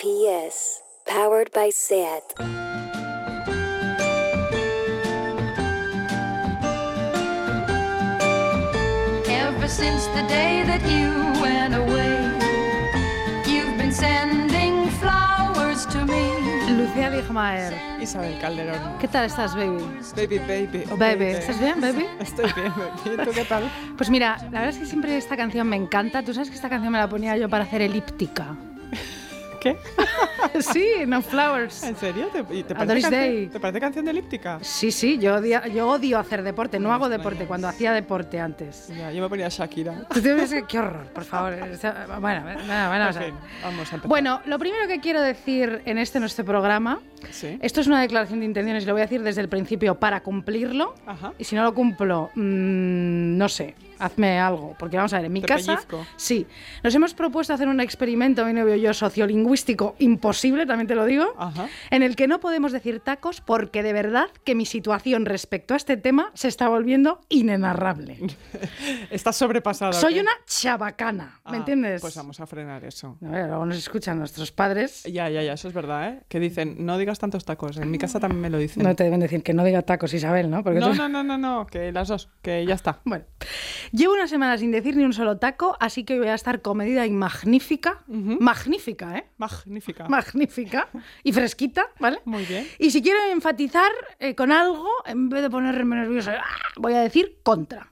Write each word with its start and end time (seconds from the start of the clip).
P.S. 0.00 0.80
Powered 1.04 1.52
by 1.52 1.68
SAT. 1.68 2.32
Ever 9.28 9.68
since 9.68 10.06
the 10.14 10.22
day 10.28 10.62
that 10.66 10.82
you 10.88 11.10
went 11.42 11.74
away, 11.74 12.16
you've 13.46 13.76
been 13.78 13.92
sending 13.92 14.88
flowers 15.00 15.86
to 15.86 16.04
me. 16.06 16.22
Lucía 16.78 17.10
Ligmaer. 17.10 17.74
Isabel 18.00 18.38
Calderón. 18.40 18.98
¿Qué 19.00 19.08
tal 19.08 19.26
estás, 19.26 19.54
baby? 19.54 19.82
Baby, 20.16 20.38
baby. 20.38 20.84
oh, 20.90 20.96
Baby, 20.96 21.24
¿estás 21.26 21.58
bien, 21.60 21.80
baby? 21.80 22.06
Estoy 22.20 22.50
bien, 22.54 22.72
baby. 22.76 23.24
¿Tú 23.24 23.30
qué 23.32 23.44
tal? 23.44 23.70
Pues 23.96 24.08
mira, 24.08 24.36
la 24.44 24.60
verdad 24.60 24.68
es 24.70 24.78
que 24.78 24.86
siempre 24.86 25.16
esta 25.16 25.36
canción 25.36 25.68
me 25.68 25.76
encanta. 25.76 26.22
Tú 26.22 26.32
sabes 26.32 26.48
que 26.48 26.56
esta 26.56 26.68
canción 26.70 26.92
me 26.92 26.98
la 26.98 27.08
ponía 27.08 27.36
yo 27.36 27.48
para 27.48 27.64
hacer 27.64 27.82
elíptica. 27.82 28.56
¿Qué? 29.60 29.76
sí, 30.60 30.86
no 31.06 31.20
flowers. 31.22 31.82
¿En 31.82 31.96
serio? 31.96 32.28
¿Te, 32.32 32.40
y 32.54 32.62
te, 32.62 32.72
A 32.74 32.78
parece 32.78 33.02
canción, 33.02 33.10
Day. 33.12 33.46
¿Te 33.48 33.60
parece 33.60 33.80
canción 33.80 34.04
de 34.06 34.10
elíptica? 34.12 34.58
Sí, 34.62 34.90
sí, 34.90 35.18
yo 35.18 35.34
odio, 35.36 35.64
yo 35.66 35.88
odio 35.88 36.18
hacer 36.18 36.42
deporte. 36.42 36.78
No 36.80 36.92
hago 36.92 37.08
deporte 37.08 37.44
cuando 37.46 37.68
hacía 37.68 37.92
deporte 37.92 38.40
antes. 38.40 38.88
Ya, 38.88 39.12
yo 39.12 39.22
me 39.22 39.28
ponía 39.28 39.48
Shakira. 39.48 40.06
Qué 40.68 40.78
horror, 40.78 41.06
por 41.12 41.24
favor. 41.24 41.54
Bueno, 42.20 42.42
bueno, 42.42 42.60
bueno, 42.88 43.04
o 43.04 43.08
En 43.08 43.14
sea. 43.14 43.22
fin, 43.22 43.34
vamos 43.62 43.92
a 43.92 43.94
empezar. 43.96 44.08
Bueno, 44.08 44.40
lo 44.46 44.58
primero 44.58 44.86
que 44.88 45.00
quiero 45.00 45.20
decir 45.20 45.82
en 45.84 45.98
este 45.98 46.20
nuestro 46.20 46.44
programa, 46.44 47.00
Sí. 47.30 47.58
esto 47.60 47.80
es 47.80 47.86
una 47.86 48.00
declaración 48.00 48.40
de 48.40 48.46
intenciones 48.46 48.84
y 48.84 48.86
lo 48.86 48.92
voy 48.92 49.02
a 49.02 49.04
decir 49.04 49.22
desde 49.22 49.40
el 49.40 49.48
principio 49.48 49.94
para 49.96 50.20
cumplirlo. 50.22 50.94
Ajá. 51.06 51.32
Y 51.38 51.44
si 51.44 51.54
no 51.56 51.62
lo 51.62 51.74
cumplo, 51.74 52.30
mm, 52.34 53.36
no 53.38 53.48
sé, 53.48 53.74
hazme 54.00 54.38
algo. 54.38 54.74
Porque 54.78 54.96
vamos 54.96 55.12
a 55.12 55.16
ver, 55.16 55.26
en 55.26 55.32
mi 55.32 55.40
Te 55.40 55.46
casa. 55.48 55.74
pellizco. 55.76 56.06
Sí. 56.16 56.46
Nos 56.82 56.94
hemos 56.94 57.14
propuesto 57.14 57.52
hacer 57.54 57.68
un 57.68 57.80
experimento, 57.80 58.44
mi 58.44 58.52
novio 58.52 58.74
y 58.74 58.80
yo, 58.80 58.92
sociolingüístico 58.94 59.94
imposible, 59.98 60.66
también 60.66 60.86
te 60.86 60.94
lo 60.94 61.04
digo. 61.04 61.34
Ajá. 61.38 61.68
En 61.90 62.02
el 62.02 62.16
que 62.16 62.26
no 62.26 62.40
podemos 62.40 62.72
decir 62.72 63.00
tacos 63.00 63.40
porque 63.40 63.82
de 63.82 63.92
verdad 63.92 64.26
que 64.44 64.54
mi 64.54 64.66
situación 64.66 65.26
respecto 65.26 65.74
a 65.74 65.76
este 65.76 65.96
tema 65.96 66.30
se 66.34 66.48
está 66.48 66.68
volviendo 66.68 67.20
inenarrable. 67.28 68.18
Estás 69.10 69.36
sobrepasada. 69.36 69.92
Soy 69.92 70.18
una 70.20 70.30
chabacana, 70.46 71.40
¿me 71.46 71.52
Ah, 71.52 71.56
entiendes? 71.56 72.00
Pues 72.00 72.16
vamos 72.16 72.40
a 72.40 72.46
frenar 72.46 72.84
eso. 72.84 73.18
A 73.24 73.28
ver, 73.30 73.46
luego 73.48 73.66
nos 73.66 73.76
escuchan 73.78 74.18
nuestros 74.18 74.52
padres. 74.52 75.02
Ya, 75.04 75.28
ya, 75.28 75.42
ya, 75.42 75.52
eso 75.54 75.68
es 75.68 75.74
verdad, 75.74 76.08
¿eh? 76.08 76.20
Que 76.28 76.40
dicen, 76.40 76.76
no 76.84 76.98
digas 76.98 77.18
tantos 77.18 77.44
tacos. 77.44 77.76
En 77.76 77.90
mi 77.90 77.98
casa 77.98 78.20
también 78.20 78.40
me 78.40 78.50
lo 78.50 78.58
dicen. 78.58 78.82
No 78.82 78.94
te 78.96 79.04
deben 79.04 79.20
decir 79.20 79.42
que 79.42 79.52
no 79.54 79.64
diga 79.64 79.82
tacos, 79.82 80.14
Isabel, 80.14 80.50
¿no? 80.50 80.62
Porque 80.62 80.80
no, 80.80 80.90
tú- 80.90 80.94
no, 80.96 81.08
no, 81.08 81.22
no, 81.22 81.38
no, 81.38 81.66
que 81.66 81.92
las 81.92 82.08
dos, 82.08 82.28
que 82.42 82.64
ya 82.66 82.74
está. 82.74 83.00
Bueno, 83.04 83.24
llevo 83.92 84.14
una 84.14 84.26
semana 84.28 84.56
sin 84.58 84.70
decir 84.70 84.96
ni 84.96 85.04
un 85.04 85.12
solo 85.12 85.38
taco, 85.38 85.76
así 85.80 86.04
que 86.04 86.18
voy 86.18 86.28
a 86.28 86.34
estar 86.34 86.62
comedida 86.62 87.06
y 87.06 87.10
magnífica. 87.10 88.02
Magnífica, 88.06 89.18
¿eh? 89.18 89.26
Magnífica. 89.38 90.08
Magnífica 90.08 90.88
y 91.22 91.32
fresquita, 91.32 91.88
¿vale? 91.98 92.20
Muy 92.24 92.44
bien. 92.44 92.66
Y 92.78 92.90
si 92.90 93.02
quiero 93.02 93.18
enfatizar 93.32 93.90
eh, 94.18 94.34
con 94.34 94.52
algo, 94.52 94.88
en 95.06 95.28
vez 95.28 95.42
de 95.42 95.50
ponerme 95.50 95.96
nerviosa, 95.96 96.36
¡ah! 96.40 96.56
voy 96.76 96.94
a 96.94 97.00
decir 97.00 97.38
contra. 97.42 97.90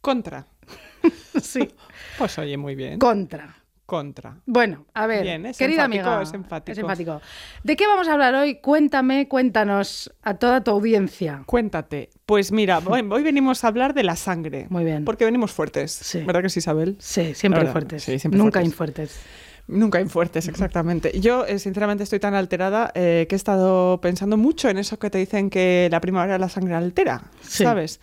Contra. 0.00 0.46
Sí, 1.40 1.68
Pues 2.18 2.38
oye, 2.38 2.56
muy 2.56 2.74
bien. 2.76 2.98
contra. 3.00 3.56
Contra. 3.96 4.38
Bueno, 4.46 4.86
a 4.94 5.06
ver, 5.06 5.22
Bien, 5.22 5.44
es 5.44 5.58
querida 5.58 5.84
enfático, 5.84 6.08
amiga, 6.08 6.22
es 6.22 6.32
enfático. 6.32 6.80
enfático. 6.80 7.20
¿De 7.62 7.76
qué 7.76 7.86
vamos 7.86 8.08
a 8.08 8.14
hablar 8.14 8.34
hoy? 8.34 8.54
Cuéntame, 8.54 9.28
cuéntanos 9.28 10.10
a 10.22 10.32
toda 10.32 10.64
tu 10.64 10.70
audiencia. 10.70 11.42
Cuéntate. 11.44 12.08
Pues 12.24 12.52
mira, 12.52 12.78
hoy, 12.86 13.06
hoy 13.10 13.22
venimos 13.22 13.64
a 13.64 13.68
hablar 13.68 13.92
de 13.92 14.02
la 14.02 14.16
sangre. 14.16 14.66
Muy 14.70 14.84
bien. 14.86 15.04
Porque 15.04 15.26
venimos 15.26 15.52
fuertes. 15.52 15.92
Sí. 15.92 16.20
¿Verdad 16.22 16.40
que 16.40 16.48
sí, 16.48 16.60
Isabel? 16.60 16.96
Sí, 17.00 17.34
siempre 17.34 17.66
fuertes. 17.66 18.02
sí, 18.02 18.18
siempre 18.18 18.38
Nunca 18.38 18.60
fuertes. 18.60 18.72
infuertes. 18.72 19.20
Nunca 19.68 20.00
infuertes, 20.00 20.48
exactamente. 20.48 21.20
Yo, 21.20 21.44
eh, 21.44 21.58
sinceramente, 21.58 22.02
estoy 22.04 22.18
tan 22.18 22.32
alterada 22.34 22.92
eh, 22.94 23.26
que 23.28 23.34
he 23.34 23.36
estado 23.36 24.00
pensando 24.00 24.38
mucho 24.38 24.70
en 24.70 24.78
eso 24.78 24.98
que 24.98 25.10
te 25.10 25.18
dicen 25.18 25.50
que 25.50 25.88
la 25.90 26.00
primavera 26.00 26.38
la 26.38 26.48
sangre 26.48 26.76
altera, 26.76 27.24
Sí. 27.42 27.62
¿sabes? 27.62 28.00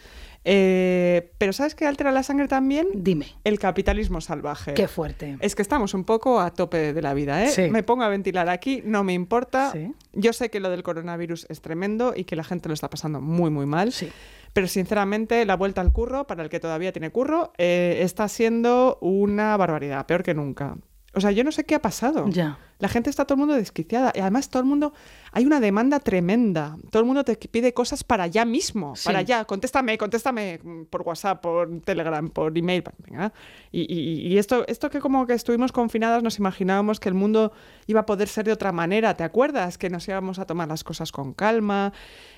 Eh, 0.52 1.32
pero 1.38 1.54
¿sabes 1.54 1.76
qué 1.76 1.86
altera 1.86 2.12
la 2.12 2.24
sangre 2.24 2.48
también? 2.48 2.88
Dime, 2.96 3.28
El 3.44 3.60
capitalismo 3.60 4.20
salvaje. 4.20 4.74
qué 4.74 4.88
fuerte. 4.88 5.38
Es 5.42 5.54
que 5.54 5.62
estamos 5.62 5.94
un 5.94 6.06
poco 6.06 6.40
a 6.42 6.52
tope 6.52 6.92
de 6.92 7.02
la 7.04 7.14
vida, 7.14 7.46
¿eh? 7.46 7.50
Sí. 7.50 7.70
Me 7.70 7.84
pongo 7.84 8.02
a 8.04 8.08
ventilar 8.08 8.50
aquí, 8.50 8.82
no 8.84 9.04
me 9.04 9.14
importa. 9.14 9.72
Sí. 9.72 9.94
Yo 10.14 10.34
sé 10.34 10.50
que 10.50 10.60
lo 10.60 10.72
del 10.72 10.82
coronavirus 10.82 11.46
es 11.50 11.62
tremendo 11.62 12.14
y 12.16 12.24
que 12.24 12.36
la 12.36 12.44
gente 12.44 12.68
lo 12.68 12.74
está 12.74 12.90
pasando 12.90 13.22
muy, 13.22 13.52
muy 13.52 13.68
mal. 13.68 13.92
Sí. 13.92 14.10
Pero 14.54 14.68
sinceramente, 14.68 15.46
la 15.46 15.56
vuelta 15.56 15.82
al 15.82 15.94
curro, 15.94 16.26
para 16.26 16.42
el 16.42 16.50
que 16.50 16.60
todavía 16.60 16.92
tiene 16.92 17.12
curro, 17.12 17.54
eh, 17.60 18.00
está 18.02 18.28
siendo 18.28 18.98
una 19.02 19.56
barbaridad, 19.56 20.08
peor 20.08 20.24
que 20.24 20.34
nunca. 20.34 20.78
O 21.16 21.22
sea, 21.22 21.32
yo 21.32 21.44
no 21.44 21.52
sé 21.52 21.64
qué 21.64 21.76
ha 21.76 21.82
pasado. 21.82 22.28
Ya. 22.30 22.60
La 22.78 22.88
gente 22.88 23.10
está 23.10 23.26
todo 23.26 23.34
el 23.34 23.40
mundo 23.40 23.56
desquiciada. 23.56 24.14
Y 24.16 24.20
además 24.20 24.50
todo 24.50 24.62
el 24.62 24.70
mundo, 24.70 24.94
hay 25.32 25.46
una 25.46 25.60
demanda 25.60 26.00
tremenda. 26.00 26.78
Todo 26.92 27.02
el 27.02 27.06
mundo 27.08 27.24
te 27.24 27.36
pide 27.36 27.74
cosas 27.74 28.04
para 28.04 28.28
ya 28.28 28.46
mismo, 28.46 28.96
Sí. 28.96 29.06
para 29.06 29.22
ya. 29.24 29.44
Contéstame, 29.46 29.98
contéstame 29.98 30.60
por 30.90 31.02
WhatsApp, 31.02 31.42
por 31.42 31.82
Telegram, 31.82 32.30
por 32.30 32.56
email. 32.58 32.84
Venga. 33.00 33.34
Y, 33.72 33.82
y- 33.94 34.28
y 34.34 34.38
esto, 34.38 34.66
esto 34.68 34.90
que 34.90 35.00
como 35.00 35.26
que 35.26 35.34
estuvimos 35.34 35.72
confinadas 35.72 36.22
nos 36.24 36.38
imaginábamos 36.38 37.00
que 37.00 37.10
el 37.10 37.16
mundo 37.16 37.52
iba 37.88 38.02
a 38.02 38.06
poder 38.06 38.28
ser 38.28 38.46
de 38.46 38.52
otra 38.54 38.72
manera. 38.72 39.16
¿Te 39.18 39.24
acuerdas? 39.24 39.78
Que 39.78 39.90
nos 39.90 40.08
íbamos 40.08 40.38
a 40.40 40.46
tomar 40.46 40.68
las 40.68 40.84
cosas 40.84 41.12
con 41.12 41.34
calma. 41.34 41.92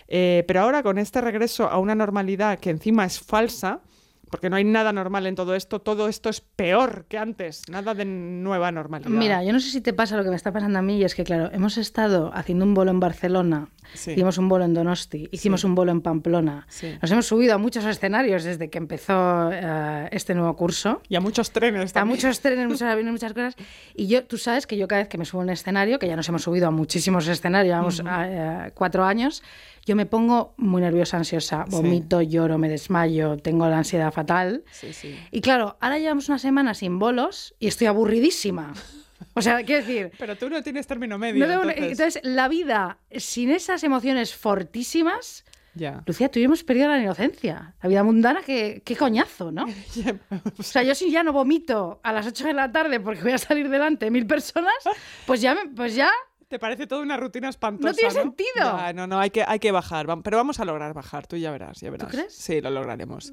Eh, 0.08 0.44
pero 0.48 0.62
ahora 0.62 0.82
con 0.82 0.98
este 0.98 1.22
regreso 1.22 1.70
a 1.70 1.78
una 1.78 1.94
normalidad 1.94 2.58
que 2.60 2.70
encima 2.70 3.06
es 3.06 3.20
falsa, 3.20 3.82
porque 4.32 4.50
no 4.50 4.56
hay 4.56 4.64
nada 4.64 4.92
normal 4.94 5.28
en 5.28 5.36
todo 5.36 5.54
esto, 5.56 5.80
todo 5.80 6.08
esto 6.08 6.30
es 6.30 6.42
peor 6.42 7.06
que 7.10 7.18
antes. 7.18 7.64
Nada 7.70 7.94
de 7.94 8.06
nueva 8.06 8.72
normalidad. 8.72 9.10
Mira, 9.12 9.44
yo 9.44 9.54
no 9.54 9.60
sé 9.60 9.70
si 9.70 9.82
te 9.82 9.94
pasa 9.94 10.18
lo 10.18 10.24
que 10.24 10.30
me 10.30 10.36
está 10.36 10.52
pasando 10.52 10.80
a 10.80 10.82
mí, 10.82 10.98
y 10.98 11.04
es 11.04 11.14
que, 11.16 11.24
claro, 11.24 11.50
hemos 11.54 11.78
estado 11.78 12.32
haciendo 12.34 12.66
un 12.66 12.74
bolo 12.74 12.92
en 12.92 13.00
Barcelona, 13.00 13.68
Sí. 13.94 14.12
hicimos 14.12 14.38
un 14.38 14.48
bolo 14.48 14.64
en 14.64 14.74
Donosti, 14.74 15.28
hicimos 15.32 15.64
un 15.66 15.76
bolo 15.76 15.92
en 15.92 16.02
Pamplona. 16.02 16.66
Sí. 16.70 16.96
Nos 17.02 17.12
hemos 17.12 17.26
subido 17.26 17.56
a 17.56 17.58
muchos 17.58 17.84
escenarios 17.86 18.44
desde 18.46 18.70
que 18.70 18.78
empezó 18.78 19.50
eh, 19.52 20.08
este 20.12 20.34
nuevo 20.34 20.56
curso. 20.56 21.02
Y 21.10 21.16
a 21.16 21.20
muchos 21.20 21.52
trenes 21.52 21.92
A 21.92 21.94
también. 21.96 22.16
muchos 22.18 22.40
trenes, 22.40 22.68
muchos 22.70 22.84
aviones, 22.84 23.12
muchas 23.12 23.34
cosas. 23.34 23.56
Y 23.96 24.08
yo, 24.08 24.24
tú 24.24 24.38
sabes 24.38 24.66
que 24.66 24.78
yo 24.78 24.88
cada 24.88 25.02
vez 25.02 25.10
que 25.10 25.18
me 25.18 25.26
subo 25.26 25.42
a 25.42 25.44
un 25.44 25.50
escenario, 25.50 26.00
que 26.00 26.08
ya 26.08 26.16
nos 26.16 26.30
hemos 26.30 26.44
subido 26.44 26.68
a 26.68 26.72
muchísimos 26.72 27.28
escenarios, 27.28 27.74
llevamos 27.74 28.02
eh, 28.08 28.72
cuatro 28.76 29.04
años, 29.04 29.44
yo 29.86 29.96
me 29.96 30.06
pongo 30.06 30.54
muy 30.58 30.82
nerviosa, 30.82 31.18
ansiosa, 31.18 31.66
Sí. 31.68 31.76
vomito, 31.76 32.22
lloro, 32.22 32.58
me 32.58 32.70
desmayo, 32.70 33.38
tengo 33.38 33.68
la 33.68 33.78
ansiedad 33.80 34.12
fatal. 34.12 34.64
Sí, 34.72 34.94
sí. 34.94 35.18
Y 35.32 35.42
claro, 35.42 35.78
ahora 35.82 35.98
llevamos 36.00 36.30
una 36.30 36.40
semana 36.40 36.74
sin 36.74 37.00
bolos 37.00 37.56
y 37.60 37.68
estoy 37.68 37.88
aburridísima. 37.88 38.74
O 39.36 39.42
sea, 39.42 39.64
quiero 39.64 39.86
decir, 39.86 40.12
Pero 40.18 40.36
tú 40.36 40.50
no 40.50 40.62
tienes 40.64 40.88
término 40.88 41.18
medio. 41.18 41.46
no 41.48 41.54
entonces... 41.70 41.78
entonces 41.92 42.22
la 42.24 42.48
vida 42.48 42.98
sin 43.16 43.52
esas 43.52 43.84
emociones 43.84 44.34
fortísimas, 44.36 45.46
Ya. 45.74 46.04
Lucía, 46.06 46.30
tú 46.30 46.38
y 46.40 46.42
yo 46.42 46.48
hemos 46.48 46.64
perdido 46.64 46.90
la 46.90 47.00
inocencia. 47.00 47.74
La 47.82 47.88
vida 47.90 48.04
mundana, 48.04 48.42
qué, 48.46 48.82
qué 48.84 48.96
coñazo, 48.96 49.52
¿no? 49.52 49.66
O 50.60 50.64
sea, 50.64 50.84
yo 50.84 50.94
si 50.96 51.12
ya 51.12 51.24
no 51.24 51.32
vomito 51.34 52.00
a 52.04 52.12
las 52.12 52.28
8 52.28 52.48
de 52.48 52.54
la 52.54 52.72
tarde 52.72 53.00
porque 53.00 53.22
voy 53.22 53.32
a 53.32 53.38
salir 53.38 53.70
delante 53.70 54.06
de 54.06 54.12
mil 54.12 54.26
personas, 54.28 54.74
pues 55.26 55.40
ya, 55.40 55.56
me- 55.56 55.68
pues 55.70 55.96
ya 55.96 56.10
Te 56.52 56.60
parece 56.60 56.86
toda 56.86 57.02
una 57.02 57.16
rutina 57.16 57.48
espantosa. 57.48 57.92
No 57.92 57.96
tiene 57.96 58.12
sentido. 58.12 58.50
Ya, 58.58 58.92
no, 58.92 59.08
no, 59.08 59.22
hay 59.22 59.30
que, 59.30 59.42
hay 59.48 59.58
que 59.58 59.72
bajar. 59.72 60.06
Pero 60.22 60.36
vamos 60.36 60.60
a 60.60 60.66
lograr 60.66 60.94
bajar, 60.94 61.26
tú 61.26 61.38
ya 61.38 61.50
verás, 61.50 61.80
ya 61.80 61.90
verás. 61.90 62.12
crees? 62.12 62.36
Sí, 62.36 62.60
lo 62.60 62.70
lograremos. 62.70 63.32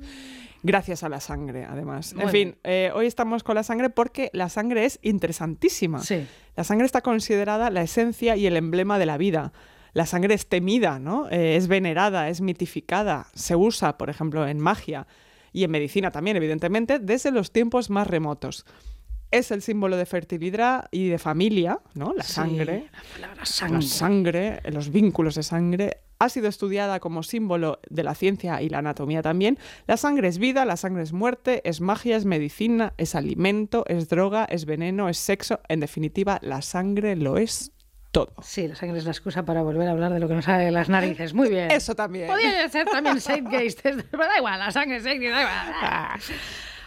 Gracias 0.63 1.03
a 1.03 1.09
la 1.09 1.19
sangre, 1.19 1.65
además. 1.65 2.15
Bueno. 2.15 2.29
En 2.29 2.33
fin, 2.33 2.57
eh, 2.63 2.93
hoy 2.95 3.07
estamos 3.07 3.43
con 3.43 3.57
la 3.57 3.65
sangre 3.65 3.91
porque 3.91 4.31
la 4.33 4.49
sangre 4.49 4.85
es 4.85 5.01
interesantísima. 5.03 5.99
Sí. 5.99 6.29
La 6.55 6.63
sangre 6.63 6.87
está 6.87 7.01
considerada 7.01 7.71
la 7.71 7.83
esencia 7.83 8.37
y 8.37 8.47
el 8.47 8.57
emblema 8.57 9.01
de 9.01 9.07
la 9.07 9.19
vida. 9.19 9.53
La 9.95 10.07
sangre 10.07 10.35
es 10.35 10.49
temida, 10.49 11.01
¿no? 11.01 11.29
Eh, 11.29 11.57
es 11.57 11.67
venerada, 11.67 12.29
es 12.29 12.41
mitificada. 12.41 13.27
Se 13.35 13.57
usa, 13.57 13.99
por 13.99 14.11
ejemplo, 14.11 14.47
en 14.47 14.61
magia 14.61 15.09
y 15.53 15.65
en 15.65 15.73
medicina 15.73 16.13
también, 16.13 16.37
evidentemente, 16.37 17.01
desde 17.01 17.33
los 17.33 17.51
tiempos 17.51 17.91
más 17.91 18.07
remotos. 18.07 18.65
Es 19.31 19.51
el 19.51 19.61
símbolo 19.63 19.97
de 19.97 20.07
fertilidad 20.07 20.87
y 20.91 21.09
de 21.09 21.19
familia, 21.19 21.81
¿no? 21.95 22.15
La 22.15 22.23
Sí, 22.23 22.33
sangre. 22.33 22.89
la 22.93 23.03
palabra 23.15 23.37
La 23.41 23.45
sangre. 23.47 23.83
sangre, 23.83 24.61
los 24.73 24.91
vínculos 24.91 25.35
de 25.35 25.43
sangre, 25.43 25.99
ha 26.19 26.29
sido 26.31 26.49
estudiada 26.49 26.99
como 26.99 27.23
símbolo 27.23 27.79
de 27.91 28.03
la 28.03 28.15
ciencia 28.15 28.61
y 28.63 28.69
la 28.69 28.79
anatomía 28.79 29.23
también. 29.23 29.59
La 29.87 29.97
sangre 29.97 30.29
es 30.29 30.39
vida, 30.39 30.65
la 30.65 30.77
sangre 30.77 31.03
es 31.03 31.13
muerte, 31.13 31.61
es 31.65 31.81
magia, 31.81 32.17
es 32.17 32.25
medicina, 32.25 32.95
es 32.97 33.15
alimento, 33.15 33.85
es 33.87 34.09
droga, 34.09 34.45
es 34.47 34.65
veneno, 34.65 35.09
es 35.09 35.19
sexo. 35.19 35.61
En 35.69 35.81
definitiva, 35.81 36.39
la 36.43 36.61
sangre 36.63 37.15
lo 37.15 37.37
es 37.37 37.71
todo. 38.11 38.33
Sí, 38.43 38.67
la 38.67 38.75
sangre 38.75 38.99
es 38.99 39.05
la 39.05 39.11
excusa 39.13 39.45
para 39.45 39.63
volver 39.63 39.87
a 39.87 39.91
hablar 39.93 40.13
de 40.13 40.19
lo 40.19 40.27
que 40.27 40.35
nos 40.35 40.47
sale 40.47 40.65
de 40.65 40.71
las 40.73 40.89
narices. 40.89 41.35
Muy 41.35 41.51
bien. 41.51 41.71
Eso 41.71 41.95
también. 41.95 42.27
Podría 42.27 42.67
ser 42.69 42.87
también 42.87 43.21
Zeitgeist. 43.21 43.83
Pero 43.83 44.25
da 44.25 44.39
igual, 44.39 44.59
la 44.59 44.73
sangre 44.73 44.97
es 44.97 45.05
da 45.05 45.15
igual. 45.15 45.39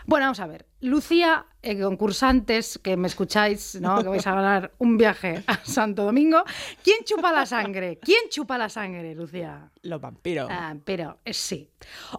Bueno, 0.06 0.25
vamos 0.25 0.39
a 0.39 0.48
ver. 0.48 0.65
Lucía, 0.81 1.45
eh, 1.62 1.80
concursantes 1.80 2.80
que 2.80 2.98
me 2.98 3.07
escucháis, 3.07 3.80
¿no? 3.80 4.01
que 4.01 4.09
vais 4.09 4.25
a 4.25 4.33
ganar 4.33 4.71
un 4.80 4.98
viaje 4.98 5.44
a 5.48 5.63
Santo 5.63 6.03
Domingo. 6.03 6.44
¿Quién 6.83 7.03
chupa 7.03 7.31
la 7.31 7.45
sangre? 7.45 8.00
¿Quién 8.01 8.30
chupa 8.30 8.57
la 8.57 8.68
sangre, 8.68 9.13
Lucía? 9.13 9.69
Los 9.83 10.01
vampiros. 10.01 10.50
Ah, 10.51 10.75
pero 10.83 11.19
eh, 11.24 11.33
sí. 11.33 11.69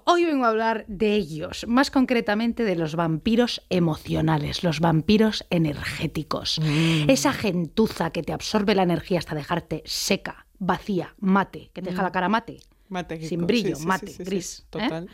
Hoy 0.04 0.24
vengo 0.24 0.44
a 0.44 0.48
hablar 0.48 0.84
de 0.86 1.14
ellos, 1.14 1.64
más 1.66 1.90
concretamente 1.90 2.64
de 2.64 2.76
los 2.76 2.94
vampiros 2.94 3.62
emocionales, 3.68 4.62
los 4.62 4.80
vampiros 4.80 5.44
energéticos. 5.50 6.60
Esa 7.08 7.32
gentuza 7.32 8.10
que 8.10 8.22
te 8.22 8.32
absorbe 8.32 8.74
la 8.74 8.84
energía 8.84 9.18
hasta 9.18 9.34
dejarte 9.34 9.82
seca, 9.86 10.46
vacía, 10.58 11.14
mate, 11.18 11.70
que 11.72 11.82
te 11.82 11.90
deja 11.90 12.02
la 12.02 12.12
cara 12.12 12.28
mate. 12.28 12.58
Mate. 12.88 13.26
Sin 13.26 13.46
brillo, 13.46 13.74
Sí, 13.74 13.82
sí, 13.82 13.88
mate, 13.88 14.06
sí, 14.08 14.22
gris. 14.22 14.66
¿eh? 14.74 15.06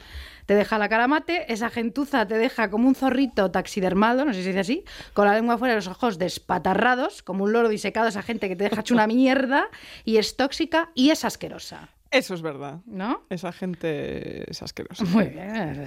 Te 0.49 0.55
deja 0.55 0.79
la 0.79 0.89
cara 0.89 1.07
mate, 1.09 1.53
esa 1.53 1.69
gentuza 1.69 2.27
te 2.27 2.39
deja 2.39 2.71
como 2.71 2.89
un 2.89 2.95
zorrito 2.95 3.51
taxidermado, 3.51 4.25
no 4.25 4.33
sé 4.33 4.39
si 4.39 4.45
se 4.45 4.49
dice 4.49 4.61
así, 4.61 4.85
con 5.13 5.27
la 5.27 5.35
lengua 5.35 5.59
fuera 5.59 5.75
de 5.75 5.77
los 5.81 5.89
ojos 5.89 6.17
despatarrados, 6.17 7.23
como 7.23 7.45
un 7.45 7.53
loro 7.53 7.69
disecado, 7.69 8.09
esa 8.09 8.23
gente 8.23 8.49
que 8.49 8.57
te 8.57 8.65
deja 8.65 8.81
hecho 8.81 8.95
una 8.95 9.07
mierda 9.07 9.69
y 10.07 10.17
es 10.17 10.39
tóxica 10.39 10.89
y 10.95 11.11
es 11.11 11.27
asquerosa, 11.27 11.91
Eso 12.11 12.33
es 12.33 12.41
verdad. 12.41 12.79
¿no? 12.87 13.25
Esa 13.29 13.53
gente 13.53 14.51
es 14.51 14.63
asquerosa. 14.63 15.05
Muy 15.05 15.27
bien. 15.27 15.85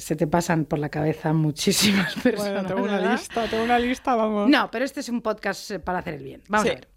Se 0.00 0.16
te 0.16 0.26
pasan 0.26 0.66
por 0.66 0.78
la 0.78 0.90
cabeza 0.90 1.32
muchísimas 1.32 2.14
personas. 2.16 2.52
Bueno, 2.52 2.68
tengo 2.68 2.82
una 2.82 2.96
¿verdad? 2.98 3.12
lista, 3.12 3.46
tengo 3.48 3.64
una 3.64 3.78
lista, 3.78 4.14
vamos. 4.16 4.50
No, 4.50 4.70
pero 4.70 4.84
este 4.84 5.00
es 5.00 5.08
un 5.08 5.22
podcast 5.22 5.72
para 5.78 6.00
hacer 6.00 6.12
el 6.14 6.24
bien. 6.24 6.42
Vamos 6.48 6.66
Sí. 6.66 6.72
a 6.72 6.74
ver. 6.74 6.88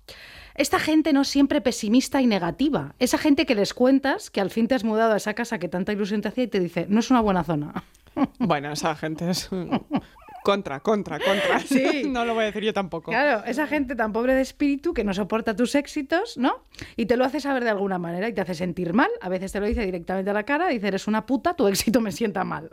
Esta 0.58 0.80
gente 0.80 1.14
no 1.14 1.24
siempre 1.24 1.62
pesimista 1.62 2.20
y 2.22 2.28
negativa. 2.28 2.96
Esa 3.00 3.18
gente 3.18 3.46
que 3.46 3.54
les 3.56 3.74
cuentas 3.76 4.30
que 4.32 4.42
al 4.42 4.50
fin 4.50 4.68
te 4.68 4.76
has 4.76 4.84
mudado 4.84 5.14
a 5.14 5.18
esa 5.18 5.34
casa 5.36 5.60
que 5.60 5.70
tanta 5.70 5.94
ilusión 5.94 6.22
te 6.22 6.30
hacía 6.30 6.46
y 6.46 6.48
te 6.48 6.60
dice, 6.60 6.88
no 6.90 7.00
es 7.00 7.10
una 7.12 7.22
buena 7.22 7.44
zona. 7.44 7.74
Bueno, 8.40 8.72
esa 8.72 8.96
gente 8.96 9.30
es 9.30 9.48
contra, 10.44 10.80
contra, 10.80 11.20
contra. 11.20 11.60
Sí. 11.68 12.02
No 12.10 12.26
lo 12.26 12.34
voy 12.34 12.44
a 12.44 12.46
decir 12.48 12.64
yo 12.64 12.74
tampoco. 12.74 13.12
Claro, 13.12 13.44
esa 13.46 13.68
gente 13.68 13.96
tan 13.96 14.12
pobre 14.12 14.34
de 14.34 14.42
espíritu 14.42 14.96
que 14.96 15.04
no 15.04 15.14
soporta 15.14 15.56
tus 15.56 15.76
éxitos, 15.76 16.36
¿no? 16.36 16.64
Y 16.96 17.06
te 17.06 17.16
lo 17.16 17.26
hace 17.26 17.40
saber 17.40 17.64
de 17.64 17.70
alguna 17.70 18.00
manera 18.00 18.28
y 18.28 18.34
te 18.34 18.42
hace 18.42 18.56
sentir 18.56 18.94
mal. 18.94 19.10
A 19.22 19.30
veces 19.30 19.52
te 19.52 19.60
lo 19.60 19.68
dice 19.68 19.86
directamente 19.86 20.32
a 20.32 20.34
la 20.34 20.42
cara, 20.44 20.68
dice, 20.70 20.88
eres 20.88 21.06
una 21.06 21.28
puta, 21.28 21.54
tu 21.54 21.68
éxito 21.68 22.02
me 22.02 22.12
sienta 22.12 22.44
mal. 22.44 22.72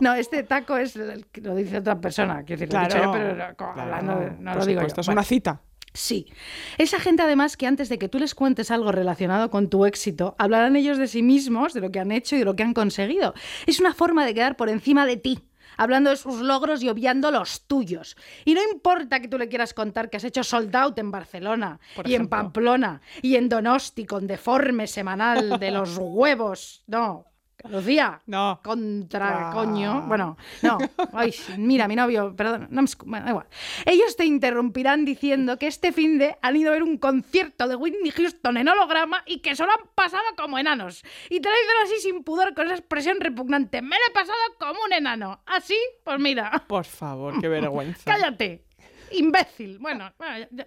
no, 0.00 0.14
este 0.14 0.42
taco 0.44 0.78
es, 0.78 0.96
lo 0.96 1.54
dice 1.54 1.76
otra 1.76 2.00
persona, 2.00 2.44
quiero 2.44 2.60
decir, 2.60 2.72
lo 2.72 2.80
he 2.80 2.84
dicho 2.84 2.96
yo, 3.02 3.12
pero 3.12 3.36
no, 3.36 3.54
claro, 3.56 3.80
hablando 3.82 4.14
no 4.38 4.52
por 4.52 4.60
lo 4.60 4.66
digo 4.66 4.80
yo. 4.80 4.86
Es 4.86 4.94
Bueno. 4.94 5.12
una 5.12 5.22
cita. 5.24 5.60
Sí. 5.94 6.32
Esa 6.78 6.98
gente 6.98 7.22
además 7.22 7.56
que 7.56 7.66
antes 7.66 7.88
de 7.88 7.98
que 7.98 8.08
tú 8.08 8.18
les 8.18 8.34
cuentes 8.34 8.70
algo 8.70 8.92
relacionado 8.92 9.50
con 9.50 9.68
tu 9.68 9.84
éxito, 9.84 10.34
hablarán 10.38 10.76
ellos 10.76 10.98
de 10.98 11.06
sí 11.06 11.22
mismos, 11.22 11.74
de 11.74 11.80
lo 11.80 11.90
que 11.90 12.00
han 12.00 12.12
hecho 12.12 12.34
y 12.36 12.40
de 12.40 12.44
lo 12.44 12.56
que 12.56 12.62
han 12.62 12.74
conseguido. 12.74 13.34
Es 13.66 13.78
una 13.80 13.92
forma 13.92 14.24
de 14.24 14.34
quedar 14.34 14.56
por 14.56 14.70
encima 14.70 15.04
de 15.04 15.18
ti, 15.18 15.40
hablando 15.76 16.10
de 16.10 16.16
sus 16.16 16.40
logros 16.40 16.82
y 16.82 16.88
obviando 16.88 17.30
los 17.30 17.66
tuyos. 17.66 18.16
Y 18.44 18.54
no 18.54 18.60
importa 18.72 19.20
que 19.20 19.28
tú 19.28 19.38
le 19.38 19.48
quieras 19.48 19.74
contar 19.74 20.08
que 20.08 20.16
has 20.16 20.24
hecho 20.24 20.44
sold 20.44 20.74
out 20.74 20.98
en 20.98 21.10
Barcelona 21.10 21.78
Por 21.94 22.08
y 22.08 22.14
en. 22.14 22.28
Pamplona 22.28 23.02
y 23.20 23.36
en 23.36 23.48
Donosti 23.48 24.06
con 24.06 24.26
deforme 24.26 24.86
semanal 24.86 25.58
de 25.58 25.70
los 25.70 25.96
huevos. 26.00 26.84
No. 26.86 27.31
Lucía, 27.68 28.20
No. 28.26 28.60
contra 28.62 29.50
Ah. 29.50 29.52
coño. 29.52 30.02
Bueno, 30.08 30.36
no. 30.62 30.78
Ay, 31.12 31.34
mira, 31.58 31.88
mi 31.88 31.96
novio, 31.96 32.34
perdón, 32.36 32.68
no 32.70 32.82
me 32.82 32.88
bueno, 33.04 33.24
da 33.24 33.30
igual. 33.30 33.46
Ellos 33.86 34.16
te 34.16 34.24
interrumpirán 34.24 35.04
diciendo 35.04 35.58
que 35.58 35.66
este 35.66 35.92
fin 35.92 36.18
de 36.18 36.36
han 36.42 36.56
ido 36.56 36.70
a 36.70 36.72
ver 36.74 36.82
un 36.82 36.98
concierto 36.98 37.68
de 37.68 37.76
Whitney 37.76 38.10
Houston 38.10 38.56
en 38.56 38.68
holograma 38.68 39.22
y 39.26 39.40
que 39.40 39.54
solo 39.56 39.72
han 39.72 39.88
pasado 39.94 40.22
como 40.36 40.58
enanos. 40.58 41.02
Y 41.30 41.40
te 41.40 41.48
lo 41.48 41.54
dicen 41.54 41.74
así 41.84 42.00
sin 42.02 42.24
pudor, 42.24 42.54
con 42.54 42.66
esa 42.66 42.74
expresión 42.76 43.18
repugnante. 43.20 43.82
Me 43.82 43.96
lo 43.96 44.02
he 44.10 44.12
pasado 44.12 44.38
como 44.58 44.80
un 44.84 44.92
enano. 44.92 45.40
Así, 45.46 45.76
pues 46.04 46.18
mira, 46.20 46.64
Por 46.66 46.84
favor, 46.84 47.40
qué 47.40 47.48
vergüenza. 47.48 48.02
cállate. 48.04 48.64
Imbécil. 49.12 49.78
Bueno, 49.78 50.10
bueno, 50.18 50.38
ya- 50.38 50.48
ya. 50.50 50.66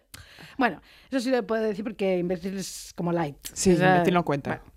Bueno, 0.58 0.80
eso 1.10 1.20
sí 1.20 1.32
lo 1.32 1.46
puedo 1.48 1.64
decir 1.64 1.84
porque 1.84 2.18
imbécil 2.20 2.56
es 2.58 2.94
como 2.96 3.12
light. 3.12 3.38
Sí, 3.54 3.74
O 3.74 3.78
sea, 3.78 3.94
imbécil 3.96 4.14
no 4.14 4.24
cuenta. 4.24 4.50
bueno. 4.58 4.75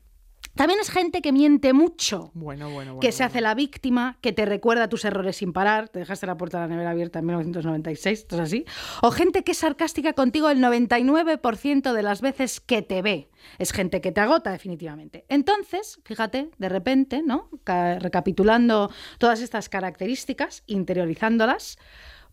También 0.58 0.80
es 0.80 0.90
gente 0.90 1.22
que 1.22 1.32
miente 1.32 1.72
mucho 1.72 2.30
Bueno, 2.34 2.68
bueno, 2.70 2.94
bueno. 2.94 3.00
que 3.00 3.12
se 3.12 3.22
hace 3.24 3.40
la 3.40 3.54
víctima, 3.54 4.18
que 4.20 4.32
te 4.32 4.44
recuerda 4.44 4.88
tus 4.88 5.04
errores 5.04 5.36
sin 5.36 5.52
parar, 5.52 5.88
te 5.88 6.00
dejaste 6.00 6.26
la 6.26 6.36
puerta 6.36 6.58
de 6.58 6.64
la 6.64 6.68
nevera 6.68 6.90
abierta 6.90 7.20
en 7.20 7.26
1996, 7.26 8.18
esto 8.18 8.34
es 8.36 8.42
así, 8.42 8.64
o 9.00 9.10
gente 9.12 9.44
que 9.44 9.52
es 9.52 9.58
sarcástica 9.58 10.12
contigo 10.14 10.50
el 10.50 10.58
99% 10.60 11.92
de 11.92 12.02
las 12.02 12.20
veces 12.20 12.60
que 12.60 12.82
te 12.82 13.02
ve. 13.02 13.30
Es 13.58 13.72
gente 13.72 14.00
que 14.00 14.10
te 14.12 14.20
agota 14.20 14.50
definitivamente. 14.50 15.24
Entonces, 15.28 16.00
fíjate, 16.04 16.50
de 16.58 16.68
repente, 16.68 17.22
¿no? 17.24 17.48
Ca- 17.64 17.98
Recapitulando 18.00 18.90
todas 19.18 19.40
estas 19.40 19.68
características, 19.68 20.64
interiorizándolas, 20.66 21.78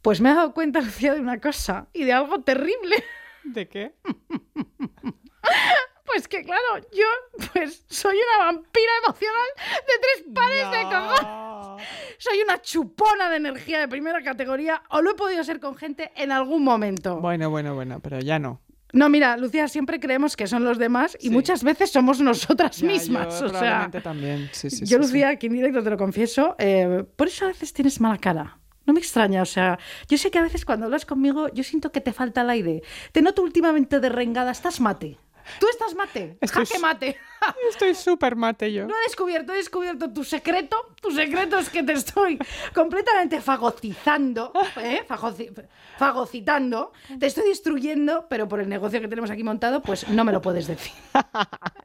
pues 0.01 0.19
me 0.19 0.31
he 0.31 0.33
dado 0.33 0.54
cuenta, 0.54 0.81
Lucía, 0.81 1.13
de 1.13 1.19
una 1.22 1.39
cosa 1.39 1.88
y 1.94 2.04
de 2.04 2.13
algo 2.13 2.42
terrible. 2.42 2.95
¿De 3.44 3.68
qué? 3.69 3.94
Pues 6.15 6.29
que 6.29 6.44
claro, 6.44 6.77
yo 6.94 7.03
pues 7.51 7.83
soy 7.89 8.15
una 8.15 8.45
vampira 8.45 8.91
emocional 9.03 9.47
de 9.57 9.94
tres 10.01 10.33
pares 10.33 10.71
de 10.71 10.83
cojones. 10.83 11.88
Soy 12.19 12.41
una 12.41 12.62
chupona 12.62 13.29
de 13.29 13.35
energía 13.35 13.79
de 13.81 13.89
primera 13.89 14.21
categoría 14.23 14.81
o 14.91 15.01
lo 15.01 15.12
he 15.12 15.15
podido 15.15 15.44
ser 15.44 15.59
con 15.59 15.75
gente 15.75 16.12
en 16.15 16.31
algún 16.31 16.63
momento. 16.63 17.19
Bueno, 17.19 17.50
bueno, 17.50 17.75
bueno, 17.75 18.00
pero 18.00 18.19
ya 18.21 18.39
no. 18.39 18.62
No, 18.94 19.09
mira, 19.09 19.35
Lucía, 19.35 19.67
siempre 19.67 20.00
creemos 20.00 20.38
que 20.38 20.47
son 20.47 20.63
los 20.63 20.77
demás 20.77 21.17
y 21.19 21.23
Sí. 21.27 21.29
muchas 21.31 21.65
veces 21.65 21.91
somos 21.91 22.21
nosotras 22.21 22.77
Ya, 22.77 22.88
mismas. 22.88 23.41
yo 23.41 23.47
o 23.47 23.50
sea, 23.50 23.91
también. 24.01 24.50
Sí, 24.53 24.69
sí, 24.69 24.85
yo. 24.85 24.97
Lucía, 25.00 25.27
aquí 25.29 25.47
en 25.47 25.53
directo 25.53 25.83
te 25.83 25.89
lo 25.89 25.97
confieso, 25.97 26.56
eh, 26.59 27.03
por 27.17 27.27
eso 27.27 27.44
a 27.44 27.47
veces 27.50 27.73
tienes 27.73 28.00
mala 28.00 28.17
cara. 28.19 28.57
No 28.85 28.94
me 28.94 29.01
extraña, 29.01 29.41
o 29.41 29.45
sea, 29.45 29.77
yo 30.07 30.17
sé 30.17 30.31
que 30.31 30.39
a 30.39 30.44
veces 30.44 30.63
cuando 30.63 30.85
hablas 30.85 31.06
conmigo 31.06 31.50
yo 31.50 31.63
siento 31.65 31.91
que 31.91 32.00
te 32.00 32.13
falta 32.13 32.41
el 32.41 32.50
aire. 32.51 32.83
Te 33.12 33.21
noto 33.21 33.41
últimamente 33.41 34.00
de 34.00 34.07
rengada, 34.07 34.51
estás 34.51 34.79
mate. 34.79 35.17
Tú 35.59 35.68
estás 35.69 35.94
mate, 35.95 36.38
Estoy 36.42 36.65
jaque 36.65 36.80
mate. 36.80 37.18
Estoy 37.69 37.94
súper 37.94 38.36
mate 38.36 38.71
yo. 38.74 38.88
No 38.88 38.94
he 38.97 39.03
descubierto, 39.07 39.53
he 39.53 39.57
descubierto 39.57 40.12
tu 40.12 40.24
secreto. 40.24 40.77
Tu 41.01 41.12
secreto 41.12 41.59
es 41.59 41.69
que 41.69 41.83
te 41.83 41.94
estoy 41.94 42.39
completamente 42.74 43.39
fagocizando, 43.42 44.51
¿eh? 44.81 45.03
Fagoci- 45.07 45.51
fagocitando. 45.97 46.92
Te 47.19 47.27
estoy 47.27 47.47
destruyendo, 47.50 48.27
pero 48.30 48.47
por 48.47 48.59
el 48.59 48.69
negocio 48.69 49.00
que 49.01 49.07
tenemos 49.07 49.30
aquí 49.30 49.44
montado, 49.44 49.81
pues 49.81 50.07
no 50.09 50.24
me 50.24 50.31
lo 50.31 50.42
puedes 50.42 50.68
decir. 50.68 50.94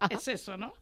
Es 0.09 0.27
eso, 0.29 0.57
¿no? 0.57 0.73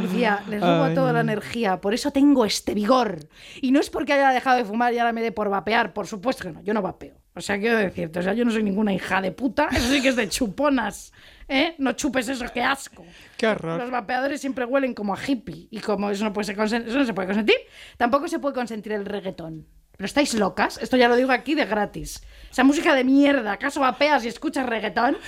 Lucía, 0.00 0.42
les 0.48 0.60
robo 0.62 0.84
Ay. 0.84 0.94
toda 0.94 1.12
la 1.12 1.20
energía, 1.20 1.78
por 1.80 1.92
eso 1.92 2.10
tengo 2.10 2.44
este 2.46 2.72
vigor. 2.74 3.18
Y 3.60 3.70
no 3.70 3.80
es 3.80 3.90
porque 3.90 4.14
haya 4.14 4.30
dejado 4.30 4.56
de 4.56 4.64
fumar 4.64 4.94
y 4.94 4.98
ahora 4.98 5.12
me 5.12 5.20
dé 5.20 5.30
por 5.30 5.50
vapear, 5.50 5.92
por 5.92 6.06
supuesto 6.06 6.44
que 6.44 6.50
no, 6.50 6.62
yo 6.62 6.72
no 6.72 6.80
vapeo. 6.80 7.16
O 7.34 7.40
sea, 7.42 7.58
quiero 7.58 7.76
decirte, 7.76 8.18
o 8.18 8.22
sea, 8.22 8.32
yo 8.32 8.44
no 8.46 8.50
soy 8.50 8.62
ninguna 8.62 8.92
hija 8.94 9.20
de 9.20 9.30
puta, 9.32 9.68
eso 9.70 9.88
sí 9.88 10.00
que 10.02 10.08
es 10.08 10.16
de 10.16 10.28
chuponas, 10.28 11.12
¿eh? 11.50 11.74
No 11.78 11.92
chupes 11.92 12.28
eso, 12.28 12.46
qué 12.54 12.62
asco. 12.62 13.04
Qué 13.36 13.48
horror. 13.48 13.78
Los 13.78 13.90
vapeadores 13.90 14.40
siempre 14.40 14.64
huelen 14.64 14.94
como 14.94 15.12
a 15.12 15.18
hippie 15.22 15.68
y 15.70 15.80
como 15.80 16.08
eso 16.08 16.24
no, 16.24 16.32
puede 16.32 16.46
ser 16.46 16.58
eso 16.58 16.98
no 16.98 17.04
se 17.04 17.12
puede 17.12 17.28
consentir, 17.28 17.56
tampoco 17.98 18.28
se 18.28 18.38
puede 18.38 18.54
consentir 18.54 18.92
el 18.92 19.04
reggaetón. 19.04 19.66
¿Pero 19.96 20.06
estáis 20.06 20.32
locas? 20.32 20.78
Esto 20.80 20.96
ya 20.96 21.08
lo 21.08 21.16
digo 21.16 21.30
aquí 21.30 21.54
de 21.54 21.66
gratis. 21.66 22.22
Esa 22.50 22.64
música 22.64 22.94
de 22.94 23.04
mierda. 23.04 23.52
¿Acaso 23.52 23.80
vapeas 23.80 24.24
y 24.24 24.28
escuchas 24.28 24.64
reggaetón? 24.64 25.18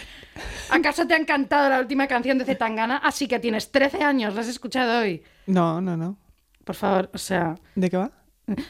¿Acaso 0.70 1.06
te 1.06 1.12
ha 1.12 1.18
encantado 1.18 1.68
la 1.68 1.78
última 1.78 2.06
canción 2.06 2.38
de 2.38 2.46
Zetangana? 2.46 2.96
Así 2.96 3.28
que 3.28 3.38
tienes 3.38 3.70
13 3.70 4.02
años, 4.02 4.34
la 4.34 4.40
has 4.40 4.48
escuchado 4.48 5.00
hoy. 5.00 5.22
No, 5.46 5.82
no, 5.82 5.98
no. 5.98 6.16
Por 6.64 6.74
favor, 6.74 7.10
o 7.12 7.18
sea, 7.18 7.56
¿De 7.74 7.90
qué 7.90 7.98
va? 7.98 8.12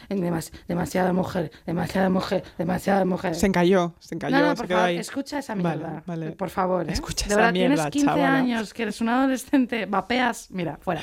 Demas- 0.08 0.52
demasiada 0.68 1.12
mujer, 1.12 1.50
demasiada 1.66 2.08
mujer, 2.10 2.44
demasiada 2.58 3.04
mujer. 3.04 3.34
Se 3.34 3.46
encalló, 3.46 3.94
se 3.98 4.14
encalló, 4.14 4.36
No, 4.38 4.42
no, 4.46 4.50
se 4.50 4.56
por 4.56 4.66
quedó 4.66 4.76
favor, 4.78 4.88
ahí. 4.90 4.98
escucha 4.98 5.38
esa 5.38 5.54
Vale, 5.54 5.76
mierda. 5.78 6.02
vale. 6.06 6.32
Por 6.32 6.50
favor, 6.50 6.88
¿eh? 6.88 6.92
Escucha 6.92 7.24
De 7.26 7.32
esa 7.32 7.36
verdad, 7.36 7.52
mierda, 7.52 7.74
tienes 7.90 7.90
15 7.92 8.06
chavala. 8.06 8.34
años, 8.36 8.74
que 8.74 8.82
eres 8.82 9.00
un 9.00 9.08
adolescente, 9.08 9.86
vapeas, 9.86 10.48
mira, 10.50 10.78
fuera. 10.80 11.00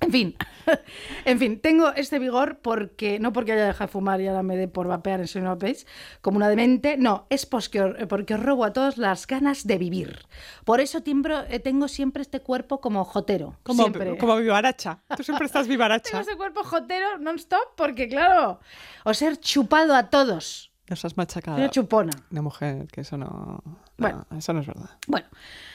En 0.00 0.10
fin, 0.10 0.36
en 1.24 1.38
fin, 1.38 1.60
tengo 1.60 1.90
este 1.94 2.18
vigor 2.18 2.58
porque, 2.60 3.18
no 3.20 3.32
porque 3.32 3.52
haya 3.52 3.66
dejado 3.66 3.86
de 3.86 3.92
fumar 3.92 4.20
y 4.20 4.26
ahora 4.26 4.42
me 4.42 4.56
dé 4.56 4.68
por 4.68 4.86
vapear 4.88 5.20
en 5.20 5.28
Soy 5.28 5.42
Pace, 5.42 5.86
como 6.20 6.36
una 6.36 6.48
demente, 6.48 6.96
no, 6.98 7.26
es 7.30 7.46
porque, 7.46 7.80
os- 7.80 7.94
porque 8.08 8.34
os 8.34 8.42
robo 8.42 8.64
a 8.64 8.72
todos 8.72 8.98
las 8.98 9.26
ganas 9.26 9.66
de 9.66 9.78
vivir. 9.78 10.18
Por 10.64 10.80
eso 10.80 11.00
tiembro- 11.02 11.44
eh, 11.48 11.60
tengo 11.60 11.88
siempre 11.88 12.22
este 12.22 12.40
cuerpo 12.40 12.80
como 12.80 13.04
jotero, 13.04 13.56
Como, 13.62 13.82
siempre. 13.84 14.18
como 14.18 14.36
vivaracha. 14.36 15.00
Tú 15.16 15.22
siempre 15.22 15.46
estás 15.46 15.62
Tengo 15.62 15.74
vivaracha. 15.74 16.20
ese 16.20 16.36
cuerpo 16.36 16.64
jotero 16.64 17.18
non-stop 17.18 17.74
porque, 17.76 18.08
claro, 18.08 18.60
os 19.04 19.22
he 19.22 19.36
chupado 19.38 19.94
a 19.94 20.10
todos. 20.10 20.70
Nos 20.90 21.02
has 21.04 21.16
machacado. 21.16 21.56
una 21.56 21.70
chupona. 21.70 22.12
Una 22.30 22.42
mujer, 22.42 22.86
que 22.92 23.00
eso 23.02 23.16
no... 23.16 23.62
Bueno. 23.96 24.26
no, 24.30 24.38
eso 24.38 24.52
no 24.52 24.60
es 24.60 24.66
verdad. 24.66 24.90
Bueno, 25.06 25.26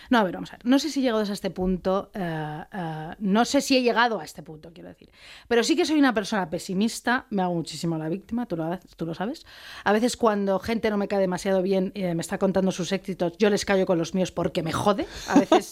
no, 0.10 0.18
a 0.18 0.24
ver, 0.24 0.34
vamos 0.34 0.52
a 0.52 0.58
ver. 0.58 0.66
No 0.66 0.80
sé 0.80 0.90
si 0.90 1.00
he 1.00 1.04
llegado 1.04 1.22
a 1.22 1.34
este 1.34 1.52
punto, 1.52 2.10
eh, 2.14 2.64
eh, 2.74 3.16
no 3.20 3.46
sé 3.46 3.62
si 3.62 3.78
he 3.78 3.84
llegado 3.84 4.20
a 4.20 4.26
este 4.26 4.42
punto, 4.42 4.72
quiero 4.74 4.90
decir. 4.90 5.10
Pero 5.48 5.64
sí 5.64 5.76
que 5.76 5.86
soy 5.86 6.00
una 6.00 6.14
persona 6.14 6.50
pesimista, 6.50 7.28
me 7.30 7.44
hago 7.44 7.54
muchísimo 7.54 7.98
la 7.98 8.10
víctima, 8.10 8.48
tú 8.48 8.58
lo, 8.58 8.78
tú 8.98 9.06
lo 9.06 9.14
sabes. 9.14 9.46
A 9.84 9.94
veces 9.94 10.18
cuando 10.18 10.60
gente 10.60 10.90
no 10.90 10.98
me 10.98 11.08
cae 11.08 11.20
demasiado 11.20 11.62
bien, 11.62 11.92
eh, 11.94 12.16
me 12.16 12.22
está 12.22 12.40
contando 12.40 12.72
sus 12.72 12.92
éxitos, 12.92 13.38
yo 13.38 13.50
les 13.50 13.66
callo 13.66 13.86
con 13.86 14.00
los 14.00 14.16
míos 14.16 14.32
porque 14.32 14.64
me 14.64 14.72
jode. 14.72 15.06
A 15.28 15.40
veces 15.40 15.70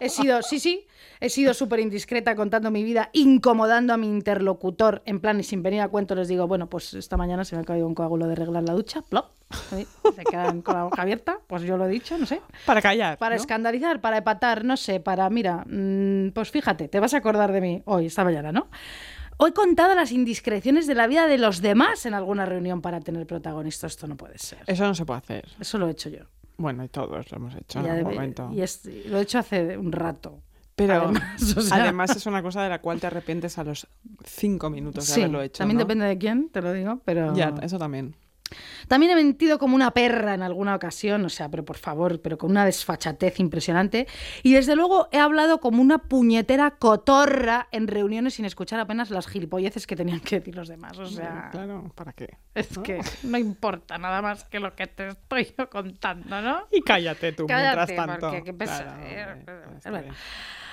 he 0.00 0.08
sido, 0.08 0.42
sí, 0.42 0.60
sí, 0.60 0.86
he 1.20 1.28
sido 1.28 1.52
súper 1.52 1.80
indiscreta 1.80 2.36
contando 2.36 2.70
mi 2.70 2.84
vida, 2.84 3.10
incomodando 3.12 3.92
a 3.92 3.96
mi 3.96 4.06
interlocutor, 4.06 5.02
en 5.06 5.20
plan 5.20 5.40
y 5.40 5.42
sin 5.42 5.62
venir 5.62 5.80
a 5.80 5.88
cuento 5.88 6.14
les 6.14 6.28
digo, 6.28 6.46
bueno, 6.46 6.70
pues 6.70 6.94
esta 6.94 7.16
mañana 7.16 7.44
se 7.44 7.56
me 7.56 7.62
ha 7.62 7.64
caído 7.64 7.86
un 7.86 7.94
coágulo 7.94 8.28
de 8.28 8.36
regla 8.36 8.60
en 8.60 8.66
la 8.66 8.74
ducha, 8.74 9.02
plop, 9.02 9.30
se 9.52 10.24
quedan 10.24 10.62
con 10.62 10.74
la 10.74 10.84
boca 10.84 11.02
abierta, 11.02 11.38
pues 11.46 11.62
yo 11.62 11.76
lo 11.76 11.86
he 11.86 11.88
dicho, 11.88 12.16
no 12.18 12.26
sé. 12.26 12.40
Para 12.66 12.80
callar. 12.82 13.18
Para 13.18 13.36
¿no? 13.36 13.40
escandalizar, 13.40 14.00
para 14.00 14.18
epatar, 14.18 14.64
no 14.64 14.76
sé, 14.76 15.00
para, 15.00 15.28
mira, 15.30 15.64
mm, 15.66 16.30
pues 16.34 16.50
fíjate, 16.50 16.88
te 16.88 17.00
vas 17.00 17.14
a 17.14 17.18
acordar 17.18 17.52
de 17.52 17.60
mí 17.60 17.82
hoy, 17.86 18.06
esta 18.06 18.24
mañana, 18.24 18.52
¿no? 18.52 18.68
Hoy 19.38 19.50
he 19.50 19.54
contado 19.54 19.94
las 19.94 20.12
indiscreciones 20.12 20.86
de 20.86 20.94
la 20.94 21.06
vida 21.06 21.26
de 21.26 21.38
los 21.38 21.62
demás 21.62 22.06
en 22.06 22.14
alguna 22.14 22.46
reunión 22.46 22.80
para 22.80 23.00
tener 23.00 23.26
protagonista. 23.26 23.86
Esto 23.86 24.06
no 24.06 24.16
puede 24.16 24.38
ser. 24.38 24.60
Eso 24.66 24.84
no 24.84 24.94
se 24.94 25.04
puede 25.04 25.18
hacer. 25.18 25.48
Eso 25.58 25.78
lo 25.78 25.88
he 25.88 25.90
hecho 25.92 26.10
yo. 26.10 26.20
Bueno, 26.58 26.84
y 26.84 26.88
todos 26.88 27.30
lo 27.30 27.36
hemos 27.38 27.54
hecho 27.56 27.80
en 27.80 27.86
algún 27.90 28.14
momento. 28.14 28.50
y 28.52 28.60
es- 28.60 28.84
lo 29.06 29.18
he 29.18 29.22
hecho 29.22 29.38
hace 29.40 29.76
un 29.76 29.90
rato. 29.90 30.42
Pero 30.76 30.94
además, 30.94 31.56
o 31.56 31.60
sea- 31.60 31.82
además 31.82 32.14
es 32.16 32.24
una 32.26 32.40
cosa 32.42 32.62
de 32.62 32.68
la 32.68 32.80
cual 32.80 33.00
te 33.00 33.06
arrepientes 33.08 33.58
a 33.58 33.64
los 33.64 33.86
cinco 34.24 34.70
minutos 34.70 35.06
de 35.08 35.12
Sí, 35.14 35.20
haberlo 35.22 35.42
hecho. 35.42 35.58
también 35.58 35.76
¿no? 35.78 35.84
depende 35.84 36.04
de 36.06 36.18
quién, 36.18 36.48
te 36.50 36.62
lo 36.62 36.72
digo, 36.72 37.00
pero... 37.04 37.34
Ya, 37.34 37.52
eso 37.62 37.78
también. 37.78 38.14
También 38.88 39.12
he 39.12 39.16
mentido 39.16 39.58
como 39.58 39.74
una 39.74 39.90
perra 39.92 40.34
en 40.34 40.42
alguna 40.42 40.74
ocasión, 40.74 41.24
o 41.24 41.28
sea, 41.28 41.48
pero 41.48 41.64
por 41.64 41.76
favor, 41.78 42.20
pero 42.20 42.38
con 42.38 42.50
una 42.50 42.64
desfachatez 42.64 43.40
impresionante. 43.40 44.06
Y 44.42 44.52
desde 44.52 44.76
luego 44.76 45.08
he 45.12 45.18
hablado 45.18 45.60
como 45.60 45.80
una 45.82 45.98
puñetera 45.98 46.72
cotorra 46.72 47.68
en 47.72 47.86
reuniones 47.88 48.34
sin 48.34 48.44
escuchar 48.44 48.80
apenas 48.80 49.10
las 49.10 49.26
gilipolleces 49.26 49.86
que 49.86 49.96
tenían 49.96 50.20
que 50.20 50.38
decir 50.40 50.54
los 50.56 50.68
demás. 50.68 50.98
O 50.98 51.06
sea, 51.06 51.48
Claro, 51.52 51.90
¿para 51.94 52.12
qué? 52.12 52.36
es 52.54 52.78
que 52.78 53.00
no 53.22 53.38
importa 53.38 53.98
nada 53.98 54.20
más 54.22 54.44
que 54.44 54.60
lo 54.60 54.74
que 54.74 54.86
te 54.86 55.08
estoy 55.08 55.54
yo 55.58 55.68
contando, 55.70 56.40
¿no? 56.40 56.62
Y 56.70 56.82
cállate 56.82 57.32
tú 57.32 57.46
Cállate, 57.46 57.92
mientras 57.94 58.06
tanto. 58.08 58.26
porque 58.30 58.42
qué 58.44 58.52
pesa- 58.54 58.84
Claro, 58.84 59.02
eh, 59.02 60.08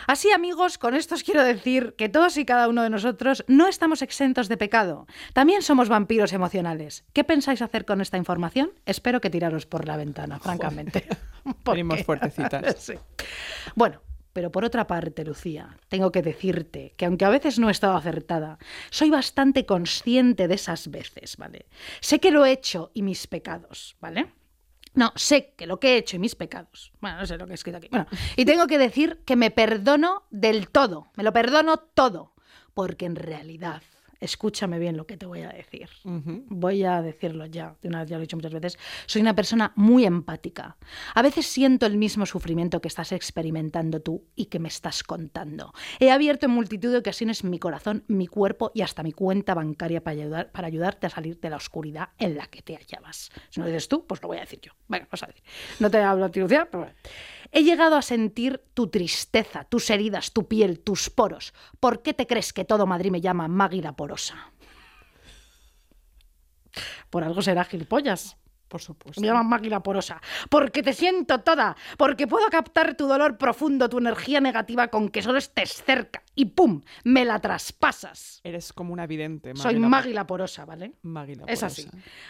Así, 0.10 0.32
amigos, 0.32 0.80
con 0.80 0.96
esto 0.96 1.14
os 1.14 1.22
quiero 1.22 1.44
decir 1.44 1.94
que 1.96 2.10
todos 2.10 2.36
y 2.38 2.44
cada 2.44 2.68
uno 2.68 2.82
de 2.82 2.90
nosotros 2.90 3.46
no 3.48 3.68
estamos 3.68 4.02
exentos 4.02 4.50
de 4.50 4.58
pecado. 4.58 5.06
También 5.34 5.62
somos 5.62 5.88
vampiros 5.88 6.34
emocionales. 6.34 7.06
¿Qué 7.14 7.24
pensáis 7.24 7.62
hacer 7.62 7.86
con 7.86 8.02
esta 8.02 8.18
información? 8.18 8.72
Espero 8.88 9.22
que 9.22 9.30
tiraros 9.30 9.68
por 9.68 9.86
la 9.86 9.98
ventana, 9.98 10.40
francamente. 10.40 11.06
Venimos 11.64 12.04
fuertecitas. 12.04 12.76
Sí. 12.80 12.94
Bueno. 13.76 14.02
Pero 14.32 14.52
por 14.52 14.64
otra 14.64 14.86
parte, 14.86 15.26
Lucía, 15.26 15.76
tengo 15.90 16.12
que 16.12 16.22
decirte 16.22 16.94
que 16.98 17.06
aunque 17.06 17.26
a 17.26 17.30
veces 17.30 17.58
no 17.58 17.68
he 17.68 17.72
estado 17.72 17.98
acertada, 17.98 18.60
soy 18.92 19.10
bastante 19.10 19.66
consciente 19.66 20.48
de 20.48 20.54
esas 20.54 20.90
veces, 20.90 21.36
¿vale? 21.38 21.66
Sé 22.00 22.20
que 22.20 22.30
lo 22.30 22.46
he 22.46 22.52
hecho 22.52 22.92
y 22.94 23.02
mis 23.02 23.26
pecados, 23.26 23.98
¿vale? 24.00 24.32
No, 25.00 25.14
sé 25.16 25.54
que 25.56 25.66
lo 25.66 25.80
que 25.80 25.94
he 25.94 25.98
hecho 25.98 26.18
y 26.18 26.20
mis 26.20 26.36
pecados. 26.36 26.92
Bueno, 27.00 27.20
no 27.20 27.26
sé 27.26 27.38
lo 27.38 27.46
que 27.46 27.54
he 27.54 27.56
escrito 27.56 27.78
aquí. 27.78 27.88
Bueno, 27.90 28.06
y 28.36 28.44
tengo 28.44 28.68
que 28.68 28.78
decir 28.78 29.22
que 29.26 29.38
me 29.38 29.50
perdono 29.50 30.24
del 30.30 30.68
todo. 30.68 31.08
Me 31.16 31.24
lo 31.24 31.32
perdono 31.32 31.78
todo. 31.78 32.34
Porque 32.74 33.06
en 33.06 33.16
realidad, 33.16 33.82
escúchame 34.20 34.80
bien 34.80 34.98
lo 34.98 35.06
que 35.06 35.18
te 35.18 35.26
voy 35.26 35.42
a 35.42 35.50
decir. 35.50 35.90
Voy 36.04 36.84
a 36.84 37.02
decirlo 37.02 37.46
ya, 37.46 37.76
de 37.82 37.88
una 37.88 38.02
vez 38.02 38.10
ya 38.10 38.18
lo 38.18 38.22
he 38.22 38.26
dicho 38.26 38.38
muchas 38.38 38.54
veces. 38.54 38.78
Soy 39.06 39.22
una 39.22 39.36
persona 39.36 39.74
muy 39.76 40.06
empática. 40.06 40.78
A 41.16 41.22
veces 41.22 41.46
siento 41.48 41.86
el 41.86 41.98
mismo 41.98 42.26
sufrimiento 42.26 42.82
que 42.82 42.88
estás 42.88 43.12
experimentando 43.12 44.02
tú 44.02 44.26
y 44.36 44.46
que 44.46 44.60
me 44.60 44.68
estás 44.68 45.04
contando. 45.04 45.74
He 46.00 46.12
abierto 46.12 46.46
en 46.46 46.52
multitud 46.52 46.92
de 46.92 46.98
ocasiones 46.98 47.44
mi 47.44 47.60
corazón, 47.60 48.04
mi 48.08 48.28
cuerpo 48.28 48.72
y 48.74 48.82
hasta 48.82 49.04
mi 49.04 49.12
cuenta 49.12 49.54
bancaria 49.54 50.04
para, 50.04 50.18
ayudar, 50.18 50.52
para 50.52 50.68
ayudarte 50.68 51.08
a 51.08 51.10
salir 51.10 51.40
de 51.40 51.50
la 51.50 51.58
oscuridad 51.58 52.10
en 52.18 52.36
la 52.38 52.48
que 52.48 52.62
te 52.62 52.76
hallabas. 52.76 53.32
Si 53.50 53.60
no 53.60 53.66
lo 53.66 53.72
dices 53.72 53.88
tú, 53.88 54.06
pues 54.06 54.22
lo 54.22 54.28
voy 54.28 54.38
a 54.38 54.42
decir 54.42 54.60
yo. 54.62 54.72
Venga, 54.88 55.08
vas 55.12 55.24
a 55.24 55.28
decir. 55.28 55.44
No 55.80 55.90
te 55.90 55.98
hablo 55.98 56.26
a 56.26 56.30
ti, 56.30 56.40
Lucía, 56.40 56.68
pero 56.70 56.84
bueno. 56.84 56.96
He 57.52 57.64
llegado 57.64 57.96
a 57.96 58.02
sentir 58.02 58.64
tu 58.74 58.88
tristeza, 58.90 59.64
tus 59.64 59.90
heridas, 59.90 60.34
tu 60.34 60.48
piel, 60.48 60.80
tus 60.80 61.10
poros. 61.10 61.54
¿Por 61.80 62.02
qué 62.02 62.14
te 62.14 62.28
crees 62.28 62.54
que 62.54 62.66
todo 62.66 62.86
Madrid 62.86 63.12
me 63.12 63.22
llama 63.22 63.48
Magui 63.48 63.82
la 63.82 63.96
porosa? 63.96 64.52
Por 67.10 67.24
algo 67.24 67.42
será 67.42 67.64
gilipollas. 67.66 68.38
Por 68.70 68.82
supuesto. 68.82 69.20
Me 69.20 69.28
llaman 69.28 69.50
máquina 69.50 69.82
porosa. 69.84 70.22
Porque 70.50 70.82
te 70.84 70.94
siento 70.94 71.42
toda. 71.42 71.76
Porque 71.98 72.28
puedo 72.28 72.48
captar 72.50 72.96
tu 72.96 73.08
dolor 73.08 73.38
profundo, 73.38 73.90
tu 73.90 73.98
energía 73.98 74.40
negativa 74.40 74.88
con 74.90 75.10
que 75.10 75.22
solo 75.22 75.40
estés 75.40 75.84
cerca. 75.84 76.22
Y 76.36 76.46
¡pum! 76.46 76.82
Me 77.04 77.26
la 77.26 77.40
traspasas. 77.40 78.40
Eres 78.44 78.72
como 78.72 78.94
una 78.94 79.08
vidente. 79.08 79.54
Soy 79.56 79.74
Maggie 79.74 79.80
la- 79.82 79.90
Magui 79.90 80.14
la 80.14 80.28
porosa, 80.28 80.66
¿vale? 80.66 80.94
Maggie 81.02 81.36
la 81.36 81.46
Es 81.46 81.60
porosa. 81.62 81.66
así. 81.66 81.88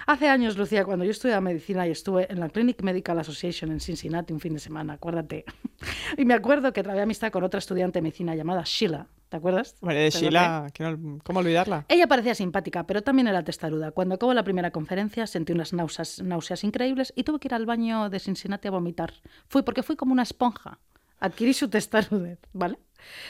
Hace 0.08 0.29
años, 0.29 0.58
Lucía, 0.58 0.86
cuando 0.86 1.03
yo 1.05 1.12
estudiaba 1.12 1.41
medicina 1.41 1.86
y 1.88 1.91
estuve 1.91 2.31
en 2.31 2.39
la 2.39 2.50
Clinic 2.50 2.81
Medical 2.81 3.19
Association 3.19 3.72
en 3.72 3.79
Cincinnati 3.79 4.34
un 4.34 4.39
fin 4.39 4.53
de 4.53 4.60
semana, 4.60 4.93
acuérdate. 4.93 5.46
Y 6.17 6.25
me 6.25 6.34
acuerdo 6.34 6.74
que 6.74 6.84
trabé 6.84 7.01
amistad 7.01 7.31
con 7.31 7.43
otra 7.43 7.58
estudiante 7.60 8.00
de 8.00 8.03
medicina 8.03 8.34
llamada 8.36 8.63
Sheila. 8.65 9.08
¿Te 9.29 9.38
acuerdas? 9.38 9.75
María 9.81 10.01
de 10.01 10.09
¿Te 10.12 10.17
Sheila, 10.19 10.67
no- 10.79 11.19
¿cómo 11.24 11.39
olvidarla? 11.39 11.86
Ella 11.88 12.07
parecía 12.07 12.33
simpática, 12.33 12.86
pero 12.88 13.03
también 13.03 13.27
era 13.27 13.43
testaruda. 13.43 13.91
Cuando 13.91 14.15
acabó 14.15 14.33
la 14.33 14.43
primera 14.43 14.71
conferencia 14.71 15.27
sentí 15.27 15.53
unas 15.53 15.71
náuseas, 15.71 16.21
náuseas 16.24 16.63
increíbles 16.63 17.13
y 17.15 17.24
tuve 17.24 17.39
que 17.39 17.48
ir 17.48 17.53
al 17.53 17.67
baño 17.67 18.09
de 18.09 18.19
Cincinnati 18.19 18.67
a 18.67 18.71
vomitar. 18.71 19.13
Fui 19.48 19.62
porque 19.62 19.83
fui 19.83 19.95
como 19.95 20.13
una 20.13 20.24
esponja. 20.24 20.79
Adquirí 21.19 21.53
su 21.53 21.69
testarudez, 21.69 22.39
¿vale? 22.53 22.79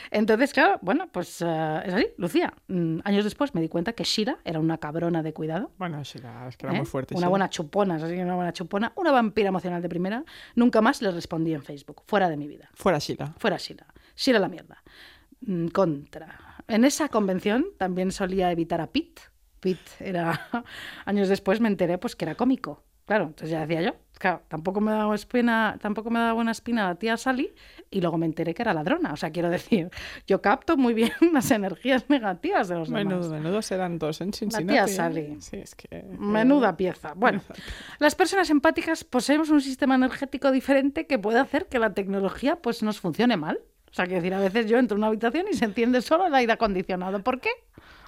Entonces, 0.10 0.53
claro, 0.53 0.79
bueno, 0.82 1.10
pues 1.12 1.41
eh, 1.41 1.82
es 1.86 1.94
así. 1.94 2.08
Lucía, 2.18 2.53
mm, 2.68 3.00
años 3.03 3.24
después 3.24 3.53
me 3.53 3.62
di 3.62 3.68
cuenta 3.68 3.94
que 3.94 4.03
Shira 4.03 4.39
era 4.46 4.60
una 4.60 4.77
cabrona 4.77 5.22
de 5.22 5.34
cuidado. 5.34 5.72
Bueno, 5.77 6.01
Sheila, 6.03 6.48
es 6.48 6.56
que 6.56 6.65
era 6.65 6.75
¿eh? 6.75 6.77
muy 6.77 6.86
fuerte. 6.86 7.15
Una 7.15 7.27
buena 7.27 7.50
chupona, 7.50 7.96
así 7.96 8.15
que 8.15 8.24
una 8.24 8.36
buena 8.36 8.53
chupona, 8.53 8.94
una 8.96 9.12
vampira 9.12 9.50
emocional 9.50 9.82
de 9.82 9.89
primera. 9.89 10.24
Nunca 10.56 10.82
más 10.82 11.01
le 11.01 11.12
respondí 11.12 11.53
en 11.53 11.62
Facebook, 11.62 12.03
fuera 12.08 12.29
de 12.29 12.38
mi 12.38 12.48
vida. 12.48 12.70
Fuera 12.74 13.00
Sheila. 13.00 13.34
Fuera 13.38 13.58
Shira. 13.58 13.86
Shira 14.15 14.39
la 14.39 14.48
mierda. 14.48 14.82
Contra. 15.74 16.63
En 16.67 16.86
esa 16.86 17.10
convención 17.10 17.65
también 17.77 18.12
solía 18.12 18.51
evitar 18.51 18.81
a 18.81 18.88
Pete. 18.88 19.22
Pete 19.60 19.91
era. 20.00 20.48
Años 21.05 21.27
después 21.29 21.60
me 21.60 21.67
enteré 21.67 21.98
pues 21.98 22.15
que 22.15 22.25
era 22.25 22.36
cómico. 22.36 22.84
Claro, 23.10 23.24
entonces 23.24 23.50
ya 23.50 23.65
decía 23.65 23.81
yo. 23.81 23.96
Claro, 24.19 24.43
tampoco 24.50 24.81
me 24.81 24.91
daba 24.91 25.15
espina, 25.15 25.79
tampoco 25.81 26.12
me 26.12 26.19
daba 26.19 26.34
buena 26.34 26.51
espina 26.51 26.89
la 26.89 26.93
tía 26.96 27.17
Sally 27.17 27.51
y 27.89 28.01
luego 28.01 28.19
me 28.19 28.27
enteré 28.27 28.53
que 28.53 28.62
era 28.62 28.72
ladrona. 28.72 29.13
O 29.13 29.15
sea, 29.15 29.31
quiero 29.31 29.50
decir, 29.50 29.89
yo 30.27 30.43
capto 30.43 30.77
muy 30.77 30.93
bien 30.93 31.12
las 31.34 31.50
energías 31.50 32.08
negativas 32.08 32.67
de 32.67 32.75
los 32.75 32.91
Menudo, 32.91 33.24
demás. 33.24 33.41
menudo 33.41 33.62
serán 33.63 33.98
dos 33.98 34.22
en 34.22 34.31
Cincinnati. 34.31 34.67
tía 34.67 34.84
¿eh? 34.84 34.88
Sally. 34.88 35.38
Sí, 35.41 35.58
es 35.58 35.74
que... 35.74 36.05
Menuda 36.19 36.77
pieza. 36.77 37.13
Bueno, 37.15 37.41
las 37.98 38.13
personas 38.13 38.51
empáticas 38.51 39.03
poseemos 39.03 39.50
un 39.50 39.62
sistema 39.62 39.96
energético 39.96 40.51
diferente 40.51 41.08
que 41.08 41.17
puede 41.17 41.39
hacer 41.39 41.65
que 41.65 41.79
la 41.79 41.96
tecnología 41.96 42.58
pues 42.58 42.84
nos 42.84 43.00
funcione 43.00 43.38
mal. 43.38 43.60
O 43.91 43.93
sea, 43.93 44.05
quiero 44.05 44.22
decir, 44.22 44.34
a 44.34 44.39
veces 44.39 44.65
yo 44.67 44.77
entro 44.77 44.96
en 44.96 45.00
una 45.00 45.08
habitación 45.08 45.46
y 45.51 45.55
se 45.55 45.65
enciende 45.65 46.01
solo 46.01 46.25
el 46.27 46.36
aire 46.36 46.53
acondicionado. 46.53 47.22
¿Por 47.24 47.39
qué? 47.39 47.50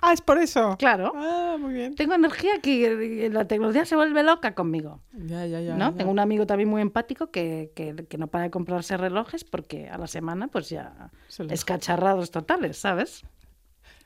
Ah, 0.03 0.13
es 0.13 0.21
por 0.21 0.37
eso. 0.39 0.75
Claro. 0.79 1.11
Ah, 1.15 1.57
muy 1.59 1.73
bien. 1.73 1.95
Tengo 1.95 2.13
energía 2.15 2.59
que 2.61 3.29
la 3.31 3.45
tecnología 3.45 3.85
se 3.85 3.95
vuelve 3.95 4.23
loca 4.23 4.55
conmigo. 4.55 4.99
Ya, 5.13 5.45
ya, 5.45 5.61
ya. 5.61 5.75
¿no? 5.75 5.91
ya. 5.91 5.97
Tengo 5.97 6.11
un 6.11 6.19
amigo 6.19 6.45
también 6.47 6.69
muy 6.69 6.81
empático 6.81 7.29
que, 7.29 7.71
que- 7.75 8.05
que 8.09 8.17
no 8.17 8.27
para 8.27 8.45
de 8.45 8.49
comprarse 8.51 8.97
relojes 8.97 9.43
porque 9.43 9.89
a 9.89 9.97
la 9.99 10.07
semana 10.07 10.47
pues 10.47 10.69
ya 10.69 11.11
Se 11.27 11.43
escacharrados 11.53 12.31
totales, 12.31 12.77
¿sabes? 12.77 13.23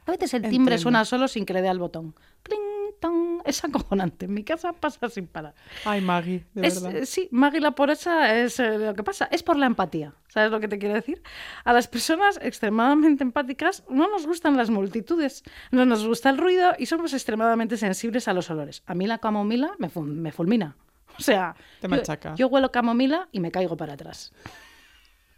A 0.05 0.12
veces 0.12 0.34
el 0.34 0.41
timbre 0.44 0.55
Entiendo. 0.75 0.77
suena 0.82 1.05
solo 1.05 1.27
sin 1.27 1.46
que 1.46 1.53
le 1.53 1.62
dé 1.62 1.70
al 1.70 1.79
botón. 1.79 2.13
¡Cling, 2.44 2.60
ton! 3.00 3.42
Es 3.46 3.64
acojonante. 3.64 4.25
En 4.25 4.34
mi 4.34 4.44
casa 4.44 4.74
pasa 4.74 5.08
sin 5.10 5.28
parar. 5.28 5.54
Ay, 5.86 6.02
Maggie, 6.02 6.46
de 6.54 6.68
Es, 6.68 6.82
verdad. 6.82 7.02
eh, 7.02 7.06
sí, 7.06 7.28
Maggie 7.32 7.62
la 7.62 7.72
porosa 7.72 8.36
es 8.36 8.60
eh, 8.60 8.78
lo 8.78 8.94
que 8.96 9.04
pasa. 9.04 9.28
Es 9.32 9.44
por 9.44 9.58
la 9.58 9.66
empatía. 9.68 10.14
¿Sabes 10.28 10.52
lo 10.52 10.60
que 10.60 10.68
te 10.68 10.78
quiero 10.80 10.96
decir? 10.96 11.22
A 11.64 11.72
las 11.74 11.88
personas 11.88 12.40
extremadamente 12.42 13.24
empáticas 13.24 13.84
no 13.90 14.10
nos 14.10 14.25
gustan 14.28 14.58
las 14.58 14.70
multitudes, 14.70 15.44
no 15.72 15.86
nos 15.86 16.06
gusta 16.06 16.30
el 16.30 16.38
ruido 16.38 16.74
y 16.78 16.88
somos 16.88 17.14
extremadamente 17.14 17.78
sensibles 17.78 18.28
a 18.28 18.34
los 18.34 18.50
olores. 18.50 18.84
A 18.86 18.96
mí 18.96 19.08
la 19.08 19.20
camomila 19.20 19.72
me, 19.78 19.90
ful- 19.90 20.06
me 20.06 20.32
fulmina. 20.32 20.75
O 21.18 21.22
sea, 21.22 21.56
Te 21.80 21.88
yo, 21.88 21.96
machaca. 21.96 22.36
yo 22.36 22.48
huelo 22.48 22.72
camomila 22.72 23.30
y 23.32 23.40
me 23.40 23.52
caigo 23.52 23.78
para 23.78 23.94
atrás. 23.94 24.34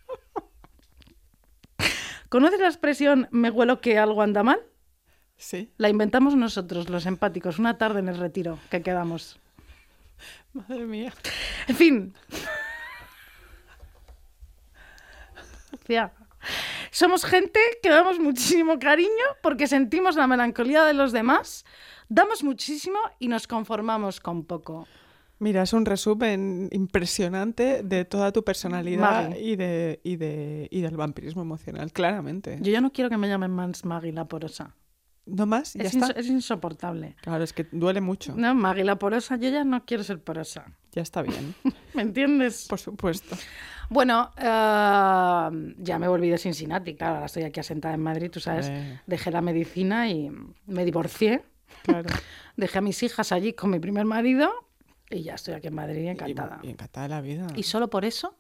¿Conoces 2.30 2.60
la 2.60 2.68
expresión 2.68 3.28
me 3.32 3.50
huelo 3.52 3.80
que 3.82 4.00
algo 4.00 4.22
anda 4.22 4.44
mal? 4.44 4.60
Sí. 5.38 5.70
La 5.77 5.89
inventamos 5.89 6.36
nosotros, 6.36 6.89
los 6.89 7.06
empáticos, 7.06 7.60
una 7.60 7.77
tarde 7.77 8.00
en 8.00 8.10
el 8.10 8.17
retiro 8.17 8.60
que 8.70 8.82
quedamos. 8.82 9.39
Madre 10.53 10.86
mía. 10.86 11.13
En 11.67 11.75
fin. 11.75 12.13
Somos 16.91 17.24
gente 17.25 17.60
que 17.82 17.89
damos 17.89 18.20
muchísimo 18.20 18.79
cariño 18.79 19.25
porque 19.41 19.67
sentimos 19.67 20.15
la 20.15 20.27
melancolía 20.27 20.84
de 20.84 20.94
los 20.94 21.12
demás, 21.12 21.65
damos 22.10 22.44
muchísimo 22.44 22.98
y 23.20 23.27
nos 23.27 23.48
conformamos 23.48 24.20
con 24.20 24.44
poco. 24.44 24.88
Mira, 25.39 25.62
es 25.62 25.74
un 25.74 25.86
resumen 25.86 26.67
impresionante 26.72 27.84
de 27.84 28.06
toda 28.06 28.32
tu 28.32 28.44
personalidad 28.44 29.36
y, 29.36 29.56
de, 29.56 30.00
y, 30.03 30.15
de, 30.15 30.67
y 30.72 30.82
del 30.82 30.98
vampirismo 30.98 31.44
emocional, 31.44 31.91
claramente. 31.91 32.58
Yo 32.60 32.72
ya 32.72 32.82
no 32.82 32.91
quiero 32.91 33.10
que 33.10 33.17
me 33.17 33.27
llamen 33.27 33.51
Mans 33.51 33.86
Maggie 33.86 34.12
la 34.12 34.25
porosa. 34.25 34.74
¿No 35.27 35.46
más? 35.46 35.74
¿Ya 35.74 35.84
Es, 35.84 35.93
está? 35.96 36.12
es 36.19 36.27
insoportable. 36.27 37.15
Claro, 37.22 37.43
es 37.43 37.53
que 37.53 37.67
duele 37.72 38.01
mucho. 38.01 38.34
No, 38.36 38.55
Maggie 38.55 38.84
la 38.84 38.98
porosa, 38.98 39.36
yo 39.36 39.50
ya 39.50 39.63
no 39.63 39.86
quiero 39.86 40.03
ser 40.03 40.19
porosa. 40.24 40.65
Ya 40.93 41.01
está 41.01 41.22
bien, 41.22 41.53
¿Me 41.93 42.01
entiendes? 42.01 42.65
por 42.67 42.79
supuesto. 42.79 43.36
Bueno, 43.89 44.31
eh, 44.38 45.74
ya 45.79 46.00
me 46.00 46.07
volví 46.07 46.29
de 46.29 46.38
Cincinnati, 46.38 46.96
claro, 46.96 47.15
ahora 47.15 47.25
estoy 47.27 47.43
aquí 47.43 47.60
asentada 47.60 47.93
en 47.93 48.01
Madrid, 48.01 48.29
tú 48.31 48.39
sabes, 48.39 48.67
Eh. 48.69 49.00
dejé 49.05 49.31
la 49.31 49.41
medicina 49.41 50.10
y 50.10 50.29
me 50.65 50.86
divorcié, 50.86 51.43
Claro. 51.84 52.07
dejé 52.57 52.77
a 52.77 52.81
mis 52.81 53.01
hijas 53.03 53.31
allí 53.31 53.53
con 53.53 53.69
mi 53.69 53.79
primer 53.79 54.05
marido 54.05 54.50
y 55.10 55.22
ya 55.24 55.36
estoy 55.36 55.53
aquí 55.53 55.67
en 55.67 55.75
Madrid 55.75 56.07
encantada. 56.07 56.60
Y, 56.63 56.67
y 56.67 56.69
encantada 56.72 57.07
de 57.07 57.10
la 57.15 57.22
vida. 57.22 57.48
Y 57.55 57.63
solo 57.63 57.89
por 57.89 58.03
eso 58.05 58.36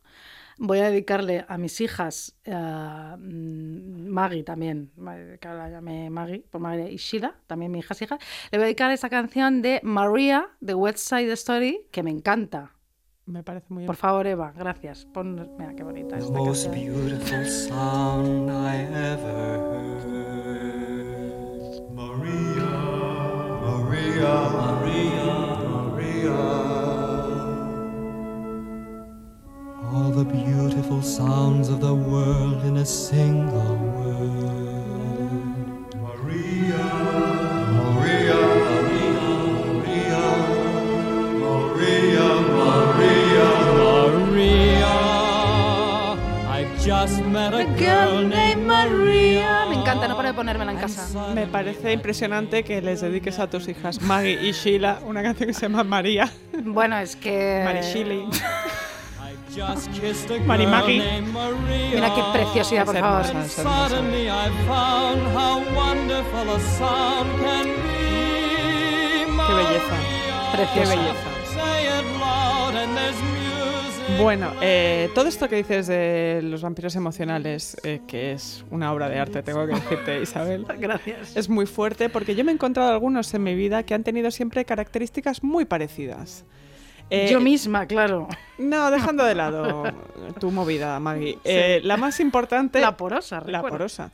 voy 0.57 0.79
a 0.79 0.89
dedicarle 0.89 1.45
a 1.47 1.57
mis 1.57 1.79
hijas, 1.81 2.35
eh, 2.43 2.53
mm, 2.53 4.07
Maggie 4.09 4.43
también, 4.43 4.91
que 5.39 5.47
la 5.47 5.69
llamé 5.69 6.09
Maggie, 6.09 6.45
por 6.49 6.61
Maggie 6.61 6.91
y 6.91 6.97
Sheila, 6.97 7.35
también 7.47 7.71
mi 7.71 7.79
hija 7.79 7.93
es 7.93 8.01
hija, 8.01 8.17
le 8.51 8.57
voy 8.57 8.63
a 8.63 8.65
dedicar 8.65 8.91
esta 8.91 9.09
canción 9.09 9.61
de 9.61 9.79
Maria, 9.83 10.47
de 10.59 10.73
West 10.73 10.99
Side 10.99 11.31
Story, 11.33 11.87
que 11.91 12.03
me 12.03 12.11
encanta. 12.11 12.73
Me 13.25 13.43
parece 13.43 13.65
muy 13.69 13.81
bien. 13.81 13.87
Por 13.87 13.97
favor, 13.97 14.25
Eva, 14.25 14.53
gracias. 14.55 15.05
Pon... 15.05 15.49
Mira 15.57 15.75
qué 15.75 15.83
bonita 15.83 16.15
The 16.15 16.23
esta 16.23 16.33
most 16.37 16.65
canción. 16.67 16.93
beautiful 16.95 17.45
sound 17.45 18.49
I 18.49 18.77
ever 18.95 19.59
heard. 19.59 20.67
Maria, 21.91 22.71
Maria, 23.61 24.33
Maria, 24.53 25.25
Maria. 25.69 26.56
All 30.07 30.13
the 30.13 30.23
beautiful 30.23 31.01
sounds 31.01 31.67
of 31.67 31.81
the 31.81 31.93
world 31.93 32.63
in 32.63 32.77
a 32.77 32.85
single 32.85 33.75
word. 33.75 34.87
Maria, 35.99 36.87
Maria, 37.75 38.39
Maria, 39.67 40.27
Maria, 41.43 42.27
Maria, 42.55 43.47
Maria. 43.83 44.95
I've 46.47 46.71
just 46.79 47.21
met 47.25 47.53
a 47.53 47.65
girl 47.77 48.23
named 48.23 48.65
Maria. 48.65 49.65
Me 49.69 49.75
encanta, 49.75 50.07
no 50.07 50.15
paro 50.15 50.29
de 50.29 50.33
ponérmela 50.33 50.71
en 50.71 50.77
casa. 50.77 51.33
Me 51.33 51.47
parece 51.47 51.91
impresionante 51.91 52.63
que 52.63 52.81
les 52.81 53.01
dediques 53.01 53.39
a 53.39 53.49
tus 53.49 53.67
hijas 53.67 54.01
Maggie 54.01 54.39
y 54.41 54.53
Sheila 54.53 55.01
una 55.05 55.21
canción 55.21 55.47
que 55.47 55.53
se 55.53 55.63
llama 55.63 55.83
María. 55.83 56.31
Bueno, 56.63 56.97
es 56.97 57.17
que... 57.17 57.61
Mari 57.65 57.81
Mari 60.45 60.67
Maggie. 60.67 61.01
Mira 61.93 62.13
qué 62.13 62.21
preciosidad, 62.33 62.85
por 62.85 62.95
favor. 62.97 63.25
hermosa, 63.25 63.45
es 63.45 63.57
hermosa. 63.57 63.89
Suddenly 63.89 64.27
I 64.29 64.49
found 64.67 65.21
how 65.35 65.63
wonderful 65.75 66.49
a 66.49 66.59
sound 66.77 67.29
can 67.43 67.65
be. 67.65 69.25
Qué 69.47 69.53
belleza. 69.53 69.97
Qué 70.51 70.57
Preciosa. 70.57 70.95
belleza. 70.95 71.33
Bueno, 74.21 74.51
eh, 74.61 75.09
todo 75.13 75.27
esto 75.27 75.47
que 75.47 75.57
dices 75.57 75.85
de 75.87 76.39
los 76.43 76.61
vampiros 76.63 76.95
emocionales, 76.95 77.77
eh, 77.83 78.01
que 78.07 78.31
es 78.31 78.65
una 78.71 78.91
obra 78.91 79.09
de 79.09 79.19
arte, 79.19 79.43
tengo 79.43 79.67
que 79.67 79.73
decirte, 79.75 80.21
Isabel, 80.23 80.65
Gracias. 80.79 81.35
es 81.35 81.49
muy 81.49 81.65
fuerte 81.67 82.09
porque 82.09 82.33
yo 82.33 82.43
me 82.43 82.51
he 82.51 82.55
encontrado 82.55 82.91
algunos 82.91 83.31
en 83.35 83.43
mi 83.43 83.53
vida 83.53 83.83
que 83.83 83.93
han 83.93 84.03
tenido 84.03 84.31
siempre 84.31 84.65
características 84.65 85.43
muy 85.43 85.65
parecidas. 85.65 86.45
Eh, 87.09 87.29
Yo 87.31 87.39
misma, 87.39 87.85
claro. 87.85 88.27
No, 88.57 88.91
dejando 88.91 89.23
de 89.23 89.35
lado 89.35 89.83
tu 90.39 90.51
movida, 90.51 90.99
Maggie. 90.99 91.37
Eh, 91.43 91.81
la 91.83 91.97
más 91.97 92.19
importante... 92.19 92.79
La 92.79 92.97
porosa, 92.97 93.41
La 93.45 93.61
porosa. 93.61 94.11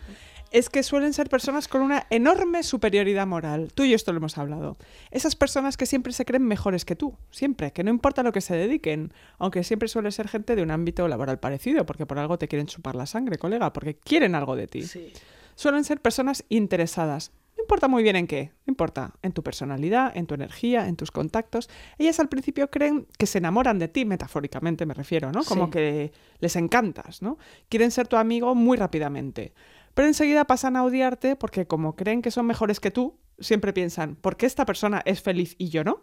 Es 0.52 0.70
que 0.70 0.84
suelen 0.84 1.14
ser 1.14 1.30
personas 1.30 1.68
con 1.68 1.82
una 1.82 2.06
enorme 2.12 2.62
superioridad 2.62 3.26
moral. 3.26 3.72
Tú 3.74 3.84
y 3.84 3.90
yo 3.90 3.96
esto 3.96 4.12
lo 4.14 4.20
hemos 4.20 4.38
hablado. 4.38 4.78
Esas 5.10 5.36
personas 5.36 5.78
que 5.78 5.88
siempre 5.88 6.14
se 6.14 6.26
creen 6.26 6.44
mejores 6.44 6.86
que 6.86 6.96
tú, 6.96 7.18
siempre, 7.32 7.72
que 7.72 7.84
no 7.84 7.90
importa 7.90 8.22
lo 8.22 8.32
que 8.32 8.42
se 8.42 8.56
dediquen, 8.56 9.14
aunque 9.40 9.64
siempre 9.64 9.88
suele 9.88 10.12
ser 10.12 10.28
gente 10.28 10.56
de 10.56 10.62
un 10.62 10.70
ámbito 10.70 11.08
laboral 11.08 11.40
parecido, 11.40 11.88
porque 11.88 12.06
por 12.06 12.20
algo 12.20 12.38
te 12.38 12.48
quieren 12.48 12.68
chupar 12.68 12.94
la 12.94 13.08
sangre, 13.08 13.40
colega, 13.40 13.74
porque 13.74 13.96
quieren 13.96 14.36
algo 14.36 14.56
de 14.56 14.68
ti. 14.68 14.84
Sí. 14.84 15.12
Suelen 15.56 15.84
ser 15.84 16.00
personas 16.00 16.46
interesadas. 16.50 17.32
No 17.64 17.66
importa 17.66 17.88
muy 17.88 18.04
bien 18.04 18.18
en 18.18 18.28
qué, 18.28 18.52
no 18.66 18.72
importa, 18.72 19.14
en 19.22 19.32
tu 19.32 19.42
personalidad, 19.42 20.12
en 20.18 20.28
tu 20.28 20.34
energía, 20.36 20.90
en 20.90 20.98
tus 20.98 21.12
contactos. 21.12 21.70
Ellas 21.98 22.20
al 22.20 22.28
principio 22.28 22.70
creen 22.70 23.08
que 23.18 23.26
se 23.26 23.38
enamoran 23.38 23.80
de 23.80 23.88
ti, 23.88 24.04
metafóricamente 24.04 24.86
me 24.86 24.94
refiero, 24.94 25.32
¿no? 25.32 25.46
Como 25.46 25.66
Sí. 25.68 25.72
que 25.72 26.12
les 26.40 26.58
encantas, 26.58 27.22
¿no? 27.22 27.38
Quieren 27.70 27.92
ser 27.92 28.10
tu 28.10 28.18
amigo 28.18 28.54
muy 28.54 28.76
rápidamente. 28.76 29.54
Pero 29.94 30.10
enseguida 30.10 30.44
pasan 30.44 30.76
a 30.76 30.84
odiarte 30.84 31.38
porque 31.38 31.66
como 31.66 31.96
creen 31.96 32.22
que 32.22 32.32
son 32.32 32.46
mejores 32.48 32.82
que 32.82 32.92
tú, 32.92 33.18
siempre 33.40 33.72
piensan, 33.72 34.16
¿por 34.18 34.36
qué 34.36 34.46
esta 34.46 34.66
persona 34.66 35.02
es 35.06 35.22
feliz 35.22 35.56
y 35.58 35.70
yo 35.70 35.86
no? 35.86 36.02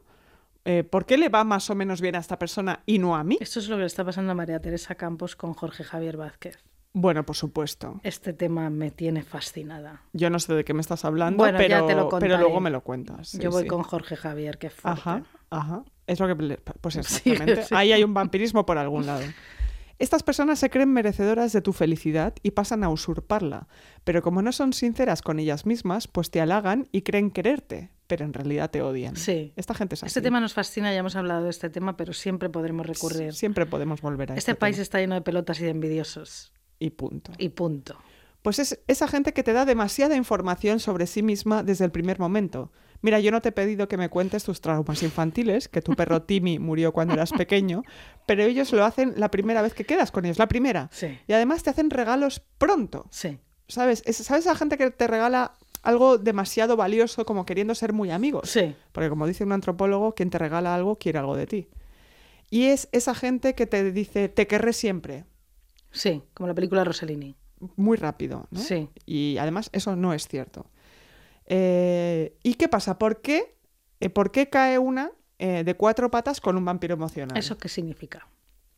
Eh, 0.64 0.82
¿Por 0.82 1.04
qué 1.04 1.18
le 1.18 1.28
va 1.28 1.44
más 1.44 1.68
o 1.68 1.74
menos 1.74 2.00
bien 2.00 2.16
a 2.16 2.20
esta 2.20 2.38
persona 2.38 2.82
y 2.86 2.98
no 2.98 3.16
a 3.16 3.22
mí? 3.22 3.36
Esto 3.38 3.58
es 3.60 3.68
lo 3.68 3.76
que 3.76 3.80
le 3.80 3.86
está 3.86 4.02
pasando 4.02 4.32
a 4.32 4.34
María 4.34 4.60
Teresa 4.62 4.94
Campos 4.94 5.36
con 5.36 5.52
Jorge 5.52 5.84
Javier 5.84 6.16
Vázquez. 6.16 6.58
Bueno, 6.92 7.24
por 7.24 7.36
supuesto. 7.36 8.00
Este 8.02 8.32
tema 8.32 8.68
me 8.68 8.90
tiene 8.90 9.22
fascinada. 9.22 10.02
Yo 10.12 10.28
no 10.28 10.38
sé 10.40 10.54
de 10.54 10.64
qué 10.64 10.74
me 10.74 10.80
estás 10.80 11.04
hablando, 11.04 11.36
Bueno, 11.44 11.56
pero, 11.58 11.86
te 11.86 11.92
lo 11.94 11.98
pero 11.98 12.08
contaré. 12.08 12.36
luego 12.38 12.60
me 12.60 12.70
lo 12.70 12.82
cuentas. 12.82 13.28
sí, 13.28 13.38
Yo 13.38 13.50
voy 13.50 13.62
sí. 13.62 13.68
con 13.68 13.82
Jorge 13.84 14.16
Javier, 14.16 14.58
qué 14.58 14.70
fuerte. 14.70 15.00
Ajá, 15.00 15.22
ajá. 15.50 15.84
Es 16.08 16.18
lo 16.18 16.26
que... 16.26 16.56
Pues 16.80 16.96
exactamente. 16.96 17.62
sí. 17.64 17.74
Ahí 17.76 17.92
hay 17.92 18.02
un 18.02 18.12
vampirismo 18.12 18.66
por 18.66 18.76
algún 18.78 19.06
lado. 19.06 19.22
Estas 20.00 20.22
personas 20.22 20.58
se 20.58 20.70
creen 20.70 20.92
merecedoras 20.92 21.52
de 21.52 21.60
tu 21.60 21.72
felicidad 21.74 22.34
y 22.42 22.52
pasan 22.52 22.82
a 22.84 22.88
usurparla, 22.88 23.68
pero 24.02 24.22
como 24.22 24.40
no 24.42 24.50
son 24.50 24.72
sinceras 24.72 25.20
con 25.22 25.38
ellas 25.38 25.66
mismas, 25.66 26.08
pues 26.08 26.30
te 26.30 26.40
halagan 26.40 26.88
y 26.90 27.02
creen 27.02 27.30
quererte, 27.30 27.90
pero 28.06 28.24
en 28.24 28.32
realidad 28.32 28.70
te 28.70 28.80
odian. 28.80 29.14
Sí. 29.16 29.52
Esta 29.56 29.74
gente 29.74 29.94
es 29.96 30.02
así. 30.02 30.08
Este 30.08 30.22
tema 30.22 30.40
nos 30.40 30.54
fascina, 30.54 30.90
ya 30.90 31.00
hemos 31.00 31.16
hablado 31.16 31.44
de 31.44 31.50
este 31.50 31.68
tema, 31.68 31.98
pero 31.98 32.14
siempre 32.14 32.48
podremos 32.48 32.86
recurrir. 32.86 33.34
Siempre 33.34 33.66
podemos 33.66 34.00
volver 34.00 34.32
a 34.32 34.34
Este 34.36 34.52
este 34.52 34.54
país 34.58 34.76
tema. 34.76 34.82
está 34.84 34.98
lleno 35.00 35.14
de 35.16 35.20
pelotas 35.20 35.60
y 35.60 35.64
de 35.64 35.70
envidiosos. 35.70 36.52
Y 36.80 36.90
punto. 36.90 37.30
Y 37.38 37.50
punto. 37.50 37.96
Pues 38.42 38.58
es 38.58 38.80
esa 38.88 39.06
gente 39.06 39.32
que 39.32 39.42
te 39.44 39.52
da 39.52 39.64
demasiada 39.66 40.16
información 40.16 40.80
sobre 40.80 41.06
sí 41.06 41.22
misma 41.22 41.62
desde 41.62 41.84
el 41.84 41.92
primer 41.92 42.18
momento. 42.18 42.72
Mira, 43.02 43.20
yo 43.20 43.30
no 43.30 43.40
te 43.40 43.50
he 43.50 43.52
pedido 43.52 43.86
que 43.86 43.96
me 43.96 44.08
cuentes 44.08 44.44
tus 44.44 44.60
traumas 44.60 45.02
infantiles, 45.02 45.68
que 45.68 45.80
tu 45.82 45.94
perro 45.94 46.22
Timmy 46.26 46.58
murió 46.58 46.92
cuando 46.92 47.14
eras 47.14 47.32
pequeño, 47.32 47.82
pero 48.26 48.42
ellos 48.42 48.72
lo 48.72 48.84
hacen 48.84 49.14
la 49.16 49.30
primera 49.30 49.62
vez 49.62 49.74
que 49.74 49.84
quedas 49.84 50.10
con 50.10 50.24
ellos, 50.24 50.38
la 50.38 50.48
primera. 50.48 50.88
Sí. 50.92 51.18
Y 51.28 51.32
además 51.34 51.62
te 51.62 51.70
hacen 51.70 51.90
regalos 51.90 52.42
pronto. 52.58 53.06
Sí. 53.10 53.38
¿Sabes? 53.68 54.02
Es- 54.06 54.16
¿Sabes 54.16 54.46
esa 54.46 54.56
gente 54.56 54.76
que 54.78 54.90
te 54.90 55.06
regala 55.06 55.54
algo 55.82 56.18
demasiado 56.18 56.76
valioso 56.76 57.24
como 57.24 57.46
queriendo 57.46 57.74
ser 57.74 57.92
muy 57.92 58.10
amigos? 58.10 58.50
Sí. 58.50 58.74
Porque 58.92 59.08
como 59.10 59.26
dice 59.26 59.44
un 59.44 59.52
antropólogo, 59.52 60.14
quien 60.14 60.28
te 60.30 60.38
regala 60.38 60.74
algo 60.74 60.96
quiere 60.96 61.18
algo 61.18 61.36
de 61.36 61.46
ti. 61.46 61.68
Y 62.50 62.64
es 62.66 62.88
esa 62.92 63.14
gente 63.14 63.54
que 63.54 63.66
te 63.66 63.92
dice, 63.92 64.28
te 64.28 64.46
querré 64.46 64.72
siempre, 64.72 65.24
Sí. 65.90 66.22
Como 66.34 66.46
la 66.48 66.54
película 66.54 66.84
Rossellini. 66.84 67.36
muy 67.76 67.96
rápido. 67.96 68.46
¿no? 68.50 68.60
Sí. 68.60 68.88
Y 69.06 69.36
además 69.38 69.70
eso 69.72 69.96
no 69.96 70.14
es 70.14 70.26
cierto. 70.28 70.66
Eh, 71.46 72.36
¿Y 72.42 72.54
qué 72.54 72.68
pasa? 72.68 72.98
¿Por 72.98 73.20
qué, 73.20 73.56
eh, 74.00 74.08
¿por 74.08 74.30
qué 74.30 74.48
cae 74.48 74.78
una 74.78 75.10
eh, 75.38 75.64
de 75.64 75.74
cuatro 75.74 76.10
patas 76.10 76.40
con 76.40 76.56
un 76.56 76.64
vampiro 76.64 76.94
emocional? 76.94 77.36
¿Eso 77.36 77.58
qué 77.58 77.68
significa? 77.68 78.26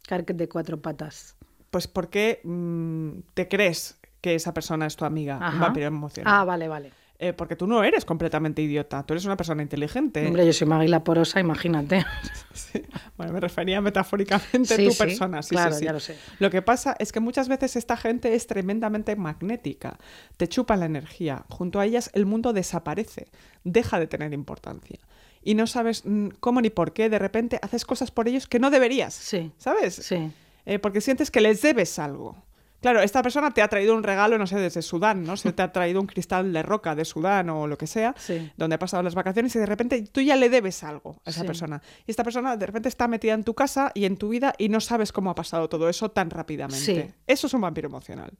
Caer 0.09 0.25
de 0.25 0.49
cuatro 0.49 0.81
patas. 0.81 1.37
Pues 1.71 1.87
porque 1.87 2.41
mm, 2.45 3.21
te 3.35 3.49
crees 3.49 4.01
que 4.21 4.35
esa 4.35 4.55
persona 4.55 4.87
es 4.87 4.97
tu 4.97 5.05
amiga, 5.05 5.39
un 5.53 5.61
vampiro 5.61 5.87
emocional. 5.87 6.33
Ah, 6.35 6.45
vale, 6.45 6.69
vale. 6.69 6.93
Eh, 7.19 7.33
porque 7.33 7.55
tú 7.55 7.67
no 7.67 7.85
eres 7.85 8.05
completamente 8.05 8.63
idiota, 8.63 9.05
tú 9.05 9.15
eres 9.15 9.25
una 9.25 9.37
persona 9.37 9.63
inteligente. 9.63 10.27
Hombre, 10.27 10.45
yo 10.45 10.53
soy 10.53 10.67
Magla 10.67 11.05
Porosa, 11.05 11.41
imagínate. 11.41 12.05
Sí. 12.53 12.83
Bueno, 13.23 13.35
me 13.35 13.41
refería 13.41 13.81
metafóricamente 13.81 14.77
Sí, 14.77 14.83
a 14.83 14.89
tu 14.89 14.93
sí, 14.93 14.99
persona. 14.99 15.43
Sí, 15.43 15.51
claro, 15.51 15.75
sí, 15.75 15.85
ya 15.85 15.93
lo 15.93 16.01
sé. 16.01 16.17
Lo 16.39 16.51
que 16.51 16.63
pasa 16.63 16.97
es 16.99 17.13
que 17.13 17.21
muchas 17.21 17.49
veces 17.49 17.77
esta 17.77 17.97
gente 17.97 18.35
es 18.35 18.47
tremendamente 18.47 19.17
magnética, 19.17 19.99
te 20.37 20.49
chupa 20.49 20.77
la 20.77 20.87
energía. 20.87 21.45
Junto 21.49 21.81
a 21.81 21.87
ellas 21.87 22.11
el 22.15 22.27
mundo 22.27 22.53
desaparece, 22.53 23.29
deja 23.65 23.99
de 23.99 24.07
tener 24.07 24.33
importancia. 24.33 24.99
Y 25.43 25.55
no 25.55 25.67
sabes 25.67 26.03
mm, 26.05 26.29
cómo 26.41 26.61
ni 26.61 26.71
por 26.71 26.93
qué 26.93 27.09
de 27.09 27.19
repente 27.19 27.59
haces 27.63 27.85
cosas 27.85 28.11
por 28.11 28.29
ellos 28.29 28.47
que 28.47 28.59
no 28.59 28.71
deberías. 28.71 29.15
Sí. 29.15 29.53
¿Sabes? 29.59 29.95
Sí. 29.95 30.31
Eh, 30.67 30.79
porque 30.79 31.01
sientes 31.01 31.31
que 31.31 31.41
les 31.41 31.63
debes 31.63 31.99
algo. 31.99 32.37
Claro, 32.83 33.01
esta 33.01 33.23
persona 33.23 33.51
te 33.53 33.63
ha 33.63 33.69
traído 33.69 33.95
un 33.97 34.03
regalo, 34.03 34.37
no 34.37 34.47
sé, 34.47 34.57
desde 34.59 34.83
Sudán, 34.83 35.23
¿no? 35.25 35.37
Se 35.39 35.53
te 35.53 35.63
ha 35.63 35.73
traído 35.73 36.01
un 36.01 36.07
cristal 36.07 36.53
de 36.53 36.63
roca 36.63 36.95
de 36.95 37.05
Sudán 37.05 37.49
o 37.49 37.67
lo 37.67 37.79
que 37.79 37.87
sea, 37.87 38.15
Sí. 38.19 38.51
donde 38.57 38.75
ha 38.75 38.79
pasado 38.79 39.03
las 39.03 39.15
vacaciones 39.15 39.55
y 39.57 39.59
de 39.61 39.67
repente 39.67 40.03
tú 40.13 40.21
ya 40.21 40.37
le 40.37 40.49
debes 40.51 40.83
algo 40.85 41.17
a 41.25 41.31
esa 41.31 41.41
Sí. 41.43 41.47
persona. 41.47 41.81
Y 42.07 42.11
esta 42.11 42.25
persona 42.25 42.57
de 42.57 42.67
repente 42.67 42.89
está 42.89 43.09
metida 43.09 43.33
en 43.35 43.45
tu 43.45 43.55
casa 43.55 43.93
y 43.95 44.05
en 44.05 44.17
tu 44.17 44.29
vida 44.29 44.53
y 44.59 44.69
no 44.69 44.81
sabes 44.81 45.13
cómo 45.13 45.31
ha 45.31 45.35
pasado 45.35 45.69
todo 45.69 45.89
eso 45.89 46.11
tan 46.11 46.29
rápidamente. 46.29 46.85
Sí. 47.09 47.15
Eso 47.27 47.47
es 47.47 47.55
un 47.55 47.61
vampiro 47.63 47.87
emocional. 47.89 48.33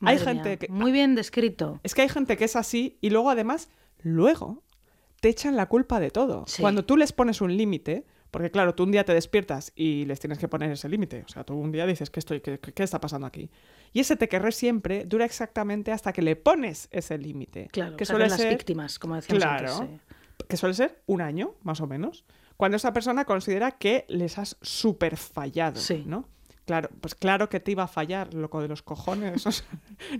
Madre 0.00 0.16
hay 0.18 0.24
gente 0.24 0.48
mía, 0.50 0.56
que... 0.58 0.68
Muy 0.68 0.92
bien 0.92 1.16
descrito. 1.16 1.80
Es 1.82 1.94
que 1.94 2.02
hay 2.02 2.08
gente 2.08 2.36
que 2.36 2.44
es 2.44 2.54
así 2.54 2.98
y 3.00 3.10
luego 3.10 3.30
además, 3.30 3.68
luego 4.02 4.62
te 5.20 5.28
echan 5.28 5.56
la 5.56 5.66
culpa 5.66 5.98
de 5.98 6.12
todo. 6.12 6.44
Sí. 6.46 6.62
Cuando 6.62 6.84
tú 6.84 6.96
les 6.96 7.12
pones 7.12 7.40
un 7.40 7.56
límite, 7.56 8.06
Porque 8.30 8.50
claro, 8.50 8.74
tú 8.74 8.82
un 8.82 8.90
día 8.92 9.04
te 9.04 9.14
despiertas 9.14 9.72
y 9.74 10.04
les 10.04 10.20
tienes 10.20 10.38
que 10.38 10.48
poner 10.48 10.70
ese 10.70 10.88
límite. 10.88 11.24
O 11.26 11.28
sea, 11.28 11.44
tú 11.44 11.54
un 11.54 11.72
día 11.72 11.86
dices, 11.86 12.10
¿qué, 12.10 12.20
estoy, 12.20 12.40
qué, 12.40 12.58
qué- 12.58 12.82
está 12.82 13.00
pasando 13.00 13.26
aquí? 13.26 13.50
Y 13.94 14.00
ese 14.00 14.16
te 14.16 14.28
querré 14.28 14.52
siempre 14.52 15.04
dura 15.06 15.24
exactamente 15.24 15.92
hasta 15.92 16.12
que 16.12 16.20
le 16.20 16.36
pones 16.36 16.88
ese 16.90 17.16
límite. 17.16 17.68
Claro, 17.72 17.96
que 17.96 18.04
suele 18.04 18.28
las 18.28 18.36
ser 18.38 18.50
víctimas, 18.50 18.98
como 18.98 19.14
decíamos 19.16 19.42
Claro. 19.42 19.74
antes. 19.76 20.00
sí. 20.00 20.14
que 20.48 20.56
suele 20.56 20.74
ser 20.74 21.02
un 21.06 21.20
año, 21.20 21.54
más 21.62 21.80
o 21.80 21.86
menos, 21.86 22.24
cuando 22.56 22.76
esa 22.76 22.92
persona 22.92 23.24
considera 23.24 23.72
que 23.72 24.04
les 24.08 24.38
has 24.38 24.56
súper 24.62 25.16
fallado, 25.16 25.76
Sí. 25.80 26.04
¿no? 26.06 26.28
Claro, 26.68 26.90
pues 27.00 27.14
claro 27.14 27.48
que 27.48 27.60
te 27.60 27.70
iba 27.70 27.84
a 27.84 27.88
fallar, 27.88 28.34
loco 28.34 28.60
de 28.60 28.68
los 28.68 28.82
cojones. 28.82 29.46
O 29.46 29.52
sea, 29.52 29.66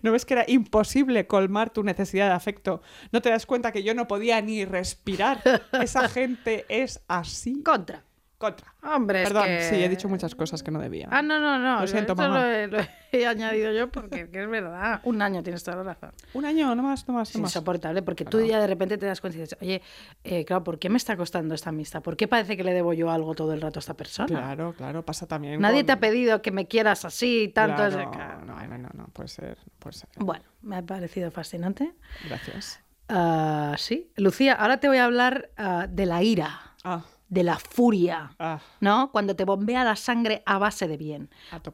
¿No 0.01 0.13
ves 0.13 0.25
que 0.25 0.33
era 0.33 0.47
imposible 0.49 1.27
colmar 1.27 1.69
tu 1.69 1.83
necesidad 1.83 2.29
de 2.29 2.33
afecto? 2.33 2.81
¿No 3.13 3.21
te 3.21 3.29
das 3.29 3.45
cuenta 3.45 3.71
que 3.71 3.83
yo 3.83 3.93
no 3.93 4.09
podía 4.09 4.41
ni 4.41 4.65
respirar? 4.65 5.43
Esa 5.73 6.09
gente 6.09 6.65
es 6.71 7.03
así. 7.07 7.63
Contra. 7.63 8.08
Contra. 8.39 8.73
Hombre, 8.85 9.23
es 9.25 9.29
Perdón, 9.31 9.47
que- 9.47 9.63
sí, 9.63 9.83
he 9.83 9.89
dicho 9.89 10.09
muchas 10.09 10.37
cosas 10.37 10.63
que 10.63 10.71
no 10.71 10.79
debía. 10.79 11.09
Ah, 11.11 11.23
no, 11.23 11.41
no, 11.41 11.59
no. 11.59 11.81
Lo 11.81 11.87
siento, 11.89 12.13
esto 12.13 12.23
mamá. 12.23 12.39
Lo 12.39 12.47
he, 12.47 12.67
lo 12.69 12.79
he 13.11 13.27
añadido 13.27 13.73
yo 13.73 13.91
porque 13.91 14.31
que 14.31 14.45
es 14.45 14.49
verdad. 14.49 15.01
Un 15.03 15.21
año 15.23 15.43
tienes 15.43 15.65
toda 15.65 15.79
la 15.79 15.83
razón. 15.83 16.13
Un 16.35 16.45
año, 16.45 16.73
no 16.77 16.85
más, 16.85 17.09
no 17.09 17.15
más, 17.15 17.31
Es 17.31 17.35
no 17.37 17.43
más. 17.43 17.51
insoportable 17.51 18.01
porque 18.03 18.25
tú 18.25 18.41
ya 18.41 18.61
de 18.61 18.69
repente 18.69 18.97
te 18.97 19.07
das 19.07 19.21
cuenta 19.21 19.39
y 19.39 19.41
dices, 19.41 19.59
oye, 19.61 19.83
eh, 20.23 20.45
claro, 20.45 20.63
¿por 20.63 20.79
qué 20.79 20.89
me 20.89 20.99
está 20.99 21.17
costando 21.17 21.53
esta 21.57 21.71
amistad? 21.71 22.01
¿Por 22.01 22.17
qué 22.17 22.29
parece 22.29 22.57
que 22.57 22.63
le 22.63 22.73
debo 22.73 22.93
yo 22.93 23.11
algo 23.11 23.35
todo 23.35 23.53
el 23.55 23.61
rato 23.61 23.79
a 23.79 23.81
esta 23.81 23.95
persona? 23.95 24.29
Claro, 24.29 24.73
claro, 24.77 25.05
pasa 25.05 25.27
también. 25.27 25.61
Nadie 25.61 25.81
con- 25.81 25.87
te 25.87 25.93
ha 25.95 25.99
pedido 26.01 26.41
que 26.41 26.53
me 26.53 26.69
quieras 26.69 27.05
así 27.05 27.43
y 27.43 27.49
tanto. 27.49 27.75
Claro, 27.89 28.01
es- 28.03 28.17
claro. 28.17 28.45
no, 28.45 28.55
no, 28.69 28.79
no, 28.79 28.89
no, 28.95 29.09
puede 29.09 29.29
ser, 29.31 29.59
puede 29.81 29.97
ser. 29.97 30.11
Bueno, 30.17 30.45
me 30.63 30.77
ha 30.77 30.83
parecido 30.83 31.33
fascinante. 31.33 31.93
Gracias. 32.29 32.81
Ah, 33.09 33.75
sí. 33.79 34.13
Lucía, 34.17 34.53
ahora 34.53 34.79
te 34.79 34.87
voy 34.87 34.99
a 34.99 35.07
hablar 35.07 35.51
ah, 35.57 35.87
de 35.91 36.07
la 36.07 36.23
ira, 36.23 36.61
Ah, 36.85 37.05
de 37.29 37.43
la 37.43 37.59
furia, 37.59 38.31
ah, 38.39 38.59
¿no? 38.81 39.11
Cuando 39.13 39.37
te 39.37 39.45
bombea 39.45 39.85
la 39.85 39.97
sangre 39.97 40.43
a 40.47 40.59
base 40.59 40.89
de 40.89 40.97
bien. 40.97 41.31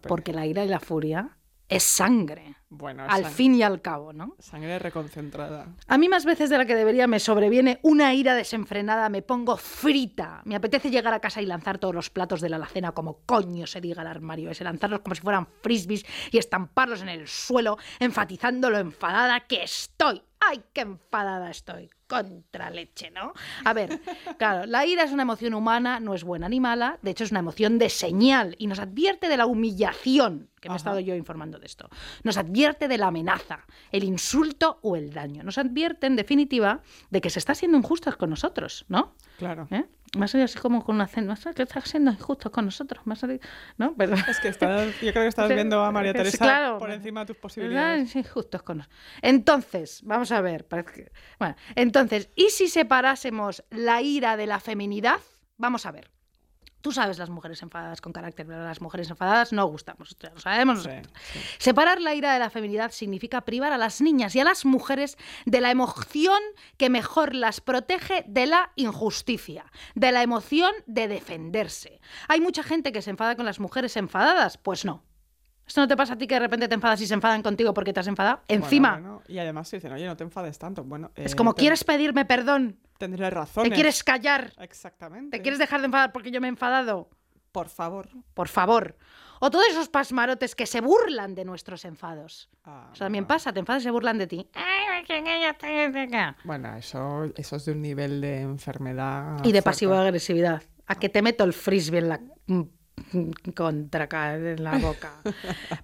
Porque 0.09 0.33
la 0.33 0.47
ira 0.47 0.65
y 0.65 0.69
la 0.69 0.81
furia 0.81 1.37
es 1.69 1.83
sangre, 1.83 2.57
Bueno, 2.69 3.05
al 3.09 3.25
sang- 3.25 3.31
fin 3.31 3.55
y 3.55 3.63
al 3.63 3.81
cabo, 3.81 4.13
¿no? 4.13 4.37
Sangre 4.39 4.79
reconcentrada. 4.79 5.69
A 5.89 5.97
mí 5.97 6.09
más 6.11 6.25
veces 6.27 6.51
de 6.51 6.59
la 6.59 6.67
que 6.67 6.75
debería 6.75 7.07
me 7.07 7.19
sobreviene 7.19 7.79
una 7.83 8.13
ira 8.13 8.35
desenfrenada, 8.35 9.09
me 9.09 9.23
pongo 9.23 9.57
frita. 9.57 10.43
Me 10.45 10.57
apetece 10.57 10.91
llegar 10.91 11.15
a 11.15 11.21
casa 11.21 11.41
y 11.41 11.47
lanzar 11.47 11.79
todos 11.79 11.95
los 11.95 12.11
platos 12.11 12.41
de 12.43 12.51
la 12.51 12.57
alacena 12.57 12.93
como 12.93 13.21
coño 13.25 13.67
se 13.67 13.81
diga 13.81 14.03
el 14.03 14.09
armario 14.09 14.51
ese, 14.51 14.63
lanzarlos 14.63 15.01
como 15.01 15.15
si 15.15 15.23
fueran 15.23 15.47
frisbees 15.63 16.05
y 16.31 16.37
estamparlos 16.39 17.01
en 17.01 17.09
el 17.09 17.27
suelo, 17.29 17.79
enfatizando 17.99 18.69
lo 18.69 18.79
enfadada 18.79 19.41
que 19.41 19.63
estoy. 19.63 20.21
¡Ay, 20.47 20.63
qué 20.75 20.83
enfadada 20.83 21.51
estoy! 21.51 21.89
Contra 22.23 22.71
leche, 22.71 23.11
¿no? 23.11 23.33
A 23.65 23.73
ver, 23.73 24.01
claro, 24.39 24.67
la 24.67 24.87
ira 24.87 25.05
es 25.05 25.13
una 25.13 25.23
emoción 25.23 25.55
humana, 25.55 26.01
no 26.01 26.15
es 26.15 26.25
buena 26.25 26.49
ni 26.49 26.61
mala, 26.61 26.99
de 27.03 27.11
hecho 27.11 27.25
es 27.25 27.31
una 27.31 27.41
emoción 27.41 27.79
de 27.79 27.91
señal 27.91 28.55
y 28.59 28.67
nos 28.67 28.79
advierte 28.79 29.29
de 29.29 29.37
la 29.37 29.47
humillación, 29.47 30.49
que 30.61 30.69
me 30.69 30.75
he 30.75 30.79
estado 30.79 31.01
yo 31.01 31.15
informando 31.15 31.59
de 31.59 31.67
esto. 31.67 31.89
Nos 32.23 32.37
advierte 32.37 32.89
de 32.89 32.99
la 32.99 33.09
amenaza, 33.09 33.67
el 33.93 34.05
insulto 34.05 34.79
o 34.83 34.97
el 34.97 35.13
daño. 35.13 35.43
Nos 35.43 35.59
advierte, 35.59 36.07
en 36.07 36.17
definitiva, 36.17 36.81
de 37.11 37.21
que 37.21 37.31
se 37.31 37.39
está 37.39 37.55
siendo 37.55 37.77
injustos 37.77 38.17
con 38.17 38.31
nosotros, 38.31 38.85
¿no? 38.89 39.15
Claro. 39.39 39.67
¿Eh? 39.71 39.85
Me 40.17 40.25
ha 40.25 40.29
salido 40.29 40.45
así 40.45 40.59
como 40.59 40.85
con 40.85 40.95
una 40.97 41.07
cena, 41.07 41.37
que 41.55 41.63
estás 41.63 41.85
siendo 41.85 42.11
injustos 42.11 42.51
con 42.53 42.65
nosotros, 42.65 43.07
me 43.07 43.15
ha 43.15 43.17
salido- 43.17 43.41
¿no? 43.79 43.95
Pero... 43.97 44.15
Es 44.15 44.41
que 44.41 44.49
estás, 44.49 44.87
yo 45.01 45.11
creo 45.13 45.25
que 45.25 45.29
estás 45.29 45.49
viendo 45.55 45.83
a 45.83 45.91
María 45.91 46.13
Teresa 46.13 46.39
claro. 46.39 46.79
por 46.79 46.91
encima 46.91 47.21
de 47.21 47.27
tus 47.27 47.37
posibilidades. 47.37 48.11
Sí, 48.11 48.23
justos 48.25 48.63
con 48.63 48.79
nos- 48.79 48.89
Entonces, 49.23 50.01
vamos 50.05 50.31
a 50.33 50.41
ver. 50.41 50.67
parece 50.67 50.93
que- 50.93 51.13
Bueno, 51.39 51.57
entonces, 51.75 52.29
¿y 52.37 52.51
si 52.51 52.69
separásemos 52.69 53.65
la 53.71 54.03
ira 54.03 54.37
de 54.37 54.47
la 54.47 54.61
feminidad? 54.61 55.19
Vamos 55.57 55.87
a 55.87 55.93
ver. 55.93 56.11
Tú 56.85 56.93
sabes 56.93 57.17
las 57.17 57.31
mujeres 57.31 57.63
enfadadas 57.63 58.03
con 58.03 58.13
carácter, 58.13 58.47
pero 58.47 58.63
las 58.63 58.83
mujeres 58.83 59.09
enfadadas 59.09 59.55
no 59.55 59.65
gustamos. 59.65 60.11
esto 60.11 60.27
ya 60.27 60.35
lo 60.35 60.41
sabemos. 60.41 60.83
Sí, 60.83 60.89
nosotros. 60.91 61.13
sí. 61.33 61.39
Separar 61.57 61.99
la 61.99 62.13
ira 62.13 62.35
de 62.35 62.39
la 62.39 62.51
feminidad 62.51 62.91
significa 62.91 63.41
privar 63.41 63.73
a 63.73 63.79
las 63.79 64.03
niñas 64.03 64.37
y 64.37 64.41
a 64.41 64.45
las 64.45 64.67
mujeres 64.67 65.17
de 65.47 65.63
la 65.63 65.71
emoción 65.71 66.43
que 66.77 66.91
mejor 66.91 67.35
las 67.35 67.63
protege 67.63 68.27
de 68.29 68.45
la 68.45 68.71
injusticia, 68.77 69.65
de 69.95 70.13
la 70.13 70.23
emoción 70.23 70.75
de 70.85 71.09
defenderse. 71.09 72.03
Hay 72.29 72.43
mucha 72.43 72.63
gente 72.63 72.93
que 72.93 73.01
se 73.01 73.09
enfada 73.09 73.35
con 73.35 73.47
las 73.47 73.61
mujeres 73.61 73.97
enfadadas. 73.97 74.59
Pues 74.59 74.85
no. 74.85 75.03
¿Esto 75.67 75.81
no 75.81 75.89
te 75.89 75.97
pasa 75.97 76.15
a 76.15 76.19
ti 76.19 76.27
que 76.27 76.35
de 76.35 76.41
repente 76.41 76.69
te 76.69 76.75
enfadas 76.75 77.01
y 77.01 77.07
se 77.07 77.15
enfadan 77.15 77.43
contigo 77.43 77.73
porque 77.73 77.93
te 77.93 78.01
has 78.01 78.07
enfadado? 78.07 78.41
Encima, 78.49 78.93
bueno, 78.93 79.23
y 79.29 79.39
además 79.39 79.71
te 79.71 79.77
dicen, 79.79 79.93
oye, 79.93 80.07
no 80.07 80.17
te 80.17 80.25
enfades 80.25 80.59
tanto. 80.59 80.85
Bueno, 80.85 81.11
es 81.15 81.33
eh, 81.33 81.37
como, 81.37 81.55
¿quieres 81.55 81.85
pedirme 81.85 82.25
perdón? 82.25 82.79
Tendré 82.99 83.29
razón. 83.31 83.65
¿Te 83.65 83.71
quieres 83.71 84.05
callar? 84.05 84.53
Exactamente. 84.59 85.37
¿Te 85.37 85.43
quieres 85.43 85.59
dejar 85.59 85.81
de 85.81 85.87
enfadar 85.87 86.13
porque 86.13 86.31
yo 86.31 86.41
me 86.41 86.49
he 86.49 86.51
enfadado? 86.51 87.09
Por 87.51 87.69
favor. 87.69 88.09
Por 88.35 88.49
favor. 88.49 88.97
O 89.41 89.51
todos 89.51 89.67
esos 89.69 89.89
pasmarotes 89.89 90.55
que 90.55 90.67
se 90.67 90.81
burlan 90.81 91.35
de 91.35 91.45
nuestros 91.45 91.85
enfados. 91.85 92.49
Ah, 92.65 92.91
Eso 92.93 93.05
también 93.05 93.25
bueno. 93.25 93.35
pasa, 93.35 93.53
te 93.53 93.61
enfadas 93.61 93.83
y 93.83 93.85
se 93.85 93.91
burlan 93.91 94.19
de 94.19 94.27
ti. 94.27 94.49
Bueno, 96.45 96.77
eso, 96.77 97.25
eso 97.37 97.57
es 97.57 97.65
de 97.65 97.73
un 97.73 97.83
nivel 97.83 98.21
de 98.21 98.41
enfermedad. 98.41 99.45
Y 99.45 99.53
de 99.53 99.63
pasivo-agresividad. 99.63 100.63
A 100.87 100.95
que 100.97 101.09
te 101.09 101.23
meto 101.23 101.45
el 101.45 101.53
frisbee 101.53 102.01
en 102.01 102.09
la 102.09 102.21
contra 103.55 104.09
ca- 104.09 104.35
en 104.37 104.63
la 104.63 104.79
boca. 104.79 105.21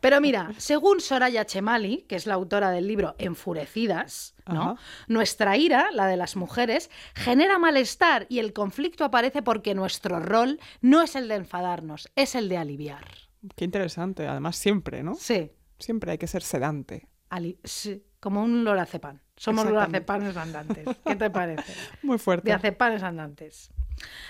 Pero 0.01 0.21
mira, 0.21 0.51
según 0.59 1.01
Soraya 1.01 1.45
Chemali, 1.45 2.03
que 2.09 2.17
es 2.17 2.27
la 2.27 2.35
autora 2.35 2.71
del 2.71 2.87
libro 2.87 3.15
Enfurecidas, 3.19 4.35
¿no? 4.47 4.77
Nuestra 5.09 5.57
ira, 5.57 5.91
la 5.93 6.07
de 6.07 6.17
las 6.17 6.37
mujeres, 6.37 6.91
genera 7.15 7.59
malestar 7.59 8.27
y 8.29 8.39
el 8.39 8.53
conflicto 8.53 9.05
aparece 9.05 9.43
porque 9.43 9.75
nuestro 9.75 10.21
rol 10.21 10.59
no 10.81 11.03
es 11.03 11.15
el 11.17 11.29
de 11.29 11.37
enfadarnos, 11.37 12.09
es 12.17 12.35
el 12.35 12.49
de 12.49 12.57
aliviar. 12.59 13.05
Qué 13.57 13.65
interesante. 13.65 14.27
Además, 14.27 14.57
siempre, 14.57 15.03
¿no? 15.03 15.15
Sí, 15.15 15.51
Siempre 15.79 16.13
hay 16.13 16.19
que 16.19 16.27
ser 16.27 16.43
sedante. 16.43 17.09
ali- 17.31 17.59
sí, 17.65 18.05
como 18.21 18.43
un 18.43 18.65
lorazepam. 18.65 19.19
Somos 19.37 19.65
lorazepanes 19.65 20.37
andantes. 20.37 20.85
¿Qué 21.07 21.17
te 21.17 21.31
parece? 21.31 21.73
Muy 22.03 22.19
fuerte. 22.19 22.51
de 22.51 23.03
andantes. 23.03 23.73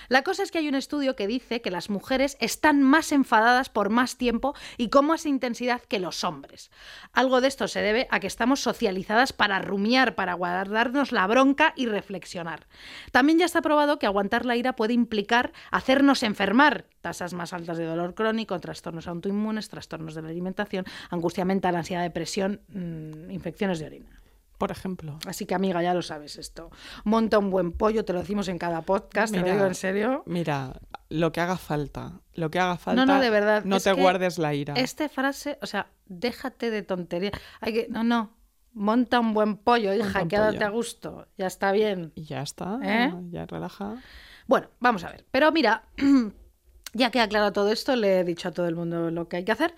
La 0.09 0.23
cosa 0.23 0.43
es 0.43 0.51
que 0.51 0.57
hay 0.57 0.67
un 0.67 0.75
estudio 0.75 1.15
que 1.15 1.27
dice 1.27 1.61
que 1.61 1.71
las 1.71 1.89
mujeres 1.89 2.37
están 2.39 2.81
más 2.83 3.11
enfadadas 3.11 3.69
por 3.69 3.89
más 3.89 4.17
tiempo 4.17 4.53
y 4.77 4.89
con 4.89 5.05
más 5.05 5.25
intensidad 5.25 5.81
que 5.81 5.99
los 5.99 6.23
hombres. 6.23 6.71
Algo 7.13 7.41
de 7.41 7.47
esto 7.47 7.67
se 7.67 7.81
debe 7.81 8.07
a 8.11 8.19
que 8.19 8.27
estamos 8.27 8.59
socializadas 8.59 9.33
para 9.33 9.59
rumiar, 9.59 10.15
para 10.15 10.33
guardarnos 10.33 11.11
la 11.11 11.27
bronca 11.27 11.73
y 11.75 11.85
reflexionar. 11.85 12.67
También 13.11 13.39
ya 13.39 13.45
está 13.45 13.61
probado 13.61 13.99
que 13.99 14.05
aguantar 14.05 14.45
la 14.45 14.55
ira 14.55 14.75
puede 14.75 14.93
implicar 14.93 15.53
hacernos 15.71 16.23
enfermar. 16.23 16.85
Tasas 17.01 17.33
más 17.33 17.53
altas 17.53 17.77
de 17.77 17.85
dolor 17.85 18.13
crónico, 18.13 18.59
trastornos 18.59 19.07
autoinmunes, 19.07 19.69
trastornos 19.69 20.13
de 20.13 20.21
la 20.21 20.29
alimentación, 20.29 20.85
angustia 21.09 21.45
mental, 21.45 21.75
ansiedad, 21.75 22.03
depresión, 22.03 22.61
mm, 22.69 23.31
infecciones 23.31 23.79
de 23.79 23.85
orina. 23.85 24.20
Por 24.61 24.69
ejemplo. 24.69 25.17
Así 25.25 25.47
que, 25.47 25.55
amiga, 25.55 25.81
ya 25.81 25.95
lo 25.95 26.03
sabes 26.03 26.37
esto. 26.37 26.69
Monta 27.03 27.39
un 27.39 27.49
buen 27.49 27.71
pollo, 27.71 28.05
te 28.05 28.13
lo 28.13 28.19
decimos 28.19 28.47
en 28.47 28.59
cada 28.59 28.83
podcast, 28.83 29.33
te 29.33 29.39
lo 29.39 29.43
Mira, 29.43 29.55
digo 29.55 29.65
en 29.65 29.73
serio. 29.73 30.21
Mira, 30.27 30.79
lo 31.09 31.31
que 31.31 31.41
haga 31.41 31.57
falta. 31.57 32.21
Lo 32.35 32.51
que 32.51 32.59
haga 32.59 32.77
falta. 32.77 33.03
No, 33.03 33.11
no, 33.11 33.19
de 33.19 33.31
verdad. 33.31 33.63
No 33.65 33.79
te 33.79 33.91
guardes 33.91 34.37
la 34.37 34.53
ira. 34.53 34.75
Esta 34.75 35.09
frase, 35.09 35.57
o 35.63 35.65
sea, 35.65 35.87
déjate 36.05 36.69
de 36.69 36.83
tontería. 36.83 37.31
Hay 37.59 37.73
que, 37.73 37.87
no, 37.89 38.03
no. 38.03 38.37
Monta 38.73 39.19
un 39.19 39.33
buen 39.33 39.57
pollo, 39.57 39.95
hija, 39.95 40.27
quédate 40.27 40.63
a 40.63 40.69
gusto. 40.69 41.27
Ya 41.39 41.47
está 41.47 41.71
bien. 41.71 42.11
Y 42.13 42.25
ya 42.25 42.43
está. 42.43 42.77
¿Eh? 42.83 43.11
Ya 43.31 43.47
relaja. 43.47 43.95
Bueno, 44.45 44.69
vamos 44.79 45.03
a 45.03 45.09
ver. 45.09 45.25
Pero 45.31 45.51
mira, 45.51 45.85
ya 46.93 47.09
que 47.09 47.17
he 47.17 47.21
aclarado 47.21 47.51
todo 47.51 47.71
esto, 47.71 47.95
le 47.95 48.19
he 48.19 48.23
dicho 48.23 48.49
a 48.49 48.51
todo 48.51 48.67
el 48.67 48.75
mundo 48.75 49.09
lo 49.09 49.27
que 49.27 49.37
hay 49.37 49.43
que 49.43 49.53
hacer. 49.53 49.73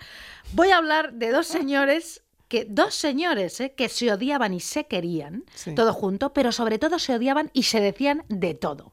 Voy 0.52 0.72
a 0.72 0.76
hablar 0.76 1.14
de 1.14 1.30
dos 1.30 1.46
señores 1.46 2.23
que 2.48 2.64
dos 2.68 2.94
señores 2.94 3.60
¿eh? 3.60 3.74
que 3.76 3.88
se 3.88 4.12
odiaban 4.12 4.54
y 4.54 4.60
se 4.60 4.86
querían, 4.86 5.44
Sí. 5.54 5.74
todo 5.74 5.92
junto, 5.92 6.32
pero 6.32 6.52
sobre 6.52 6.78
todo 6.78 6.98
se 6.98 7.14
odiaban 7.14 7.50
y 7.52 7.64
se 7.64 7.80
decían 7.80 8.24
de 8.28 8.54
todo. 8.54 8.92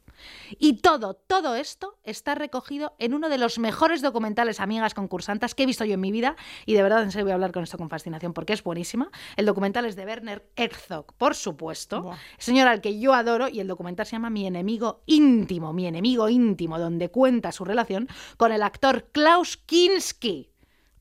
Y 0.59 0.73
todo, 0.81 1.15
todo 1.15 1.55
esto 1.55 1.97
está 2.03 2.35
recogido 2.35 2.93
en 2.99 3.15
uno 3.15 3.27
de 3.27 3.39
los 3.39 3.57
mejores 3.57 4.03
documentales 4.03 4.59
Amigas 4.59 4.93
Concursantas 4.93 5.55
que 5.55 5.63
he 5.63 5.65
visto 5.65 5.83
yo 5.83 5.95
en 5.95 5.99
mi 5.99 6.11
vida 6.11 6.35
y 6.67 6.75
de 6.75 6.83
verdad 6.83 7.01
en 7.01 7.11
serio 7.11 7.25
voy 7.25 7.31
a 7.31 7.35
hablar 7.35 7.51
con 7.51 7.63
esto 7.63 7.79
con 7.79 7.89
fascinación 7.89 8.31
porque 8.33 8.53
es 8.53 8.63
buenísima. 8.63 9.09
El 9.35 9.47
documental 9.47 9.85
es 9.85 9.95
de 9.95 10.05
Werner 10.05 10.47
Herzog, 10.55 11.13
por 11.17 11.33
supuesto, 11.33 12.03
Buah. 12.03 12.17
señor 12.37 12.67
al 12.67 12.81
que 12.81 12.99
yo 12.99 13.15
adoro 13.15 13.47
y 13.49 13.61
el 13.61 13.67
documental 13.67 14.05
se 14.05 14.11
llama 14.11 14.29
Mi 14.29 14.45
enemigo 14.45 15.01
íntimo, 15.07 15.73
mi 15.73 15.87
enemigo 15.87 16.29
íntimo, 16.29 16.77
donde 16.77 17.09
cuenta 17.09 17.51
su 17.51 17.65
relación 17.65 18.07
con 18.37 18.51
el 18.51 18.61
actor 18.61 19.07
Klaus 19.11 19.57
Kinski. 19.57 20.50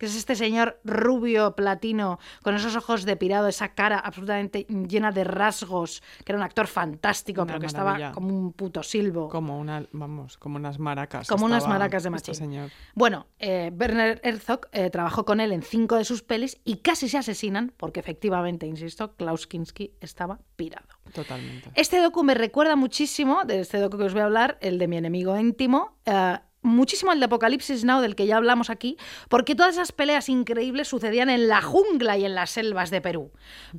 Que 0.00 0.06
es 0.06 0.16
este 0.16 0.34
señor 0.34 0.80
rubio 0.82 1.54
platino 1.54 2.18
con 2.42 2.54
esos 2.54 2.74
ojos 2.74 3.04
de 3.04 3.18
pirado, 3.18 3.48
esa 3.48 3.74
cara 3.74 3.98
absolutamente 3.98 4.66
llena 4.88 5.12
de 5.12 5.24
rasgos, 5.24 6.02
que 6.24 6.32
era 6.32 6.38
un 6.38 6.42
actor 6.42 6.66
fantástico, 6.66 7.42
Una 7.42 7.52
pero 7.52 7.60
que 7.60 7.66
maravilla. 7.66 8.06
estaba 8.06 8.12
como 8.14 8.28
un 8.34 8.54
puto 8.54 8.82
silbo. 8.82 9.28
Como 9.28 9.60
una, 9.60 9.84
vamos, 9.92 10.38
como 10.38 10.56
unas 10.56 10.78
maracas. 10.78 11.28
Como 11.28 11.44
unas 11.44 11.68
maracas 11.68 12.02
de 12.02 12.08
este 12.08 12.30
machín. 12.30 12.34
señor. 12.34 12.70
Bueno, 12.94 13.26
eh, 13.38 13.70
Werner 13.78 14.22
Herzog 14.24 14.68
eh, 14.72 14.88
trabajó 14.88 15.26
con 15.26 15.38
él 15.38 15.52
en 15.52 15.60
cinco 15.60 15.96
de 15.96 16.04
sus 16.06 16.22
pelis 16.22 16.58
y 16.64 16.76
casi 16.78 17.06
se 17.10 17.18
asesinan 17.18 17.74
porque 17.76 18.00
efectivamente, 18.00 18.66
insisto, 18.66 19.14
Klaus 19.16 19.46
Kinski 19.46 19.92
estaba 20.00 20.40
pirado. 20.56 20.88
Totalmente. 21.12 21.70
Este 21.74 22.00
docu 22.00 22.24
me 22.24 22.32
recuerda 22.34 22.74
muchísimo, 22.74 23.44
de 23.44 23.60
este 23.60 23.78
docu 23.78 23.98
que 23.98 24.04
os 24.04 24.14
voy 24.14 24.22
a 24.22 24.24
hablar, 24.24 24.56
el 24.62 24.78
de 24.78 24.88
mi 24.88 24.96
enemigo 24.96 25.36
íntimo, 25.36 25.98
eh, 26.06 26.38
muchísimo 26.62 27.12
el 27.12 27.20
de 27.20 27.26
Apocalipsis 27.26 27.84
Now, 27.84 28.00
del 28.00 28.14
que 28.14 28.26
ya 28.26 28.36
hablamos 28.36 28.70
aquí, 28.70 28.96
porque 29.28 29.54
todas 29.54 29.74
esas 29.74 29.92
peleas 29.92 30.28
increíbles 30.28 30.88
sucedían 30.88 31.30
en 31.30 31.48
la 31.48 31.62
jungla 31.62 32.16
y 32.18 32.24
en 32.24 32.34
las 32.34 32.50
selvas 32.50 32.90
de 32.90 33.00
Perú. 33.00 33.32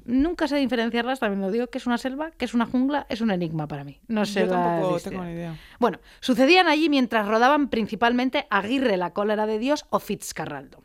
Nunca 0.06 0.48
sé 0.48 0.58
diferenciarlas, 0.58 1.20
también 1.20 1.42
lo 1.42 1.52
digo, 1.52 1.68
que 1.68 1.78
es 1.78 1.86
una 1.86 1.98
selva, 1.98 2.32
que 2.32 2.46
es 2.46 2.54
una 2.54 2.66
jungla, 2.66 3.06
es 3.10 3.22
un 3.22 3.32
enigma 3.32 3.68
para 3.68 3.84
mí. 3.84 4.00
No 4.08 4.26
sé 4.26 4.42
Yo 4.42 4.50
tampoco 4.50 5.00
tengo 5.00 5.24
ni 5.24 5.34
idea. 5.34 5.56
Bueno, 5.80 6.00
sucedían 6.20 6.68
allí 6.68 6.90
mientras 6.90 7.28
rodaban 7.28 7.70
principalmente 7.70 8.48
Aguirre, 8.50 8.98
la 8.98 9.14
cólera 9.14 9.46
de 9.46 9.60
Dios 9.60 9.86
o 9.90 10.00
Fitzcarraldo. 10.00 10.84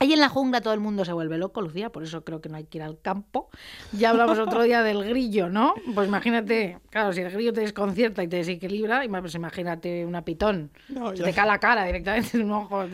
Ahí 0.00 0.12
en 0.12 0.20
la 0.20 0.28
jungla 0.28 0.60
todo 0.60 0.74
el 0.74 0.80
mundo 0.80 1.04
se 1.04 1.12
vuelve 1.12 1.38
loco, 1.38 1.60
Lucía, 1.60 1.90
por 1.90 2.04
eso 2.04 2.22
creo 2.24 2.40
que 2.40 2.48
no 2.48 2.56
hay 2.56 2.64
que 2.64 2.78
ir 2.78 2.84
al 2.84 3.00
campo. 3.00 3.50
Ya 3.92 4.10
hablamos 4.10 4.38
otro 4.38 4.62
día 4.62 4.84
del 4.84 5.02
grillo, 5.04 5.48
¿no? 5.48 5.74
Pues 5.92 6.06
imagínate, 6.06 6.78
claro, 6.90 7.12
si 7.12 7.20
el 7.20 7.32
grillo 7.32 7.52
te 7.52 7.62
desconcierta 7.62 8.22
y 8.22 8.28
te 8.28 8.36
desequilibra, 8.36 9.02
pues 9.20 9.34
imagínate 9.34 10.06
una 10.06 10.22
pitón. 10.22 10.70
No, 10.88 11.16
Se 11.16 11.24
te 11.24 11.32
cae 11.32 11.48
la 11.48 11.58
cara 11.58 11.84
directamente 11.84 12.36
en 12.36 12.44
un 12.44 12.52
ojo. 12.52 12.84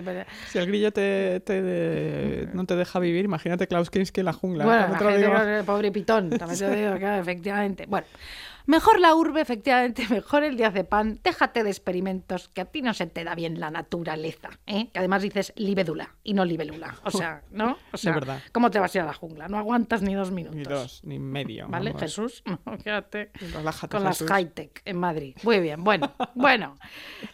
Si 0.51 0.57
el 0.59 0.67
grillo 0.67 0.93
te, 0.93 1.41
te 1.41 1.61
de- 1.61 2.49
no 2.55 2.65
te 2.65 2.75
deja 2.75 2.99
vivir, 3.01 3.27
imagínate 3.27 3.67
Klaus 3.69 3.91
Kinski 3.91 4.21
en 4.21 4.27
la 4.27 4.33
jungla. 4.33 4.65
Bueno, 4.65 4.87
imagínate 4.89 5.57
digo. 5.59 5.67
pobre 5.67 5.93
pitón, 5.93 6.31
también 6.31 6.59
te 6.59 6.75
digo, 6.77 6.97
claro, 6.97 7.21
efectivamente. 7.21 7.85
Bueno, 7.87 8.07
mejor 8.67 9.01
la 9.01 9.15
urbe, 9.15 9.41
efectivamente, 9.41 10.07
mejor 10.11 10.45
el 10.45 10.57
diazepam. 10.57 11.19
Déjate 11.23 11.65
de 11.65 11.71
experimentos, 11.71 12.49
que 12.49 12.61
a 12.61 12.65
ti 12.67 12.83
no 12.83 12.95
se 12.95 13.07
te 13.07 13.25
da 13.25 13.35
bien 13.35 13.61
la 13.61 13.71
naturaleza, 13.71 14.51
¿eh? 14.67 14.89
Que 14.93 14.99
además 14.99 15.23
dices 15.23 15.53
libélula 15.57 16.15
y 16.23 16.35
no 16.35 16.45
libélula. 16.45 16.97
O 17.05 17.11
sea, 17.11 17.43
¿no? 17.51 17.79
O 17.93 17.97
sea, 17.97 18.13
verdad. 18.13 18.43
¿cómo 18.53 18.71
te 18.71 18.79
vas 18.79 18.95
a 18.95 18.99
ir 18.99 19.03
a 19.03 19.07
la 19.07 19.15
jungla? 19.15 19.49
No 19.49 19.59
aguantas 19.59 20.03
ni 20.03 20.15
dos 20.15 20.31
minutos. 20.31 20.57
Ni 20.57 20.65
dos, 20.65 21.01
ni 21.05 21.19
medio. 21.19 21.69
¿Vale, 21.69 21.91
vamos. 21.91 22.03
Jesús? 22.03 22.43
No, 22.65 22.79
quédate 22.79 23.31
Relájate, 23.53 23.89
con 23.89 24.05
las 24.05 24.23
high-tech 24.23 24.83
en 24.85 24.97
Madrid. 24.97 25.37
Muy 25.43 25.61
bien, 25.61 25.83
bueno, 25.83 26.13
bueno. 26.35 26.77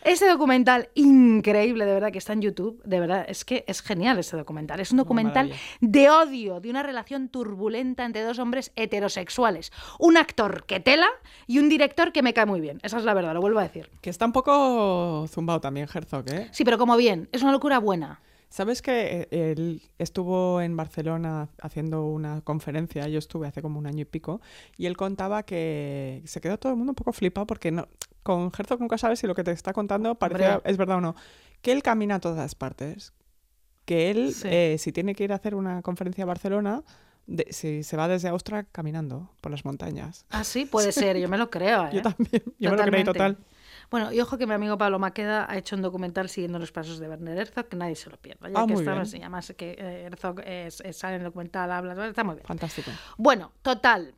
Este 0.02 0.28
documental 0.28 0.88
increíble, 0.94 1.84
de 1.84 1.92
verdad, 1.92 2.10
que 2.10 2.18
está 2.18 2.32
en 2.32 2.42
YouTube, 2.42 2.82
de 2.84 3.00
verdad, 3.00 3.24
es 3.28 3.44
que 3.44 3.64
es 3.68 3.82
genial 3.82 4.18
este 4.18 4.36
documental. 4.36 4.80
Es 4.80 4.90
un 4.90 4.96
documental 4.96 5.52
de 5.80 6.10
odio, 6.10 6.60
de 6.60 6.70
una 6.70 6.82
relación 6.82 7.28
turbulenta 7.28 8.04
entre 8.04 8.22
dos 8.22 8.38
hombres 8.38 8.72
heterosexuales. 8.76 9.72
Un 9.98 10.16
actor 10.16 10.64
que 10.64 10.80
tela 10.80 11.08
y 11.46 11.58
un 11.58 11.68
director 11.68 12.12
que 12.12 12.22
me 12.22 12.32
cae 12.34 12.46
muy 12.46 12.60
bien. 12.60 12.78
Esa 12.82 12.98
es 12.98 13.04
la 13.04 13.14
verdad, 13.14 13.34
lo 13.34 13.40
vuelvo 13.40 13.58
a 13.58 13.62
decir. 13.62 13.90
Que 14.00 14.10
está 14.10 14.24
un 14.26 14.32
poco 14.32 15.26
zumbado 15.28 15.60
también 15.60 15.88
Herzog, 15.92 16.24
¿eh? 16.30 16.48
Sí, 16.52 16.64
pero 16.64 16.78
como 16.78 16.96
bien, 16.96 17.28
es 17.32 17.42
una 17.42 17.52
locura 17.52 17.78
buena. 17.78 18.20
¿Sabes 18.48 18.82
que 18.82 19.28
eh, 19.30 19.52
él 19.56 19.80
estuvo 19.98 20.60
en 20.60 20.76
Barcelona 20.76 21.48
haciendo 21.62 22.06
una 22.06 22.40
conferencia? 22.40 23.06
Yo 23.06 23.20
estuve 23.20 23.46
hace 23.46 23.62
como 23.62 23.78
un 23.78 23.86
año 23.86 24.00
y 24.02 24.04
pico. 24.04 24.40
Y 24.76 24.86
él 24.86 24.96
contaba 24.96 25.44
que 25.44 26.20
se 26.24 26.40
quedó 26.40 26.58
todo 26.58 26.72
el 26.72 26.76
mundo 26.76 26.90
un 26.90 26.96
poco 26.96 27.12
flipado 27.12 27.46
porque 27.46 27.70
no, 27.70 27.86
con 28.24 28.50
Herzog 28.58 28.80
nunca 28.80 28.98
sabes 28.98 29.20
si 29.20 29.28
lo 29.28 29.36
que 29.36 29.44
te 29.44 29.52
está 29.52 29.72
contando 29.72 30.18
Hombre. 30.20 30.58
es 30.64 30.76
verdad 30.76 30.96
o 30.96 31.00
no. 31.00 31.14
Que 31.62 31.70
él 31.70 31.82
camina 31.84 32.16
a 32.16 32.20
todas 32.20 32.56
partes. 32.56 33.12
Que 33.84 34.10
él, 34.10 34.34
Sí. 34.34 34.48
eh, 34.50 34.76
si 34.80 34.90
tiene 34.90 35.14
que 35.14 35.22
ir 35.22 35.32
a 35.32 35.36
hacer 35.36 35.54
una 35.54 35.80
conferencia 35.82 36.24
a 36.24 36.26
Barcelona, 36.26 36.82
de- 37.26 37.46
si 37.50 37.82
se 37.82 37.96
va 37.96 38.08
desde 38.08 38.28
Austria 38.28 38.64
caminando 38.64 39.30
por 39.40 39.50
las 39.52 39.64
montañas. 39.64 40.24
Ah, 40.30 40.44
sí, 40.44 40.64
puede 40.66 40.92
ser, 40.92 41.18
yo 41.18 41.28
me 41.28 41.38
lo 41.38 41.50
creo. 41.50 41.86
¿eh? 41.86 41.90
Yo 41.94 42.02
también, 42.02 42.42
yo 42.58 42.70
me 42.70 42.76
lo 42.76 42.82
creí 42.84 43.04
Totalmente. 43.04 43.12
total. 43.12 43.36
Bueno, 43.90 44.12
y 44.12 44.20
ojo 44.20 44.38
que 44.38 44.46
mi 44.46 44.54
amigo 44.54 44.78
Pablo 44.78 45.00
Maqueda 45.00 45.50
ha 45.50 45.56
hecho 45.58 45.74
un 45.74 45.82
documental 45.82 46.28
siguiendo 46.28 46.60
los 46.60 46.70
pasos 46.70 47.00
de 47.00 47.08
Werner 47.08 47.36
Herzog, 47.38 47.66
que 47.66 47.76
nadie 47.76 47.96
se 47.96 48.08
lo 48.08 48.16
pierda. 48.18 48.48
Ya 48.48 48.60
Ah, 48.60 48.66
que 48.66 48.74
estamos, 48.74 49.12
y 49.14 49.16
además 49.16 49.52
que 49.56 49.74
eh, 49.78 50.04
Herzog 50.06 50.40
es- 50.46 50.80
es- 50.82 50.96
sale 50.96 51.16
en 51.16 51.22
el 51.22 51.24
documental, 51.26 51.72
habla, 51.72 52.06
está 52.06 52.22
muy 52.22 52.36
bien. 52.36 52.46
Fantástico. 52.46 52.90
Bueno, 53.18 53.50
total. 53.62 54.14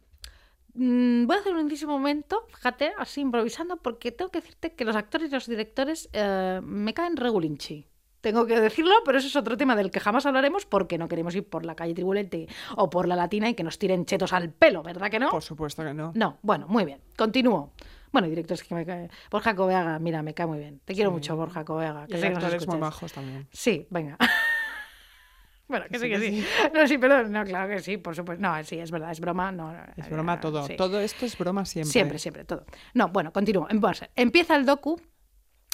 Mm, 0.75 1.27
voy 1.27 1.37
a 1.37 1.41
hacer 1.41 1.53
un 1.55 1.61
inciso 1.61 1.87
momento, 1.87 2.47
fíjate, 2.55 2.93
así 2.99 3.21
improvisando, 3.23 3.77
porque 3.79 4.12
tengo 4.12 4.31
que 4.31 4.41
decirte 4.41 4.73
que 4.75 4.85
los 4.85 4.97
actores 4.97 5.31
y 5.31 5.35
los 5.35 5.47
directores 5.47 6.09
eh, 6.12 6.61
me 6.62 6.93
caen 6.95 7.17
regulinchi. 7.17 7.87
Tengo 8.22 8.46
que 8.46 8.58
decirlo, 8.61 8.94
pero 9.04 9.18
eso 9.18 9.26
es 9.26 9.35
otro 9.35 9.56
tema 9.56 9.74
del 9.74 9.90
que 9.90 9.98
jamás 9.98 10.24
hablaremos 10.26 10.64
porque 10.64 10.96
no 10.96 11.08
queremos 11.08 11.35
ir 11.35 11.46
por 11.46 11.66
la 11.66 11.74
calle 11.74 11.92
Tribulete 11.92 12.46
o 12.76 12.88
por 12.88 13.08
la 13.08 13.16
Latina 13.16 13.48
y 13.48 13.54
que 13.54 13.64
nos 13.64 13.78
tiren 13.78 14.06
chetos 14.06 14.32
al 14.32 14.50
pelo, 14.50 14.82
¿verdad 14.85 15.11
que 15.11 15.18
no? 15.18 15.28
Por 15.28 15.42
supuesto 15.42 15.82
que 15.82 15.92
no. 15.92 16.12
No, 16.14 16.38
bueno, 16.42 16.66
muy 16.68 16.85
bien. 16.85 17.00
Continúo. 17.16 17.72
Bueno, 18.12 18.28
y 18.28 18.30
directores 18.30 18.62
que 18.62 18.74
me 18.76 18.87
cae. 18.87 19.11
Borja 19.30 19.56
Coveaga, 19.56 19.98
mira, 19.98 20.22
me 20.22 20.35
cae 20.35 20.46
muy 20.46 20.58
bien. 20.58 20.80
Te 20.85 20.94
quiero 20.94 21.11
mucho, 21.11 21.35
Borja 21.35 21.64
Coveaga. 21.64 22.04
Y 22.08 22.12
Que 22.12 22.26
actores 22.26 22.66
muy 22.68 22.78
majos 22.78 23.12
también. 23.12 23.48
Sí, 23.50 23.88
venga. 23.90 24.16
bueno, 25.66 25.87
que 25.90 25.98
sí, 25.98 26.04
Sí, 26.04 26.11
que 26.11 26.18
sí. 26.20 26.46
No, 26.74 26.87
sí, 26.87 26.98
perdón. 26.98 27.32
No, 27.32 27.42
claro 27.44 27.74
que 27.74 27.80
sí, 27.80 27.96
por 27.96 28.14
supuesto. 28.14 28.40
No, 28.40 28.62
sí, 28.62 28.78
es 28.78 28.92
verdad, 28.92 29.11
es 29.11 29.18
broma. 29.18 29.50
No, 29.50 29.74
Es 29.96 30.08
broma 30.08 30.35
eh, 30.35 30.38
todo. 30.40 30.64
sí. 30.64 30.76
Todo 30.76 31.00
esto 31.00 31.26
es 31.26 31.37
broma 31.37 31.64
siempre. 31.64 31.90
Siempre, 31.90 32.18
siempre, 32.18 32.44
todo. 32.44 32.66
No, 32.94 33.08
bueno, 33.08 33.32
continúo. 33.32 33.66
Empieza 34.14 34.54
el 34.54 34.64
docu 34.64 35.00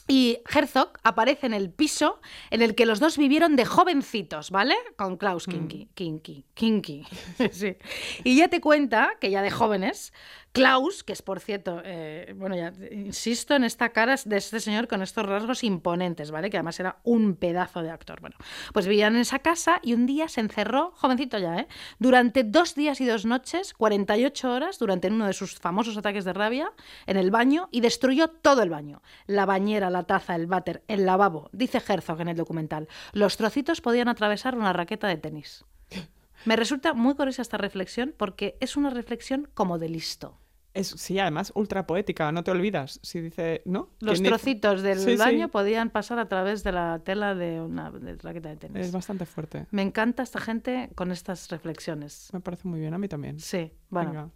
y 0.09 0.38
Herzog 0.53 0.92
aparece 1.05 1.47
en 1.47 1.55
el 1.55 1.71
piso 1.71 2.21
en 2.51 2.62
el 2.62 2.75
que 2.75 2.87
los 2.87 2.99
dos 2.99 3.18
vivieron 3.18 3.57
de 3.57 3.66
jovencitos, 3.66 4.51
¿vale? 4.51 4.75
Con 4.97 5.18
Klaus 5.18 5.47
Kinky. 5.47 5.90
Kinky. 5.94 6.47
Kinky. 6.55 7.07
sí. 7.53 7.77
Y 8.25 8.37
ya 8.37 8.49
te 8.49 8.62
cuenta 8.62 9.11
que 9.21 9.31
ya 9.31 9.42
de 9.42 9.51
jóvenes, 9.51 10.14
Klaus, 10.52 11.04
que 11.04 11.12
es 11.12 11.22
por 11.22 11.40
cierto, 11.40 11.82
eh, 11.84 12.34
bueno, 12.37 12.56
ya 12.56 12.72
insisto 12.90 13.54
en 13.54 13.64
esta 13.64 13.90
cara 13.90 14.16
de 14.24 14.37
este 14.37 14.61
señor 14.61 14.88
con 14.88 15.02
estos 15.02 15.24
rasgos 15.26 15.62
imponentes, 15.62 16.30
¿vale? 16.30 16.50
Que 16.50 16.56
además 16.56 16.80
era 16.80 16.98
un 17.04 17.37
pedazo 17.37 17.82
de 17.82 17.90
actor. 17.90 18.20
Bueno, 18.20 18.37
pues 18.72 18.87
vivían 18.87 19.14
en 19.14 19.20
esa 19.20 19.38
casa 19.40 19.80
y 19.82 19.94
un 19.94 20.06
día 20.06 20.28
se 20.28 20.40
encerró, 20.40 20.92
jovencito 20.96 21.38
ya, 21.38 21.58
¿eh? 21.58 21.68
Durante 21.98 22.44
dos 22.44 22.74
días 22.74 23.00
y 23.00 23.06
dos 23.06 23.24
noches, 23.24 23.74
48 23.74 24.50
horas, 24.50 24.78
durante 24.78 25.08
uno 25.08 25.26
de 25.26 25.32
sus 25.32 25.58
famosos 25.58 25.96
ataques 25.96 26.24
de 26.24 26.32
rabia, 26.32 26.72
en 27.06 27.16
el 27.16 27.30
baño 27.30 27.68
y 27.70 27.80
destruyó 27.80 28.28
todo 28.28 28.62
el 28.62 28.70
baño. 28.70 29.02
La 29.26 29.46
bañera, 29.46 29.90
la 29.90 30.04
taza, 30.04 30.34
el 30.34 30.46
váter, 30.46 30.82
el 30.88 31.06
lavabo. 31.06 31.50
Dice 31.52 31.82
Herzog 31.87 32.20
en 32.20 32.28
el 32.28 32.37
documental. 32.37 32.88
Los 33.12 33.37
trocitos 33.37 33.80
podían 33.80 34.08
atravesar 34.08 34.56
una 34.56 34.72
raqueta 34.72 35.08
de 35.08 35.16
tenis. 35.18 35.64
Me 36.44 36.57
resulta 36.57 36.94
muy 36.94 37.14
curiosa 37.14 37.42
esta 37.42 37.57
reflexión 37.59 38.14
porque 38.16 38.57
es 38.61 38.77
una 38.77 38.90
reflexión 38.90 39.48
como 39.55 39.79
de 39.79 39.88
listo. 39.88 40.38
Es, 40.74 40.88
sí, 40.88 41.18
además 41.18 41.51
ultra 41.57 41.87
poética, 41.87 42.31
no 42.31 42.44
te 42.44 42.51
olvidas. 42.53 43.01
Si 43.03 43.20
dice, 43.20 43.62
¿no? 43.64 43.90
Los 44.01 44.22
trocitos 44.22 44.83
del 44.83 44.98
Sí, 45.01 45.12
sí. 45.12 45.16
baño 45.16 45.48
podían 45.48 45.90
pasar 45.90 46.18
a 46.20 46.29
través 46.29 46.62
de 46.62 46.70
la 46.72 47.01
tela 47.03 47.35
de 47.35 47.61
una 47.61 47.90
de 47.90 48.14
raqueta 48.16 48.51
de 48.51 48.57
tenis. 48.57 48.87
Es 48.87 48.92
bastante 48.92 49.27
fuerte. 49.27 49.66
Me 49.72 49.83
encanta 49.83 50.22
esta 50.22 50.40
gente 50.40 50.90
con 50.94 51.11
estas 51.11 51.48
reflexiones. 51.51 52.29
Me 52.33 52.40
parece 52.40 52.68
muy 52.68 52.79
bien, 52.79 52.94
a 52.94 52.98
mí 52.98 53.09
también. 53.09 53.40
Sí, 53.40 53.72
bueno. 53.90 54.11
Venga. 54.11 54.31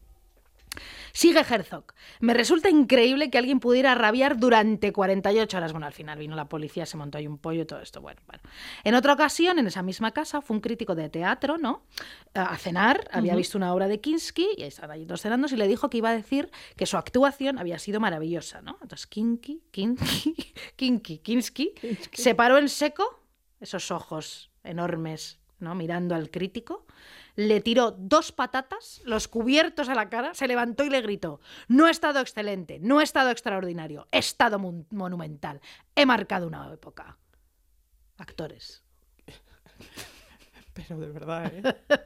Sigue 1.12 1.40
Herzog. 1.40 1.84
Me 2.20 2.34
resulta 2.34 2.70
increíble 2.70 3.30
que 3.30 3.38
alguien 3.38 3.60
pudiera 3.60 3.94
rabiar 3.94 4.38
durante 4.38 4.92
48 4.92 5.56
horas. 5.56 5.72
Bueno, 5.72 5.86
al 5.86 5.92
final 5.92 6.18
vino 6.18 6.34
la 6.34 6.48
policía, 6.48 6.86
se 6.86 6.96
montó 6.96 7.18
ahí 7.18 7.26
un 7.26 7.38
pollo 7.38 7.62
y 7.62 7.64
todo 7.66 7.80
esto. 7.80 8.00
Bueno, 8.00 8.20
bueno. 8.26 8.42
En 8.84 8.94
otra 8.94 9.12
ocasión, 9.12 9.58
en 9.58 9.66
esa 9.66 9.82
misma 9.82 10.12
casa, 10.12 10.40
fue 10.40 10.56
un 10.56 10.60
crítico 10.60 10.94
de 10.94 11.08
teatro, 11.10 11.58
¿no? 11.58 11.82
A 12.34 12.56
cenar, 12.56 13.08
había 13.12 13.34
visto 13.34 13.58
una 13.58 13.74
obra 13.74 13.88
de 13.88 14.00
Kinski 14.00 14.48
y 14.56 14.62
estaban 14.62 14.92
allí 14.92 15.04
todos 15.04 15.20
cenando 15.20 15.46
y 15.50 15.56
le 15.56 15.68
dijo 15.68 15.90
que 15.90 15.98
iba 15.98 16.10
a 16.10 16.14
decir 16.14 16.50
que 16.76 16.86
su 16.86 16.96
actuación 16.96 17.58
había 17.58 17.78
sido 17.78 18.00
maravillosa, 18.00 18.62
¿no? 18.62 18.78
Entonces, 18.80 19.06
Kinky, 19.06 19.62
Kinky, 19.70 20.54
Kinky, 20.76 21.18
Kinski, 21.18 21.74
se 22.12 22.34
paró 22.34 22.56
en 22.56 22.68
seco, 22.68 23.20
esos 23.60 23.90
ojos 23.90 24.50
enormes, 24.64 25.41
¿no? 25.62 25.74
Mirando 25.74 26.14
al 26.14 26.30
crítico 26.30 26.84
le 27.34 27.62
tiró 27.62 27.92
dos 27.92 28.30
patatas, 28.30 29.00
los 29.06 29.26
cubiertos 29.26 29.88
a 29.88 29.94
la 29.94 30.10
cara, 30.10 30.34
se 30.34 30.46
levantó 30.46 30.84
y 30.84 30.90
le 30.90 31.00
gritó, 31.00 31.40
no 31.66 31.88
he 31.88 31.90
estado 31.90 32.20
excelente, 32.20 32.78
no 32.80 33.00
he 33.00 33.04
estado 33.04 33.30
extraordinario, 33.30 34.06
he 34.12 34.18
estado 34.18 34.58
mon- 34.58 34.86
monumental, 34.90 35.62
he 35.94 36.04
marcado 36.04 36.46
una 36.46 36.70
época. 36.72 37.16
Actores. 38.18 38.82
Pero 40.74 40.98
de 40.98 41.06
verdad, 41.08 41.52
¿eh? 41.54 41.62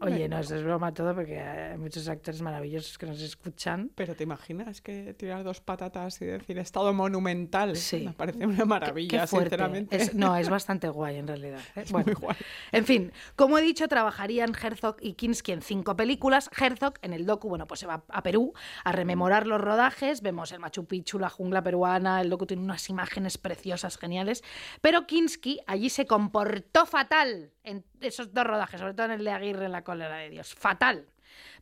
Oye, 0.00 0.28
no, 0.28 0.38
eso 0.38 0.56
es 0.56 0.64
broma 0.64 0.92
todo 0.92 1.14
porque 1.14 1.38
hay 1.38 1.78
muchos 1.78 2.08
actores 2.08 2.42
maravillosos 2.42 2.98
que 2.98 3.06
nos 3.06 3.20
escuchan. 3.20 3.90
Pero 3.94 4.16
te 4.16 4.24
imaginas 4.24 4.80
que 4.80 5.14
tirar 5.14 5.44
dos 5.44 5.60
patatas 5.60 6.20
y 6.20 6.26
decir 6.26 6.58
estado 6.58 6.92
monumental. 6.92 7.76
Sí. 7.76 8.06
Me 8.06 8.12
parece 8.12 8.44
una 8.46 8.64
maravilla, 8.64 9.20
Qué 9.22 9.26
sinceramente. 9.26 9.96
Es- 9.96 10.14
no, 10.14 10.36
es 10.36 10.48
bastante 10.50 10.88
guay 10.88 11.16
en 11.18 11.28
realidad. 11.28 11.60
¿eh? 11.76 11.84
Bueno, 11.90 12.06
muy 12.06 12.14
guay. 12.14 12.36
En 12.72 12.84
fin, 12.84 13.12
como 13.36 13.58
he 13.58 13.62
dicho, 13.62 13.86
trabajarían 13.86 14.52
Herzog 14.60 14.96
y 15.00 15.14
Kinski 15.14 15.52
en 15.52 15.62
cinco 15.62 15.94
películas. 15.94 16.50
Herzog 16.58 16.94
en 17.02 17.12
el 17.12 17.26
docu, 17.26 17.48
bueno, 17.48 17.66
pues 17.68 17.80
se 17.80 17.86
va 17.86 18.02
a 18.08 18.22
Perú 18.24 18.54
a 18.84 18.90
rememorar 18.92 19.46
los 19.46 19.60
rodajes. 19.60 20.20
Vemos 20.22 20.50
el 20.50 20.58
Machu 20.58 20.84
Picchu, 20.86 21.18
la 21.20 21.30
jungla 21.30 21.62
peruana. 21.62 22.20
El 22.20 22.30
docu 22.30 22.46
tiene 22.46 22.62
unas 22.64 22.88
imágenes 22.90 23.38
preciosas, 23.38 23.98
geniales. 23.98 24.42
Pero 24.80 25.06
Kinski 25.06 25.60
allí 25.68 25.88
se 25.90 26.06
comportó 26.06 26.86
fatal 26.86 27.51
en 27.64 27.84
esos 28.00 28.32
dos 28.32 28.44
rodajes, 28.44 28.80
sobre 28.80 28.94
todo 28.94 29.06
en 29.06 29.12
el 29.12 29.24
de 29.24 29.30
Aguirre 29.30 29.66
en 29.66 29.72
la 29.72 29.84
cólera 29.84 30.16
de 30.16 30.30
Dios. 30.30 30.54
Fatal. 30.54 31.06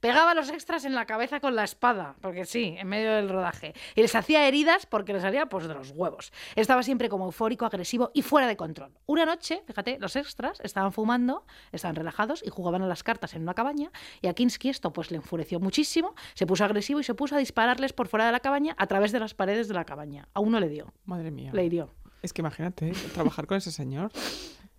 Pegaba 0.01 0.31
a 0.31 0.35
los 0.35 0.49
extras 0.49 0.85
en 0.85 0.95
la 0.95 1.05
cabeza 1.07 1.41
con 1.41 1.55
la 1.55 1.63
espada, 1.63 2.17
porque 2.21 2.45
sí, 2.47 2.75
en 2.79 2.89
medio 2.89 3.13
del 3.13 3.29
rodaje. 3.29 3.75
Y 3.95 4.01
les 4.01 4.15
hacía 4.15 4.49
heridas 4.49 4.87
porque 4.87 5.13
les 5.13 5.23
salía 5.23 5.47
pues 5.47 5.69
de 5.69 5.75
los 5.75 5.91
huevos. 5.91 6.33
Estaba 6.57 6.83
siempre 6.83 7.09
como 7.09 7.27
eufórico, 7.27 7.67
agresivo 7.67 8.11
y 8.15 8.23
fuera 8.23 8.47
de 8.49 8.57
control. 8.57 8.93
Una 9.07 9.27
noche, 9.27 9.63
fíjate, 9.67 9.99
los 10.01 10.17
extras 10.17 10.59
estaban 10.63 10.93
fumando, 10.93 11.45
estaban 11.71 11.97
relajados 11.97 12.43
y 12.45 12.51
jugaban 12.51 12.83
a 12.83 12.87
las 12.87 13.03
cartas 13.03 13.35
en 13.35 13.43
una 13.43 13.55
cabaña. 13.55 13.91
Y 14.23 14.29
a 14.29 14.35
Kinski 14.35 14.71
esto 14.71 14.93
pues 14.93 15.11
le 15.11 15.19
enfureció 15.19 15.61
muchísimo, 15.61 16.15
se 16.35 16.47
puso 16.47 16.65
agresivo 16.65 17.01
y 17.01 17.05
se 17.05 17.15
puso 17.15 17.37
a 17.37 17.39
dispararles 17.39 17.93
por 17.93 18.09
fuera 18.09 18.27
de 18.27 18.33
la 18.33 18.41
cabaña 18.41 18.75
a 18.79 18.87
través 18.87 19.13
de 19.13 19.21
las 19.21 19.35
paredes 19.35 19.69
de 19.69 19.75
la 19.75 19.85
cabaña. 19.85 20.29
A 20.33 20.41
uno 20.41 20.59
le 20.61 20.69
dio, 20.69 20.93
Madre 21.05 21.31
mía. 21.31 21.51
le 21.53 21.65
hirió. 21.65 21.95
Es 22.23 22.33
que 22.33 22.43
imagínate, 22.43 22.93
trabajar 23.15 23.47
con 23.47 23.57
ese 23.59 23.71
señor. 23.71 24.11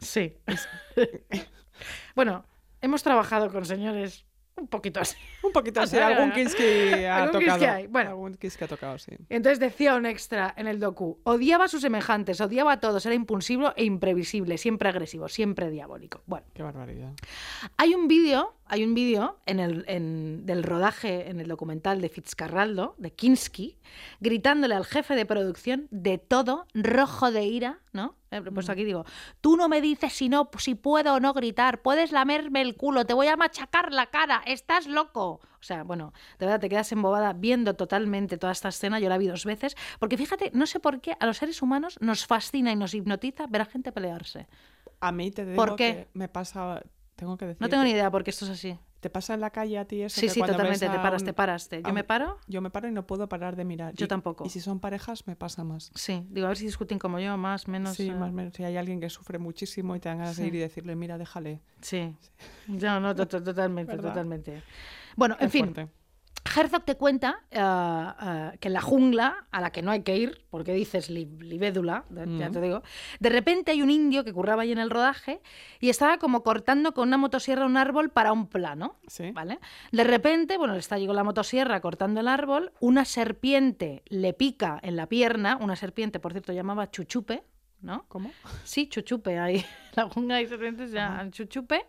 Sí. 0.02 0.34
bueno, 2.16 2.46
hemos 2.82 3.04
trabajado 3.04 3.52
con 3.52 3.66
señores 3.66 4.26
un 4.58 4.68
poquito 4.68 5.00
así. 5.00 5.16
Un 5.44 5.54
poquito 5.54 5.82
así, 5.82 5.98
algún 5.98 6.32
Kinski 6.34 6.64
ha 7.06 7.24
algún 7.24 7.40
tocado. 7.40 7.68
Hay, 7.72 7.88
bueno. 7.88 8.12
Algún 8.12 8.36
Kinski 8.36 8.64
ha 8.66 8.68
tocado, 8.68 8.98
sí. 9.00 9.12
Entonces 9.30 9.60
decía 9.60 9.96
un 9.96 10.06
extra 10.06 10.54
en 10.56 10.68
el 10.68 10.80
docu, 10.80 11.20
odiaba 11.24 11.66
a 11.66 11.68
sus 11.68 11.82
semejantes, 11.82 12.40
odiaba 12.42 12.74
a 12.74 12.80
todos, 12.80 13.04
era 13.08 13.16
impulsivo 13.16 13.74
e 13.76 13.86
imprevisible, 13.86 14.58
siempre 14.60 14.90
agresivo, 14.90 15.28
siempre 15.30 15.72
diabólico. 15.72 16.22
Bueno, 16.28 16.46
Qué 16.54 16.62
barbaridad. 16.62 17.12
hay 17.78 17.96
un 17.96 18.08
vídeo, 18.08 18.54
hay 18.66 18.84
un 18.84 18.94
vídeo 18.94 19.40
en 19.48 19.60
el, 19.60 19.84
en- 19.88 20.46
del 20.46 20.62
rodaje 20.64 21.30
en 21.30 21.40
el 21.40 21.48
documental 21.48 22.00
de 22.00 22.10
Fitzcarraldo, 22.10 22.94
de 23.00 23.12
Kinski, 23.14 23.80
gritándole 24.20 24.76
al 24.76 24.86
jefe 24.86 25.16
de 25.16 25.26
producción 25.26 25.88
de 25.90 26.20
todo, 26.20 26.68
rojo 26.76 27.32
de 27.32 27.46
ira, 27.46 27.80
¿no? 27.94 28.16
He 28.32 28.42
puesto 28.42 28.72
aquí 28.72 28.86
digo, 28.86 29.06
tú 29.42 29.58
no 29.58 29.68
me 29.68 29.82
dices 29.82 30.14
si 30.14 30.30
no, 30.30 30.50
si 30.58 30.76
puedo 30.76 31.16
o 31.16 31.20
no 31.20 31.34
gritar, 31.34 31.82
puedes 31.82 32.14
lamerme 32.14 32.62
el 32.62 32.78
culo, 32.78 33.06
te 33.06 33.14
voy 33.14 33.28
a 33.28 33.36
machacar 33.36 33.92
la 33.92 34.06
cara, 34.08 34.42
estás 34.46 34.88
loco. 34.88 35.42
O 35.60 35.64
sea, 35.64 35.84
bueno, 35.84 36.14
de 36.40 36.46
verdad 36.46 36.62
te 36.62 36.70
quedas 36.70 36.90
embobada 36.94 37.34
viendo 37.34 37.76
totalmente 37.76 38.38
toda 38.38 38.54
esta 38.54 38.70
escena, 38.70 39.00
yo 39.02 39.10
la 39.10 39.18
vi 39.18 39.28
dos 39.28 39.44
veces, 39.44 39.76
porque 40.00 40.18
fíjate, 40.18 40.50
no 40.54 40.66
sé 40.66 40.80
por 40.80 41.02
qué 41.02 41.18
a 41.20 41.26
los 41.26 41.38
seres 41.38 41.62
humanos 41.62 41.98
nos 42.00 42.26
fascina 42.26 42.72
y 42.72 42.78
nos 42.78 42.94
hipnotiza 42.94 43.48
ver 43.48 43.64
a 43.64 43.66
gente 43.66 43.92
pelearse. 43.92 44.48
A 45.02 45.12
mí 45.12 45.30
te 45.32 45.44
digo 45.44 45.58
¿Por 45.58 45.76
qué? 45.76 45.94
que 45.94 46.08
me 46.14 46.30
pasa... 46.30 46.82
Tengo 47.18 47.36
que 47.36 47.46
decir... 47.46 47.62
No 47.62 47.68
tengo 47.68 47.84
ni 47.84 47.92
idea 47.92 48.10
por 48.10 48.24
qué 48.24 48.30
esto 48.30 48.46
es 48.46 48.52
así. 48.52 48.80
¿Te 49.02 49.10
pasa 49.10 49.34
en 49.34 49.42
la 49.42 49.50
calle 49.50 49.78
a 49.80 49.86
ti 49.86 50.04
eso? 50.04 50.16
Sí, 50.22 50.28
que 50.28 50.34
sí, 50.34 50.40
totalmente, 50.40 50.88
te 50.88 50.96
paras, 51.00 51.22
un- 51.24 51.26
te 51.26 51.34
paras. 51.34 51.68
te- 51.70 51.82
Yo 51.82 51.90
un- 51.90 51.96
me 51.96 52.04
paro, 52.04 52.38
Yo 52.48 52.62
me 52.62 52.70
paro 52.70 52.88
y 52.88 52.92
no 52.92 53.06
puedo 53.08 53.28
parar 53.28 53.56
de 53.56 53.66
mirar. 53.66 53.94
Yo 53.96 54.06
Y- 54.06 54.08
tampoco. 54.08 54.46
Y 54.46 54.50
si 54.50 54.62
son 54.62 54.80
parejas, 54.80 55.26
me 55.28 55.36
pasa 55.36 55.64
más. 55.64 55.92
sí, 55.96 56.24
digo, 56.30 56.46
a 56.46 56.50
ver 56.50 56.58
si 56.58 56.66
discuten 56.66 57.00
como 57.00 57.20
yo, 57.20 57.36
más, 57.36 57.68
menos. 57.68 57.96
sí, 57.98 58.08
eh, 58.10 58.14
más 58.14 58.32
menos. 58.32 58.54
Si 58.54 58.64
hay 58.64 58.78
alguien 58.78 59.00
que 59.02 59.10
sufre 59.10 59.40
muchísimo 59.40 59.96
y 59.96 60.00
te 60.00 60.08
dan 60.10 60.20
ganas 60.20 60.36
Sí. 60.36 60.44
de 60.44 60.48
ir 60.50 60.56
y 60.56 60.60
decirle, 60.60 60.96
mira, 60.96 61.18
déjale. 61.18 61.62
Sí. 61.82 62.16
No, 62.68 63.00
no, 63.00 63.16
to- 63.16 63.28
totalmente, 63.44 63.98
totalmente. 63.98 64.62
Bueno, 65.16 65.36
en 65.40 65.48
Es 65.48 65.52
fin, 65.52 65.74
fuerte. 65.74 65.92
Herzog 66.56 66.84
te 66.84 66.96
cuenta 66.96 67.44
ah, 67.54 68.16
ah, 68.20 68.54
que 68.60 68.68
en 68.70 68.74
la 68.74 68.82
jungla, 68.82 69.48
a 69.52 69.62
la 69.62 69.72
que 69.72 69.82
no 69.82 69.92
hay 69.92 70.04
que 70.04 70.18
ir, 70.18 70.46
porque 70.50 70.74
dices 70.74 71.10
li- 71.10 71.26
libédula, 71.40 72.06
de- 72.10 72.38
ya 72.38 72.50
Mm. 72.50 72.52
te 72.52 72.62
digo, 72.62 72.84
de 73.20 73.30
repente 73.30 73.72
hay 73.72 73.82
un 73.82 73.90
indio 73.90 74.24
que 74.24 74.34
curraba 74.34 74.64
ahí 74.64 74.72
en 74.72 74.78
el 74.80 74.90
rodaje 74.90 75.42
y 75.80 75.90
estaba 75.90 76.18
como 76.18 76.44
cortando 76.44 76.94
con 76.94 77.08
una 77.08 77.18
motosierra 77.18 77.66
un 77.66 77.78
árbol 77.78 78.10
para 78.10 78.32
un 78.34 78.48
plano. 78.48 78.98
Sí. 79.08 79.32
¿Vale? 79.32 79.60
De 79.92 80.04
repente, 80.04 80.58
bueno, 80.58 80.76
está 80.76 80.96
allí 80.96 81.08
con 81.08 81.16
la 81.16 81.24
motosierra 81.24 81.80
cortando 81.82 82.20
el 82.20 82.28
árbol, 82.28 82.72
una 82.80 83.06
serpiente 83.06 84.04
le 84.08 84.34
pica 84.34 84.80
en 84.84 84.96
la 84.96 85.08
pierna, 85.08 85.58
una 85.60 85.76
serpiente, 85.76 86.20
por 86.20 86.32
cierto, 86.34 86.54
llamaba 86.54 86.92
chuchupe, 86.92 87.44
¿no? 87.82 88.06
¿Cómo? 88.08 88.32
Sí, 88.64 88.88
chuchupe, 88.88 89.40
ahí 89.40 89.56
en 89.58 89.66
la 89.96 90.10
jungla 90.10 90.36
hay 90.36 90.48
serpientes 90.48 90.92
ya 90.92 91.28
chuchupe. 91.32 91.86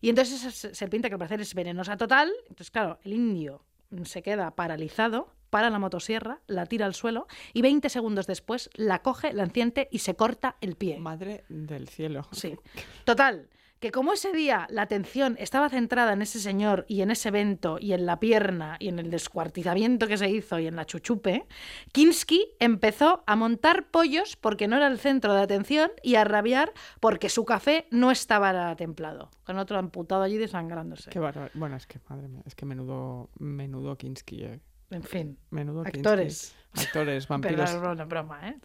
Y 0.00 0.08
entonces 0.10 0.40
esa 0.44 0.50
se- 0.50 0.74
serpiente 0.74 1.08
que 1.08 1.14
al 1.14 1.18
parecer 1.18 1.40
es 1.40 1.54
venenosa 1.54 1.96
total, 1.96 2.30
entonces 2.48 2.70
claro, 2.70 2.98
el 3.04 3.12
indio 3.14 3.62
se 4.04 4.22
queda 4.22 4.54
paralizado, 4.54 5.34
para 5.54 5.70
la 5.70 5.78
motosierra, 5.78 6.40
la 6.48 6.66
tira 6.66 6.84
al 6.84 6.94
suelo 6.94 7.28
y 7.52 7.62
20 7.62 7.88
segundos 7.88 8.26
después 8.26 8.70
la 8.74 9.02
coge, 9.02 9.32
la 9.32 9.44
enciende 9.44 9.86
y 9.92 10.00
se 10.00 10.16
corta 10.16 10.56
el 10.60 10.74
pie. 10.74 10.98
Madre 10.98 11.44
del 11.48 11.88
cielo. 11.88 12.26
Sí. 12.32 12.56
Total, 13.04 13.48
que 13.84 13.92
como 13.92 14.14
ese 14.14 14.32
día 14.32 14.66
la 14.70 14.80
atención 14.80 15.36
estaba 15.38 15.68
centrada 15.68 16.14
en 16.14 16.22
ese 16.22 16.40
señor 16.40 16.86
y 16.88 17.02
en 17.02 17.10
ese 17.10 17.28
evento 17.28 17.76
y 17.78 17.92
en 17.92 18.06
la 18.06 18.18
pierna 18.18 18.78
y 18.80 18.88
en 18.88 18.98
el 18.98 19.10
descuartizamiento 19.10 20.08
que 20.08 20.16
se 20.16 20.30
hizo 20.30 20.58
y 20.58 20.66
en 20.66 20.74
la 20.74 20.86
chuchupe, 20.86 21.44
Kinski 21.92 22.54
empezó 22.60 23.22
a 23.26 23.36
montar 23.36 23.90
pollos 23.90 24.36
porque 24.36 24.68
no 24.68 24.76
era 24.76 24.86
el 24.86 24.98
centro 24.98 25.34
de 25.34 25.42
atención 25.42 25.90
y 26.02 26.14
a 26.14 26.24
rabiar 26.24 26.72
porque 26.98 27.28
su 27.28 27.44
café 27.44 27.86
no 27.90 28.10
estaba 28.10 28.74
templado, 28.74 29.28
con 29.44 29.58
otro 29.58 29.76
amputado 29.76 30.22
allí 30.22 30.38
desangrándose. 30.38 31.10
Qué 31.10 31.20
Bueno, 31.52 31.76
es 31.76 31.86
que, 31.86 32.00
madre 32.08 32.28
mía, 32.28 32.40
es 32.46 32.54
que 32.54 32.64
menudo, 32.64 33.28
menudo 33.38 33.98
Kinski, 33.98 34.44
eh. 34.44 34.60
En 34.88 35.02
fin, 35.02 35.38
Menudo 35.50 35.84
Kinski. 35.84 35.98
actores. 35.98 36.56
Actores, 36.72 37.26
Pero 37.28 37.38
vampiros. 37.58 38.08
broma, 38.08 38.48
¿eh? 38.48 38.56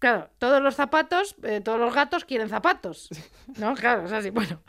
Claro, 0.00 0.30
todos 0.38 0.60
los 0.62 0.74
zapatos, 0.74 1.36
eh, 1.44 1.60
todos 1.60 1.78
los 1.78 1.94
gatos 1.94 2.24
quieren 2.24 2.48
zapatos. 2.48 3.08
¿No? 3.58 3.74
Claro, 3.80 4.06
es 4.06 4.12
así. 4.12 4.30
Bueno, 4.30 4.60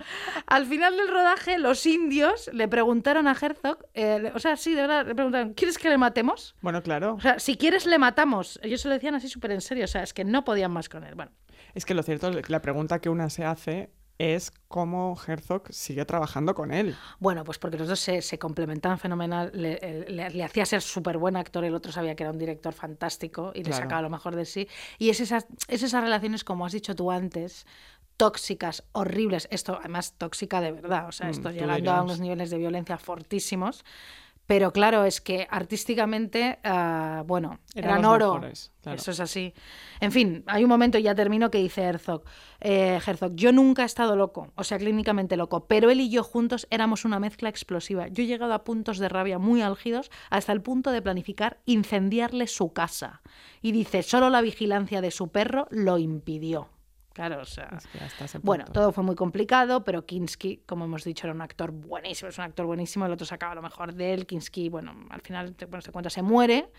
al 0.45 0.65
final 0.67 0.95
del 0.97 1.07
rodaje, 1.07 1.57
los 1.57 1.85
indios 1.85 2.49
le 2.53 2.67
preguntaron 2.67 3.27
a 3.27 3.31
Herzog, 3.31 3.79
eh, 3.93 4.19
le- 4.21 4.31
o 4.33 4.39
sea, 4.39 4.57
sí, 4.57 4.73
de 4.75 4.81
verdad, 4.81 5.07
le 5.07 5.15
preguntaron, 5.15 5.53
¿quieres 5.53 5.77
que 5.77 5.89
le 5.89 5.97
matemos? 5.97 6.53
Bueno, 6.61 6.83
claro. 6.83 7.15
O 7.15 7.19
sea, 7.21 7.39
si 7.39 7.55
quieres, 7.57 7.85
le 7.85 7.97
matamos. 7.97 8.59
Ellos 8.61 8.81
se 8.81 8.89
lo 8.89 8.93
decían 8.93 9.15
así 9.15 9.27
súper 9.29 9.51
en 9.51 9.61
serio, 9.61 9.85
o 9.85 9.87
sea, 9.87 10.03
es 10.03 10.13
que 10.13 10.23
no 10.25 10.43
podían 10.43 10.71
más 10.71 10.89
con 10.89 11.03
él. 11.05 11.15
Bueno, 11.15 11.31
Es 11.73 11.85
que 11.85 11.93
lo 11.93 12.03
cierto 12.03 12.29
es 12.29 12.45
que 12.45 12.51
la 12.51 12.61
pregunta 12.61 12.99
que 12.99 13.07
una 13.09 13.29
se 13.29 13.45
hace 13.45 13.89
es 14.21 14.51
cómo 14.67 15.17
Herzog 15.27 15.63
sigue 15.71 16.05
trabajando 16.05 16.53
con 16.53 16.71
él. 16.71 16.95
Bueno, 17.19 17.43
pues 17.43 17.57
porque 17.57 17.77
los 17.77 17.87
dos 17.87 17.99
se, 17.99 18.21
se 18.21 18.37
complementaban 18.37 18.99
fenomenal. 18.99 19.51
Le, 19.53 20.05
le- 20.09 20.29
le 20.29 20.43
hacía 20.43 20.65
ser 20.65 20.81
súper 20.81 21.17
buen 21.17 21.35
actor, 21.35 21.63
el 21.65 21.73
otro 21.73 21.91
sabía 21.91 22.15
que 22.15 22.23
era 22.23 22.31
un 22.31 22.37
director 22.37 22.73
fantástico 22.73 23.51
y 23.55 23.59
le 23.59 23.71
Claro. 23.71 23.83
sacaba 23.83 24.01
lo 24.03 24.09
mejor 24.09 24.35
de 24.35 24.45
sí. 24.45 24.67
Y 24.99 25.09
es 25.09 25.19
esas, 25.19 25.47
es 25.67 25.81
esas 25.83 26.03
relaciones, 26.03 26.43
como 26.43 26.65
has 26.65 26.71
dicho 26.73 26.95
tú 26.95 27.09
antes, 27.11 27.65
tóxicas, 28.17 28.83
horribles. 28.91 29.47
Esto, 29.49 29.77
además, 29.79 30.13
tóxica 30.17 30.61
de 30.61 30.71
verdad. 30.71 31.07
O 31.07 31.11
sea, 31.11 31.27
Mm, 31.27 31.31
esto 31.31 31.49
tú 31.49 31.55
llegando 31.55 31.91
a 31.91 32.03
unos 32.03 32.19
niveles 32.19 32.49
de 32.51 32.57
violencia 32.59 32.97
fortísimos. 32.97 33.83
Pero 34.51 34.73
claro, 34.73 35.05
es 35.05 35.21
que 35.21 35.47
artísticamente, 35.49 36.59
ah, 36.65 37.23
bueno, 37.25 37.59
Eran 37.73 38.03
oro. 38.03 38.33
mejores, 38.33 38.73
claro. 38.81 38.97
Eso 38.97 39.11
es 39.11 39.21
así. 39.21 39.53
En 40.01 40.11
fin, 40.11 40.43
hay 40.45 40.65
un 40.65 40.69
momento, 40.69 40.97
y 40.97 41.03
ya 41.03 41.15
termino, 41.15 41.49
que 41.49 41.59
dice 41.59 41.83
Herzog, 41.83 42.25
eh, 42.59 42.99
Herzog, 43.07 43.33
yo 43.33 43.53
nunca 43.53 43.83
he 43.83 43.85
estado 43.85 44.17
loco, 44.17 44.51
o 44.55 44.65
sea, 44.65 44.77
clínicamente 44.77 45.37
loco, 45.37 45.67
pero 45.67 45.89
él 45.89 46.01
y 46.01 46.09
yo 46.09 46.21
juntos 46.25 46.67
éramos 46.69 47.05
una 47.05 47.17
mezcla 47.17 47.47
explosiva. 47.47 48.09
Yo 48.09 48.23
he 48.23 48.27
llegado 48.27 48.53
a 48.53 48.65
puntos 48.65 48.97
de 48.97 49.07
rabia 49.07 49.39
muy 49.39 49.61
álgidos 49.61 50.11
hasta 50.29 50.51
el 50.51 50.61
punto 50.61 50.91
de 50.91 51.01
planificar 51.01 51.61
incendiarle 51.63 52.47
su 52.47 52.73
casa. 52.73 53.21
Y 53.61 53.71
dice, 53.71 54.03
solo 54.03 54.29
la 54.29 54.41
vigilancia 54.41 54.99
de 54.99 55.11
su 55.11 55.29
perro 55.29 55.69
lo 55.71 55.97
impidió. 55.97 56.67
Claro, 57.13 57.41
o 57.41 57.45
sea... 57.45 57.69
Es 57.77 57.87
que 57.87 57.99
hasta 57.99 58.25
ese 58.25 58.39
Bueno, 58.39 58.65
todo 58.65 58.91
fue 58.91 59.03
muy 59.03 59.15
complicado, 59.15 59.83
pero 59.83 60.05
Kinski, 60.05 60.63
como 60.65 60.85
hemos 60.85 61.03
dicho, 61.03 61.27
era 61.27 61.33
un 61.33 61.41
actor 61.41 61.71
buenísimo, 61.71 62.29
es 62.29 62.37
un 62.37 62.45
actor 62.45 62.65
buenísimo, 62.65 63.05
el 63.05 63.11
otro 63.11 63.25
sacaba 63.25 63.55
lo 63.55 63.61
mejor 63.61 63.93
de 63.93 64.13
él, 64.13 64.25
Kinski, 64.25 64.69
bueno, 64.69 64.95
al 65.09 65.21
final, 65.21 65.53
te, 65.55 65.65
bueno, 65.65 65.81
te 65.81 65.91
cuenta, 65.91 66.09
se 66.09 66.21
muere, 66.21 66.69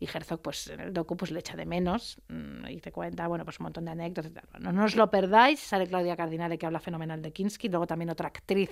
y 0.00 0.06
Herzog, 0.06 0.40
pues 0.40 0.66
en 0.68 0.80
el 0.80 0.92
docu, 0.94 1.14
pues 1.16 1.30
le 1.30 1.38
echa 1.40 1.54
de 1.56 1.66
menos, 1.66 2.18
mm, 2.28 2.66
y 2.70 2.80
te 2.80 2.90
cuenta, 2.90 3.28
bueno, 3.28 3.44
pues 3.44 3.60
un 3.60 3.64
montón 3.64 3.84
de 3.84 3.90
anécdotas 3.92 4.30
y 4.30 4.34
tal. 4.34 4.44
Bueno, 4.50 4.72
no 4.72 4.84
os 4.86 4.96
lo 4.96 5.10
perdáis, 5.10 5.60
sale 5.60 5.86
Claudia 5.86 6.16
Cardinale, 6.16 6.56
que 6.56 6.64
habla 6.66 6.80
fenomenal 6.80 7.20
de 7.20 7.30
Kinski, 7.32 7.68
luego 7.68 7.86
también 7.86 8.08
otra 8.10 8.28
actriz, 8.28 8.70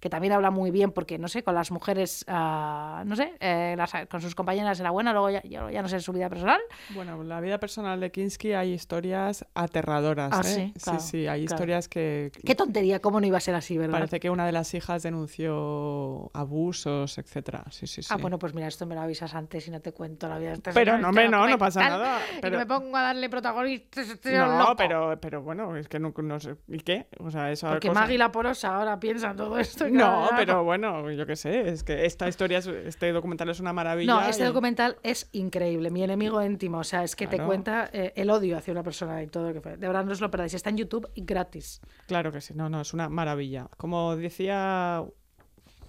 que 0.00 0.10
también 0.10 0.32
habla 0.32 0.50
muy 0.50 0.72
bien, 0.72 0.90
porque, 0.90 1.16
no 1.16 1.28
sé, 1.28 1.44
con 1.44 1.54
las 1.54 1.70
mujeres, 1.70 2.24
ah, 2.28 3.04
no 3.06 3.14
sé, 3.14 3.32
eh, 3.40 3.74
las- 3.78 3.92
con 4.10 4.20
sus 4.20 4.34
compañeras 4.34 4.78
era 4.80 4.90
buena, 4.90 5.12
luego 5.12 5.30
ya, 5.30 5.42
ya, 5.44 5.70
ya 5.70 5.80
no 5.80 5.88
sé, 5.88 6.00
su 6.00 6.12
vida 6.12 6.28
personal, 6.28 6.60
Bueno, 6.92 7.22
en 7.22 7.28
la 7.28 7.40
vida 7.40 7.58
personal 7.60 8.00
de 8.00 8.10
Kinski 8.10 8.52
hay 8.52 8.72
historias 8.72 9.46
aterradoras. 9.54 10.32
Ah, 10.32 10.42
¿eh? 10.44 10.72
sí, 10.74 10.80
claro, 10.82 10.98
sí, 11.00 11.18
hay 11.28 11.44
claro. 11.46 11.54
historias 11.54 11.88
que 11.88 12.32
qué 12.44 12.54
tontería, 12.56 13.00
cómo 13.00 13.20
no 13.20 13.26
iba 13.28 13.38
a 13.38 13.40
ser 13.40 13.54
así, 13.54 13.78
¿verdad? 13.78 13.92
parece 13.98 14.18
que 14.18 14.28
una 14.28 14.44
de 14.44 14.52
las 14.52 14.74
hijas 14.74 15.04
denunció 15.04 16.30
abusos, 16.34 17.18
etcétera. 17.18 17.64
Sí, 17.70 17.86
sí, 17.86 18.02
sí. 18.02 18.08
Ah, 18.12 18.16
bueno, 18.16 18.38
pues 18.38 18.54
mira, 18.54 18.66
esto 18.68 18.86
me 18.86 18.94
lo 18.94 19.00
avisas 19.02 19.34
antes 19.34 19.66
y 19.68 19.70
no 19.70 19.80
te 19.80 19.92
cuento 19.92 20.28
la 20.28 20.38
vida. 20.38 20.52
Pero 20.72 20.96
no, 20.98 21.08
hombre, 21.08 21.28
no, 21.28 21.46
no 21.46 21.58
pasa 21.58 21.80
nada, 21.80 22.20
Y 22.36 22.40
pero- 22.40 22.58
me 22.58 22.64
pongo 22.66 22.96
a 22.96 23.02
darle 23.02 23.28
protagonistas. 23.28 24.08
estoy 24.08 24.34
No, 24.34 24.74
pero, 24.76 25.18
pero 25.20 25.42
bueno, 25.42 25.76
es 25.76 25.88
que 25.88 25.98
no, 25.98 26.14
no 26.16 26.40
sé. 26.40 26.56
¿Y 26.68 26.78
qué? 26.78 27.08
O 27.18 27.30
sea, 27.30 27.50
esa 27.50 27.70
Porque 27.70 27.88
cosa- 27.88 28.00
Maggie 28.00 28.16
la 28.18 28.32
porosa 28.32 28.76
ahora 28.76 28.98
piensa 29.00 29.30
en 29.32 29.36
todo 29.36 29.58
esto. 29.58 29.86
y 29.88 29.92
No, 29.92 30.28
pero 30.36 30.64
bueno, 30.64 31.10
yo 31.10 31.26
qué 31.26 31.36
sé, 31.36 31.68
es 31.68 31.82
que 31.84 32.06
esta 32.06 32.28
historia, 32.28 32.58
es- 32.58 32.66
este 32.66 33.12
documental 33.12 33.48
es 33.50 33.60
una 33.60 33.72
maravilla. 33.72 34.14
No, 34.14 34.22
este 34.22 34.42
y- 34.44 34.46
documental 34.46 34.96
es 35.02 35.28
increíble. 35.32 35.90
Mi 35.90 36.02
enemigo 36.04 36.42
íntimo. 36.42 36.78
O 36.78 36.84
sea, 36.84 37.02
es 37.04 37.16
que 37.16 37.26
te 37.26 37.38
cuenta 37.38 37.90
eh, 37.92 38.12
el 38.16 38.30
odio 38.30 38.56
hacia 38.56 38.72
una 38.72 38.82
persona 38.82 39.22
y 39.22 39.26
todo 39.26 39.48
lo 39.48 39.54
que 39.54 39.60
fue. 39.60 39.76
De 39.76 39.86
verdad, 39.86 40.04
no 40.04 40.12
os 40.12 40.20
lo 40.20 40.30
perdáis. 40.30 40.54
Está 40.54 40.70
en 40.70 40.76
YouTube 40.78 41.08
y 41.14 41.24
gratis. 41.24 41.80
Claro 42.06 42.32
que 42.32 42.40
sí, 42.40 42.54
no, 42.54 42.68
no, 42.68 42.80
es 42.80 42.94
una 42.94 43.08
maravilla. 43.08 43.68
Como 43.76 44.16
decía 44.16 45.04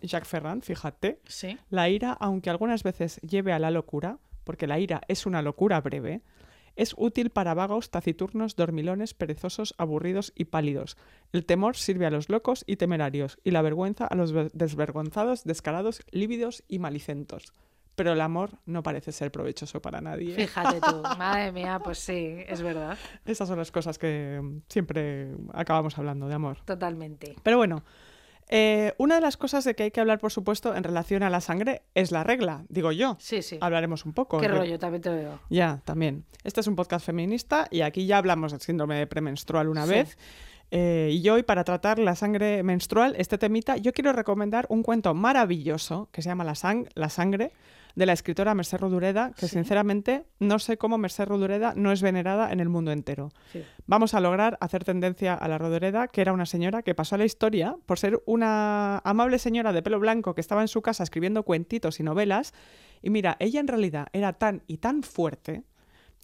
Jacques 0.02 0.28
Ferrand, 0.30 0.64
fíjate, 0.64 1.20
Sí. 1.26 1.58
la 1.70 1.90
ira, 1.90 2.12
aunque 2.20 2.50
algunas 2.50 2.84
veces 2.84 3.20
lleve 3.22 3.54
a 3.54 3.60
la 3.60 3.72
locura, 3.72 4.18
porque 4.46 4.68
la 4.68 4.80
ira 4.80 5.02
es 5.10 5.26
una 5.26 5.42
locura 5.42 5.82
breve, 5.82 6.22
es 6.78 6.94
útil 6.98 7.30
para 7.30 7.54
vagos, 7.54 7.90
taciturnos, 7.90 8.56
dormilones, 8.56 9.14
perezosos, 9.14 9.76
aburridos 9.78 10.32
y 10.36 10.46
pálidos. 10.46 10.98
El 11.34 11.46
temor 11.46 11.76
sirve 11.78 12.06
a 12.06 12.10
los 12.12 12.30
locos 12.30 12.64
y 12.68 12.76
temerarios, 12.78 13.38
y 13.44 13.52
la 13.52 13.62
vergüenza 13.62 14.06
a 14.06 14.16
los 14.16 14.32
ver- 14.34 14.52
desvergonzados, 14.54 15.44
descarados, 15.44 16.02
lívidos 16.12 16.64
y 16.68 16.80
malicentos. 16.80 17.54
Pero 17.96 18.12
el 18.12 18.20
amor 18.20 18.60
no 18.66 18.84
parece 18.84 19.14
ser 19.14 19.32
provechoso 19.32 19.82
para 19.82 20.02
nadie. 20.02 20.36
Fíjate 20.36 20.82
tú. 20.82 21.02
Madre 21.18 21.54
mía, 21.54 21.80
pues 21.82 21.98
sí, 22.00 22.40
es 22.46 22.62
verdad. 22.62 22.98
Esas 23.26 23.48
son 23.48 23.58
las 23.58 23.72
cosas 23.72 23.98
que 23.98 24.42
siempre 24.68 25.34
acabamos 25.54 25.98
hablando 25.98 26.28
de 26.28 26.34
amor. 26.34 26.58
Totalmente. 26.66 27.38
Pero 27.42 27.56
bueno, 27.56 27.86
eh, 28.50 28.94
una 28.98 29.16
de 29.16 29.22
las 29.22 29.38
cosas 29.38 29.64
de 29.64 29.74
que 29.76 29.84
hay 29.84 29.92
que 29.92 30.00
hablar, 30.00 30.20
por 30.20 30.32
supuesto, 30.32 30.76
en 30.76 30.84
relación 30.84 31.24
a 31.24 31.30
la 31.30 31.42
sangre 31.42 31.82
es 31.96 32.12
la 32.12 32.24
regla, 32.24 32.64
digo 32.70 32.92
yo. 32.92 33.18
Sí, 33.20 33.42
sí. 33.42 33.58
Hablaremos 33.62 34.06
un 34.06 34.14
poco. 34.14 34.40
Qué 34.40 34.48
rollo, 34.48 34.78
también 34.80 35.02
te 35.02 35.10
lo 35.10 35.18
digo. 35.18 35.40
Ya, 35.50 35.82
también. 35.86 36.26
Este 36.44 36.60
es 36.62 36.68
un 36.68 36.76
podcast 36.76 37.06
feminista 37.06 37.68
y 37.72 37.82
aquí 37.82 38.06
ya 38.06 38.18
hablamos 38.18 38.52
del 38.52 38.62
síndrome 38.62 38.96
de 38.96 39.08
premenstrual 39.08 39.68
una 39.70 39.86
Sí. 39.86 39.92
vez. 39.92 40.18
Eh, 40.72 41.10
y 41.22 41.30
hoy, 41.30 41.44
para 41.44 41.64
tratar 41.64 42.00
la 42.00 42.16
sangre 42.16 42.62
menstrual, 42.64 43.16
este 43.18 43.38
temita, 43.38 43.78
yo 43.78 43.94
quiero 43.94 44.14
recomendar 44.14 44.66
un 44.70 44.84
cuento 44.84 45.14
maravilloso 45.14 46.10
que 46.12 46.22
se 46.22 46.30
llama 46.30 46.44
La, 46.44 46.54
sang- 46.54 46.90
la 46.96 47.10
sangre, 47.10 47.52
de 47.96 48.06
la 48.06 48.14
escritora 48.14 48.54
Mercè 48.54 48.78
Rodoreda, 48.78 49.32
que 49.36 49.48
Sí. 49.48 49.54
sinceramente 49.56 50.26
no 50.40 50.60
sé 50.60 50.78
cómo 50.78 50.98
Mercè 50.98 51.26
Rodoreda 51.26 51.74
no 51.76 51.92
es 51.92 52.02
venerada 52.02 52.52
en 52.52 52.60
el 52.60 52.68
mundo 52.70 52.92
entero. 52.92 53.32
Sí. 53.54 53.64
Vamos 53.88 54.14
a 54.14 54.20
lograr 54.20 54.58
hacer 54.62 54.84
tendencia 54.84 55.34
a 55.34 55.48
la 55.48 55.58
Rodoreda, 55.58 56.08
que 56.10 56.22
era 56.22 56.34
una 56.34 56.46
señora 56.46 56.82
que 56.84 56.94
pasó 56.94 57.16
a 57.16 57.18
la 57.18 57.26
historia 57.26 57.78
por 57.86 57.98
ser 57.98 58.22
una 58.26 58.98
amable 59.00 59.40
señora 59.40 59.72
de 59.72 59.82
pelo 59.82 60.00
blanco 60.00 60.36
que 60.36 60.42
estaba 60.42 60.62
en 60.62 60.68
su 60.68 60.82
casa 60.82 61.04
escribiendo 61.04 61.44
cuentitos 61.44 62.00
y 62.00 62.04
novelas. 62.04 62.54
Y 63.02 63.10
mira, 63.12 63.38
ella 63.40 63.60
en 63.60 63.68
realidad 63.68 64.08
era 64.14 64.34
tan 64.34 64.64
y 64.68 64.78
tan 64.78 65.02
fuerte 65.04 65.64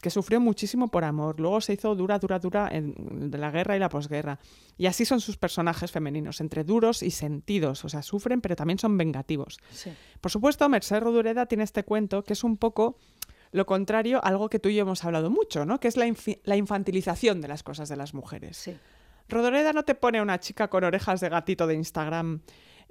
que 0.02 0.10
sufrió 0.10 0.40
muchísimo 0.40 0.90
por 0.90 1.04
amor. 1.04 1.40
Luego 1.40 1.62
se 1.62 1.74
hizo 1.74 1.96
dura, 1.96 2.20
dura, 2.20 2.40
dura 2.40 2.70
en 2.72 3.32
la 3.32 3.52
guerra 3.52 3.76
y 3.76 3.80
la 3.80 3.90
posguerra. 3.90 4.40
Y 4.78 4.88
así 4.88 5.06
son 5.06 5.22
sus 5.22 5.38
personajes 5.38 5.92
femeninos, 5.92 6.42
entre 6.42 6.64
duros 6.64 7.04
y 7.04 7.12
sentidos. 7.12 7.86
O 7.86 7.90
sea, 7.90 8.02
sufren, 8.02 8.42
pero 8.42 8.56
también 8.56 8.80
son 8.80 8.98
vengativos. 8.98 9.60
Sí. 9.72 9.92
Por 10.20 10.32
supuesto, 10.32 10.68
Merced 10.68 11.00
Rodoreda 11.00 11.46
tiene 11.46 11.64
este 11.64 11.84
cuento 11.84 12.24
que 12.24 12.34
es 12.34 12.44
un 12.44 12.58
poco 12.58 12.98
lo 13.52 13.66
contrario 13.66 14.18
a 14.24 14.30
algo 14.30 14.50
que 14.50 14.60
tú 14.60 14.70
y 14.70 14.76
yo 14.76 14.82
hemos 14.82 15.04
hablado 15.04 15.30
mucho, 15.30 15.66
¿no? 15.66 15.80
Que 15.80 15.88
es 15.88 15.98
la, 15.98 16.56
infantilización 16.56 17.42
de 17.42 17.48
las 17.48 17.64
cosas 17.64 17.90
de 17.90 17.98
las 17.98 18.14
mujeres. 18.14 18.58
Sí. 18.58 18.78
Rodoreda 19.28 19.74
no 19.74 19.84
te 19.84 19.96
pone 19.96 20.20
a 20.20 20.24
una 20.24 20.40
chica 20.40 20.70
con 20.70 20.84
orejas 20.84 21.22
de 21.22 21.30
gatito 21.30 21.68
de 21.68 21.76
Instagram 21.76 22.42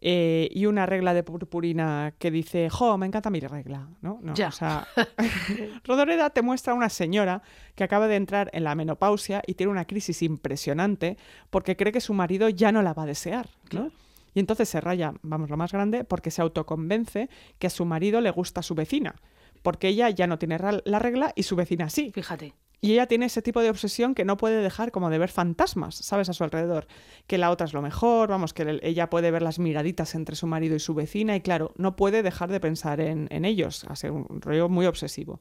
eh, 0.03 0.49
y 0.51 0.67
una 0.67 0.87
regla 0.87 1.13
de 1.13 1.23
purpurina 1.23 2.15
que 2.19 2.31
dice, 2.31 2.71
jo, 2.71 2.97
me 2.97 3.07
encanta 3.07 3.29
mi 3.29 3.41
regla, 3.41 3.89
¿no? 4.01 4.19
no 4.23 4.35
Ya. 4.35 4.49
O 4.49 4.53
sea, 4.53 4.87
Rodoreda 5.85 6.31
te 6.31 6.43
muestra 6.43 6.73
a 6.73 6.77
una 6.77 6.89
señora 6.89 7.43
que 7.75 7.85
acaba 7.85 8.09
de 8.09 8.17
entrar 8.17 8.51
en 8.53 8.65
la 8.65 8.75
menopausia 8.75 9.43
y 9.47 9.55
tiene 9.55 9.73
una 9.73 9.85
crisis 9.85 10.23
impresionante 10.23 11.19
porque 11.51 11.77
cree 11.77 11.93
que 11.93 12.01
su 12.01 12.15
marido 12.15 12.49
ya 12.49 12.73
no 12.73 12.83
la 12.83 12.95
va 12.95 13.03
a 13.03 13.07
desear, 13.07 13.49
¿no? 13.73 13.91
Y 14.33 14.41
entonces 14.41 14.69
se 14.69 14.81
raya, 14.81 15.13
vamos, 15.23 15.51
lo 15.51 15.57
más 15.57 15.73
grande, 15.73 16.05
porque 16.05 16.31
se 16.31 16.41
autoconvence 16.41 17.29
que 17.59 17.67
a 17.67 17.71
su 17.71 17.85
marido 17.85 18.21
le 18.21 18.31
gusta 18.31 18.63
su 18.63 18.75
vecina, 18.75 19.17
porque 19.63 19.89
ella 19.89 20.09
ya 20.11 20.27
no 20.27 20.39
tiene 20.39 20.59
la 20.85 20.99
regla 20.99 21.33
y 21.35 21.43
su 21.43 21.57
vecina 21.57 21.91
sí. 21.91 22.13
Fíjate. 22.15 22.55
Y 22.83 22.93
ella 22.93 23.07
tiene 23.07 23.27
ese 23.27 23.43
tipo 23.43 23.61
de 23.61 23.69
obsesión 23.69 24.15
que 24.15 24.25
no 24.25 24.39
puede 24.39 24.63
dejar 24.63 24.91
como 24.91 25.11
de 25.11 25.19
ver 25.19 25.29
fantasmas, 25.31 25.97
¿sabes? 25.97 26.31
A 26.31 26.33
su 26.33 26.45
alrededor. 26.45 26.87
Que 27.27 27.37
la 27.37 27.51
otra 27.51 27.67
es 27.67 27.75
lo 27.75 27.83
mejor, 27.83 28.31
vamos, 28.31 28.55
que 28.55 28.63
el- 28.63 28.81
ella 28.83 29.11
puede 29.11 29.31
ver 29.31 29.43
las 29.43 29.59
miraditas 29.59 30.15
entre 30.15 30.35
su 30.35 30.47
marido 30.47 30.75
y 30.77 30.81
su 30.81 30.95
vecina 30.95 31.37
y 31.37 31.43
claro, 31.43 31.73
no 31.77 31.95
puede 31.95 32.23
dejar 32.23 32.51
de 32.51 32.59
pensar 32.59 33.01
en, 33.01 33.29
en 33.31 33.45
ellos, 33.45 33.85
ser 33.95 34.13
un 34.13 34.41
rollo 34.41 34.69
muy 34.71 34.87
obsesivo. 34.87 35.41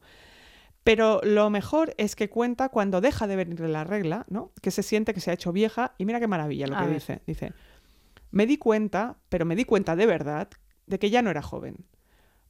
Pero 0.84 1.22
lo 1.24 1.50
mejor 1.50 1.94
es 1.98 2.16
que 2.16 2.30
cuenta 2.30 2.70
cuando 2.70 3.00
deja 3.00 3.28
de 3.28 3.36
venirle 3.36 3.68
la 3.70 3.84
regla, 3.84 4.26
¿no? 4.30 4.52
Que 4.62 4.72
se 4.72 4.84
siente 4.84 5.14
que 5.14 5.20
se 5.22 5.30
ha 5.32 5.34
hecho 5.34 5.52
vieja 5.54 5.94
y 5.98 6.06
mira 6.06 6.20
qué 6.20 6.28
maravilla 6.28 6.68
lo 6.68 6.76
A 6.76 6.80
que 6.80 6.86
ver. 6.86 6.94
dice. 6.96 7.22
Dice, 7.28 7.54
me 8.32 8.46
di 8.48 8.58
cuenta, 8.58 9.18
pero 9.30 9.46
me 9.46 9.56
di 9.56 9.66
cuenta 9.66 9.96
de 9.96 10.06
verdad, 10.06 10.50
de 10.88 11.00
que 11.00 11.10
ya 11.10 11.22
no 11.22 11.30
era 11.30 11.42
joven. 11.42 11.86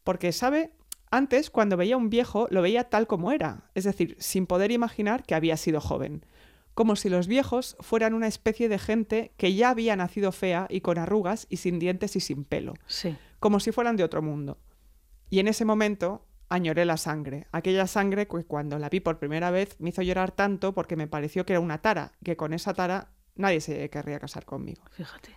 Porque, 0.03 0.31
¿sabe? 0.31 0.71
Antes, 1.11 1.49
cuando 1.49 1.75
veía 1.77 1.95
a 1.95 1.97
un 1.97 2.09
viejo, 2.09 2.47
lo 2.51 2.61
veía 2.61 2.83
tal 2.89 3.07
como 3.07 3.31
era, 3.31 3.69
es 3.75 3.83
decir, 3.83 4.15
sin 4.19 4.45
poder 4.45 4.71
imaginar 4.71 5.23
que 5.23 5.35
había 5.35 5.57
sido 5.57 5.81
joven. 5.81 6.25
Como 6.75 6.95
si 6.95 7.09
los 7.09 7.27
viejos 7.27 7.75
fueran 7.79 8.13
una 8.13 8.27
especie 8.27 8.69
de 8.69 8.77
gente 8.79 9.33
que 9.37 9.53
ya 9.55 9.69
había 9.71 9.95
nacido 9.95 10.31
fea 10.31 10.67
y 10.69 10.81
con 10.81 10.97
arrugas 10.97 11.47
y 11.49 11.57
sin 11.57 11.79
dientes 11.79 12.15
y 12.15 12.19
sin 12.19 12.45
pelo, 12.45 12.73
Sí. 12.85 13.17
como 13.39 13.59
si 13.59 13.71
fueran 13.71 13.95
de 13.97 14.03
otro 14.03 14.21
mundo. 14.21 14.59
Y 15.29 15.39
en 15.39 15.47
ese 15.47 15.65
momento 15.65 16.25
añoré 16.47 16.85
la 16.85 16.97
sangre, 16.97 17.47
aquella 17.51 17.85
sangre 17.87 18.27
que 18.27 18.43
cuando 18.45 18.79
la 18.79 18.89
vi 18.89 18.99
por 18.99 19.19
primera 19.19 19.51
vez 19.51 19.75
me 19.79 19.89
hizo 19.89 20.01
llorar 20.03 20.31
tanto 20.31 20.73
porque 20.73 20.95
me 20.95 21.07
pareció 21.07 21.45
que 21.45 21.53
era 21.53 21.59
una 21.59 21.79
tara, 21.81 22.13
que 22.23 22.37
con 22.37 22.53
esa 22.53 22.73
tara 22.73 23.09
nadie 23.35 23.61
se 23.61 23.89
querría 23.89 24.19
casar 24.19 24.45
conmigo. 24.45 24.83
Fíjate. 24.91 25.35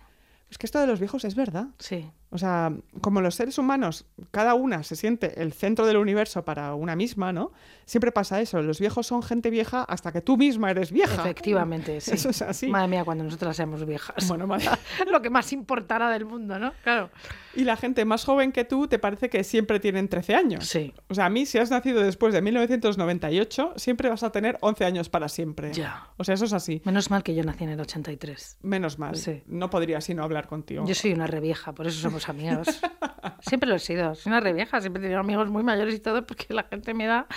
Es 0.49 0.57
que 0.57 0.65
esto 0.67 0.79
de 0.79 0.87
los 0.87 0.99
viejos 0.99 1.25
es 1.25 1.35
verdad. 1.35 1.67
Sí. 1.79 2.09
O 2.33 2.39
sea, 2.39 2.73
como 2.99 3.21
los 3.21 3.35
seres 3.35 3.59
humanos, 3.59 4.07
cada 4.31 4.55
una 4.55 4.81
se 4.81 4.95
siente 4.95 5.39
el 5.39 5.53
centro 5.53 5.85
del 5.85 5.97
universo 5.97 6.43
para 6.43 6.73
una 6.73 6.95
misma, 6.95 7.31
¿no? 7.31 7.51
Siempre 7.85 8.11
pasa 8.11 8.41
eso. 8.41 8.59
Los 8.63 8.79
viejos 8.79 9.05
son 9.05 9.21
gente 9.21 9.51
vieja 9.51 9.83
hasta 9.83 10.11
que 10.11 10.19
tú 10.19 10.35
misma 10.35 10.71
eres 10.71 10.91
vieja. 10.91 11.21
Efectivamente, 11.21 12.01
sí. 12.01 12.09
Eso 12.11 12.31
es 12.31 12.41
así. 12.41 12.69
Madre 12.69 12.87
mía, 12.87 13.05
cuando 13.05 13.23
nosotras 13.23 13.55
seamos 13.55 13.85
viejas. 13.85 14.27
Bueno, 14.27 14.47
vale. 14.47 14.65
Lo 15.11 15.21
que 15.21 15.29
más 15.29 15.53
importará 15.53 16.09
del 16.09 16.25
mundo, 16.25 16.57
¿no? 16.57 16.73
Claro. 16.81 17.11
Y 17.53 17.65
la 17.65 17.77
gente 17.77 18.03
más 18.03 18.25
joven 18.25 18.51
que 18.51 18.65
tú 18.65 18.87
te 18.87 18.97
parece 18.97 19.29
que 19.29 19.43
siempre 19.43 19.79
tienen 19.79 20.07
13 20.07 20.33
años. 20.33 20.67
Sí. 20.67 20.91
O 21.09 21.13
sea, 21.13 21.27
a 21.27 21.29
mí, 21.29 21.45
si 21.45 21.59
has 21.59 21.69
nacido 21.69 22.01
después 22.01 22.33
de 22.33 22.41
1998, 22.41 23.73
siempre 23.75 24.09
vas 24.09 24.23
a 24.23 24.31
tener 24.31 24.57
11 24.61 24.85
años 24.85 25.09
para 25.09 25.29
siempre. 25.29 25.71
Ya. 25.71 26.07
O 26.17 26.23
sea, 26.23 26.33
eso 26.33 26.45
es 26.45 26.53
así. 26.53 26.81
Menos 26.83 27.11
mal 27.11 27.21
que 27.21 27.35
yo 27.35 27.43
nací 27.43 27.63
en 27.63 27.69
el 27.69 27.79
83. 27.79 28.57
Menos 28.63 28.97
mal. 28.97 29.15
Sí. 29.17 29.43
No 29.45 29.69
podría 29.69 30.01
sino 30.01 30.23
hablar 30.23 30.47
contigo. 30.47 30.83
Yo 30.87 30.95
soy 30.95 31.13
una 31.13 31.27
revieja, 31.27 31.73
por 31.73 31.85
eso 31.85 31.99
somos 31.99 32.22
amigos. 32.29 32.67
Siempre 33.41 33.67
lo 33.69 33.75
he 33.75 33.79
sido. 33.79 34.15
Soy 34.15 34.29
una 34.31 34.39
revieja, 34.39 34.79
siempre 34.81 34.99
he 35.01 35.03
tenido 35.03 35.19
amigos 35.19 35.49
muy 35.49 35.63
mayores 35.63 35.95
y 35.95 35.99
todo 35.99 36.25
porque 36.25 36.53
la 36.53 36.63
gente 36.63 36.93
me 36.93 37.05
da. 37.07 37.27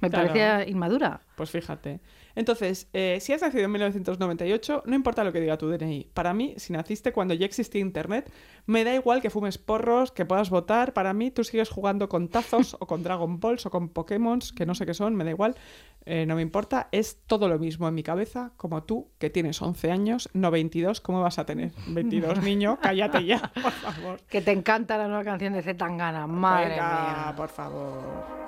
Me 0.00 0.10
Claro. 0.10 0.28
parecía 0.28 0.68
inmadura. 0.68 1.20
Pues 1.36 1.50
fíjate. 1.50 2.00
Entonces, 2.34 2.88
eh, 2.94 3.18
si 3.20 3.32
has 3.34 3.42
nacido 3.42 3.64
en 3.64 3.72
1998, 3.72 4.82
no 4.86 4.94
importa 4.96 5.22
lo 5.22 5.32
que 5.32 5.40
diga 5.40 5.58
tu 5.58 5.68
DNI. 5.68 6.08
Para 6.14 6.32
mí, 6.32 6.54
si 6.56 6.72
naciste 6.72 7.12
cuando 7.12 7.34
ya 7.34 7.44
existía 7.44 7.80
Internet, 7.80 8.32
me 8.66 8.84
da 8.84 8.94
igual 8.94 9.20
que 9.20 9.28
fumes 9.30 9.58
porros, 9.58 10.12
que 10.12 10.24
puedas 10.24 10.48
votar. 10.48 10.94
Para 10.94 11.12
mí, 11.12 11.30
tú 11.30 11.44
sigues 11.44 11.68
jugando 11.68 12.08
con 12.08 12.28
tazos 12.28 12.74
o 12.80 12.86
con 12.86 13.02
Dragon 13.02 13.38
Balls 13.38 13.66
o 13.66 13.70
con 13.70 13.88
Pokémon, 13.90 14.40
que 14.56 14.64
no 14.66 14.74
sé 14.74 14.86
qué 14.86 14.94
son, 14.94 15.14
me 15.14 15.24
da 15.24 15.30
igual. 15.30 15.56
Eh, 16.04 16.26
no 16.26 16.34
me 16.34 16.42
importa. 16.42 16.88
Es 16.92 17.20
todo 17.26 17.48
lo 17.48 17.58
mismo 17.58 17.86
en 17.88 17.94
mi 17.94 18.02
cabeza, 18.02 18.52
como 18.56 18.82
tú, 18.82 19.10
que 19.18 19.30
tienes 19.30 19.62
11 19.62 19.90
años, 19.92 20.28
no 20.32 20.50
22. 20.50 21.00
¿Cómo 21.00 21.20
vas 21.22 21.38
a 21.38 21.46
tener 21.46 21.72
22, 21.88 22.42
niño? 22.42 22.78
Cállate 22.82 23.24
ya, 23.24 23.52
por 23.54 23.72
favor. 23.72 24.20
Que 24.28 24.40
te 24.40 24.50
encanta 24.52 24.98
la 24.98 25.06
nueva 25.08 25.24
canción 25.24 25.52
de 25.52 25.62
Zetangana. 25.62 26.26
Madre 26.26 26.70
Venga, 26.70 27.24
mía. 27.26 27.34
por 27.36 27.48
favor. 27.48 28.42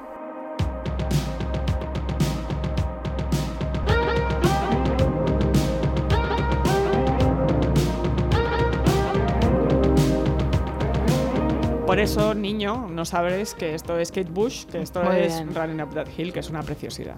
Por 11.86 11.98
eso, 12.00 12.34
niño, 12.34 12.88
no 12.90 13.04
sabes 13.04 13.54
que 13.54 13.74
esto 13.74 13.98
es 13.98 14.10
Kate 14.10 14.30
Bush, 14.30 14.64
que 14.64 14.80
esto 14.80 15.02
Muy 15.04 15.16
es 15.16 15.34
bien. 15.34 15.54
Running 15.54 15.82
Up 15.82 15.94
That 15.94 16.06
Hill, 16.16 16.32
que 16.32 16.40
es 16.40 16.48
una 16.48 16.62
preciosidad. 16.62 17.16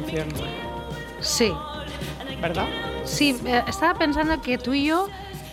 Canción, 0.00 0.28
Sí, 1.20 1.52
¿verdad? 2.40 2.66
sí, 3.04 3.38
estaba 3.66 3.94
pensando 3.98 4.40
que 4.40 4.56
tú 4.58 4.72
y 4.72 4.86
yo 4.86 5.08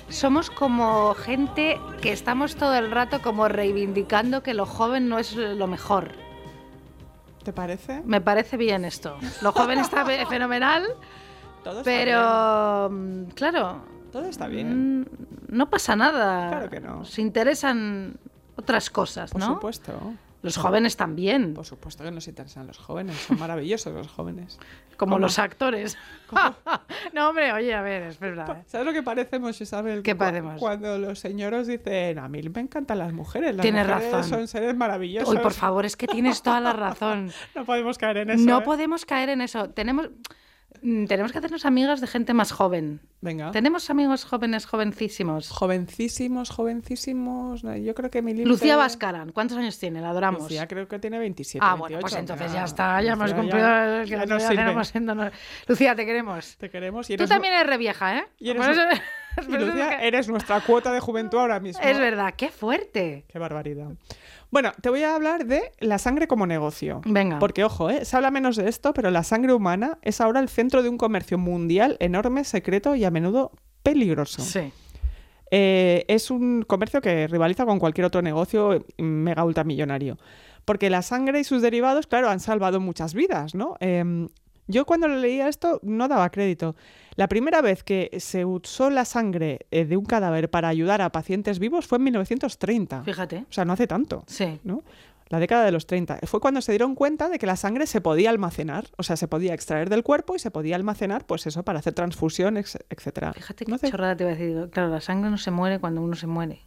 somos 0.10 0.50
como 0.50 1.14
gente 1.14 1.78
que 2.02 2.12
estamos 2.14 2.56
todo 2.56 2.74
el 2.76 2.90
rato 2.90 3.22
como 3.22 3.48
reivindicando 3.48 4.42
que 4.42 4.54
lo 4.54 4.66
joven 4.66 5.10
no 5.10 5.20
es 5.20 5.36
lo 5.36 5.68
mejor. 5.68 6.14
¿Te 7.44 7.54
parece? 7.54 8.02
Me 8.06 8.22
parece 8.22 8.58
bien 8.58 8.86
esto. 8.86 9.18
Lo 9.42 9.52
joven 9.52 9.80
está 9.80 10.06
fe- 10.06 10.26
fenomenal, 10.26 10.86
Todo 11.64 11.80
está 11.82 11.84
pero 11.92 12.90
mm, 12.92 13.24
claro. 13.36 13.82
Todo 14.12 14.26
está 14.26 14.48
bien. 14.48 15.02
mm, 15.02 15.06
no 15.50 15.70
pasa 15.70 15.96
nada. 15.96 16.50
Claro 16.50 16.70
que 16.70 16.80
no. 16.80 17.06
Se 17.06 17.22
interesan 17.22 18.18
otras 18.56 18.90
cosas, 18.90 19.32
Por 19.32 19.42
¿no? 19.42 19.48
supuesto. 19.56 19.94
Los 20.42 20.56
jóvenes 20.58 20.96
también, 20.96 21.54
Por 21.54 21.66
supuesto 21.66 22.04
que 22.04 22.12
nos 22.12 22.28
interesan 22.28 22.66
los 22.66 22.78
jóvenes. 22.78 23.18
Son 23.18 23.38
maravillosos 23.40 23.94
los 23.94 24.08
jóvenes. 24.08 24.58
como 24.96 25.16
¿Cómo? 25.16 25.20
los 25.20 25.38
actores. 25.38 25.98
no, 27.14 27.30
hombre, 27.30 27.52
oye, 27.52 27.74
a 27.74 27.82
ver, 27.82 28.04
es 28.04 28.20
verdad. 28.20 28.60
¿eh? 28.60 28.64
¿Sabes 28.68 28.88
lo 28.88 28.94
que 28.94 29.04
parecemos, 29.04 29.60
Isabel? 29.60 30.02
¿Qué 30.02 30.16
parecemos? 30.16 30.58
Cuando 30.60 30.98
los 30.98 31.20
señores 31.20 31.68
dicen, 31.68 32.20
a 32.20 32.30
mí 32.30 32.42
me 32.44 32.62
encantan 32.62 33.00
las 33.00 33.12
mujeres. 33.12 33.54
Las 33.56 33.64
Tienes 33.64 33.86
mujeres 33.86 34.12
razón. 34.14 34.30
son 34.30 34.48
seres 34.48 34.76
maravillosos. 34.76 35.30
Uy, 35.34 35.42
por 35.42 35.54
favor, 35.54 35.86
es 35.86 35.98
que 35.98 36.08
tienes 36.08 36.42
toda 36.42 36.62
la 36.62 36.74
razón. 36.74 37.32
No 37.56 37.66
podemos 37.66 37.98
caer 37.98 38.18
en 38.18 38.30
eso. 38.30 38.46
no 38.46 38.60
¿eh? 38.60 38.64
podemos 38.64 39.06
caer 39.06 39.30
en 39.30 39.42
eso. 39.42 39.70
Tenemos, 39.72 40.10
tenemos 41.08 41.32
que 41.32 41.38
hacernos 41.38 41.66
amigas 41.66 42.02
de 42.02 42.08
gente 42.08 42.34
más 42.34 42.52
joven. 42.52 43.00
Venga. 43.22 43.52
Tenemos 43.52 43.90
amigos 43.90 44.24
jóvenes, 44.26 44.66
jovencísimos. 44.66 45.50
Jovencísimos, 45.50 46.50
jovencísimos. 46.50 47.62
Yo 47.62 47.94
creo 47.96 48.10
que 48.10 48.22
mi 48.22 48.34
límite- 48.34 48.48
Lucía 48.50 48.78
Vascaran, 48.78 49.32
¿cuántos 49.32 49.58
años 49.58 49.78
tiene? 49.78 50.02
La 50.02 50.12
adoramos. 50.12 50.44
Lucía 50.44 50.68
creo 50.68 50.88
que 50.88 51.00
tiene 51.00 51.20
27. 51.20 51.60
ah, 51.66 51.76
bueno, 51.76 51.98
28, 51.98 52.02
pues 52.02 52.16
entonces 52.16 52.54
ya 52.54 52.64
está, 52.64 53.02
ya 53.02 53.14
hemos 53.14 53.34
cumplido 53.34 53.60
ya- 53.60 54.04
ya 54.06 54.18
nos 54.26 54.30
Lucía, 55.68 55.96
te 55.96 56.06
queremos. 56.06 56.56
Te 56.58 56.70
queremos 56.70 57.10
y 57.10 57.18
Tú 57.18 57.28
también 57.28 57.54
eres 57.54 57.68
revieja, 57.68 58.20
¿eh? 58.20 58.26
y 58.40 58.50
eres 58.52 58.66
Y 59.48 59.52
Lucía, 59.52 59.98
que- 60.00 60.08
eres 60.08 60.28
nuestra 60.28 60.62
cuota 60.62 60.92
de 60.92 61.00
juventud 61.00 61.38
ahora 61.40 61.60
mismo. 61.60 61.82
Es 61.84 61.98
verdad, 61.98 62.34
qué 62.36 62.50
fuerte. 62.50 63.26
Qué 63.28 63.40
barbaridad. 63.40 63.90
Bueno, 64.52 64.72
te 64.82 64.90
voy 64.90 65.04
a 65.04 65.16
hablar 65.16 65.46
de 65.46 65.72
la 65.80 66.00
sangre 66.00 66.28
como 66.28 66.48
negocio. 66.48 67.02
Venga. 67.06 67.38
Porque, 67.40 67.64
ojo, 67.64 67.90
¿eh? 67.90 68.04
se 68.06 68.16
habla 68.18 68.32
menos 68.32 68.56
de 68.56 68.68
esto, 68.68 68.94
pero 68.94 69.12
la 69.12 69.24
sangre 69.24 69.54
humana 69.54 70.00
es 70.02 70.22
ahora 70.22 70.40
el 70.40 70.50
centro 70.50 70.82
de 70.82 70.90
un 70.90 70.98
comercio 70.98 71.38
mundial 71.38 71.98
enorme, 72.00 72.44
secreto 72.44 72.96
y 72.96 73.04
a 73.06 73.12
menudo 73.12 73.52
peligroso. 73.84 74.42
Sí. 74.42 74.72
Eh, 75.52 76.06
es 76.08 76.30
un 76.30 76.64
comercio 76.64 77.02
que 77.02 77.28
rivaliza 77.28 77.66
con 77.66 77.80
cualquier 77.80 78.06
otro 78.06 78.22
negocio 78.22 78.86
mega 78.98 79.44
ultramillonario. 79.44 80.18
Porque 80.66 80.90
la 80.90 81.02
sangre 81.02 81.40
y 81.40 81.44
sus 81.44 81.62
derivados, 81.62 82.06
claro, 82.08 82.30
han 82.30 82.40
salvado 82.40 82.80
muchas 82.80 83.14
vidas, 83.14 83.56
¿no? 83.56 83.76
Em, 83.80 84.30
yo 84.68 84.86
cuando 84.86 85.08
lo 85.08 85.16
leía 85.16 85.48
esto 85.48 85.80
no 85.82 86.08
daba 86.08 86.30
crédito. 86.30 86.76
La 87.20 87.28
primera 87.28 87.62
vez 87.62 87.84
que 87.84 88.10
se 88.18 88.46
usó 88.46 88.90
la 88.90 89.04
sangre 89.04 89.68
eh, 89.72 89.84
de 89.84 89.98
un 89.98 90.06
cadáver 90.06 90.50
para 90.50 90.70
ayudar 90.70 91.02
a 91.02 91.12
pacientes 91.12 91.60
vivos 91.60 91.86
fue 91.86 91.98
en 91.98 92.06
1930. 92.06 93.04
Fíjate. 93.04 93.40
O 93.40 93.52
sea, 93.52 93.66
no 93.66 93.74
hace 93.74 93.88
tanto. 93.88 94.24
Sí. 94.26 94.58
¿no? 94.64 94.84
La 95.28 95.40
década 95.40 95.66
de 95.66 95.74
los 95.74 95.86
30. 95.86 96.20
Fue 96.24 96.40
cuando 96.40 96.62
se 96.62 96.72
dieron 96.72 96.96
cuenta 96.96 97.28
de 97.28 97.38
que 97.38 97.46
la 97.46 97.58
sangre 97.58 97.88
se 97.88 98.00
podía 98.00 98.30
almacenar, 98.30 98.86
o 98.98 99.04
sea, 99.04 99.18
se 99.18 99.28
podía 99.28 99.54
extraer 99.54 99.90
del 99.90 100.02
cuerpo 100.02 100.38
y 100.38 100.40
se 100.40 100.50
podía 100.50 100.78
almacenar, 100.78 101.26
pues 101.26 101.46
eso, 101.46 101.64
para 101.64 101.80
hacer 101.80 101.94
transfusión, 101.94 102.56
etcétera. 102.56 103.34
Fíjate 103.34 103.66
qué 103.66 103.72
no, 103.74 103.78
chorrada 103.80 104.16
te 104.16 104.24
iba 104.24 104.32
a 104.32 104.36
decir. 104.36 104.70
Claro, 104.70 104.88
la 104.88 105.02
sangre 105.02 105.30
no 105.30 105.38
se 105.38 105.52
muere 105.52 105.80
cuando 105.80 106.02
uno 106.02 106.16
se 106.16 106.26
muere. 106.26 106.62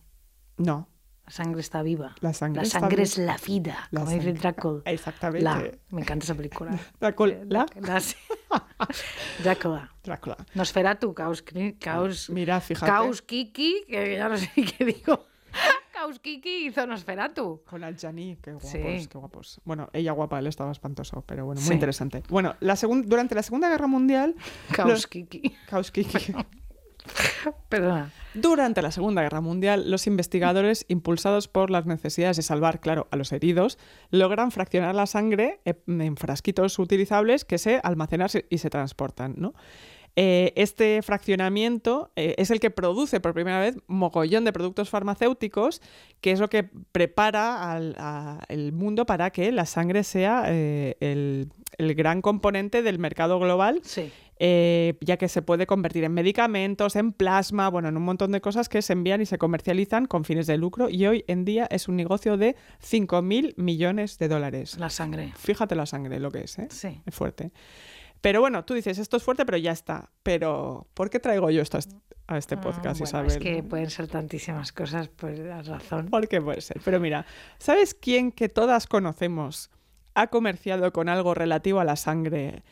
no, 0.58 0.86
sangre 1.32 1.60
está 1.60 1.82
viva. 1.82 2.14
La 2.20 2.32
sangre 2.32 2.58
La 2.58 2.62
está 2.62 2.80
sangre 2.80 2.96
viva. 2.96 3.02
es 3.04 3.18
la 3.18 3.36
vida, 3.38 3.88
La 3.90 4.00
como 4.00 4.12
dice 4.12 4.32
Drácula. 4.34 4.82
Exactamente. 4.84 5.42
La. 5.44 5.70
Me 5.90 6.02
encanta 6.02 6.24
esa 6.24 6.34
película. 6.34 6.78
Drácula. 7.00 7.36
¿La? 7.48 7.66
La- 7.80 8.00
sí. 8.00 8.16
Drácula. 9.42 9.90
Drácula. 10.04 10.36
Nosferatu, 10.54 11.14
Caus, 11.14 11.44
Caus, 11.80 12.30
Mira, 12.30 12.60
fíjate. 12.60 12.90
Caus 12.90 13.22
Kiki, 13.22 13.84
que 13.88 14.16
ya 14.16 14.28
no 14.28 14.36
sé 14.36 14.50
qué 14.54 14.84
digo. 14.84 15.26
Caus 15.92 16.18
Kiki 16.18 16.66
hizo 16.66 16.86
Nosferatu. 16.86 17.62
Con 17.68 17.84
Aljani, 17.84 18.36
qué 18.42 18.52
guapos, 18.52 18.70
Sí. 18.70 18.78
qué 19.08 19.18
guapos. 19.18 19.60
Bueno, 19.64 19.88
ella 19.92 20.12
guapa, 20.12 20.38
él 20.38 20.46
estaba 20.48 20.72
espantoso, 20.72 21.22
pero 21.26 21.44
bueno, 21.46 21.60
muy 21.60 21.68
Sí. 21.68 21.74
interesante. 21.74 22.22
Bueno, 22.28 22.56
la 22.60 22.74
durante 23.04 23.34
la 23.34 23.42
Segunda 23.42 23.68
Guerra 23.68 23.86
Mundial... 23.86 24.34
Caus 24.72 24.88
los- 24.90 25.06
Kiki. 25.06 25.54
Kauskiki. 25.68 26.34
Perdona. 27.68 28.10
Durante 28.34 28.80
la 28.82 28.90
Segunda 28.90 29.22
Guerra 29.22 29.40
Mundial, 29.40 29.90
los 29.90 30.06
investigadores, 30.06 30.84
impulsados 30.88 31.48
por 31.48 31.70
las 31.70 31.86
necesidades 31.86 32.36
de 32.36 32.42
salvar, 32.42 32.80
claro, 32.80 33.08
a 33.10 33.16
los 33.16 33.32
heridos, 33.32 33.78
logran 34.10 34.50
fraccionar 34.50 34.94
la 34.94 35.06
sangre 35.06 35.60
en 35.64 36.16
frasquitos 36.16 36.78
utilizables 36.78 37.44
que 37.44 37.58
se 37.58 37.80
almacenan 37.82 38.28
y 38.48 38.58
se 38.58 38.70
transportan, 38.70 39.34
¿no? 39.36 39.54
Eh, 40.14 40.52
este 40.56 41.00
fraccionamiento 41.02 42.10
eh, 42.16 42.34
es 42.36 42.50
el 42.50 42.60
que 42.60 42.70
produce 42.70 43.18
por 43.20 43.32
primera 43.32 43.60
vez 43.60 43.76
mogollón 43.86 44.44
de 44.44 44.52
productos 44.52 44.90
farmacéuticos, 44.90 45.80
que 46.20 46.32
es 46.32 46.40
lo 46.40 46.50
que 46.50 46.64
prepara 46.92 47.72
al 47.72 47.94
a- 47.98 48.44
el 48.48 48.72
mundo 48.72 49.06
para 49.06 49.30
que 49.30 49.50
la 49.52 49.64
sangre 49.64 50.04
sea 50.04 50.44
eh, 50.48 50.96
el, 51.00 51.48
el 51.78 51.94
gran 51.94 52.20
componente 52.20 52.82
del 52.82 52.98
mercado 52.98 53.38
global 53.40 53.80
Sí. 53.84 54.10
eh, 54.38 54.98
ya 55.00 55.16
que 55.16 55.28
se 55.28 55.40
puede 55.40 55.66
convertir 55.66 56.04
en 56.04 56.12
medicamentos, 56.12 56.94
en 56.96 57.12
plasma, 57.12 57.70
bueno, 57.70 57.88
en 57.88 57.96
un 57.96 58.02
montón 58.02 58.32
de 58.32 58.40
cosas 58.42 58.68
que 58.68 58.82
se 58.82 58.92
envían 58.92 59.22
y 59.22 59.26
se 59.26 59.38
comercializan 59.38 60.04
con 60.06 60.24
fines 60.24 60.46
de 60.46 60.58
lucro 60.58 60.90
y 60.90 61.06
hoy 61.06 61.24
en 61.26 61.44
día 61.46 61.66
es 61.70 61.88
un 61.88 61.96
negocio 61.96 62.36
de 62.36 62.54
5.000 62.82 63.54
millones 63.56 64.18
de 64.18 64.28
dólares. 64.28 64.76
La 64.78 64.90
sangre. 64.90 65.32
Fíjate 65.36 65.74
la 65.74 65.86
sangre, 65.86 66.20
lo 66.20 66.30
que 66.30 66.40
es, 66.40 66.58
¿eh? 66.58 66.66
Sí. 66.70 67.00
Es 67.06 67.14
fuerte. 67.14 67.50
Pero 68.22 68.40
bueno, 68.40 68.64
tú 68.64 68.72
dices, 68.74 68.98
esto 68.98 69.18
es 69.18 69.22
fuerte, 69.22 69.44
pero 69.44 69.58
ya 69.58 69.72
está. 69.72 70.08
Pero, 70.22 70.86
¿por 70.94 71.10
qué 71.10 71.20
traigo 71.20 71.50
yo 71.50 71.60
esto 71.60 71.76
a 71.76 71.80
est- 71.80 71.92
a 72.28 72.38
este 72.38 72.54
Ah, 72.54 72.60
podcast, 72.62 73.00
bueno, 73.00 73.04
Isabel? 73.04 73.26
Es 73.32 73.38
que 73.38 73.62
pueden 73.62 73.90
ser 73.90 74.06
tantísimas 74.08 74.72
cosas, 74.72 75.08
pues 75.08 75.38
has 75.40 75.66
razón. 75.66 76.06
¿Por 76.08 76.26
qué 76.28 76.40
puede 76.40 76.60
ser? 76.62 76.80
Pero 76.84 76.98
mira, 77.00 77.26
¿sabes 77.58 77.92
quién 77.94 78.32
que 78.32 78.48
todas 78.48 78.86
conocemos 78.86 79.70
ha 80.14 80.28
comerciado 80.28 80.92
con 80.92 81.08
algo 81.08 81.34
relativo 81.34 81.80
a 81.80 81.84
la 81.84 81.96
sangre? 81.96 82.62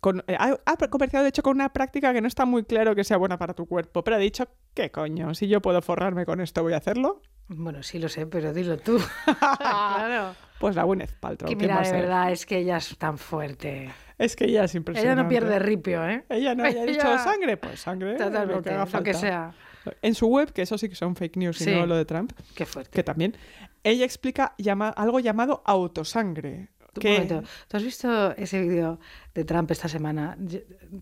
Con- 0.00 0.24
eh, 0.26 0.36
ha, 0.38 0.58
ha 0.64 0.76
comerciado, 0.88 1.22
de 1.22 1.28
hecho, 1.28 1.42
con 1.42 1.54
una 1.56 1.72
práctica 1.72 2.12
que 2.12 2.20
no 2.20 2.26
está 2.28 2.44
muy 2.46 2.64
claro 2.64 2.94
que 2.94 3.04
sea 3.04 3.16
buena 3.18 3.38
para 3.38 3.52
tu 3.54 3.66
cuerpo, 3.66 4.02
pero 4.02 4.16
ha 4.16 4.18
dicho, 4.18 4.48
¿qué 4.74 4.90
coño? 4.90 5.34
Si 5.34 5.48
yo 5.48 5.60
puedo 5.60 5.80
forrarme 5.82 6.24
con 6.26 6.40
esto, 6.40 6.62
voy 6.62 6.72
a 6.72 6.78
hacerlo. 6.78 7.20
Bueno, 7.48 7.82
sí 7.82 7.98
lo 7.98 8.08
sé, 8.08 8.26
pero 8.26 8.52
dilo 8.52 8.78
tú. 8.78 8.98
claro. 9.58 10.34
Pues 10.58 10.76
la 10.76 10.84
Gwyneth 10.84 11.12
Paltrow. 11.20 11.48
Que 11.48 11.56
¿quién 11.56 11.70
mira, 11.70 11.82
de 11.82 11.92
verdad, 11.92 12.32
es 12.32 12.46
que 12.46 12.58
ella 12.58 12.78
es 12.78 12.96
tan 12.96 13.18
fuerte. 13.18 13.90
Es 14.16 14.36
que 14.36 14.44
ella 14.46 14.64
es 14.64 14.72
Ella 14.72 14.78
impresionante. 14.78 15.22
no 15.24 15.28
pierde 15.28 15.58
ripio, 15.58 16.06
¿eh? 16.08 16.24
Ella 16.28 16.54
no, 16.54 16.64
ella 16.64 16.82
ha 16.82 16.86
dicho 16.86 17.00
Ella- 17.06 17.18
sangre, 17.18 17.56
pues 17.56 17.80
sangre, 17.80 18.14
Totalmente, 18.14 18.54
lo 18.54 18.62
que 18.62 18.70
haga 18.70 18.78
lo 18.80 19.02
que 19.02 19.12
falta. 19.12 19.14
sea. 19.14 19.52
En 20.00 20.14
su 20.14 20.28
web, 20.28 20.52
que 20.52 20.62
eso 20.62 20.78
sí 20.78 20.88
que 20.88 20.94
son 20.94 21.14
fake 21.16 21.36
news 21.36 21.60
y 21.60 21.64
Sí. 21.64 21.70
no 21.74 21.84
lo 21.84 21.96
de 21.96 22.04
Trump, 22.06 22.32
Qué 22.54 22.64
fuerte. 22.64 22.90
que 22.92 23.02
también, 23.02 23.36
ella 23.82 24.04
explica 24.06 24.54
llama, 24.56 24.88
algo 24.88 25.20
llamado 25.20 25.62
autosangre. 25.66 26.68
Tú, 26.94 27.00
un 27.06 27.12
momento, 27.14 27.42
¿tú 27.68 27.76
has 27.76 27.82
visto 27.82 28.30
ese 28.36 28.60
vídeo 28.62 28.98
de 29.34 29.44
Trump 29.44 29.70
esta 29.70 29.88
semana? 29.88 30.36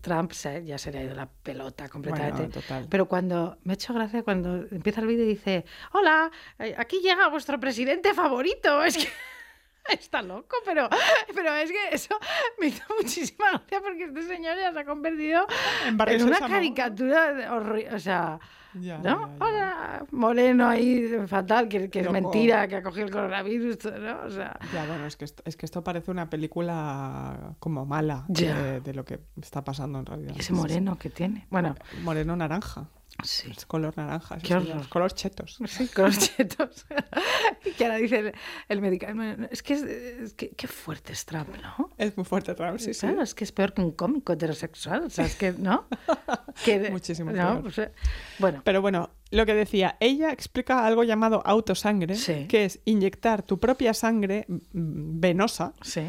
Trump 0.01 0.31
se- 0.31 0.65
ya 0.65 0.77
se 0.77 0.91
le 0.91 0.99
ha 0.99 1.03
ido 1.03 1.15
la 1.15 1.27
pelota 1.27 1.87
completamente. 1.89 2.37
Bueno, 2.43 2.53
total. 2.53 2.87
Pero 2.89 3.07
cuando 3.07 3.57
me 3.63 3.73
ha 3.73 3.75
hecho 3.75 3.93
gracia 3.93 4.23
cuando 4.23 4.65
empieza 4.71 5.01
el 5.01 5.07
vídeo 5.07 5.23
y 5.25 5.29
dice, 5.29 5.65
hola, 5.93 6.31
eh, 6.59 6.75
aquí 6.77 6.99
llega 7.01 7.29
vuestro 7.29 7.59
presidente 7.59 8.13
favorito. 8.13 8.81
Es 8.85 8.97
que 8.97 9.95
está 9.99 10.21
loco, 10.21 10.55
pero, 10.63 10.87
pero 11.35 11.53
es 11.55 11.69
que 11.69 11.89
eso 11.91 12.17
me 12.57 12.67
hizo 12.67 12.83
muchísima 12.97 13.49
gracia 13.51 13.81
porque 13.81 14.05
este 14.05 14.23
señor 14.23 14.55
ya 14.57 14.71
se 14.71 14.79
ha 14.79 14.85
convertido 14.85 15.45
En 15.87 16.23
una 16.23 16.37
caricatura 16.53 17.33
de 17.33 17.49
horri- 17.49 17.93
O 17.93 17.99
sea, 17.99 18.39
Ya, 18.75 18.97
¿no? 18.97 19.03
ya, 19.03 19.37
ya. 19.37 19.45
Hola, 19.45 20.05
moreno 20.11 20.67
ahí, 20.67 21.09
fatal, 21.27 21.67
que, 21.67 21.89
que 21.89 22.01
es 22.01 22.11
mentira, 22.11 22.67
que 22.67 22.77
ha 22.77 22.83
cogido 22.83 23.05
el 23.05 23.11
coronavirus, 23.11 23.77
¿no? 23.85 24.21
O 24.25 24.29
sea... 24.29 24.59
Ya, 24.73 24.85
bueno, 24.85 25.05
es 25.05 25.15
que, 25.15 25.25
esto, 25.25 25.43
es 25.45 25.55
que 25.55 25.65
esto 25.65 25.83
parece 25.83 26.11
una 26.11 26.29
película 26.29 27.55
como 27.59 27.85
mala 27.85 28.25
de 28.27 28.93
lo 28.93 29.05
que 29.05 29.19
está 29.41 29.63
pasando 29.63 29.99
en 29.99 30.05
realidad. 30.05 30.33
¿Y 30.35 30.39
ese 30.39 30.53
moreno 30.53 30.97
que 30.97 31.09
tiene? 31.09 31.47
Bueno, 31.49 31.75
Moreno 32.03 32.35
naranja. 32.35 32.87
Sí. 33.23 33.51
Es 33.51 33.65
color 33.65 33.95
naranja. 33.97 34.37
Qué 34.37 34.55
horror. 34.55 34.87
Color 34.89 35.13
chetos. 35.13 35.57
Sí, 35.67 35.87
con 35.87 36.05
los 36.05 36.17
chetos. 36.19 36.85
y 37.65 37.71
que 37.71 37.85
ahora 37.85 37.97
dice 37.97 38.19
el, 38.19 38.33
el 38.69 38.81
medicamento. 38.81 39.47
Es 39.51 39.61
que, 39.63 39.73
es, 39.73 39.83
es 39.83 40.33
que 40.33 40.49
qué 40.49 40.67
fuerte 40.67 41.13
es 41.13 41.25
Trump, 41.25 41.49
¿no? 41.61 41.89
Es 41.97 42.15
muy 42.17 42.25
fuerte 42.25 42.53
Trump, 42.55 42.79
sí, 42.79 42.91
es 42.91 43.33
que 43.35 43.43
es 43.43 43.51
peor 43.51 43.73
que 43.73 43.81
un 43.81 43.91
cómico 43.91 44.33
heterosexual. 44.33 45.03
O 45.05 45.09
sea, 45.09 45.25
es 45.25 45.35
que, 45.35 45.51
¿no? 45.53 45.87
Que- 46.65 46.89
Muchísimo 46.91 47.31
¿no? 47.31 47.63
peor. 47.63 47.91
Bueno, 48.39 48.61
Pero 48.63 48.81
bueno, 48.81 49.09
lo 49.31 49.45
que 49.45 49.53
decía, 49.55 49.97
ella 49.99 50.31
explica 50.31 50.85
algo 50.85 51.03
llamado 51.03 51.41
autosangre, 51.45 52.15
Sí. 52.15 52.45
que 52.47 52.65
es 52.65 52.79
inyectar 52.85 53.41
tu 53.43 53.59
propia 53.59 53.93
sangre 53.93 54.45
mm, 54.47 55.19
venosa 55.19 55.73
sí. 55.81 56.01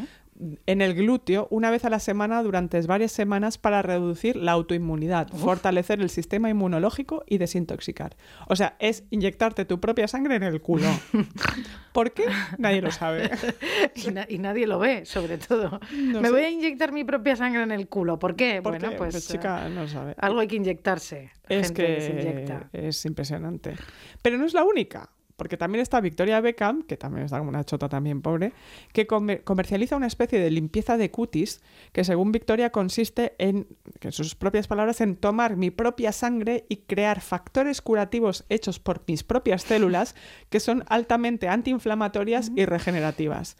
En 0.65 0.81
el 0.81 0.93
glúteo 0.95 1.47
una 1.49 1.71
vez 1.71 1.85
a 1.85 1.89
la 1.89 1.99
semana 1.99 2.43
durante 2.43 2.81
varias 2.81 3.13
semanas 3.13 3.57
para 3.57 3.81
reducir 3.81 4.35
la 4.35 4.51
autoinmunidad, 4.51 5.29
fortalecer 5.29 6.01
el 6.01 6.09
sistema 6.09 6.49
inmunológico 6.49 7.23
y 7.25 7.37
desintoxicar. 7.37 8.17
O 8.49 8.55
sea, 8.57 8.75
es 8.79 9.05
inyectarte 9.11 9.63
tu 9.63 9.79
propia 9.79 10.07
sangre 10.09 10.35
en 10.35 10.43
el 10.43 10.61
culo. 10.61 10.87
¿Por 11.93 12.11
qué? 12.11 12.25
Nadie 12.57 12.81
lo 12.81 12.91
sabe. 12.91 13.29
Y, 13.95 14.11
na- 14.11 14.25
y 14.27 14.37
nadie 14.39 14.67
lo 14.67 14.77
ve, 14.79 15.05
sobre 15.05 15.37
todo. 15.37 15.79
No 15.93 16.19
Me 16.21 16.27
sé. 16.27 16.33
voy 16.33 16.41
a 16.41 16.49
inyectar 16.49 16.91
mi 16.91 17.03
propia 17.05 17.35
sangre 17.37 17.63
en 17.63 17.71
el 17.71 17.87
culo. 17.87 18.19
¿Por 18.19 18.35
qué? 18.35 18.61
¿Por 18.61 18.73
bueno, 18.73 18.89
qué? 18.89 18.95
pues, 18.97 19.13
Pues, 19.13 19.27
chica, 19.29 19.69
no 19.69 19.87
sabe. 19.87 20.15
algo 20.17 20.41
hay 20.41 20.47
que 20.47 20.57
inyectarse. 20.57 21.31
Es 21.47 21.67
Gente 21.67 22.01
se 22.01 22.11
que 22.15 22.21
inyecta. 22.21 22.69
es 22.73 23.05
impresionante. 23.05 23.75
Pero 24.21 24.37
no 24.37 24.45
es 24.45 24.53
la 24.53 24.63
única, 24.65 25.09
porque 25.35 25.57
también 25.57 25.81
está 25.81 25.99
Victoria 26.01 26.39
Beckham, 26.41 26.83
que 26.83 26.97
también 26.97 27.25
está 27.25 27.37
como 27.37 27.49
una 27.49 27.63
chota 27.63 27.89
también 27.89 28.21
pobre, 28.21 28.53
que 28.93 29.05
comer- 29.05 29.43
comercializa 29.43 29.95
una 29.95 30.07
especie 30.07 30.39
de 30.39 30.49
limpieza 30.51 30.97
de 30.97 31.11
cutis 31.11 31.61
que 31.91 32.03
según 32.03 32.31
Victoria 32.31 32.71
consiste 32.71 33.35
en, 33.37 33.67
que 33.99 34.07
en 34.07 34.11
sus 34.11 34.35
propias 34.35 34.67
palabras, 34.67 35.01
en 35.01 35.15
tomar 35.15 35.57
mi 35.57 35.71
propia 35.71 36.11
sangre 36.11 36.65
y 36.69 36.77
crear 36.77 37.21
factores 37.21 37.81
curativos 37.81 38.45
hechos 38.49 38.79
por 38.79 39.03
mis 39.07 39.23
propias 39.23 39.63
células 39.63 40.15
que 40.49 40.59
son 40.59 40.83
altamente 40.87 41.47
antiinflamatorias 41.47 42.51
y 42.55 42.65
regenerativas. 42.65 43.57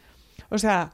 O 0.50 0.58
sea... 0.58 0.92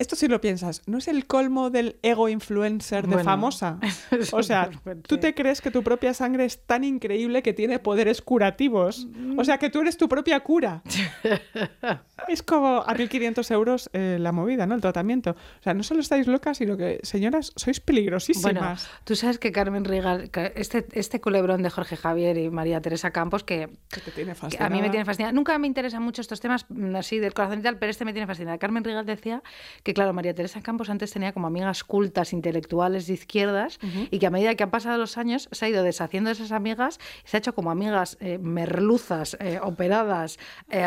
Esto 0.00 0.16
si 0.16 0.28
lo 0.28 0.40
piensas, 0.40 0.80
¿no 0.86 0.96
es 0.96 1.08
el 1.08 1.26
colmo 1.26 1.68
del 1.68 1.96
ego 2.02 2.30
influencer 2.30 3.02
de 3.02 3.16
Bueno, 3.16 3.24
famosa? 3.24 3.78
O 4.32 4.42
sea, 4.42 4.70
tú 5.06 5.18
te 5.18 5.34
crees 5.34 5.60
que 5.60 5.70
tu 5.70 5.82
propia 5.82 6.14
sangre 6.14 6.46
es 6.46 6.64
tan 6.64 6.84
increíble 6.84 7.42
que 7.42 7.52
tiene 7.52 7.78
poderes 7.78 8.22
curativos. 8.22 9.06
O 9.36 9.44
sea, 9.44 9.58
que 9.58 9.68
tú 9.68 9.80
eres 9.80 9.98
tu 9.98 10.08
propia 10.08 10.40
cura. 10.40 10.82
es 12.28 12.42
como 12.42 12.78
a 12.78 12.94
1.500 12.94 13.50
euros 13.52 13.90
eh, 13.92 14.16
la 14.18 14.32
movida, 14.32 14.66
¿no? 14.66 14.74
El 14.74 14.80
tratamiento. 14.80 15.32
O 15.32 15.62
sea, 15.62 15.74
no 15.74 15.82
solo 15.82 16.00
estáis 16.00 16.26
locas, 16.26 16.56
sino 16.56 16.78
que, 16.78 17.00
señoras, 17.02 17.52
sois 17.56 17.80
peligrosísimas. 17.80 18.54
Bueno, 18.54 18.76
tú 19.04 19.16
sabes 19.16 19.38
que 19.38 19.52
Carmen 19.52 19.84
Rigal, 19.84 20.30
este, 20.54 20.86
este 20.92 21.20
culebrón 21.20 21.62
de 21.62 21.68
Jorge 21.68 21.96
Javier 21.96 22.38
y 22.38 22.48
María 22.48 22.80
Teresa 22.80 23.10
Campos, 23.10 23.44
que, 23.44 23.68
que 23.90 24.00
te 24.00 24.10
tiene 24.12 24.34
que 24.34 24.62
a 24.62 24.70
mí 24.70 24.80
me 24.80 24.88
tiene 24.88 25.04
fascinada. 25.04 25.32
Nunca 25.32 25.58
me 25.58 25.66
interesan 25.66 26.02
mucho 26.02 26.22
estos 26.22 26.40
temas 26.40 26.64
mm, 26.70 26.96
así 26.96 27.18
del 27.18 27.34
corazón 27.34 27.58
y 27.58 27.62
tal, 27.62 27.76
pero 27.76 27.90
este 27.90 28.06
me 28.06 28.14
tiene 28.14 28.26
fascinada. 28.26 28.56
Carmen 28.56 28.82
Rigal 28.82 29.04
decía 29.04 29.42
que, 29.82 29.89
claro, 29.94 30.12
María 30.12 30.34
Teresa 30.34 30.60
Campos 30.60 30.90
antes 30.90 31.12
tenía 31.12 31.32
como 31.32 31.46
amigas 31.46 31.84
cultas, 31.84 32.32
intelectuales 32.32 33.06
de 33.06 33.14
izquierdas, 33.14 33.78
y 34.10 34.18
que 34.18 34.26
a 34.26 34.30
medida 34.30 34.54
que 34.54 34.62
han 34.62 34.70
pasado 34.70 34.98
los 34.98 35.16
años 35.18 35.48
se 35.52 35.64
ha 35.64 35.68
ido 35.68 35.82
deshaciendo 35.82 36.28
de 36.28 36.32
esas 36.34 36.52
amigas 36.52 36.98
se 37.24 37.36
ha 37.36 37.38
hecho 37.38 37.54
como 37.54 37.70
amigas 37.70 38.16
eh, 38.20 38.38
merluzas, 38.38 39.36
eh, 39.40 39.58
operadas, 39.62 40.38
eh, 40.68 40.86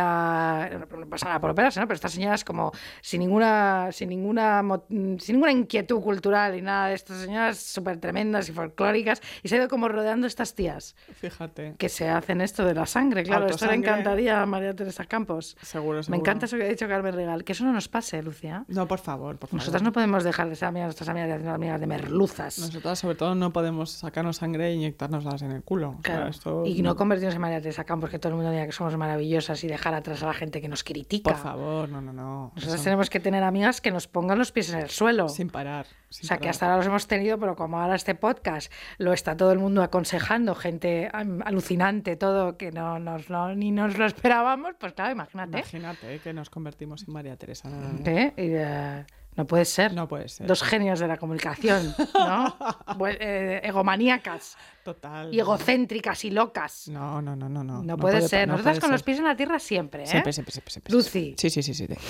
no 0.79 1.07
pasa 1.09 1.27
nada 1.27 1.39
por 1.39 1.51
operarse, 1.51 1.79
¿no? 1.79 1.87
Pero 1.87 1.95
estas 1.95 2.13
señoras 2.13 2.43
como 2.43 2.71
sin 3.01 3.19
ninguna, 3.21 3.89
sin 3.91 4.09
ninguna, 4.09 4.63
sin 4.89 5.17
ninguna 5.35 5.51
inquietud 5.51 6.01
cultural 6.01 6.55
y 6.55 6.61
nada 6.61 6.87
de 6.87 6.95
estas 6.95 7.17
señoras 7.21 7.57
súper 7.57 7.97
tremendas 7.97 8.49
y 8.49 8.51
folclóricas, 8.51 9.21
y 9.41 9.47
se 9.49 9.55
ha 9.55 9.59
ido 9.59 9.67
como 9.67 9.87
rodeando 9.87 10.27
estas 10.27 10.55
tías 10.55 10.95
Fíjate. 11.19 11.75
que 11.77 11.89
se 11.89 12.09
hacen 12.09 12.41
esto 12.41 12.65
de 12.65 12.73
la 12.73 12.85
sangre, 12.85 13.23
claro, 13.23 13.47
esto 13.47 13.65
le 13.67 13.75
encantaría 13.75 14.41
a 14.41 14.45
María 14.45 14.75
Teresa 14.75 15.05
Campos. 15.05 15.57
Seguro, 15.61 15.97
Me 15.99 16.03
seguro. 16.03 16.19
encanta 16.21 16.45
eso 16.45 16.57
que 16.57 16.63
ha 16.63 16.67
dicho 16.67 16.87
Carmen 16.87 17.13
Regal, 17.13 17.43
que 17.43 17.53
eso 17.53 17.63
no 17.65 17.73
nos 17.73 17.87
pase, 17.87 18.21
Lucia. 18.23 18.65
No, 18.67 18.87
por 18.93 18.99
favor, 19.03 19.37
por 19.37 19.49
favor. 19.49 19.59
Nosotras 19.59 19.81
no 19.81 19.91
podemos 19.91 20.23
dejar 20.23 20.49
de 20.49 20.55
ser 20.55 20.67
amigas, 20.67 20.87
nuestras 20.87 21.09
amigas 21.09 21.27
de 21.29 21.33
hacernos 21.33 21.55
amigas 21.55 21.79
de 21.79 21.87
merluzas. 21.87 22.59
Nosotras, 22.59 22.99
sobre 22.99 23.15
todo, 23.15 23.33
no 23.33 23.51
podemos 23.51 23.89
sacarnos 23.91 24.37
sangre 24.37 24.67
e 24.69 24.73
inyectárnoslas 24.75 25.41
en 25.41 25.51
el 25.51 25.63
culo. 25.63 25.89
O 25.99 26.01
sea, 26.03 26.15
Claro. 26.15 26.29
esto- 26.29 26.63
Y 26.65 26.81
no 26.83 26.95
convertirnos 26.95 27.33
en 27.35 27.41
María 27.41 27.59
Teresa 27.61 27.83
Campos, 27.83 28.09
que 28.11 28.19
todo 28.19 28.29
el 28.29 28.35
mundo 28.35 28.51
diga 28.51 28.65
que 28.65 28.71
somos 28.71 28.95
maravillosas 28.97 29.63
y 29.63 29.67
dejar 29.67 29.93
atrás 29.95 30.21
a 30.21 30.27
la 30.27 30.33
gente 30.33 30.61
que 30.61 30.67
nos 30.69 30.83
critica. 30.83 31.31
Por 31.31 31.39
favor, 31.39 31.89
no, 31.89 32.01
no, 32.01 32.13
no. 32.13 32.51
Nosotras 32.55 32.75
Eso- 32.75 32.83
tenemos 32.83 33.09
que 33.09 33.19
tener 33.19 33.43
amigas 33.43 33.81
que 33.81 33.89
nos 33.91 34.07
pongan 34.07 34.37
los 34.37 34.51
pies 34.51 34.71
en 34.71 34.79
el 34.79 34.89
suelo. 34.89 35.27
Sin 35.29 35.49
parar. 35.49 35.87
O 36.21 36.25
sea, 36.25 36.37
que 36.37 36.49
hasta 36.49 36.65
ahora 36.65 36.77
los 36.77 36.85
hemos 36.87 37.07
tenido, 37.07 37.39
pero 37.39 37.55
como 37.55 37.79
ahora 37.79 37.95
este 37.95 38.15
podcast 38.15 38.71
lo 38.97 39.13
está 39.13 39.35
todo 39.37 39.51
el 39.51 39.59
mundo 39.59 39.81
aconsejando, 39.83 40.55
gente 40.55 41.09
alucinante, 41.45 42.15
todo, 42.15 42.57
que 42.57 42.71
no, 42.71 42.99
nos 42.99 43.29
lo- 43.29 43.55
ni 43.55 43.71
nos 43.71 43.97
lo 43.97 44.05
esperábamos, 44.05 44.75
pues 44.79 44.93
claro, 44.93 45.11
imagínate. 45.11 45.57
Imagínate 45.59 46.19
que 46.19 46.33
nos 46.33 46.49
convertimos 46.49 47.03
en 47.07 47.13
María 47.13 47.35
Teresa. 47.35 47.69
¿Eh? 48.05 48.33
Y, 48.37 48.41
eh, 48.55 49.05
no 49.35 49.45
puede 49.47 49.65
ser. 49.65 49.93
No 49.93 50.07
puede 50.07 50.29
ser. 50.29 50.45
Dos 50.45 50.61
genios 50.61 50.99
de 50.99 51.07
la 51.07 51.17
comunicación, 51.17 51.95
¿no? 52.13 52.55
Eh, 53.19 53.61
egomaníacas 53.63 54.55
Total. 54.83 55.33
y 55.33 55.39
egocéntricas 55.39 56.23
y 56.25 56.29
locas. 56.31 56.87
No, 56.89 57.19
no, 57.21 57.35
no, 57.35 57.49
no. 57.49 57.63
No, 57.63 57.81
No, 57.83 57.97
puede, 57.97 58.21
pa- 58.21 58.27
ser. 58.27 58.47
no 58.47 58.53
Nosotras 58.53 58.75
puede 58.75 58.81
con 58.81 58.91
los 58.91 59.01
pies 59.03 59.17
en 59.17 59.25
la 59.25 59.35
tierra 59.35 59.57
siempre, 59.59 60.03
¿eh? 60.03 60.07
Siempre, 60.07 60.31
siempre, 60.33 60.51
siempre, 60.51 60.71
siempre. 60.71 60.93
Lucy. 60.93 61.33
Sí, 61.37 61.49
sí, 61.49 61.63
sí, 61.63 61.73
sí. 61.73 61.87
Te, 61.87 61.95
te 61.95 62.01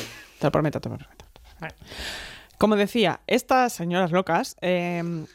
lo 0.48 0.52
prometo, 0.52 0.82
te 0.82 0.90
lo 0.90 0.98
prometo. 0.98 1.26
Como 2.58 2.76
decía, 2.76 3.22
estas 3.28 3.74
señoras 3.74 4.12
locas, 4.12 4.56
eh, 4.62 5.26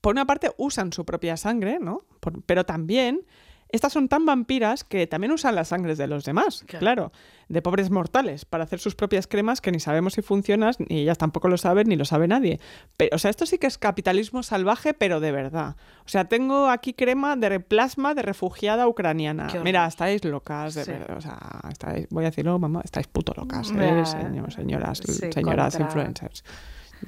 por 0.00 0.14
una 0.14 0.26
parte 0.26 0.50
usan 0.56 0.92
su 0.92 1.04
propia 1.04 1.36
sangre, 1.36 1.78
¿no? 1.80 2.04
Pero 2.46 2.64
también 2.66 3.24
estas 3.72 3.92
son 3.92 4.08
tan 4.08 4.24
vampiras 4.26 4.84
que 4.84 5.06
también 5.06 5.32
usan 5.32 5.54
las 5.54 5.68
sangres 5.68 5.98
de 5.98 6.06
los 6.06 6.24
demás, 6.24 6.62
Claro. 6.66 6.80
claro. 6.80 7.12
de 7.48 7.60
pobres 7.60 7.90
mortales, 7.90 8.46
para 8.46 8.64
hacer 8.64 8.78
sus 8.78 8.94
propias 8.94 9.26
cremas 9.26 9.60
que 9.60 9.72
ni 9.72 9.78
sabemos 9.80 10.14
si 10.14 10.22
funcionan, 10.22 10.72
ni 10.88 11.00
ellas 11.00 11.18
tampoco 11.18 11.48
lo 11.48 11.58
saben, 11.58 11.86
ni 11.86 11.96
lo 11.96 12.06
sabe 12.06 12.26
nadie. 12.26 12.60
Pero, 12.96 13.14
o 13.14 13.18
sea, 13.18 13.30
esto 13.30 13.44
sí 13.44 13.58
que 13.58 13.66
es 13.66 13.76
capitalismo 13.76 14.42
salvaje, 14.42 14.94
pero 14.94 15.20
de 15.20 15.32
verdad. 15.32 15.76
O 16.06 16.08
sea, 16.08 16.24
tengo 16.26 16.68
aquí 16.70 16.94
crema 16.94 17.36
de 17.36 17.60
plasma 17.60 18.14
de 18.14 18.22
refugiada 18.22 18.88
ucraniana. 18.88 19.48
Mira, 19.64 19.86
estáis 19.86 20.24
locas, 20.24 20.74
de 20.74 20.84
Sí. 20.86 20.92
verdad. 20.92 21.16
O 21.16 21.20
sea, 21.20 21.38
estáis, 21.70 22.06
voy 22.10 22.24
a 22.24 22.30
decirlo, 22.30 22.58
mamá, 22.58 22.80
estáis 22.84 23.06
puto 23.08 23.34
locas, 23.36 23.70
¿eh? 23.72 24.04
Señor- 24.06 24.50
señoras, 24.52 24.98
sí, 25.04 25.12
señoras 25.30 25.76
contra- 25.76 25.86
influencers. 25.86 26.44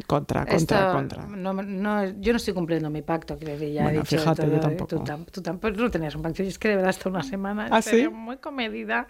Contra, 0.06 0.44
contra, 0.46 0.56
Esto, 0.56 0.92
contra. 0.92 1.26
No, 1.26 1.52
no, 1.52 2.04
yo 2.20 2.32
no 2.32 2.36
estoy 2.36 2.52
cumpliendo 2.54 2.90
mi 2.90 3.02
pacto, 3.02 3.38
quiero 3.38 3.52
decir, 3.54 3.72
ya 3.72 3.80
he 3.82 3.84
Bueno, 3.84 4.00
dicho 4.02 4.16
fíjate, 4.18 4.42
todo, 4.42 4.50
yo 4.50 4.56
y 4.56 4.60
tampoco. 4.60 4.86
Tú, 4.96 5.04
tam- 5.04 5.26
tú 5.30 5.42
tampoco 5.42 5.76
no 5.76 5.90
tenías 5.90 6.14
un 6.16 6.22
pacto, 6.22 6.42
y 6.42 6.48
es 6.48 6.58
que 6.58 6.68
de 6.68 6.76
verdad 6.76 6.90
hasta 6.90 7.08
una 7.08 7.22
semana, 7.22 7.66
en 7.68 7.72
¿Ah, 7.74 7.80
sí? 7.82 8.08
muy 8.08 8.36
comedida. 8.38 9.06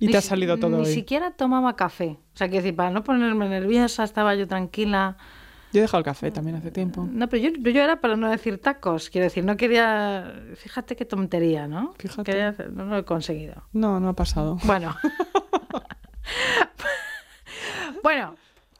Y 0.00 0.06
Ni 0.06 0.12
te 0.12 0.18
ha 0.18 0.22
salido 0.22 0.58
todo 0.58 0.76
Ni 0.78 0.84
hoy. 0.86 0.92
siquiera 0.92 1.30
tomaba 1.32 1.76
café. 1.76 2.18
O 2.34 2.36
sea, 2.36 2.48
quiero 2.48 2.62
decir, 2.62 2.76
para 2.76 2.90
no 2.90 3.02
ponerme 3.04 3.48
nerviosa, 3.48 4.04
estaba 4.04 4.34
yo 4.34 4.46
tranquila. 4.46 5.16
Yo 5.72 5.80
he 5.80 5.82
dejado 5.82 5.98
el 5.98 6.04
café 6.04 6.30
también 6.30 6.56
hace 6.56 6.70
tiempo. 6.70 7.06
No, 7.10 7.28
pero 7.28 7.42
yo, 7.42 7.50
yo 7.70 7.82
era 7.82 8.00
para 8.00 8.16
no 8.16 8.30
decir 8.30 8.58
tacos. 8.60 9.10
Quiero 9.10 9.24
decir, 9.24 9.44
no 9.44 9.56
quería. 9.56 10.32
Fíjate 10.56 10.96
qué 10.96 11.04
tontería, 11.04 11.66
¿no? 11.68 11.94
Fíjate. 11.98 12.22
Quería 12.30 12.54
no 12.72 12.86
lo 12.86 12.96
he 12.98 13.04
conseguido. 13.04 13.64
No, 13.72 14.00
no 14.00 14.08
ha 14.08 14.14
pasado. 14.14 14.56
Bueno. 14.64 14.96
bueno, 18.02 18.34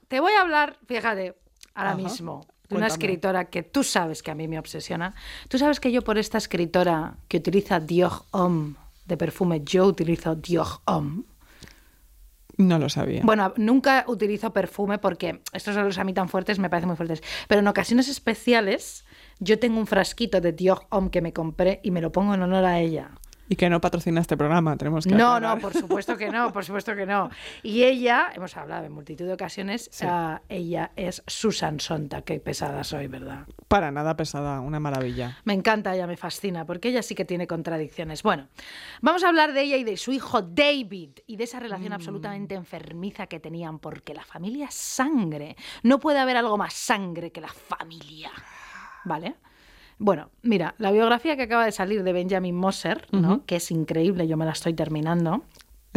te 0.08 0.20
voy 0.20 0.32
a 0.32 0.40
hablar, 0.40 0.78
fíjate, 0.86 1.36
ahora 1.74 1.90
Ajá. 1.90 1.98
mismo, 1.98 2.46
de 2.68 2.76
una 2.76 2.86
Cuéntame. 2.86 3.04
escritora 3.04 3.44
que 3.46 3.62
tú 3.62 3.84
sabes 3.84 4.22
que 4.22 4.30
a 4.30 4.34
mí 4.34 4.48
me 4.48 4.58
obsesiona. 4.58 5.14
Tú 5.48 5.58
sabes 5.58 5.80
que 5.80 5.92
yo 5.92 6.02
por 6.02 6.18
esta 6.18 6.38
escritora 6.38 7.16
que 7.28 7.38
utiliza 7.38 7.80
Dior 7.80 8.24
Homme 8.32 8.74
de 9.06 9.16
perfume, 9.16 9.62
yo 9.64 9.86
utilizo 9.86 10.34
Dior 10.34 10.66
Homme. 10.84 11.22
No 12.58 12.78
lo 12.78 12.88
sabía. 12.88 13.22
Bueno, 13.24 13.54
nunca 13.56 14.04
utilizo 14.08 14.52
perfume 14.52 14.98
porque 14.98 15.42
estos 15.52 15.76
olores 15.76 15.96
a 15.98 16.04
mí 16.04 16.12
tan 16.12 16.28
fuertes 16.28 16.58
me 16.58 16.68
parecen 16.68 16.88
muy 16.88 16.96
fuertes. 16.96 17.22
Pero 17.46 17.60
en 17.60 17.68
ocasiones 17.68 18.08
especiales 18.08 19.04
yo 19.38 19.60
tengo 19.60 19.78
un 19.78 19.86
frasquito 19.86 20.40
de 20.40 20.52
Dior 20.52 20.86
Homme 20.90 21.10
que 21.10 21.22
me 21.22 21.32
compré 21.32 21.80
y 21.84 21.92
me 21.92 22.00
lo 22.00 22.10
pongo 22.10 22.34
en 22.34 22.42
honor 22.42 22.64
a 22.64 22.80
ella. 22.80 23.12
Y 23.48 23.56
que 23.56 23.70
no 23.70 23.80
patrocina 23.80 24.20
este 24.20 24.36
programa, 24.36 24.76
tenemos 24.76 25.06
que 25.06 25.14
No, 25.14 25.34
aclarar. 25.34 25.56
no, 25.56 25.62
por 25.62 25.72
supuesto 25.72 26.16
que 26.16 26.28
no, 26.30 26.52
por 26.52 26.64
supuesto 26.64 26.94
que 26.94 27.06
no. 27.06 27.30
Y 27.62 27.84
ella, 27.84 28.30
hemos 28.34 28.56
hablado 28.56 28.84
en 28.84 28.92
multitud 28.92 29.24
de 29.26 29.32
ocasiones, 29.32 29.90
ah, 30.02 30.42
ella 30.48 30.90
es 30.96 31.22
Susan 31.26 31.80
Sontag, 31.80 32.24
qué 32.24 32.40
pesada 32.40 32.84
soy, 32.84 33.06
¿verdad? 33.06 33.46
Para 33.66 33.90
nada 33.90 34.16
pesada, 34.16 34.60
una 34.60 34.80
maravilla. 34.80 35.38
Me 35.44 35.54
encanta, 35.54 35.94
ella 35.94 36.06
me 36.06 36.16
fascina, 36.18 36.66
porque 36.66 36.88
ella 36.90 37.02
sí 37.02 37.14
que 37.14 37.24
tiene 37.24 37.46
contradicciones. 37.46 38.22
Bueno, 38.22 38.48
vamos 39.00 39.24
a 39.24 39.28
hablar 39.28 39.52
de 39.54 39.62
ella 39.62 39.76
y 39.78 39.84
de 39.84 39.96
su 39.96 40.12
hijo 40.12 40.42
David 40.42 41.20
y 41.26 41.36
de 41.36 41.44
esa 41.44 41.58
relación 41.58 41.94
absolutamente 41.94 42.54
enfermiza 42.54 43.26
que 43.28 43.40
tenían, 43.40 43.78
porque 43.78 44.12
la 44.12 44.24
familia 44.24 44.66
es 44.66 44.74
sangre. 44.74 45.56
No 45.82 45.98
puede 46.00 46.18
haber 46.18 46.36
algo 46.36 46.58
más 46.58 46.74
sangre 46.74 47.32
que 47.32 47.40
la 47.40 47.48
familia. 47.48 48.30
¿Vale? 49.04 49.36
Bueno, 49.98 50.30
mira, 50.42 50.74
la 50.78 50.92
biografía 50.92 51.36
que 51.36 51.42
acaba 51.42 51.64
de 51.64 51.72
salir 51.72 52.04
de 52.04 52.12
Benjamin 52.12 52.54
Moser, 52.54 53.06
¿no? 53.10 53.44
que 53.46 53.56
es 53.56 53.70
increíble, 53.70 54.28
yo 54.28 54.36
me 54.36 54.44
la 54.44 54.52
estoy 54.52 54.74
terminando. 54.74 55.42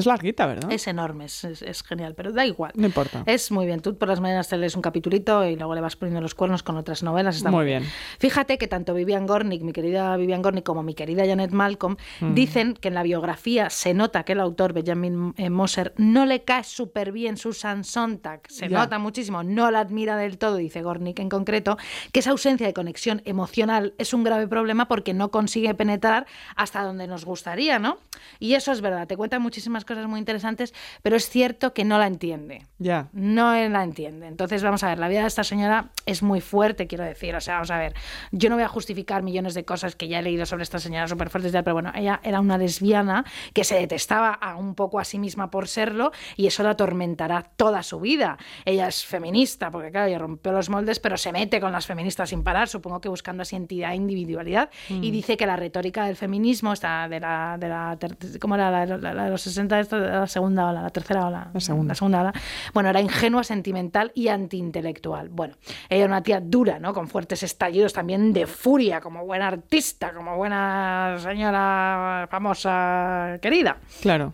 Es 0.02 0.06
larguita, 0.08 0.46
¿verdad? 0.46 0.72
Es 0.72 0.88
enorme, 0.88 1.26
es, 1.26 1.44
es- 1.44 1.62
es 1.62 1.84
genial, 1.84 2.14
pero 2.16 2.32
da 2.32 2.46
igual. 2.46 2.72
No 2.76 2.86
importa. 2.86 3.24
Es 3.26 3.52
muy 3.52 3.66
bien. 3.66 3.80
Tú 3.82 3.98
por 3.98 4.08
las 4.10 4.20
mañanas 4.20 4.48
te 4.50 4.58
lees 4.58 4.76
un 4.76 4.82
capitulito 4.82 5.46
y 5.46 5.56
luego 5.56 5.74
le 5.76 5.82
vas 5.82 5.96
poniendo 5.96 6.22
los 6.22 6.36
cuernos 6.36 6.64
con 6.64 6.76
otras 6.78 7.04
novelas. 7.04 7.38
Está 7.38 7.52
Muy 7.52 7.66
bien. 7.66 7.84
Fíjate 8.20 8.58
que 8.58 8.68
tanto 8.68 8.94
Vivian 8.94 9.26
Gornick, 9.28 9.62
mi 9.62 9.72
querida 9.74 10.16
Vivian 10.18 10.42
Gornick, 10.42 10.66
como 10.66 10.84
mi 10.84 10.94
querida 10.94 11.26
Janet 11.26 11.52
Malcolm, 11.52 11.96
Mm. 12.20 12.34
dicen 12.34 12.74
que 12.74 12.88
en 12.90 12.94
la 12.96 13.04
biografía 13.04 13.70
se 13.70 13.94
nota 13.94 14.24
que 14.24 14.34
el 14.34 14.40
autor, 14.40 14.74
Benjamin 14.74 15.34
eh, 15.38 15.50
Moser, 15.50 15.94
no 15.98 16.26
le 16.26 16.44
cae 16.44 16.64
súper 16.64 17.12
bien 17.12 17.38
Susan 17.38 17.84
Sontag. 17.84 18.42
Se 18.50 18.68
nota 18.70 19.00
muchísimo, 19.00 19.44
no 19.44 19.72
la 19.72 19.80
admira 19.80 20.18
del 20.18 20.38
todo, 20.38 20.56
dice 20.58 20.82
Gornick 20.82 21.20
en 21.20 21.30
concreto, 21.30 21.78
que 22.12 22.20
esa 22.20 22.32
ausencia 22.32 22.66
de 22.68 22.74
conexión 22.74 23.22
emocional 23.26 23.94
es 23.98 24.14
un 24.14 24.24
grave 24.24 24.48
problema 24.48 24.88
porque 24.88 25.14
no 25.14 25.30
consigue 25.32 25.74
penetrar 25.76 26.26
hasta 26.56 26.84
donde 26.84 27.08
nos 27.08 27.26
gustaría, 27.26 27.78
¿no? 27.80 27.98
Y 28.40 28.54
eso 28.56 28.72
es 28.72 28.82
verdad. 28.82 29.08
Te 29.08 29.18
cuentan 29.18 29.42
muchísimas 29.42 29.84
cosas 29.86 29.91
cosas 29.96 30.10
muy 30.10 30.20
interesantes, 30.20 30.74
pero 31.02 31.16
es 31.16 31.30
cierto 31.30 31.74
que 31.74 31.84
no 31.86 31.98
la 31.98 32.08
entiende. 32.08 32.66
Ya. 32.80 33.10
No 33.14 33.54
la 33.54 33.84
entiende. 33.84 34.28
Entonces, 34.28 34.64
vamos 34.64 34.84
a 34.84 34.88
ver, 34.90 35.00
la 35.00 35.08
vida 35.08 35.22
de 35.22 35.28
esta 35.28 35.44
señora 35.44 35.92
es 36.06 36.24
muy 36.24 36.42
fuerte, 36.42 36.88
quiero 36.88 37.04
decir. 37.04 37.36
O 37.36 37.42
sea, 37.42 37.56
vamos 37.56 37.72
a 37.72 37.78
ver, 37.78 37.94
yo 38.32 38.50
no 38.50 38.56
voy 38.56 38.64
a 38.64 38.68
justificar 38.68 39.22
millones 39.24 39.54
de 39.54 39.66
cosas 39.66 39.96
que 39.96 40.08
ya 40.08 40.20
he 40.20 40.22
leído 40.24 40.46
sobre 40.46 40.64
esta 40.64 40.80
señora 40.80 41.08
súper 41.08 41.30
tal, 41.30 41.64
pero 41.64 41.74
bueno, 41.74 41.92
ella 41.96 42.20
era 42.24 42.40
una 42.40 42.58
lesbiana 42.58 43.26
que 43.54 43.64
se 43.64 43.76
detestaba 43.76 44.32
a 44.34 44.56
un 44.56 44.76
poco 44.76 45.00
a 45.00 45.04
sí 45.04 45.20
misma 45.20 45.50
por 45.52 45.68
serlo 45.68 46.12
y 46.36 46.48
eso 46.48 46.64
la 46.64 46.72
atormentará 46.72 47.44
toda 47.56 47.84
su 47.84 48.00
vida. 48.00 48.38
Ella 48.66 48.88
es 48.88 49.06
feminista, 49.06 49.72
porque 49.72 49.92
claro, 49.92 50.08
ella 50.08 50.18
rompió 50.20 50.52
los 50.52 50.70
moldes, 50.70 51.00
pero 51.00 51.18
se 51.18 51.32
mete 51.32 51.60
con 51.60 51.72
las 51.72 51.86
feministas 51.86 52.30
sin 52.30 52.44
parar, 52.44 52.68
supongo 52.68 53.02
que 53.02 53.10
buscando 53.10 53.42
así 53.44 53.56
entidad 53.56 53.92
e 53.92 53.96
individualidad. 53.96 54.70
Y 54.90 55.12
dice 55.12 55.38
que 55.38 55.46
la 55.46 55.56
retórica 55.56 56.06
del 56.06 56.16
feminismo, 56.16 56.74
está 56.74 57.08
de 57.08 57.20
la, 57.20 57.58
de 57.60 57.70
la 57.70 57.98
¿cómo 58.40 58.56
era 58.56 58.72
la, 58.72 58.86
la- 58.98 59.14
la 59.14 59.24
de 59.26 59.30
los 59.30 59.42
60, 59.42 59.81
esta 59.82 59.98
la 59.98 60.28
segunda 60.28 60.68
ola, 60.68 60.82
la 60.82 60.90
tercera 60.90 61.28
ola? 61.28 61.50
La 61.54 61.60
segunda. 61.60 61.92
La 61.92 61.96
segunda 61.96 62.22
ola. 62.22 62.34
Bueno, 62.74 62.90
era 62.90 63.02
ingenua, 63.02 63.44
sentimental 63.44 64.12
y 64.16 64.28
antiintelectual. 64.28 65.30
Bueno, 65.30 65.56
ella 65.90 66.04
era 66.04 66.08
una 66.08 66.24
tía 66.24 66.40
dura, 66.40 66.80
¿no? 66.80 66.94
Con 66.94 67.08
fuertes 67.08 67.44
estallidos 67.44 67.94
también 67.94 68.34
de 68.34 68.48
furia, 68.48 69.02
como 69.02 69.26
buena 69.26 69.48
artista, 69.48 70.14
como 70.14 70.38
buena 70.38 71.18
señora 71.20 72.28
famosa 72.30 73.38
querida. 73.42 73.78
Claro. 74.02 74.34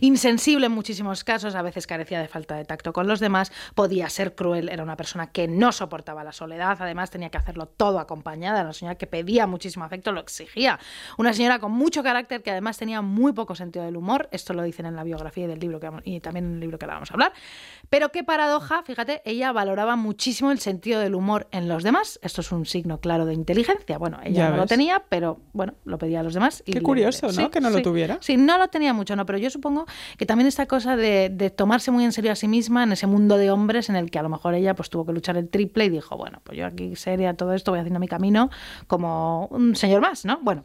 Insensible 0.00 0.66
en 0.66 0.72
muchísimos 0.72 1.24
casos, 1.24 1.54
a 1.54 1.62
veces 1.62 1.86
carecía 1.86 2.20
de 2.20 2.28
falta 2.28 2.54
de 2.56 2.64
tacto 2.64 2.92
con 2.92 3.06
los 3.06 3.20
demás, 3.20 3.52
podía 3.74 4.08
ser 4.08 4.34
cruel, 4.34 4.68
era 4.68 4.82
una 4.82 4.96
persona 4.96 5.28
que 5.32 5.48
no 5.48 5.72
soportaba 5.72 6.22
la 6.24 6.32
soledad, 6.32 6.76
además 6.80 7.10
tenía 7.10 7.30
que 7.30 7.38
hacerlo 7.38 7.66
todo 7.66 7.98
acompañada, 7.98 8.58
era 8.58 8.64
una 8.68 8.72
señora 8.72 8.96
que 8.96 9.06
pedía 9.06 9.46
muchísimo 9.46 9.84
afecto, 9.84 10.12
lo 10.12 10.20
exigía. 10.20 10.78
Una 11.16 11.32
señora 11.32 11.58
con 11.58 11.72
mucho 11.72 12.02
carácter 12.02 12.42
que 12.42 12.50
además 12.50 12.78
tenía 12.78 13.02
muy 13.02 13.32
poco 13.32 13.54
sentido 13.54 13.84
del 13.84 13.96
humor, 13.96 14.28
esto 14.32 14.54
lo 14.54 14.62
dicen 14.62 14.86
en 14.86 14.94
la 14.96 15.02
biografía 15.04 15.44
y 15.44 15.48
del 15.48 15.58
libro 15.58 15.80
que 15.80 15.86
vamos- 15.88 16.02
y 16.04 16.20
también 16.20 16.46
en 16.46 16.54
el 16.54 16.60
libro 16.60 16.78
que 16.78 16.84
ahora 16.84 16.94
vamos 16.94 17.10
a 17.10 17.14
hablar. 17.14 17.32
Pero 17.90 18.10
qué 18.10 18.22
paradoja, 18.24 18.82
fíjate, 18.84 19.22
ella 19.24 19.50
valoraba 19.52 19.96
muchísimo 19.96 20.50
el 20.52 20.60
sentido 20.60 21.00
del 21.00 21.14
humor 21.14 21.48
en 21.50 21.68
los 21.68 21.82
demás. 21.82 22.18
Esto 22.22 22.42
es 22.42 22.52
un 22.52 22.64
signo 22.66 23.00
claro 23.00 23.26
de 23.26 23.34
inteligencia. 23.34 23.98
Bueno, 23.98 24.18
ella 24.22 24.38
Ya 24.44 24.50
no 24.50 24.56
lo 24.58 24.66
tenía, 24.66 25.02
pero 25.08 25.40
bueno, 25.52 25.74
lo 25.84 25.98
pedía 25.98 26.20
a 26.20 26.22
los 26.22 26.34
demás. 26.34 26.62
y 26.66 26.72
Qué 26.72 26.80
curioso, 26.82 27.26
¿no? 27.26 27.32
sí, 27.32 27.48
Que 27.48 27.60
no 27.60 27.70
lo 27.70 27.82
tuviera. 27.82 28.18
Sí, 28.20 28.36
no 28.36 28.58
lo 28.58 28.68
tenía 28.68 28.92
mucho, 28.92 29.16
no, 29.16 29.26
pero 29.26 29.38
yo 29.38 29.47
supongo 29.50 29.86
que 30.16 30.26
también 30.26 30.46
esta 30.46 30.66
cosa 30.66 30.96
de, 30.96 31.52
tomarse 31.56 31.90
muy 31.90 32.04
en 32.04 32.12
serio 32.12 32.32
a 32.32 32.36
sí 32.36 32.48
misma 32.48 32.82
en 32.82 32.92
ese 32.92 33.06
mundo 33.06 33.36
de 33.36 33.50
hombres 33.50 33.88
en 33.88 33.96
el 33.96 34.10
que 34.10 34.18
a 34.18 34.22
lo 34.22 34.28
mejor 34.28 34.54
ella 34.54 34.74
pues 34.74 34.90
tuvo 34.90 35.06
que 35.06 35.12
luchar 35.12 35.36
el 35.36 35.48
triple 35.48 35.86
y 35.86 35.88
dijo, 35.88 36.16
bueno, 36.16 36.40
pues 36.44 36.58
yo 36.58 36.66
aquí 36.66 36.96
seria 36.96 37.34
todo 37.34 37.54
esto, 37.54 37.70
voy 37.70 37.80
haciendo 37.80 38.00
mi 38.00 38.08
camino 38.08 38.50
como 38.86 39.46
un 39.46 39.76
señor 39.76 40.00
más, 40.00 40.24
¿no? 40.24 40.38
Bueno. 40.42 40.64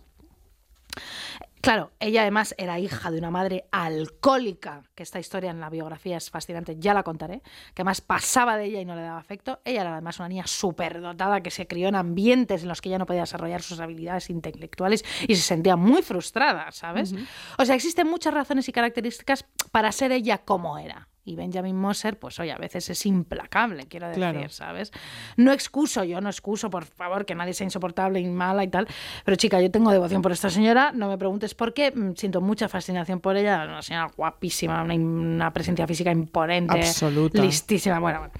Claro, 1.63 1.93
ella 2.01 2.23
además 2.23 2.53
era 2.57 2.77
hija 2.77 3.09
de 3.09 3.19
una 3.19 3.31
madre 3.31 3.69
alcohólica, 3.71 4.83
que 4.95 5.03
esta 5.03 5.21
historia 5.21 5.49
en 5.49 5.61
la 5.61 5.69
biografía 5.69 6.17
es 6.17 6.29
fascinante, 6.29 6.75
ya 6.77 6.93
la 6.93 7.03
contaré, 7.03 7.41
que 7.73 7.83
además 7.83 8.01
pasaba 8.01 8.57
de 8.57 8.65
ella 8.65 8.81
y 8.81 8.85
no 8.85 8.97
le 8.97 9.01
daba 9.01 9.17
afecto. 9.17 9.61
Ella 9.63 9.79
era 9.79 9.93
además 9.93 10.19
una 10.19 10.27
niña 10.27 10.45
superdotada 10.45 11.39
que 11.39 11.51
se 11.51 11.65
crió 11.65 11.87
en 11.87 11.95
ambientes 11.95 12.63
en 12.63 12.67
los 12.67 12.81
que 12.81 12.89
ella 12.89 12.97
no 12.97 13.05
podía 13.05 13.21
desarrollar 13.21 13.61
sus 13.61 13.79
habilidades 13.79 14.29
intelectuales 14.29 15.05
y 15.25 15.37
se 15.37 15.41
sentía 15.41 15.77
muy 15.77 16.01
frustrada, 16.01 16.69
¿sabes? 16.73 17.15
O 17.57 17.63
sea, 17.63 17.75
existen 17.75 18.09
muchas 18.09 18.33
razones 18.33 18.67
y 18.67 18.73
características 18.73 19.45
para 19.71 19.93
ser 19.93 20.11
ella 20.11 20.39
como 20.39 20.77
era. 20.77 21.07
Y 21.25 21.35
Benjamin 21.37 21.75
Moser, 21.79 22.19
pues 22.19 22.37
oye, 22.39 22.51
a 22.51 22.57
veces 22.57 22.89
es 22.89 23.05
implacable, 23.05 23.85
quiero 23.87 24.07
decir, 24.07 24.19
Claro. 24.21 24.49
¿sabes? 24.49 24.91
No 25.37 25.53
excuso, 25.53 26.03
yo 26.03 26.19
no 26.19 26.27
excuso, 26.29 26.69
por 26.69 26.83
favor, 26.83 27.25
que 27.25 27.33
nadie 27.33 27.53
sea 27.53 27.63
insoportable 27.65 28.19
y 28.19 28.25
mala 28.27 28.63
y 28.63 28.67
tal. 28.67 28.87
Pero 29.23 29.37
chica, 29.37 29.61
yo 29.61 29.71
tengo 29.71 29.89
devoción 29.91 30.21
por 30.21 30.33
esta 30.33 30.49
señora, 30.49 30.91
no 30.93 31.07
me 31.07 31.17
preguntes 31.17 31.55
por 31.55 31.73
qué, 31.73 31.91
mm, 31.91 32.15
siento 32.15 32.41
mucha 32.41 32.67
fascinación 32.67 33.21
por 33.21 33.37
ella, 33.37 33.63
una 33.63 33.81
señora 33.81 34.11
guapísima, 34.17 34.83
una, 34.83 34.95
una 34.95 35.53
presencia 35.53 35.87
física 35.87 36.11
imponente, 36.11 36.77
Absoluta. 36.79 37.41
listísima. 37.41 37.99
Bueno, 37.99 38.19
bueno. 38.19 38.33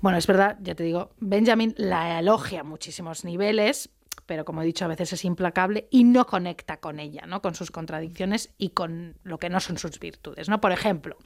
Bueno, 0.00 0.18
es 0.18 0.26
verdad, 0.28 0.56
ya 0.62 0.76
te 0.76 0.84
digo, 0.84 1.10
Benjamin 1.18 1.74
la 1.76 2.20
elogia 2.20 2.60
a 2.60 2.62
muchísimos 2.62 3.24
niveles, 3.24 3.90
pero 4.28 4.44
como 4.44 4.62
he 4.62 4.66
dicho, 4.66 4.84
a 4.84 4.88
veces 4.88 5.14
es 5.14 5.24
implacable 5.24 5.88
y 5.90 6.04
no 6.04 6.26
conecta 6.26 6.76
con 6.76 7.00
ella, 7.00 7.24
¿no? 7.26 7.40
Con 7.40 7.54
sus 7.54 7.70
contradicciones 7.70 8.54
y 8.58 8.70
con 8.70 9.16
lo 9.24 9.38
que 9.38 9.48
no 9.48 9.58
son 9.58 9.78
sus 9.78 9.98
virtudes, 9.98 10.50
¿no? 10.50 10.60
Por 10.60 10.70
ejemplo, 10.70 11.16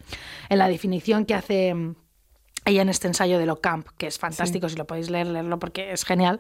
en 0.49 0.59
la 0.59 0.69
definición 0.69 1.27
que 1.27 1.35
hace 1.35 1.75
mm, 1.75 1.97
ella 2.65 2.83
en 2.83 2.89
este 2.89 3.09
ensayo 3.09 3.41
de 3.41 3.47
Locamp, 3.47 3.89
que 3.99 4.07
es 4.07 4.21
fantástico, 4.21 4.69
si 4.69 4.77
lo 4.77 4.87
podéis 4.87 5.11
leer, 5.11 5.27
leerlo 5.27 5.59
porque 5.59 5.93
es 5.93 6.05
genial. 6.05 6.39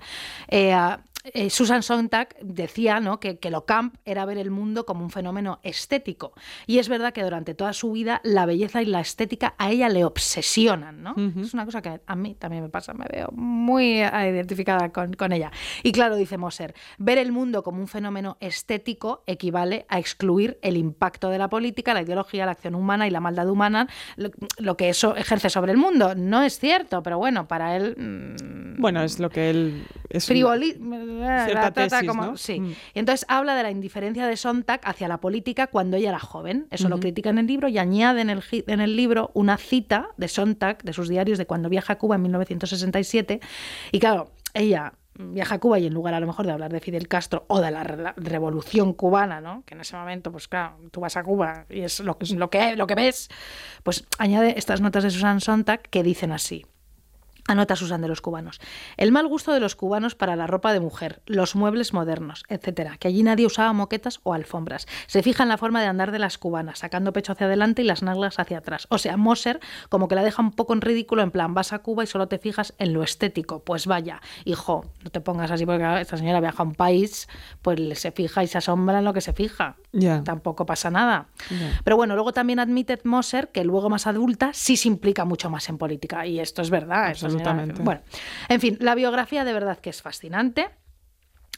eh, 0.49 0.73
eh, 1.25 1.51
Susan 1.51 1.83
Sontag 1.83 2.35
decía 2.43 3.01
¿no? 3.01 3.21
que, 3.21 3.39
que 3.39 3.51
Locamp 3.51 3.95
era 4.05 4.25
ver 4.25 4.39
el 4.39 4.51
mundo 4.51 4.85
como 4.87 5.05
un 5.05 5.11
fenómeno 5.11 5.61
estético. 5.63 6.33
Y 6.67 6.79
es 6.79 6.89
verdad 6.89 7.13
que 7.13 7.23
durante 7.23 7.55
toda 7.55 7.73
su 7.73 7.93
vida 7.93 8.21
la 8.25 8.47
belleza 8.47 8.83
y 8.83 8.87
la 8.87 9.01
estética 9.01 9.55
a 9.59 9.71
ella 9.71 9.89
le 9.89 10.05
obsesionan. 10.05 11.03
¿no? 11.03 11.15
Es 11.41 11.55
una 11.55 11.65
cosa 11.65 11.81
que 11.83 12.01
a 12.07 12.17
mí 12.17 12.35
también 12.35 12.63
me 12.63 12.69
pasa, 12.69 12.93
me 12.95 13.07
veo 13.13 13.29
muy 13.33 14.01
eh, 14.03 14.11
identificada 14.33 14.91
con, 14.93 15.13
con 15.15 15.33
ella. 15.33 15.51
Y 15.83 15.93
claro, 15.93 16.17
dice 16.17 16.39
Moser, 16.39 16.75
ver 16.99 17.19
el 17.19 17.33
mundo 17.33 17.63
como 17.63 17.81
un 17.81 17.89
fenómeno 17.89 18.37
estético 18.41 19.23
equivale 19.27 19.87
a 19.89 19.99
excluir 19.99 20.59
el 20.63 20.77
impacto 20.77 21.29
de 21.29 21.39
la 21.39 21.49
política, 21.49 21.95
la 21.95 22.03
ideología, 22.03 22.47
la 22.47 22.53
acción 22.53 22.75
humana 22.75 23.07
y 23.07 23.11
la 23.11 23.21
maldad 23.21 23.49
humana, 23.49 23.89
lo, 24.17 24.31
lo 24.59 24.77
que 24.77 24.89
eso 24.89 25.15
ejerce 25.17 25.51
sobre 25.51 25.73
el 25.73 25.79
mundo. 25.79 26.15
No 26.15 26.43
es 26.43 26.59
cierto, 26.59 27.03
pero 27.03 27.19
bueno, 27.19 27.47
para 27.47 27.77
él... 27.77 27.95
mm, 27.97 28.81
Bueno, 28.81 29.03
es 29.03 29.19
lo 29.21 29.31
que 29.31 29.51
él. 29.51 29.87
Es 30.09 30.29
frivoli- 30.31 30.79
cierta 31.19 31.73
trata 31.73 31.89
tesis, 31.99 32.09
como- 32.09 32.27
¿no? 32.27 32.37
sí. 32.37 32.61
Mm. 32.61 32.71
Y 32.95 32.99
entonces 32.99 33.25
habla 33.29 33.55
de 33.55 33.63
la 33.63 33.71
indiferencia 33.71 34.27
de 34.27 34.37
Sontag 34.37 34.81
hacia 34.85 35.09
la 35.09 35.19
política 35.19 35.67
cuando 35.67 35.97
ella 35.97 36.11
era 36.11 36.19
joven. 36.21 36.67
Eso 36.71 36.89
lo 36.89 36.99
critica 37.01 37.31
en 37.31 37.39
el 37.39 37.47
libro 37.47 37.69
y 37.69 37.79
añade 37.79 38.21
en 38.21 38.31
el, 38.31 38.43
en 38.51 38.81
el 38.81 38.97
libro 38.97 39.31
una 39.35 39.57
cita 39.57 40.09
de 40.17 40.29
Sontag, 40.29 40.83
de 40.83 40.93
sus 40.93 41.09
diarios, 41.09 41.39
de 41.39 41.47
cuando 41.47 41.69
viaja 41.69 41.95
a 41.95 41.99
Cuba 41.99 42.17
en 42.17 42.23
1967. 42.23 43.41
Y 43.93 43.99
claro, 44.01 44.31
ella 44.55 44.93
viaja 45.19 45.57
a 45.57 45.59
Cuba 45.59 45.79
y 45.79 45.87
en 45.87 45.93
lugar 45.95 46.15
a 46.15 46.21
lo 46.21 46.27
mejor 46.27 46.47
de 46.47 46.53
hablar 46.53 46.73
de 46.73 46.81
Fidel 46.81 47.07
Castro 47.07 47.45
o 47.49 47.61
de 47.61 47.71
la 47.71 47.85
re- 47.85 48.15
revolución 48.17 48.95
cubana, 48.95 49.41
¿no? 49.43 49.63
que 49.67 49.75
en 49.75 49.83
ese 49.83 49.95
momento, 49.95 50.33
pues 50.33 50.49
claro, 50.49 50.79
tú 50.91 51.01
vas 51.01 51.17
a 51.19 51.23
Cuba 51.23 51.67
y 51.69 51.81
es 51.83 52.01
lo, 52.01 52.17
lo, 52.37 52.51
que, 52.51 52.77
lo 52.77 52.87
que 52.87 52.95
ves, 52.95 53.29
pues 53.83 54.07
añade 54.19 54.55
estas 54.57 54.81
notas 54.81 55.05
de 55.05 55.11
Susan 55.11 55.41
Sontag 55.41 55.83
que 55.83 56.03
dicen 56.03 56.33
así. 56.33 56.65
Anota 57.49 57.75
Susan 57.77 58.01
de 58.01 58.09
los 58.09 58.21
cubanos. 58.21 58.61
El 58.97 59.11
mal 59.11 59.27
gusto 59.27 59.53
de 59.53 59.59
los 59.61 59.75
cubanos 59.75 60.15
para 60.15 60.37
la 60.37 60.47
ropa 60.47 60.73
de 60.73 60.79
mujer, 60.81 61.23
los 61.27 61.57
muebles 61.57 61.93
modernos, 61.93 62.45
etcétera. 62.49 62.97
Que 62.99 63.09
allí 63.09 63.23
nadie 63.25 63.47
usaba 63.47 63.73
moquetas 63.73 64.21
o 64.23 64.33
alfombras. 64.33 64.87
Se 65.09 65.23
fija 65.23 65.43
en 65.43 65.49
la 65.49 65.59
forma 65.59 65.81
de 65.81 65.89
andar 65.89 66.13
de 66.13 66.21
las 66.21 66.39
cubanas, 66.39 66.79
sacando 66.79 67.13
pecho 67.13 67.33
hacia 67.33 67.47
adelante 67.47 67.83
y 67.83 67.85
las 67.85 68.03
nalgas 68.03 68.39
hacia 68.39 68.59
atrás. 68.59 68.87
O 68.91 68.99
sea, 68.99 69.17
Moser 69.17 69.59
como 69.89 70.07
que 70.07 70.15
la 70.15 70.23
deja 70.23 70.41
un 70.41 70.53
poco 70.53 70.73
en 70.73 70.81
ridículo, 70.81 71.23
en 71.23 71.31
plan, 71.33 71.53
vas 71.53 71.73
a 71.73 71.81
Cuba 71.81 72.05
y 72.05 72.07
solo 72.07 72.29
te 72.29 72.39
fijas 72.39 72.75
en 72.79 72.93
lo 72.93 73.03
estético. 73.03 73.65
Pues 73.65 73.87
vaya, 73.87 74.21
hijo, 74.45 74.87
no 75.03 75.11
te 75.11 75.21
pongas 75.21 75.51
así 75.51 75.67
porque 75.67 76.01
esta 76.01 76.17
señora 76.17 76.41
viaja 76.41 76.63
a 76.63 76.67
un 76.67 76.75
país, 76.75 77.29
pues 77.61 77.99
se 77.99 78.13
fija 78.13 78.45
y 78.45 78.47
se 78.47 78.59
asombra 78.59 79.01
en 79.01 79.05
lo 79.05 79.13
que 79.13 79.21
se 79.21 79.33
fija. 79.33 79.77
Ya. 79.93 80.23
Tampoco 80.23 80.65
pasa 80.65 80.91
nada. 80.91 81.27
Pero 81.85 81.97
bueno, 81.97 82.15
luego 82.15 82.33
también 82.33 82.61
admite 82.61 82.99
Moser 83.05 83.49
que 83.49 83.65
luego 83.65 83.91
más 83.91 84.07
adulta 84.07 84.51
sí 84.55 84.77
se 84.77 84.89
implica 84.89 85.25
mucho 85.25 85.51
más 85.51 85.69
en 85.69 85.77
política. 85.77 86.25
Y 86.27 86.39
esto 86.39 86.63
es 86.63 86.71
verdad. 86.71 87.11
esta 87.11 87.27
señora- 87.29 87.32
Absolutamente. 87.39 87.83
bueno, 87.83 88.01
en 88.49 88.61
fin, 88.61 88.77
la 88.81 88.95
biografía 88.95 89.45
de 89.45 89.53
verdad 89.53 89.79
que 89.79 89.91
es 89.91 90.03
fascinante. 90.03 90.69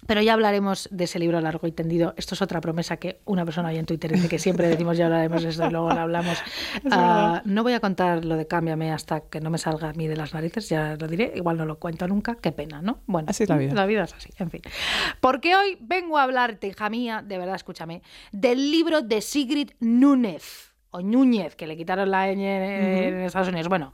Pero 0.06 0.20
ya 0.20 0.34
hablaremos 0.34 0.88
de 0.90 1.04
ese 1.04 1.18
libro 1.18 1.40
largo 1.40 1.66
y 1.66 1.72
tendido. 1.72 2.14
Esto 2.16 2.34
es 2.34 2.42
otra 2.42 2.60
promesa 2.60 2.98
que 2.98 3.20
una 3.24 3.44
persona 3.44 3.68
ahí 3.68 3.78
en 3.78 3.86
Twitter 3.86 4.12
dice 4.12 4.28
que 4.28 4.38
siempre 4.38 4.68
decimos 4.68 4.98
ya 4.98 5.06
hablaremos 5.06 5.42
de 5.42 5.48
esto 5.48 5.66
y 5.66 5.70
luego 5.70 5.90
lo 5.90 6.00
hablamos. 6.00 6.38
Ah, 6.90 7.42
no 7.44 7.62
voy 7.62 7.72
a 7.72 7.80
contar 7.80 8.24
lo 8.24 8.36
de 8.36 8.46
Cámbiame 8.46 8.92
hasta 8.92 9.20
que 9.20 9.40
no 9.40 9.50
me 9.50 9.58
salga 9.58 9.88
a 9.88 9.92
mí 9.94 10.06
de 10.06 10.16
las 10.16 10.34
narices, 10.34 10.68
ya 10.68 10.96
lo 10.96 11.08
diré. 11.08 11.32
Igual 11.34 11.56
no 11.56 11.64
lo 11.64 11.78
cuento 11.78 12.06
nunca, 12.06 12.36
qué 12.36 12.52
pena, 12.52 12.82
¿no? 12.82 13.00
Bueno, 13.06 13.28
Así 13.30 13.44
es 13.44 13.48
la 13.48 13.56
vida. 13.56 13.74
La 13.74 13.86
vida 13.86 14.04
es 14.04 14.12
así, 14.12 14.30
en 14.38 14.50
fin. 14.50 14.60
Porque 15.20 15.54
hoy 15.56 15.78
vengo 15.80 16.18
a 16.18 16.24
hablarte, 16.24 16.66
hija 16.68 16.90
mía, 16.90 17.22
de 17.26 17.38
verdad, 17.38 17.56
escúchame, 17.56 18.02
del 18.32 18.70
libro 18.70 19.02
de 19.02 19.20
Sigrid 19.20 19.70
Núñez. 19.80 20.73
O 20.94 21.02
Núñez, 21.02 21.56
que 21.56 21.66
le 21.66 21.76
quitaron 21.76 22.08
la 22.08 22.28
ñ 22.28 22.38
en 22.38 23.20
Estados 23.22 23.48
Unidos. 23.48 23.68
Bueno, 23.68 23.92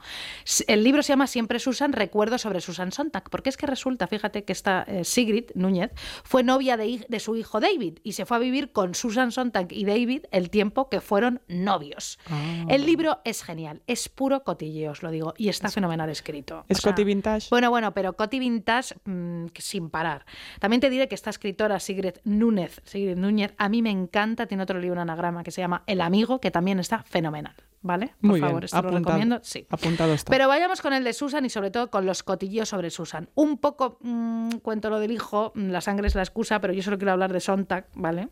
el 0.66 0.84
libro 0.84 1.02
se 1.02 1.14
llama 1.14 1.26
Siempre 1.26 1.58
Susan, 1.58 1.94
recuerdos 1.94 2.42
sobre 2.42 2.60
Susan 2.60 2.92
Sontag. 2.92 3.30
Porque 3.30 3.48
es 3.48 3.56
que 3.56 3.66
resulta, 3.66 4.06
fíjate, 4.06 4.44
que 4.44 4.52
esta 4.52 4.84
eh, 4.86 5.04
Sigrid 5.04 5.46
Núñez 5.54 5.92
fue 6.24 6.42
novia 6.42 6.76
de, 6.76 7.06
de 7.08 7.20
su 7.20 7.36
hijo 7.36 7.58
David 7.58 8.00
y 8.02 8.12
se 8.12 8.26
fue 8.26 8.36
a 8.36 8.40
vivir 8.40 8.72
con 8.72 8.94
Susan 8.94 9.32
Sontag 9.32 9.72
y 9.72 9.86
David 9.86 10.24
el 10.30 10.50
tiempo 10.50 10.90
que 10.90 11.00
fueron 11.00 11.40
novios. 11.48 12.18
Ah. 12.28 12.66
El 12.68 12.84
libro 12.84 13.20
es 13.24 13.42
genial, 13.42 13.80
es 13.86 14.10
puro 14.10 14.44
cotilleo, 14.44 14.92
os 14.92 15.02
lo 15.02 15.10
digo, 15.10 15.32
y 15.38 15.48
está 15.48 15.70
fenomenal 15.70 16.10
escrito. 16.10 16.66
¿Es 16.68 16.82
coti 16.82 17.04
vintage? 17.04 17.48
Bueno, 17.48 17.70
bueno, 17.70 17.94
pero 17.94 18.12
Coti 18.12 18.38
Vintage 18.38 18.94
mm, 19.06 19.46
sin 19.56 19.88
parar. 19.88 20.26
También 20.58 20.80
te 20.80 20.90
diré 20.90 21.08
que 21.08 21.14
esta 21.14 21.30
escritora, 21.30 21.80
Sigrid 21.80 22.16
Núñez, 22.24 22.82
Sigrid 22.84 23.16
Núñez, 23.16 23.54
a 23.56 23.70
mí 23.70 23.80
me 23.80 23.90
encanta, 23.90 24.44
tiene 24.46 24.62
otro 24.62 24.78
libro, 24.78 25.00
un 25.00 25.08
anagrama 25.08 25.42
que 25.42 25.50
se 25.50 25.62
llama 25.62 25.82
El 25.86 26.02
Amigo, 26.02 26.40
que 26.40 26.50
también 26.50 26.78
está 26.90 27.02
fenomenal. 27.04 27.54
¿vale? 27.82 28.08
Por 28.20 28.30
Muy 28.32 28.40
favor, 28.40 28.56
bien, 28.56 28.64
esto 28.64 28.82
lo 28.82 28.90
recomiendo. 28.90 29.40
Sí. 29.42 29.66
Apuntado 29.70 30.12
está. 30.12 30.30
Pero 30.30 30.48
vayamos 30.48 30.82
con 30.82 30.92
el 30.92 31.02
de 31.02 31.14
Susan 31.14 31.46
y 31.46 31.48
sobre 31.48 31.70
todo 31.70 31.88
con 31.90 32.04
los 32.04 32.22
cotillos 32.22 32.68
sobre 32.68 32.90
Susan. 32.90 33.30
Un 33.34 33.56
poco 33.56 33.96
mm, 34.02 34.56
cuento 34.58 34.90
lo 34.90 34.98
del 35.00 35.12
hijo, 35.12 35.52
mm, 35.54 35.70
la 35.70 35.80
sangre 35.80 36.06
es 36.08 36.14
la 36.14 36.20
excusa, 36.20 36.60
pero 36.60 36.74
yo 36.74 36.82
solo 36.82 36.98
quiero 36.98 37.12
hablar 37.12 37.32
de 37.32 37.40
Sontag, 37.40 37.86
¿vale? 37.94 38.28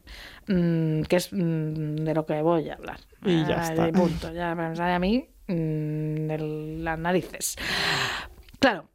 Mm, 0.49 1.01
que 1.03 1.17
es 1.17 1.33
mm, 1.33 1.97
de 1.97 2.13
lo 2.15 2.27
que 2.27 2.43
voy 2.43 2.69
a 2.69 2.75
hablar. 2.75 3.01
Y 3.25 3.47
ya 3.47 3.61
Ah, 3.63 3.73
está. 3.73 3.91
punto, 3.93 4.31
ya 4.35 4.55
me 4.55 4.77
sale 4.77 4.93
a 4.93 4.99
mí 4.99 5.27
de 5.47 6.37
las 6.83 6.99
narices. 6.99 7.57
Claro. 8.61 8.91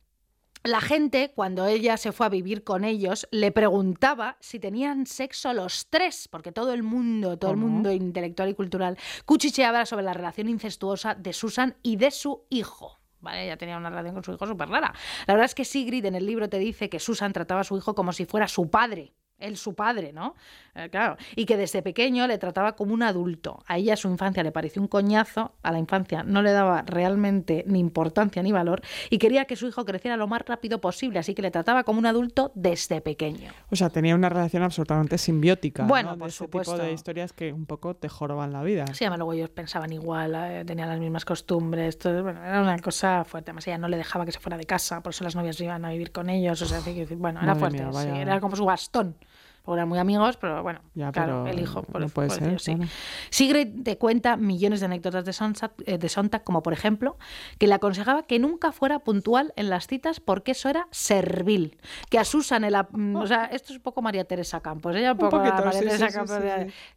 La 0.66 0.80
gente, 0.80 1.34
cuando 1.36 1.66
ella 1.66 1.98
se 1.98 2.14
fue 2.14 2.26
a 2.26 2.30
vivir 2.30 2.64
con 2.64 2.86
ellos, 2.86 3.28
le 3.32 3.52
preguntaba 3.52 4.38
si 4.40 4.60
tenían 4.60 5.06
sexo 5.06 5.52
los 5.52 5.88
tres, 5.90 6.30
porque 6.30 6.54
todo 6.54 6.72
el 6.72 6.84
mundo, 6.84 7.38
todo 7.38 7.52
el 7.52 7.58
mundo 7.58 7.92
intelectual 7.92 8.48
y 8.48 8.54
cultural, 8.54 8.98
cuchicheaba 9.26 9.86
sobre 9.86 10.06
la 10.06 10.14
relación 10.14 10.48
incestuosa 10.48 11.16
de 11.16 11.34
Susan 11.34 11.76
y 11.84 11.98
de 11.98 12.12
su 12.12 12.46
hijo. 12.50 12.98
¿Vale? 13.20 13.44
Ella 13.44 13.58
tenía 13.58 13.78
una 13.78 13.90
relación 13.90 14.14
con 14.14 14.24
su 14.24 14.32
hijo 14.32 14.48
súper 14.48 14.70
rara. 14.70 14.94
La 15.28 15.34
verdad 15.34 15.46
es 15.46 15.56
que 15.56 15.66
Sigrid 15.66 16.06
en 16.06 16.16
el 16.16 16.26
libro 16.26 16.48
te 16.48 16.60
dice 16.60 16.90
que 16.90 17.00
Susan 17.00 17.34
trataba 17.34 17.60
a 17.62 17.66
su 17.66 17.78
hijo 17.78 17.94
como 17.94 18.14
si 18.14 18.24
fuera 18.24 18.48
su 18.48 18.70
padre. 18.70 19.14
Él 19.44 19.58
su 19.58 19.76
padre, 19.76 20.14
¿no? 20.14 20.36
Eh, 20.76 20.90
claro. 20.90 21.18
Y 21.36 21.46
que 21.46 21.58
desde 21.58 21.82
pequeño 21.82 22.26
le 22.28 22.38
trataba 22.38 22.76
como 22.76 22.94
un 22.94 23.04
adulto. 23.04 23.64
A 23.68 23.78
ella 23.78 23.96
su 23.96 24.08
infancia 24.08 24.42
le 24.44 24.52
pareció 24.52 24.82
un 24.82 24.88
coñazo, 24.88 25.54
a 25.62 25.72
la 25.72 25.80
infancia 25.80 26.24
no 26.24 26.42
le 26.42 26.52
daba 26.52 26.82
realmente 26.84 27.64
ni 27.68 27.80
importancia 27.80 28.42
ni 28.42 28.52
valor 28.52 28.82
y 29.10 29.18
quería 29.18 29.46
que 29.46 29.56
su 29.56 29.68
hijo 29.68 29.86
creciera 29.86 30.18
lo 30.18 30.28
más 30.28 30.42
rápido 30.46 30.80
posible, 30.82 31.20
así 31.20 31.34
que 31.36 31.42
le 31.42 31.52
trataba 31.52 31.84
como 31.84 32.00
un 32.00 32.06
adulto 32.06 32.52
desde 32.56 33.02
pequeño. 33.02 33.52
O 33.70 33.76
sea, 33.76 33.90
tenía 33.90 34.16
una 34.16 34.30
relación 34.30 34.64
absolutamente 34.64 35.18
simbiótica. 35.18 35.84
Bueno, 35.84 36.12
¿no? 36.12 36.18
por 36.18 36.28
de 36.28 36.30
ese 36.30 36.38
supuesto. 36.38 36.74
tipo 36.74 36.86
de 36.86 36.94
historias 36.94 37.34
que 37.34 37.54
un 37.54 37.66
poco 37.66 37.96
te 37.96 38.10
joroban 38.10 38.52
la 38.52 38.64
vida. 38.64 38.86
Sí, 38.94 39.04
además 39.04 39.20
luego 39.20 39.34
ellos 39.34 39.50
pensaban 39.50 39.92
igual, 39.94 40.36
eh, 40.36 40.64
tenían 40.66 40.90
las 40.90 41.00
mismas 41.00 41.26
costumbres, 41.26 41.98
todo, 41.98 42.24
bueno, 42.24 42.44
era 42.44 42.62
una 42.62 42.80
cosa 42.80 43.24
fuerte. 43.26 43.52
Además 43.52 43.68
ella 43.68 43.78
no 43.78 43.88
le 43.88 43.98
dejaba 43.98 44.26
que 44.26 44.32
se 44.32 44.40
fuera 44.40 44.58
de 44.58 44.66
casa, 44.66 45.02
por 45.02 45.12
eso 45.12 45.24
las 45.24 45.36
novias 45.36 45.60
iban 45.60 45.86
a 45.86 45.90
vivir 45.90 46.12
con 46.12 46.30
ellos, 46.30 46.62
o 46.62 46.66
sea, 46.66 46.80
bueno, 47.18 47.40
era 47.42 47.54
Madre 47.54 47.60
fuerte, 47.60 47.78
mía, 47.84 47.92
sí, 47.92 48.10
vaya. 48.10 48.22
era 48.22 48.40
como 48.40 48.56
su 48.56 48.66
bastón. 48.66 49.16
Porque 49.64 49.78
eran 49.80 49.88
muy 49.88 49.98
amigos, 49.98 50.36
pero 50.38 50.62
bueno, 50.62 50.82
Ya, 50.94 51.12
claro, 51.14 51.44
pero 51.46 51.56
el 51.58 51.64
hijo, 51.64 51.84
por, 51.84 52.02
no 52.02 52.10
puede 52.10 52.28
por 52.28 52.38
ser, 52.38 52.60
sí. 52.60 52.76
claro. 52.76 52.92
Sigrid 53.30 53.84
te 53.84 53.98
cuenta 53.98 54.36
millones 54.36 54.82
de 54.82 54.88
anécdotas 54.88 55.24
de 55.24 55.32
Sontag, 55.32 55.72
eh, 55.86 55.98
de 55.98 56.10
Sontag, 56.10 56.44
como 56.44 56.62
por 56.62 56.74
ejemplo, 56.74 57.18
que 57.60 57.68
le 57.68 57.74
aconsejaba 57.74 58.24
que 58.24 58.40
nunca 58.40 58.74
fuera 58.74 59.00
puntual 59.00 59.54
en 59.56 59.70
las 59.70 59.88
citas 59.88 60.20
porque 60.20 60.52
eso 60.52 60.68
era 60.70 60.88
servil. 60.92 61.78
Que 62.10 62.20
a 62.20 62.26
Susan, 62.26 62.66
el, 62.66 62.76
mm, 62.92 63.16
o 63.16 63.26
sea, 63.26 63.46
esto 63.46 63.72
es 63.72 63.78
un 63.78 63.84
poco 63.84 64.02
María 64.02 64.26
Teresa 64.26 64.60
Campos, 64.60 64.96
ella 64.96 65.14
un 65.14 65.18
poco 65.18 65.38
poquito, 65.38 65.56
María 65.64 65.72
sí, 65.72 65.80
Teresa 65.86 66.10
sí, 66.10 66.14
Campos, 66.14 66.38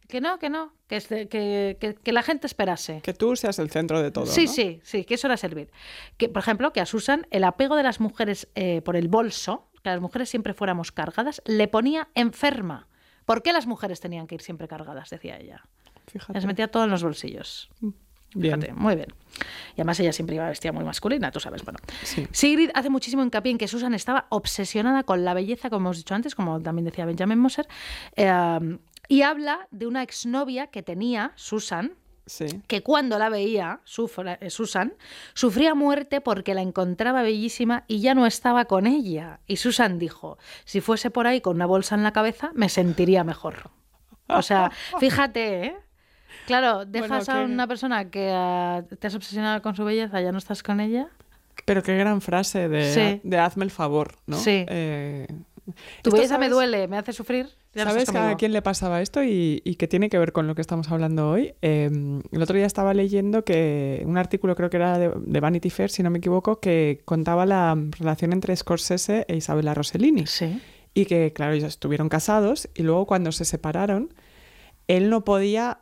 que 0.09 0.19
no, 0.21 0.37
que 0.37 0.49
no, 0.49 0.73
que, 0.87 0.99
que, 1.29 1.77
que- 1.79 1.95
que 1.95 2.11
la 2.11 2.21
gente 2.23 2.47
esperase. 2.47 2.99
Que 3.01 3.13
tú 3.13 3.35
seas 3.37 3.59
el 3.59 3.69
centro 3.69 4.01
de 4.01 4.11
todo. 4.11 4.25
Sí, 4.25 4.45
¿no? 4.45 4.51
sí, 4.51 4.79
sí, 4.83 5.05
que 5.05 5.13
eso 5.13 5.27
era 5.27 5.37
servir. 5.37 5.71
Que, 6.17 6.27
por 6.27 6.41
ejemplo, 6.41 6.73
que 6.73 6.81
a 6.81 6.85
Susan 6.85 7.27
el 7.31 7.45
apego 7.45 7.77
de 7.77 7.83
las 7.83 8.01
mujeres 8.01 8.49
eh, 8.55 8.81
por 8.81 8.97
el 8.97 9.07
bolso, 9.07 9.67
que 9.87 9.93
las 9.93 10.01
mujeres 10.01 10.29
siempre 10.29 10.53
fuéramos 10.53 10.91
cargadas, 10.91 11.41
le 11.45 11.67
ponía 11.67 12.09
enferma. 12.13 12.87
¿Por 13.25 13.41
qué 13.41 13.53
las 13.53 13.67
mujeres 13.67 13.99
tenían 13.99 14.27
que 14.27 14.35
ir 14.35 14.41
siempre 14.41 14.67
cargadas? 14.67 15.09
Decía 15.09 15.37
ella. 15.37 15.63
Fíjate. 16.07 16.33
Las 16.33 16.45
metía 16.45 16.67
todo 16.67 16.83
en 16.83 16.89
los 16.89 17.03
bolsillos. 17.03 17.69
Bien. 17.79 18.59
Fíjate, 18.59 18.73
muy 18.73 18.95
bien. 18.95 19.07
Y 19.71 19.81
además 19.81 19.99
ella 19.99 20.11
siempre 20.11 20.35
iba 20.35 20.47
vestida 20.49 20.73
muy 20.73 20.83
masculina, 20.83 21.31
tú 21.31 21.39
sabes, 21.39 21.63
bueno. 21.63 21.79
Sí. 22.03 22.27
Sigrid 22.31 22.69
hace 22.73 22.89
muchísimo 22.89 23.23
hincapié 23.23 23.51
en 23.53 23.57
que 23.57 23.67
Susan 23.67 23.93
estaba 23.93 24.27
obsesionada 24.29 25.03
con 25.03 25.23
la 25.23 25.33
belleza, 25.33 25.69
como 25.69 25.87
hemos 25.87 25.97
dicho 25.97 26.13
antes, 26.13 26.35
como 26.35 26.61
también 26.61 26.85
decía 26.85 27.05
Benjamin 27.05 27.39
Moser, 27.39 27.67
eh, 28.15 28.77
y 29.07 29.21
habla 29.21 29.67
de 29.71 29.87
una 29.87 30.03
exnovia 30.03 30.67
que 30.67 30.83
tenía, 30.83 31.31
Susan, 31.35 31.93
Sí. 32.27 32.45
que 32.67 32.83
cuando 32.83 33.17
la 33.17 33.29
veía, 33.29 33.79
sufra- 33.85 34.37
eh, 34.41 34.49
Susan, 34.51 34.93
sufría 35.33 35.73
muerte 35.73 36.21
porque 36.21 36.53
la 36.53 36.61
encontraba 36.61 37.23
bellísima 37.23 37.83
y 37.87 38.01
ya 38.01 38.13
no 38.13 38.25
estaba 38.27 38.65
con 38.65 38.85
ella. 38.85 39.39
Y 39.47 39.55
Susan 39.57 39.97
dijo, 39.97 40.37
si 40.65 40.79
fuese 40.81 41.09
por 41.09 41.25
ahí 41.25 41.41
con 41.41 41.55
una 41.55 41.65
bolsa 41.65 41.95
en 41.95 42.03
la 42.03 42.11
cabeza, 42.13 42.51
me 42.53 42.69
sentiría 42.69 43.23
mejor. 43.23 43.71
O 44.27 44.41
sea, 44.41 44.71
fíjate, 44.99 45.65
¿eh? 45.65 45.75
Claro, 46.45 46.85
dejas 46.85 47.27
a 47.29 47.39
que- 47.39 47.45
una 47.45 47.65
persona 47.67 48.09
que 48.11 48.31
ah, 48.33 48.83
te 48.99 49.07
has 49.07 49.15
obsesionado 49.15 49.61
con 49.61 49.75
su 49.75 49.83
belleza, 49.83 50.21
ya 50.21 50.31
no 50.31 50.37
estás 50.37 50.61
con 50.63 50.79
ella. 50.79 51.07
Pero 51.65 51.81
qué 51.83 51.97
gran 51.97 52.21
frase 52.21 52.69
de, 52.69 52.93
Sí. 52.93 53.21
de 53.23 53.39
hazme 53.39 53.65
el 53.65 53.71
favor, 53.71 54.15
¿no? 54.27 54.37
Sí. 54.37 54.65
Eh, 54.69 55.27
Tu 56.01 56.11
belleza 56.11 56.37
me 56.37 56.47
duele, 56.49 56.87
me 56.87 56.97
hace 56.97 57.11
sufrir. 57.11 57.49
Ya 57.77 57.85
¿Sabes 57.85 58.09
a 58.09 58.35
quién 58.35 58.51
le 58.51 58.61
pasaba 58.61 59.01
esto 59.01 59.23
y, 59.23 59.61
y 59.63 59.75
que 59.75 59.87
tiene 59.87 60.09
que 60.09 60.17
ver 60.17 60.33
con 60.33 60.47
lo 60.47 60.55
que 60.55 60.61
estamos 60.61 60.91
hablando 60.91 61.29
hoy? 61.29 61.53
Eh, 61.61 61.89
el 62.31 62.41
otro 62.41 62.55
día 62.55 62.65
estaba 62.65 62.93
leyendo 62.93 63.45
que 63.45 64.03
un 64.05 64.17
artículo, 64.17 64.55
creo 64.55 64.69
que 64.69 64.77
era 64.77 64.97
de, 64.97 65.13
de 65.15 65.39
Vanity 65.39 65.69
Fair, 65.69 65.89
si 65.89 66.03
no 66.03 66.09
me 66.09 66.17
equivoco, 66.17 66.59
que 66.59 67.01
contaba 67.05 67.45
la 67.45 67.77
relación 67.97 68.33
entre 68.33 68.55
Scorsese 68.55 69.25
e 69.27 69.37
Isabella 69.37 69.73
Rossellini. 69.73 70.25
Sí. 70.27 70.59
Y 70.93 71.05
que, 71.05 71.31
claro, 71.31 71.53
ellos 71.53 71.69
estuvieron 71.69 72.09
casados 72.09 72.69
y 72.73 72.83
luego 72.83 73.05
cuando 73.05 73.31
se 73.31 73.45
separaron, 73.45 74.13
él 74.87 75.09
no 75.09 75.23
podía 75.23 75.79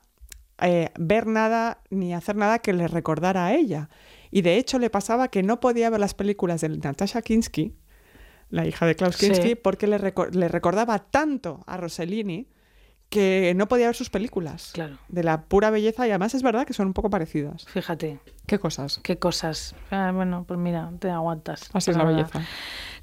eh, 0.62 0.89
ver 0.98 1.28
nada 1.28 1.82
ni 1.89 2.14
hacer 2.14 2.36
nada 2.36 2.60
que 2.60 2.74
le 2.74 2.88
recordara 2.88 3.46
a 3.46 3.54
ella. 3.54 3.89
Y 4.32 4.41
de 4.41 4.58
hecho 4.58 4.80
le 4.80 4.89
pasaba 4.89 5.30
que 5.30 5.43
no 5.43 5.60
podía 5.60 5.89
ver 5.89 6.00
las 6.00 6.14
películas 6.14 6.62
de 6.62 6.70
Natasha 6.70 7.22
Kinski, 7.22 7.74
la 8.50 8.66
hija 8.66 8.86
de 8.86 8.96
Klaus 8.96 9.16
Sí. 9.16 9.28
Kinski, 9.28 9.56
porque 9.56 9.88
le, 9.88 9.98
recor- 10.00 10.34
le 10.34 10.48
recordaba 10.48 11.00
tanto 11.00 11.64
a 11.68 11.78
Rossellini 11.78 12.48
que 13.10 13.54
no 13.56 13.68
podía 13.68 13.86
ver 13.86 13.96
sus 13.96 14.10
películas. 14.10 14.72
Claro. 14.74 14.98
De 15.10 15.24
la 15.24 15.43
pura 15.43 15.70
belleza 15.70 16.08
y 16.08 16.10
además 16.10 16.34
es 16.34 16.41
verdad 16.41 16.66
que 16.66 16.74
son 16.74 16.88
un 16.88 16.93
poco 16.93 17.10
parecidas. 17.12 17.66
Fíjate, 17.68 18.20
¿Qué 18.48 18.58
cosas? 18.60 19.00
qué 19.04 19.18
cosas. 19.20 19.76
Ah, 19.91 20.12
bueno, 20.14 20.43
pues 20.48 20.60
mira, 20.60 20.91
te 21.00 21.10
aguantas. 21.12 21.70
Así 21.74 21.91
es 21.91 21.98
la 21.98 22.04
belleza. 22.04 22.41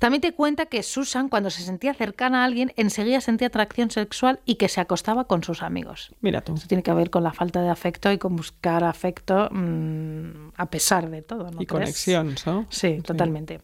También 0.00 0.20
te 0.20 0.32
cuenta 0.32 0.66
que 0.66 0.82
Susan, 0.82 1.28
cuando 1.28 1.50
se 1.50 1.62
sentía 1.62 1.94
cercana 1.94 2.42
a 2.42 2.44
alguien, 2.44 2.72
enseguida 2.76 3.20
sentía 3.20 3.46
atracción 3.46 3.90
sexual 3.92 4.40
y 4.44 4.56
que 4.56 4.68
se 4.68 4.80
acostaba 4.80 5.26
con 5.28 5.44
sus 5.44 5.62
amigos. 5.62 6.12
Mira 6.20 6.40
tú. 6.40 6.54
Eso 6.54 6.66
tiene 6.66 6.82
que 6.82 6.92
ver 6.92 7.08
con 7.08 7.22
la 7.22 7.32
falta 7.32 7.62
de 7.62 7.68
afecto 7.70 8.10
y 8.10 8.18
con 8.18 8.34
buscar 8.34 8.82
afecto 8.82 9.48
mm, 9.52 10.50
a 10.56 10.66
pesar 10.66 11.08
de 11.10 11.22
todo. 11.22 11.44
¿no 11.52 11.62
y 11.62 11.66
crees? 11.66 11.68
conexión, 11.68 12.34
¿no? 12.44 12.66
Sí, 12.70 13.00
totalmente. 13.04 13.60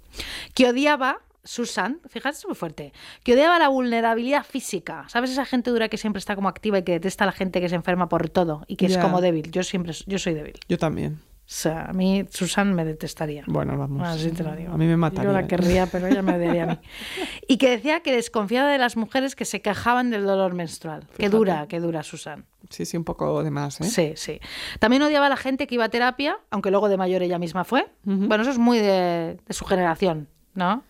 Que 0.54 0.68
odiaba, 0.68 1.18
Susan, 1.48 1.98
fíjate, 2.10 2.36
es 2.36 2.46
muy 2.46 2.54
fuerte, 2.54 2.92
que 3.24 3.32
odiaba 3.32 3.58
la 3.58 3.68
vulnerabilidad 3.68 4.44
física. 4.44 5.06
¿Sabes 5.08 5.30
esa 5.30 5.46
gente 5.46 5.70
dura 5.70 5.88
que 5.88 5.96
siempre 5.96 6.18
está 6.18 6.34
como 6.34 6.50
activa 6.50 6.76
y 6.76 6.82
que 6.82 6.92
detesta 6.92 7.24
a 7.24 7.26
la 7.26 7.32
gente 7.32 7.62
que 7.62 7.70
se 7.70 7.74
enferma 7.74 8.06
por 8.10 8.28
todo 8.28 8.64
y 8.66 8.76
que 8.76 8.84
es 8.84 8.98
como 8.98 9.22
débil? 9.22 9.50
Yo 9.50 9.62
siempre, 9.62 9.94
yo 10.06 10.18
soy 10.18 10.34
débil. 10.34 10.60
Yo 10.68 10.76
también. 10.76 11.14
O 11.14 11.40
sea, 11.46 11.86
a 11.86 11.94
mí 11.94 12.26
Susan 12.28 12.74
me 12.74 12.84
detestaría. 12.84 13.44
Bueno, 13.46 13.78
vamos. 13.78 14.06
Así 14.06 14.30
te 14.30 14.44
lo 14.44 14.54
digo. 14.54 14.74
A 14.74 14.76
mí 14.76 14.84
me 14.84 14.98
mataría. 14.98 15.30
Yo 15.30 15.32
la 15.32 15.46
querría, 15.46 15.86
pero 15.86 16.06
ella 16.06 16.20
me 16.20 16.36
odiaría 16.36 16.64
a 16.64 16.66
mí. 16.66 16.78
Y 17.48 17.56
que 17.56 17.70
decía 17.70 18.00
que 18.00 18.12
desconfiaba 18.12 18.70
de 18.70 18.76
las 18.76 18.98
mujeres 18.98 19.34
que 19.34 19.46
se 19.46 19.62
quejaban 19.62 20.10
del 20.10 20.26
dolor 20.26 20.52
menstrual. 20.52 21.06
Qué 21.12 21.16
Fíjate. 21.16 21.36
dura, 21.38 21.66
qué 21.66 21.80
dura, 21.80 22.02
Susan. 22.02 22.44
Sí, 22.68 22.84
sí, 22.84 22.98
un 22.98 23.04
poco 23.04 23.42
de 23.42 23.50
más, 23.50 23.80
¿eh? 23.80 23.84
Sí, 23.84 24.12
sí. 24.16 24.38
También 24.80 25.00
odiaba 25.00 25.24
a 25.24 25.30
la 25.30 25.38
gente 25.38 25.66
que 25.66 25.76
iba 25.76 25.84
a 25.86 25.88
terapia, 25.88 26.38
aunque 26.50 26.70
luego 26.70 26.90
de 26.90 26.98
mayor 26.98 27.22
ella 27.22 27.38
misma 27.38 27.64
fue. 27.64 27.86
Bueno, 28.02 28.42
eso 28.42 28.50
es 28.50 28.58
muy 28.58 28.80
de, 28.80 29.38
de 29.46 29.54
su 29.54 29.64
generación, 29.64 30.28
¿no? 30.52 30.84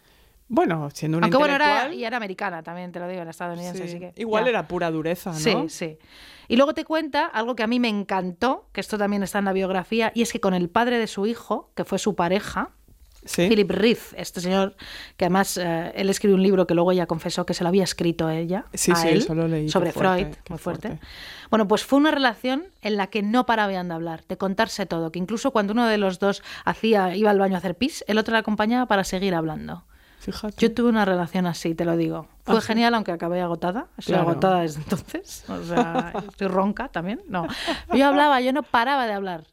Bueno, 0.49 0.89
siendo 0.95 1.19
una 1.19 1.27
Aunque 1.27 1.37
bueno, 1.39 1.55
era, 1.55 1.93
y 1.93 2.05
era 2.05 2.17
americana 2.17 2.63
también, 2.63 2.91
te 2.91 2.99
lo 2.99 3.07
digo, 3.07 3.21
era 3.21 3.31
estadounidense, 3.31 3.83
sí. 3.83 3.89
así 3.89 3.99
que... 4.01 4.13
Igual 4.17 4.45
ya. 4.45 4.51
era 4.51 4.69
pura 4.69 4.91
dureza, 4.91 5.31
¿no? 5.31 5.37
Sí, 5.37 5.55
sí. 5.69 5.99
Y 6.49 6.57
luego 6.57 6.73
te 6.73 6.85
cuenta 6.85 7.27
algo 7.27 7.55
que 7.55 7.63
a 7.63 7.67
mí 7.67 7.79
me 7.79 7.89
encantó, 7.89 8.69
que 8.73 8.81
esto 8.81 8.97
también 8.97 9.23
está 9.23 9.39
en 9.41 9.45
la 9.45 9.53
biografía, 9.53 10.11
y 10.15 10.23
es 10.23 10.33
que 10.33 10.41
con 10.41 10.55
el 10.55 10.71
padre 10.71 10.99
de 10.99 11.07
su 11.07 11.27
hijo, 11.27 11.71
que 11.75 11.85
fue 11.85 11.99
su 11.99 12.15
pareja, 12.15 12.71
Sí. 13.25 13.49
Philip 13.49 13.71
Reith, 13.71 14.15
este 14.17 14.41
señor, 14.41 14.77
que 15.17 15.25
además 15.27 15.59
eh, 15.59 15.93
él 15.97 16.09
escribió 16.09 16.37
un 16.37 16.43
libro 16.43 16.67
que 16.67 16.75
luego 16.75 16.93
ella 16.93 17.07
confesó 17.07 17.45
que 17.45 17.53
se 17.53 17.65
lo 17.65 17.69
había 17.69 17.83
escrito 17.83 18.31
ella, 18.31 18.65
Sí, 18.73 18.93
a 18.93 18.95
sí, 18.95 19.09
él, 19.09 19.27
lo 19.29 19.49
leí, 19.49 19.69
sobre 19.69 19.93
fuerte, 19.93 20.25
Freud, 20.25 20.37
muy 20.49 20.59
fuerte. 20.59 20.89
fuerte. 20.89 21.07
Bueno, 21.51 21.67
pues 21.67 21.85
fue 21.85 21.99
una 21.99 22.13
relación 22.13 22.67
en 22.81 22.97
la 22.97 23.09
que 23.09 23.23
no 23.23 23.45
paraban 23.45 23.89
de 23.89 23.95
hablar, 23.95 24.25
de 24.29 24.39
contarse 24.39 24.87
todo, 24.87 25.11
que 25.11 25.19
incluso 25.19 25.51
cuando 25.51 25.73
uno 25.73 25.87
de 25.87 25.99
los 25.99 26.21
dos 26.21 26.43
hacía, 26.65 27.17
iba 27.17 27.31
al 27.31 27.39
baño 27.41 27.57
a 27.57 27.59
hacer 27.59 27.75
pis, 27.75 28.05
el 28.07 28.19
otro 28.19 28.33
le 28.33 28.39
acompañaba 28.39 28.87
para 28.87 29.03
seguir 29.05 29.35
hablando. 29.35 29.85
Fíjate. 30.33 30.57
Yo 30.59 30.75
tuve 30.75 30.89
una 30.91 31.05
relación 31.05 31.47
así, 31.47 31.75
te 31.75 31.85
lo 31.85 31.97
digo. 31.97 32.27
Fue 32.45 32.59
Ah, 32.59 32.61
genial, 32.61 32.95
aunque 32.95 33.13
acabé 33.13 33.41
agotada. 33.41 33.87
Estoy 33.97 34.15
Claro. 34.15 34.31
agotada 34.31 34.61
desde 34.61 34.81
entonces. 34.83 35.45
O 35.49 35.63
sea, 35.65 36.13
estoy 36.29 36.49
ronca 36.49 36.89
también. 36.89 37.21
No. 37.29 37.47
Yo 37.95 38.07
hablaba, 38.07 38.41
yo 38.41 38.53
no 38.53 38.63
paraba 38.63 39.07
de 39.07 39.13
hablar. 39.15 39.45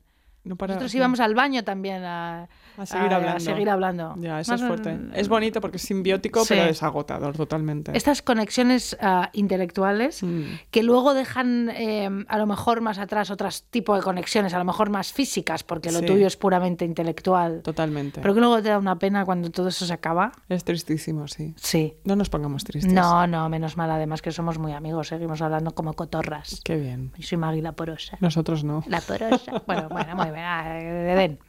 No 0.45 0.55
para- 0.55 0.75
Nosotros 0.75 0.93
íbamos 0.95 1.19
al 1.19 1.33
baño 1.35 1.63
también 1.63 2.03
a, 2.03 2.47
A 2.77 2.85
seguir 2.85 3.13
hablando. 3.13 3.39
seguir 3.39 3.69
hablando. 3.69 4.13
Ya, 4.17 4.39
eso 4.39 4.51
Más 4.53 4.61
es 4.61 4.67
fuerte. 4.67 4.97
Es 5.15 5.27
bonito 5.27 5.59
porque 5.59 5.77
es 5.77 5.83
simbiótico, 5.83 6.41
Sí. 6.45 6.53
pero 6.53 6.69
es 6.69 6.81
agotador 6.83 7.35
totalmente. 7.35 7.91
Estas 7.97 8.21
conexiones 8.21 8.95
ah, 9.01 9.29
intelectuales 9.33 10.21
Mm. 10.23 10.43
que 10.71 10.83
luego 10.83 11.13
dejan 11.13 11.69
eh, 11.69 12.09
a 12.27 12.37
lo 12.37 12.45
mejor 12.45 12.81
más 12.81 12.99
atrás 12.99 13.31
otros 13.31 13.63
tipos 13.63 13.97
de 13.97 14.03
conexiones, 14.03 14.53
a 14.53 14.59
lo 14.59 14.65
mejor 14.65 14.89
más 14.89 15.11
físicas, 15.11 15.63
porque 15.63 15.91
lo 15.91 15.99
Sí. 15.99 16.05
tuyo 16.05 16.27
es 16.27 16.37
puramente 16.37 16.85
intelectual. 16.85 17.61
Totalmente. 17.63 18.21
Pero 18.21 18.33
que 18.33 18.39
luego 18.39 18.61
te 18.61 18.69
da 18.69 18.77
una 18.77 18.99
pena 18.99 19.25
cuando 19.25 19.49
todo 19.49 19.69
eso 19.69 19.85
se 19.85 19.93
acaba. 19.93 20.31
Es 20.47 20.63
tristísimo, 20.63 21.27
sí. 21.27 21.53
Sí. 21.57 21.95
No 22.03 22.15
nos 22.15 22.29
pongamos 22.29 22.63
tristes. 22.63 22.93
No, 22.93 23.25
no, 23.25 23.49
menos 23.49 23.77
mal, 23.77 23.89
además 23.89 24.21
que 24.21 24.31
somos 24.31 24.59
muy 24.59 24.73
amigos, 24.73 25.07
seguimos 25.07 25.41
hablando 25.41 25.71
como 25.73 25.93
cotorras. 25.93 26.61
Qué 26.63 26.75
bien. 26.77 27.11
Yo 27.17 27.27
soy 27.27 27.37
Maggie 27.39 27.61
la 27.63 27.71
porosa. 27.71 28.17
Nosotros 28.19 28.63
no. 28.63 28.83
La 28.87 29.01
porosa. 29.01 29.63
Bueno, 29.65 29.89
bueno, 29.89 30.15
muy 30.15 30.25
bien. 30.25 30.34
Den. 30.35 31.39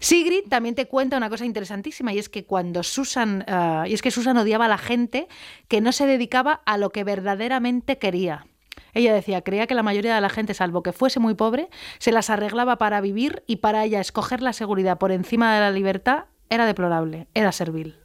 Sigrid 0.00 0.44
también 0.48 0.74
te 0.74 0.86
cuenta 0.86 1.16
una 1.16 1.30
cosa 1.30 1.44
interesantísima 1.44 2.12
y 2.12 2.18
es 2.18 2.28
que 2.28 2.44
cuando 2.44 2.82
Susan, 2.82 3.44
ah, 3.48 3.84
y 3.86 3.94
es 3.94 4.02
que 4.02 4.10
Susan 4.10 4.36
odiaba 4.36 4.66
a 4.66 4.68
la 4.68 4.78
gente 4.78 5.28
que 5.68 5.80
no 5.80 5.92
se 5.92 6.06
dedicaba 6.06 6.62
a 6.66 6.78
lo 6.78 6.90
que 6.90 7.04
verdaderamente 7.04 7.98
quería. 7.98 8.46
Ella 8.92 9.12
decía, 9.12 9.42
creía 9.42 9.66
que 9.66 9.74
la 9.74 9.82
mayoría 9.82 10.14
de 10.14 10.20
la 10.20 10.28
gente, 10.28 10.54
salvo 10.54 10.82
que 10.82 10.92
fuese 10.92 11.20
muy 11.20 11.34
pobre, 11.34 11.68
se 11.98 12.12
las 12.12 12.30
arreglaba 12.30 12.78
para 12.78 13.00
vivir 13.00 13.42
y 13.46 13.56
para 13.56 13.84
ella 13.84 14.00
escoger 14.00 14.40
la 14.40 14.52
seguridad 14.52 14.98
por 14.98 15.10
encima 15.10 15.54
de 15.54 15.60
la 15.60 15.70
libertad 15.70 16.26
era 16.48 16.66
deplorable, 16.66 17.26
era 17.34 17.50
servil. 17.52 18.03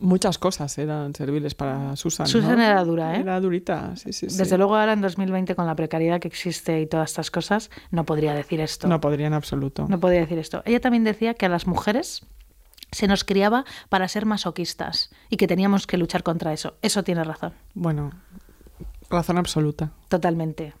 Muchas 0.00 0.38
cosas 0.38 0.78
eran 0.78 1.12
serviles 1.14 1.54
para 1.56 1.96
Susan. 1.96 2.24
¿no? 2.24 2.28
Susan 2.30 2.60
era 2.60 2.84
dura, 2.84 3.16
¿eh? 3.16 3.20
Era 3.20 3.40
durita, 3.40 3.96
sí, 3.96 4.12
sí, 4.12 4.30
sí. 4.30 4.38
Desde 4.38 4.56
luego 4.56 4.76
ahora 4.76 4.92
en 4.92 5.00
2020 5.00 5.56
con 5.56 5.66
la 5.66 5.74
precariedad 5.74 6.20
que 6.20 6.28
existe 6.28 6.80
y 6.80 6.86
todas 6.86 7.10
estas 7.10 7.30
cosas, 7.32 7.70
no 7.90 8.04
podría 8.04 8.32
decir 8.32 8.60
esto. 8.60 8.86
No 8.86 9.00
podría 9.00 9.26
en 9.26 9.34
absoluto. 9.34 9.86
No 9.88 9.98
podría 9.98 10.20
decir 10.20 10.38
esto. 10.38 10.62
Ella 10.66 10.80
también 10.80 11.02
decía 11.02 11.34
que 11.34 11.46
a 11.46 11.48
las 11.48 11.66
mujeres 11.66 12.24
se 12.92 13.08
nos 13.08 13.24
criaba 13.24 13.64
para 13.88 14.06
ser 14.08 14.24
masoquistas 14.24 15.10
y 15.30 15.36
que 15.36 15.48
teníamos 15.48 15.86
que 15.88 15.98
luchar 15.98 16.22
contra 16.22 16.52
eso. 16.52 16.76
Eso 16.80 17.02
tiene 17.02 17.24
razón, 17.24 17.52
Bueno, 17.74 18.12
razón 19.10 19.36
absoluta. 19.36 19.90
totalmente. 20.08 20.74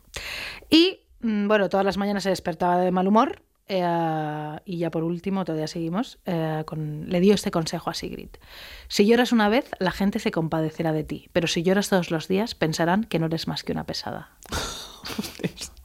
Y 0.70 1.00
mm, 1.22 1.48
bueno, 1.48 1.68
todas 1.68 1.84
las 1.84 1.96
mañanas 1.96 2.22
se 2.22 2.28
despertaba 2.30 2.78
de 2.78 2.92
mal 2.92 3.08
humor. 3.08 3.42
Eh, 3.68 4.58
y 4.64 4.78
ya 4.78 4.90
por 4.90 5.04
último, 5.04 5.44
todavía 5.44 5.66
seguimos, 5.66 6.18
eh, 6.26 6.64
le 7.06 7.20
dio 7.20 7.34
este 7.34 7.50
consejo 7.50 7.90
a 7.90 7.94
Sigrid. 7.94 8.30
Si 8.88 9.06
lloras 9.06 9.32
una 9.32 9.48
vez, 9.48 9.70
la 9.78 9.90
gente 9.90 10.18
se 10.18 10.30
compadecerá 10.30 10.92
de 10.92 11.04
ti, 11.04 11.28
pero 11.32 11.46
si 11.46 11.62
lloras 11.62 11.88
todos 11.88 12.10
los 12.10 12.28
días, 12.28 12.54
pensarán 12.54 13.04
que 13.04 13.18
no 13.18 13.26
eres 13.26 13.46
más 13.46 13.64
que 13.64 13.72
una 13.72 13.84
pesada. 13.84 14.30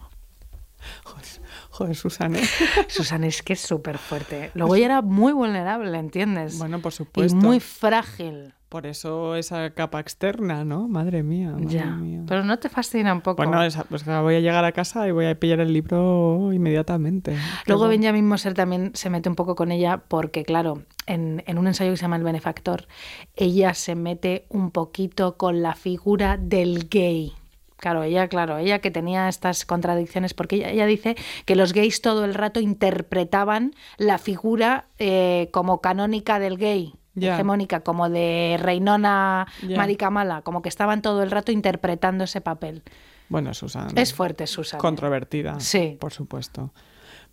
Joder, 1.74 1.96
Susan, 1.96 2.36
¿eh? 2.36 2.44
Susan 2.88 3.24
es 3.24 3.42
que 3.42 3.54
es 3.54 3.62
súper 3.62 3.98
fuerte. 3.98 4.52
Luego 4.54 4.76
ella 4.76 4.86
era 4.86 5.02
muy 5.02 5.34
vulnerable, 5.34 5.98
¿entiendes? 5.98 6.60
Bueno, 6.60 6.80
por 6.80 6.92
y 6.94 6.96
supuesto. 6.96 7.36
muy 7.36 7.60
frágil. 7.60 8.54
Por 8.70 8.86
eso 8.86 9.36
esa 9.36 9.72
capa 9.72 10.00
externa, 10.00 10.64
¿no? 10.66 10.88
Madre 10.88 11.24
mía. 11.24 11.52
madre 11.52 11.66
Ya. 11.70 11.86
mía. 11.96 12.22
Pero 12.28 12.44
no 12.44 12.58
te 12.60 12.70
fascina 12.70 13.12
un 13.14 13.22
poco. 13.22 13.38
Bueno, 13.38 13.64
esa- 13.64 13.86
pues 13.86 14.06
voy 14.06 14.36
a 14.36 14.40
llegar 14.40 14.66
a 14.66 14.72
casa 14.72 15.08
y 15.08 15.12
voy 15.12 15.26
a 15.26 15.40
pillar 15.40 15.60
el 15.62 15.74
libro 15.74 16.52
inmediatamente. 16.54 17.36
Luego 17.66 17.88
Benjamin 17.88 18.28
Moser 18.28 18.54
también 18.54 18.92
se 18.94 19.10
mete 19.10 19.30
un 19.30 19.36
poco 19.36 19.56
con 19.56 19.72
ella 19.72 20.04
porque, 20.08 20.44
claro, 20.44 20.84
en, 21.08 21.44
en 21.48 21.58
un 21.58 21.66
ensayo 21.68 21.90
que 21.92 21.98
se 21.98 22.02
llama 22.04 22.18
El 22.18 22.24
benefactor, 22.24 22.88
ella 23.36 23.74
se 23.74 23.96
mete 23.96 24.46
un 24.50 24.70
poquito 24.72 25.38
con 25.38 25.62
la 25.64 25.74
figura 25.76 26.38
del 26.38 26.88
gay. 26.90 27.34
Claro, 27.84 28.04
ella, 28.04 28.30
claro, 28.30 28.58
ella 28.60 28.80
que 28.80 28.92
tenía 28.92 29.28
estas 29.28 29.66
contradicciones, 29.66 30.34
porque 30.34 30.56
ella, 30.56 30.70
ella 30.70 30.86
dice 30.86 31.16
que 31.46 31.58
los 31.58 31.74
gays 31.74 32.02
todo 32.02 32.24
el 32.24 32.34
rato 32.34 32.62
interpretaban 32.62 33.74
la 33.98 34.18
figura 34.20 34.86
eh, 35.00 35.50
como 35.52 35.82
canónica 35.82 36.40
del 36.40 36.58
gay, 36.58 36.94
hegemónica, 37.20 37.82
como 37.82 38.10
de 38.10 38.58
reinona 38.58 39.48
Ya. 39.68 39.76
marica 39.76 40.10
mala, 40.10 40.44
como 40.44 40.62
que 40.62 40.70
estaban 40.70 41.02
todo 41.02 41.24
el 41.24 41.30
rato 41.30 41.52
interpretando 41.52 42.24
ese 42.24 42.40
papel. 42.40 42.84
Bueno, 43.28 43.54
Susan. 43.54 43.90
Es 43.98 44.14
fuerte, 44.14 44.48
Susan. 44.48 44.80
Controvertida. 44.80 45.60
Sí. 45.60 45.98
Por 46.00 46.14
supuesto. 46.14 46.72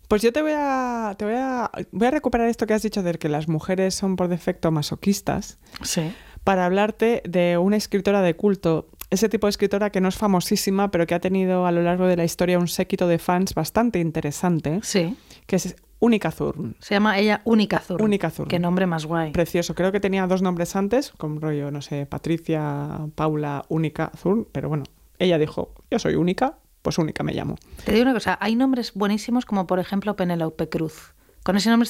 Pues 0.08 0.22
yo 0.22 0.32
te 0.32 0.42
voy 0.42 0.54
a, 0.56 1.14
te 1.16 1.24
voy 1.24 1.34
a, 1.36 1.70
voy 1.92 2.08
a 2.08 2.10
recuperar 2.10 2.48
esto 2.48 2.66
que 2.66 2.74
has 2.74 2.82
dicho 2.82 3.04
de 3.04 3.14
que 3.14 3.28
las 3.28 3.46
mujeres 3.46 3.94
son 3.94 4.16
por 4.16 4.26
defecto 4.26 4.72
masoquistas 4.72 5.60
Sí. 5.82 6.12
Para 6.44 6.66
hablarte 6.66 7.22
de 7.28 7.58
una 7.58 7.76
escritora 7.76 8.22
de 8.22 8.34
culto. 8.34 8.88
Ese 9.10 9.28
tipo 9.28 9.46
de 9.46 9.50
escritora 9.50 9.90
que 9.90 10.00
no 10.00 10.08
es 10.08 10.16
famosísima, 10.16 10.90
pero 10.90 11.06
que 11.06 11.14
ha 11.14 11.20
tenido 11.20 11.66
a 11.66 11.72
lo 11.72 11.82
largo 11.82 12.06
de 12.06 12.16
la 12.16 12.24
historia 12.24 12.58
un 12.58 12.68
séquito 12.68 13.08
de 13.08 13.18
fans 13.18 13.54
bastante 13.54 13.98
interesante, 13.98 14.80
Sí. 14.82 15.16
que 15.46 15.56
es 15.56 15.74
Única 15.98 16.30
Thurn. 16.30 16.76
Se 16.78 16.94
llama 16.94 17.18
ella 17.18 17.42
Única 17.44 17.80
Zur. 17.80 18.00
Única 18.00 18.30
Thurn. 18.30 18.48
Qué 18.48 18.58
nombre 18.58 18.86
más 18.86 19.04
guay. 19.04 19.32
Precioso. 19.32 19.74
Creo 19.74 19.92
que 19.92 20.00
tenía 20.00 20.26
dos 20.26 20.40
nombres 20.42 20.74
antes, 20.76 21.10
con 21.10 21.40
rollo, 21.40 21.70
no 21.70 21.82
sé, 21.82 22.06
Patricia, 22.06 23.00
Paula, 23.16 23.64
Única 23.68 24.10
Thurn, 24.22 24.46
pero 24.50 24.68
bueno, 24.68 24.84
ella 25.18 25.38
dijo, 25.38 25.74
yo 25.90 25.98
soy 25.98 26.14
única, 26.14 26.56
pues 26.80 26.96
única 26.96 27.22
me 27.22 27.34
llamo. 27.34 27.56
Te 27.84 27.92
digo 27.92 28.04
una 28.04 28.14
cosa, 28.14 28.38
hay 28.40 28.54
nombres 28.56 28.94
buenísimos 28.94 29.44
como 29.44 29.66
por 29.66 29.78
ejemplo 29.78 30.16
Penélope 30.16 30.68
Cruz. 30.70 31.12
Con 31.42 31.56
ese 31.56 31.70
nombre 31.70 31.88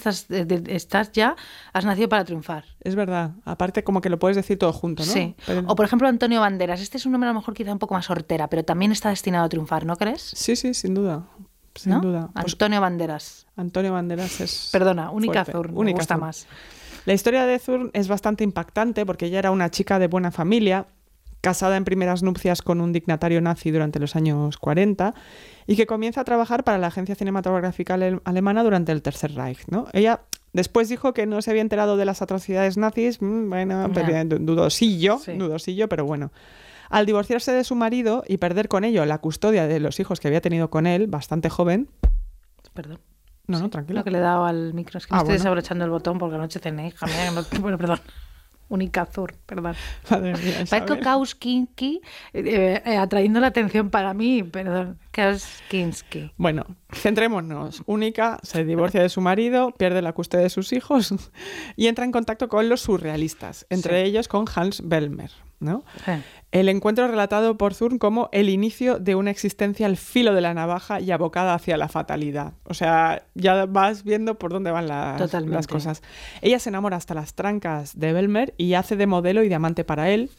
estás, 0.68 1.12
ya, 1.12 1.34
has 1.72 1.84
nacido 1.84 2.09
para 2.09 2.24
triunfar. 2.24 2.64
Es 2.80 2.94
verdad. 2.94 3.32
Aparte, 3.44 3.82
como 3.82 4.01
que 4.01 4.09
lo 4.09 4.18
puedes 4.18 4.36
decir 4.36 4.59
todo 4.59 4.72
junto, 4.72 5.05
¿no? 5.05 5.12
Sí. 5.12 5.34
Pero- 5.46 5.64
O 5.66 5.74
por 5.74 5.84
ejemplo 5.84 6.07
Antonio 6.07 6.40
Banderas. 6.40 6.80
Este 6.80 6.98
es 6.98 7.07
un 7.07 7.12
nombre 7.12 7.28
a 7.28 7.32
lo 7.32 7.40
mejor 7.40 7.55
quizá 7.55 7.72
un 7.72 7.78
poco 7.80 7.94
más 7.94 8.09
hortera, 8.11 8.48
pero 8.48 8.64
también 8.64 8.92
está 8.92 9.09
destinado 9.09 9.44
a 9.44 9.48
triunfar, 9.48 9.84
¿no 9.86 9.96
crees? 9.96 10.22
Sí, 10.22 10.55
sí, 10.57 10.72
sin 10.74 10.94
duda. 10.94 11.24
Sin 11.74 11.92
¿No? 11.92 12.01
duda. 12.01 12.30
Pues 12.32 12.53
Antonio 12.55 12.80
Banderas. 12.80 13.46
Antonio 13.57 13.92
Banderas 13.92 14.40
es. 14.40 14.68
Perdona, 14.72 15.11
Única. 15.11 15.44
Zur, 15.44 15.72
me 15.72 15.78
Única 15.78 15.98
gusta 15.98 16.14
Zur. 16.14 16.20
más. 16.24 16.46
La 17.07 17.14
historia 17.14 17.46
de 17.46 17.59
Thurn 17.59 17.90
es 17.92 18.09
bastante 18.09 18.44
impactante 18.44 19.07
porque 19.07 19.26
ella 19.26 19.38
era 19.38 19.51
una 19.51 19.70
chica 19.70 19.98
de 19.98 20.07
buena 20.07 20.30
familia, 20.30 20.86
casada 21.41 21.76
en 21.76 21.84
primeras 21.84 22.22
nupcias 22.22 22.62
con 22.62 22.80
un 22.80 22.93
dignatario 22.93 23.41
nazi 23.41 23.70
durante 23.70 23.99
los 23.99 24.16
años 24.16 24.57
40 24.59 25.14
y 25.66 25.76
que 25.76 25.86
comienza 25.86 26.20
a 26.20 26.24
trabajar 26.24 26.64
para 26.64 26.78
la 26.78 26.88
agencia 26.88 27.14
cinematográfica 27.14 27.95
ale- 27.95 28.20
alemana 28.24 28.62
durante 28.62 28.93
el 28.93 29.03
Tercer 29.03 29.34
Reich. 29.34 29.61
¿no? 29.68 29.86
Ella 29.93 30.20
después 30.53 30.88
dijo 30.88 31.14
que 31.14 31.26
no 31.26 31.41
se 31.43 31.51
había 31.51 31.62
enterado 31.62 31.97
de 31.97 32.05
las 32.05 32.22
atrocidades 32.22 32.76
nazis, 32.76 33.22
mm, 33.22 33.49
bueno, 33.49 33.91
pero, 33.95 34.24
du- 34.24 34.38
dudosillo, 34.45 35.18
Sí. 35.18 35.32
dudosillo, 35.32 35.88
pero 35.88 36.05
bueno. 36.05 36.32
Al 36.91 37.07
divorciarse 37.07 37.53
de 37.53 37.62
su 37.62 37.76
marido 37.76 38.24
y 38.26 38.38
perder 38.38 38.66
con 38.68 38.82
ello 38.84 39.05
la 39.07 39.18
custodia 39.18 39.68
de 39.68 39.78
los 39.78 40.01
hijos 40.01 40.18
que 40.18 40.26
había 40.28 40.41
tenido 40.41 40.70
con 40.70 40.86
él, 40.88 41.07
bastante 41.07 41.49
joven, 41.49 41.88
Perdón. 42.74 42.99
no, 43.47 43.59
no, 43.59 43.64
Lo 43.64 43.70
tranquilo. 43.70 44.03
que 44.05 44.11
le 44.11 44.18
he 44.18 44.20
dado 44.20 44.45
al 44.45 44.74
micro. 44.74 44.99
Es 44.99 45.07
que 45.07 45.12
me 45.14 45.18
Ah, 45.18 45.20
estoy 45.20 45.34
bueno. 45.34 45.38
desabrochando 45.38 45.84
el 45.84 45.91
botón 45.93 46.18
porque 46.18 46.34
anoche 46.36 46.59
cené, 46.59 46.88
hija 46.88 47.07
mía. 47.07 47.28
que 47.28 47.34
no- 47.34 47.41
Bueno, 47.62 47.78
perdón. 47.78 48.01
Única 48.71 49.05
Zur, 49.05 49.35
perdón. 49.47 49.75
Madre 50.11 50.33
mía, 50.39 50.62
Isabel. 50.62 51.01
Kauskinski 51.01 52.01
eh, 52.33 52.81
eh, 52.87 52.97
atrayendo 52.97 53.41
la 53.41 53.49
atención 53.49 53.91
para 53.91 54.14
mí, 54.14 54.43
perdón. 54.45 54.99
Kauskinski. 55.11 56.33
Bueno, 56.37 56.64
centrémonos. 56.93 57.83
Única 57.87 58.39
se 58.43 58.64
divorcia 58.64 59.03
de 59.03 59.09
su 59.09 59.21
marido, 59.21 59.73
pierde 59.73 60.01
la 60.03 60.12
custodia 60.12 60.45
de 60.45 60.51
sus 60.51 60.73
hijos 60.73 61.12
y 61.77 61.89
entra 61.89 62.05
en 62.05 62.12
contacto 62.12 62.49
con 62.49 62.68
los 62.68 62.81
surrealistas, 62.81 63.66
entre 63.71 64.01
Sí. 64.03 64.09
ellos 64.09 64.29
con 64.29 64.47
Hans 64.55 64.83
Bellmer. 64.89 65.31
¿No? 65.61 65.84
Sí. 66.04 66.12
El 66.52 66.68
encuentro 66.68 67.06
relatado 67.06 67.56
por 67.56 67.76
Thurn 67.76 67.98
como 67.98 68.28
el 68.32 68.48
inicio 68.48 68.98
de 68.98 69.14
una 69.14 69.30
existencia 69.30 69.86
al 69.86 69.96
filo 69.96 70.34
de 70.34 70.40
la 70.40 70.52
navaja 70.52 71.00
y 71.00 71.12
abocada 71.12 71.54
hacia 71.54 71.76
la 71.76 71.88
fatalidad. 71.88 72.54
O 72.64 72.74
sea, 72.74 73.22
ya 73.34 73.66
vas 73.66 74.02
viendo 74.02 74.36
por 74.36 74.52
dónde 74.52 74.72
van 74.72 74.88
las, 74.88 75.66
cosas. 75.68 76.02
Ella 76.42 76.58
se 76.58 76.70
enamora 76.70 76.96
hasta 76.96 77.14
las 77.14 77.34
trancas 77.34 77.96
de 77.98 78.12
Bellmer 78.12 78.54
y 78.56 78.74
hace 78.74 78.96
de 78.96 79.06
modelo 79.06 79.44
y 79.44 79.48
de 79.48 79.54
amante 79.54 79.84
para 79.84 80.11
él 80.11 80.30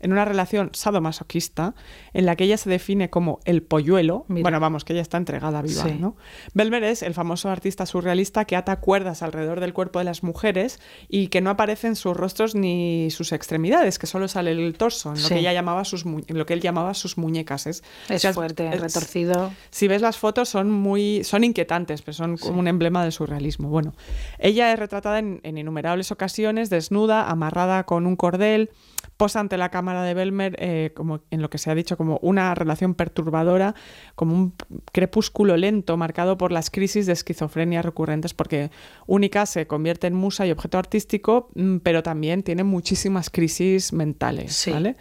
en 0.00 0.12
una 0.12 0.24
relación 0.24 0.70
sadomasoquista 0.72 1.74
en 2.12 2.26
la 2.26 2.36
que 2.36 2.44
ella 2.44 2.56
se 2.56 2.70
define 2.70 3.10
como 3.10 3.40
el 3.44 3.62
polluelo. 3.62 4.24
Mira. 4.28 4.42
Bueno, 4.42 4.60
vamos, 4.60 4.84
que 4.84 4.92
ella 4.92 5.02
está 5.02 5.16
entregada 5.16 5.62
viva, 5.62 5.82
Sí. 5.84 5.96
¿no? 5.98 6.16
Bellmer 6.54 6.84
es 6.84 7.02
el 7.02 7.14
famoso 7.14 7.48
artista 7.50 7.86
surrealista 7.86 8.44
que 8.44 8.56
ata 8.56 8.80
cuerdas 8.80 9.22
alrededor 9.22 9.60
del 9.60 9.72
cuerpo 9.72 9.98
de 9.98 10.04
las 10.04 10.22
mujeres 10.22 10.80
y 11.08 11.28
que 11.28 11.40
no 11.40 11.50
aparecen 11.50 11.96
sus 11.96 12.16
rostros 12.16 12.54
ni 12.54 13.08
sus 13.10 13.32
extremidades, 13.32 13.98
que 13.98 14.06
solo 14.06 14.28
sale 14.28 14.52
el 14.52 14.74
torso, 14.76 15.10
en 15.10 15.22
lo 15.22 15.28
Sí. 15.28 15.34
que 15.34 15.40
ella 15.40 15.52
llamaba 15.52 15.84
sus 15.84 16.04
en 16.06 16.24
lo 16.38 16.46
que 16.46 16.54
él 16.54 16.60
llamaba 16.60 16.94
sus 16.94 17.18
muñecas. 17.18 17.66
Es, 17.66 17.82
Es 18.08 18.26
fuerte, 18.34 18.68
es- 18.72 18.80
retorcido. 18.80 19.52
si 19.70 19.88
ves 19.88 20.02
las 20.02 20.16
fotos 20.18 20.48
son 20.48 20.70
muy 20.70 21.24
son 21.24 21.44
inquietantes, 21.44 22.02
pero 22.02 22.12
son 22.14 22.36
como 22.36 22.60
un 22.60 22.68
emblema 22.68 23.02
del 23.02 23.12
surrealismo. 23.12 23.68
Bueno, 23.68 23.94
ella 24.38 24.72
es 24.72 24.78
retratada 24.78 25.18
en, 25.18 25.40
en 25.42 25.58
innumerables 25.58 26.10
ocasiones 26.12 26.70
desnuda, 26.70 27.28
amarrada 27.30 27.84
con 27.84 28.06
un 28.06 28.16
cordel, 28.16 28.70
posa 29.16 29.40
ante 29.40 29.56
la 29.56 29.70
cámara 29.70 30.02
de 30.02 30.14
Belmer 30.14 30.56
eh, 30.58 30.92
como 30.94 31.20
en 31.30 31.42
lo 31.42 31.50
que 31.50 31.58
se 31.58 31.70
ha 31.70 31.74
dicho 31.74 31.96
como 31.96 32.18
una 32.22 32.54
relación 32.54 32.94
perturbadora, 32.94 33.74
como 34.14 34.34
un 34.34 34.54
crepúsculo 34.92 35.56
lento 35.56 35.96
marcado 35.96 36.36
por 36.36 36.52
las 36.52 36.70
crisis 36.70 37.06
de 37.06 37.12
esquizofrenia 37.12 37.82
recurrentes, 37.82 38.34
porque 38.34 38.70
Única 39.06 39.46
se 39.46 39.66
convierte 39.66 40.06
en 40.06 40.14
musa 40.14 40.46
y 40.46 40.50
objeto 40.50 40.78
artístico, 40.78 41.48
mm, 41.54 41.78
pero 41.78 42.02
también 42.02 42.42
tiene 42.42 42.64
muchísimas 42.64 43.30
crisis 43.30 43.92
mentales, 43.92 44.54
Sí. 44.54 44.70
¿vale? 44.70 44.96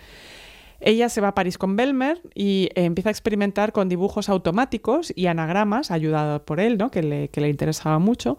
Ella 0.82 1.10
se 1.10 1.22
va 1.22 1.30
a 1.30 1.36
París 1.36 1.58
con 1.58 1.76
Belmer 1.76 2.22
y 2.36 2.70
eh, 2.76 2.84
empieza 2.86 3.10
a 3.10 3.12
experimentar 3.12 3.72
con 3.72 3.90
dibujos 3.90 4.30
automáticos 4.30 5.12
y 5.16 5.28
anagramas, 5.28 5.90
ayudada 5.90 6.46
por 6.46 6.60
él, 6.60 6.78
¿no? 6.78 6.92
que, 6.92 7.02
le, 7.02 7.30
que 7.30 7.42
le 7.42 7.50
interesaba 7.50 7.98
mucho. 7.98 8.38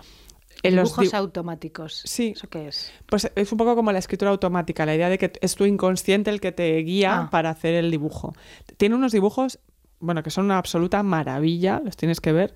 En 0.69 0.77
los 0.77 0.91
Dibujos 0.91 1.11
di- 1.13 1.17
automáticos. 1.17 2.03
Sí. 2.05 2.33
¿Eso 2.37 2.49
qué 2.49 2.69
es? 2.69 2.93
pues 3.07 3.31
es 3.35 3.53
un 3.53 3.59
poco 3.59 3.75
como 3.77 3.93
la 3.93 3.99
escritura 3.99 4.31
automática, 4.31 4.85
la 4.87 4.95
idea 4.95 5.09
de 5.09 5.19
que 5.19 5.33
es 5.41 5.55
tu 5.55 5.65
inconsciente 5.65 6.31
el 6.31 6.41
que 6.41 6.53
te 6.53 6.77
guía 6.79 7.21
Ah. 7.23 7.31
para 7.31 7.51
hacer 7.51 7.75
el 7.75 7.91
dibujo. 7.91 8.35
Tiene 8.77 8.95
unos 8.95 9.13
dibujos, 9.13 9.59
bueno, 10.01 10.23
que 10.23 10.31
son 10.31 10.45
una 10.47 10.59
absoluta 10.59 11.03
maravilla, 11.03 11.81
los 11.85 11.97
tienes 11.97 12.21
que 12.21 12.33
ver, 12.33 12.55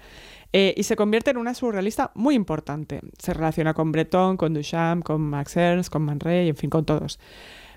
eh, 0.53 0.75
y 0.77 0.83
se 0.83 0.97
convierte 0.97 1.31
en 1.31 1.37
una 1.37 1.55
surrealista 1.55 2.11
muy 2.15 2.35
importante. 2.35 3.01
Se 3.19 3.33
relaciona 3.33 3.73
con 3.75 3.93
Breton, 3.93 4.37
con 4.37 4.53
Duchamp, 4.53 5.05
con 5.05 5.21
Max 5.23 5.57
Ernst, 5.57 5.91
con 5.91 6.03
Man 6.03 6.19
Ray, 6.21 6.49
en 6.49 6.57
fin, 6.57 6.69
con 6.71 6.85
todos. 6.85 7.19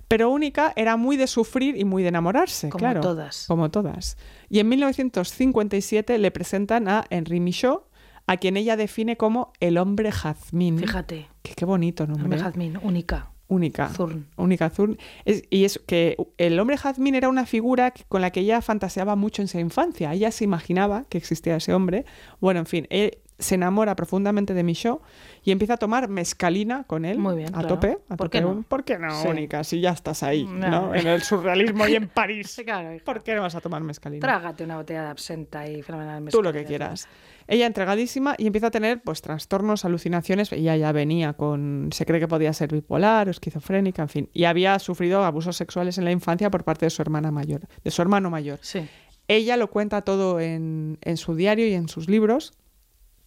Pero 0.08 0.30
Única 0.30 0.74
era 0.76 0.98
muy 0.98 1.16
de 1.18 1.28
sufrir 1.28 1.78
y 1.78 1.86
muy 1.86 2.04
de 2.04 2.10
enamorarse, 2.10 2.70
Como 2.70 2.80
claro. 2.80 3.00
todas. 3.02 3.46
Como 3.48 3.72
todas. 3.72 4.18
Y 4.50 4.60
en 4.60 4.68
1957 4.70 6.18
le 6.18 6.32
presentan 6.32 6.88
a 6.88 7.06
Henri 7.10 7.40
Michaud, 7.40 7.80
a 8.28 8.38
quien 8.38 8.58
ella 8.58 8.76
define 8.78 9.18
como 9.18 9.52
el 9.60 9.78
hombre 9.78 10.12
jazmín. 10.12 10.80
Fíjate, 10.80 11.28
Que 11.42 11.54
qué 11.56 11.66
bonito 11.66 12.06
nombre. 12.08 12.24
hombre 12.24 12.40
¿eh? 12.40 12.44
jazmín, 12.44 12.78
única. 12.82 13.30
Única. 13.50 13.90
Zurn. 13.90 14.28
Única 14.38 14.70
Zurn. 14.70 14.98
Es- 15.26 15.44
y 15.50 15.66
es 15.66 15.80
que 15.86 16.16
el 16.38 16.58
hombre 16.60 16.78
jazmín 16.78 17.14
era 17.14 17.30
una 17.30 17.46
figura 17.46 17.92
que- 17.92 18.04
con 18.06 18.22
la 18.22 18.32
que 18.32 18.40
ella 18.40 18.62
fantaseaba 18.62 19.16
mucho 19.16 19.42
en 19.42 19.48
su 19.48 19.60
infancia. 19.60 20.12
Ella 20.14 20.32
se 20.32 20.44
imaginaba 20.46 21.04
que 21.10 21.18
existía 21.20 21.58
ese 21.58 21.74
hombre. 21.74 22.06
Bueno, 22.40 22.62
en 22.62 22.66
fin, 22.66 22.88
él 22.90 23.18
se 23.40 23.56
enamora 23.56 23.96
profundamente 23.96 24.54
de 24.54 24.64
Michaud 24.64 25.00
y 25.44 25.52
empieza 25.52 25.74
a 25.74 25.78
tomar 25.78 26.08
mescalina 26.10 26.84
con 26.86 27.04
él. 27.06 27.18
Muy 27.20 27.36
bien, 27.36 27.50
A 27.50 27.60
claro. 27.60 27.68
tope. 27.70 27.98
A 28.10 28.16
¿Por 28.16 28.28
tope. 28.28 28.38
qué 28.38 28.42
no? 28.42 28.64
¿Por 28.68 28.84
qué 28.84 28.98
no, 29.00 29.12
Sí. 29.22 29.28
Única? 29.28 29.64
Si 29.64 29.82
ya 29.82 29.92
estás 29.92 30.24
ahí, 30.24 30.46
No. 30.46 30.70
¿no? 30.70 30.96
En 30.96 31.08
el 31.08 31.22
surrealismo 31.22 31.88
y 31.88 31.96
en 31.96 32.08
París. 32.08 32.52
Sí, 32.52 32.64
claro. 32.66 32.98
¿Por 33.04 33.24
qué 33.24 33.36
no 33.36 33.42
vas 33.42 33.56
a 33.56 33.62
tomar 33.62 33.82
mescalina? 33.82 34.22
Trágate 34.22 34.64
una 34.64 34.78
botella 34.78 35.04
de 35.04 35.10
absenta 35.10 35.68
y 35.68 35.82
fenomenal. 35.82 36.26
Tú 36.30 36.42
lo 36.42 36.54
que 36.54 36.64
quieras. 36.64 37.08
Ella 37.46 37.66
entregadísima 37.66 38.36
y 38.38 38.48
empieza 38.48 38.68
a 38.68 38.72
tener 38.72 39.02
pues 39.02 39.22
trastornos, 39.22 39.84
alucinaciones. 39.84 40.52
Ella 40.54 40.78
ya 40.78 40.92
venía 40.94 41.34
con, 41.34 41.90
se 41.92 42.06
cree 42.06 42.22
que 42.22 42.28
podía 42.30 42.54
ser 42.54 42.72
bipolar 42.72 43.28
o 43.28 43.32
esquizofrénica, 43.32 44.02
en 44.02 44.10
fin. 44.10 44.30
Y 44.34 44.46
había 44.46 44.80
sufrido 44.80 45.26
abusos 45.26 45.58
sexuales 45.58 45.98
en 45.98 46.06
la 46.06 46.12
infancia 46.12 46.50
por 46.50 46.64
parte 46.64 46.86
de 46.86 46.90
su 46.90 47.02
hermana 47.02 47.32
mayor, 47.32 47.62
de 47.84 47.92
su 47.92 48.02
hermano 48.02 48.30
mayor. 48.30 48.60
Sí. 48.62 48.88
Ella 49.28 49.58
lo 49.58 49.70
cuenta 49.70 50.02
todo 50.04 50.40
en, 50.40 50.98
en 51.02 51.18
su 51.18 51.36
diario 51.36 51.68
y 51.68 51.74
en 51.74 51.88
sus 51.90 52.10
libros, 52.10 52.54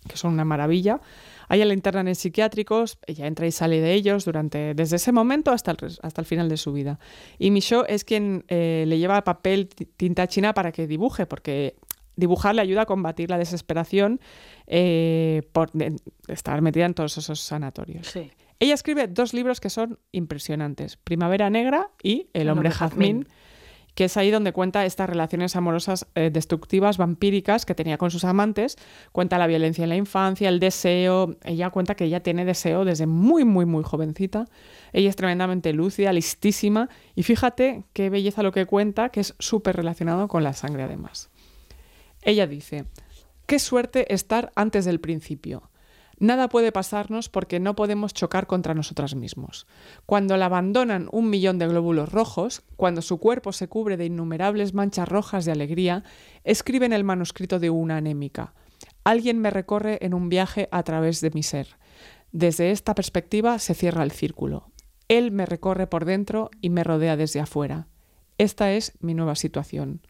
que 0.07 0.17
son 0.17 0.33
una 0.33 0.45
maravilla. 0.45 1.01
A 1.49 1.55
ella 1.55 1.65
la 1.65 1.75
internan 1.75 2.09
en 2.09 2.15
psiquiátricos, 2.17 2.99
ella 3.07 3.27
entra 3.27 3.47
y 3.47 3.53
sale 3.53 3.81
de 3.81 3.93
ellos 3.95 4.25
durante, 4.25 4.75
desde 4.75 4.97
ese 4.97 5.13
momento 5.13 5.53
hasta 5.53 5.71
el, 5.71 5.77
hasta 6.03 6.21
el 6.21 6.27
final 6.27 6.49
de 6.49 6.57
su 6.57 6.73
vida. 6.73 6.99
Y 7.39 7.51
Michaud 7.51 7.85
es 7.89 8.05
quien 8.05 8.45
eh, 8.49 8.85
le 8.87 8.99
lleva 8.99 9.23
papel, 9.23 9.69
ti- 9.69 9.87
tinta 9.87 10.27
china 10.27 10.55
para 10.55 10.73
que 10.73 10.87
dibuje, 10.89 11.25
porque 11.27 11.77
dibujar 12.17 12.55
le 12.55 12.63
ayuda 12.63 12.83
a 12.83 12.87
combatir 12.87 13.31
la 13.31 13.39
desesperación 13.39 14.21
eh, 14.67 15.43
por 15.53 15.71
de 15.73 15.95
estar 16.29 16.61
metida 16.63 16.87
en 16.87 16.95
todos 16.95 17.17
esos 17.19 17.41
sanatorios. 17.41 18.09
Sí. 18.09 18.31
Ella 18.59 18.73
escribe 18.73 19.07
dos 19.07 19.35
libros 19.35 19.61
que 19.61 19.69
son 19.69 19.99
impresionantes, 20.13 20.97
Primavera 20.97 21.51
Negra 21.51 21.91
y 22.03 22.29
El 22.33 22.49
hombre 22.49 22.71
jazmín, 22.71 23.29
que 23.97 24.05
es 24.05 24.17
ahí 24.19 24.31
donde 24.31 24.53
cuenta 24.53 24.85
estas 24.85 25.09
relaciones 25.09 25.57
amorosas 25.57 26.07
eh, 26.15 26.29
destructivas, 26.31 26.99
vampíricas 26.99 27.65
que 27.65 27.75
tenía 27.75 27.97
con 27.97 28.11
sus 28.11 28.25
amantes, 28.25 28.77
cuenta 29.11 29.39
la 29.39 29.47
violencia 29.47 29.85
en 29.85 29.89
la 29.89 29.97
infancia, 29.97 30.51
el 30.51 30.61
deseo, 30.61 31.35
ella 31.45 31.71
cuenta 31.71 31.95
que 31.95 32.05
ella 32.05 32.21
tiene 32.23 32.45
deseo 32.45 32.85
desde 32.85 33.07
muy, 33.07 33.47
muy, 33.47 33.65
muy 33.65 33.83
jovencita, 33.83 34.45
ella 34.93 35.09
es 35.09 35.17
tremendamente 35.17 35.73
lúcida, 35.73 36.13
listísima, 36.13 36.91
y 37.15 37.23
fíjate 37.23 37.85
qué 37.95 38.11
belleza 38.11 38.43
lo 38.43 38.53
que 38.53 38.67
cuenta, 38.67 39.09
que 39.09 39.21
es 39.21 39.35
súper 39.39 39.77
relacionado 39.77 40.29
con 40.29 40.45
la 40.45 40.53
sangre 40.53 40.83
además. 40.83 41.31
Ella 42.21 42.47
dice, 42.47 42.85
qué 43.47 43.59
suerte 43.59 44.13
estar 44.13 44.53
antes 44.57 44.85
del 44.85 45.01
principio. 45.01 45.71
Nada 46.19 46.49
puede 46.49 46.73
pasarnos 46.73 47.29
porque 47.29 47.61
no 47.61 47.77
podemos 47.77 48.15
chocar 48.15 48.47
contra 48.47 48.75
nosotras 48.75 49.15
mismos. 49.15 49.67
Cuando 50.07 50.37
la 50.37 50.47
abandonan 50.47 51.09
un 51.13 51.29
millón 51.29 51.59
de 51.59 51.69
glóbulos 51.69 52.11
rojos, 52.11 52.63
cuando 52.77 53.03
su 53.03 53.19
cuerpo 53.19 53.53
se 53.53 53.69
cubre 53.69 53.99
de 53.99 54.07
innumerables 54.07 54.73
manchas 54.73 55.09
rojas 55.09 55.45
de 55.45 55.53
alegría, 55.53 56.05
escribe 56.45 56.87
en 56.87 56.95
el 56.95 57.05
manuscrito 57.05 57.59
de 57.59 57.69
una 57.69 57.99
anémica. 57.99 58.55
Alguien 59.05 59.39
me 59.41 59.51
recorre 59.51 59.99
en 60.01 60.15
un 60.15 60.31
viaje 60.31 60.69
a 60.73 60.83
través 60.83 61.21
de 61.21 61.31
mi 61.31 61.43
ser. 61.43 61.77
Desde 62.33 62.71
esta 62.71 62.95
perspectiva 62.95 63.59
se 63.59 63.75
cierra 63.75 64.03
el 64.03 64.11
círculo. 64.11 64.71
Él 65.09 65.33
me 65.33 65.45
recorre 65.45 65.87
por 65.87 66.07
dentro 66.07 66.51
y 66.61 66.71
me 66.71 66.83
rodea 66.83 67.17
desde 67.17 67.41
afuera. 67.41 67.89
Esta 68.39 68.73
es 68.73 68.95
mi 69.01 69.15
nueva 69.15 69.35
situación 69.35 70.01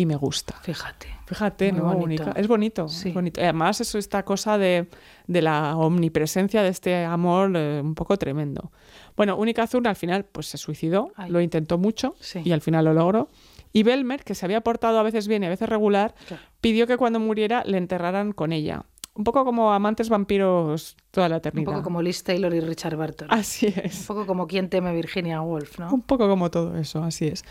y 0.00 0.06
me 0.06 0.14
gusta. 0.14 0.54
Fíjate. 0.62 1.08
Fíjate, 1.26 1.72
Muy 1.72 1.80
¿no? 1.80 1.86
bonito. 1.94 2.22
Única. 2.24 2.40
Es 2.40 2.46
bonito, 2.46 2.88
Sí. 2.88 3.08
es 3.08 3.14
bonito. 3.14 3.40
Además, 3.40 3.80
eso 3.80 3.98
esta 3.98 4.22
cosa 4.24 4.56
de, 4.56 4.88
de 5.26 5.42
la 5.42 5.76
omnipresencia 5.76 6.62
de 6.62 6.68
este 6.68 7.04
amor 7.04 7.50
eh, 7.56 7.80
un 7.82 7.94
poco 7.96 8.16
tremendo. 8.16 8.70
Bueno, 9.16 9.36
Única 9.36 9.64
Azul 9.64 9.84
al 9.88 9.96
final 9.96 10.24
pues 10.24 10.46
se 10.46 10.56
suicidó, 10.56 11.10
Ay. 11.16 11.30
lo 11.30 11.40
intentó 11.40 11.78
mucho 11.78 12.14
Sí. 12.20 12.40
y 12.44 12.52
al 12.52 12.60
final 12.60 12.84
lo 12.84 12.94
logró. 12.94 13.28
Y 13.72 13.82
Belmer, 13.82 14.22
que 14.22 14.34
se 14.36 14.46
había 14.46 14.60
portado 14.60 14.98
a 15.00 15.02
veces 15.02 15.26
bien 15.26 15.42
y 15.42 15.46
a 15.46 15.50
veces 15.50 15.68
regular, 15.68 16.14
Claro. 16.28 16.42
pidió 16.60 16.86
que 16.86 16.96
cuando 16.96 17.18
muriera 17.18 17.64
le 17.66 17.76
enterraran 17.78 18.30
con 18.32 18.52
ella. 18.52 18.84
Un 19.14 19.24
poco 19.24 19.44
como 19.44 19.72
amantes 19.72 20.08
vampiros 20.10 20.96
toda 21.10 21.28
la 21.28 21.34
Un 21.34 21.38
eternidad. 21.40 21.72
poco 21.72 21.82
como 21.82 22.00
Liz 22.02 22.22
Taylor 22.22 22.54
y 22.54 22.60
Richard 22.60 22.96
Burton. 22.96 23.26
Así 23.32 23.66
Un 23.66 23.82
es. 23.84 24.06
poco 24.06 24.26
como 24.26 24.46
quien 24.46 24.70
teme 24.70 24.94
Virginia 24.94 25.40
Woolf, 25.42 25.80
¿no? 25.80 25.92
Un 25.92 26.02
poco 26.02 26.28
como 26.28 26.52
todo 26.52 26.76
eso, 26.78 27.02
así 27.02 27.26
es. 27.26 27.42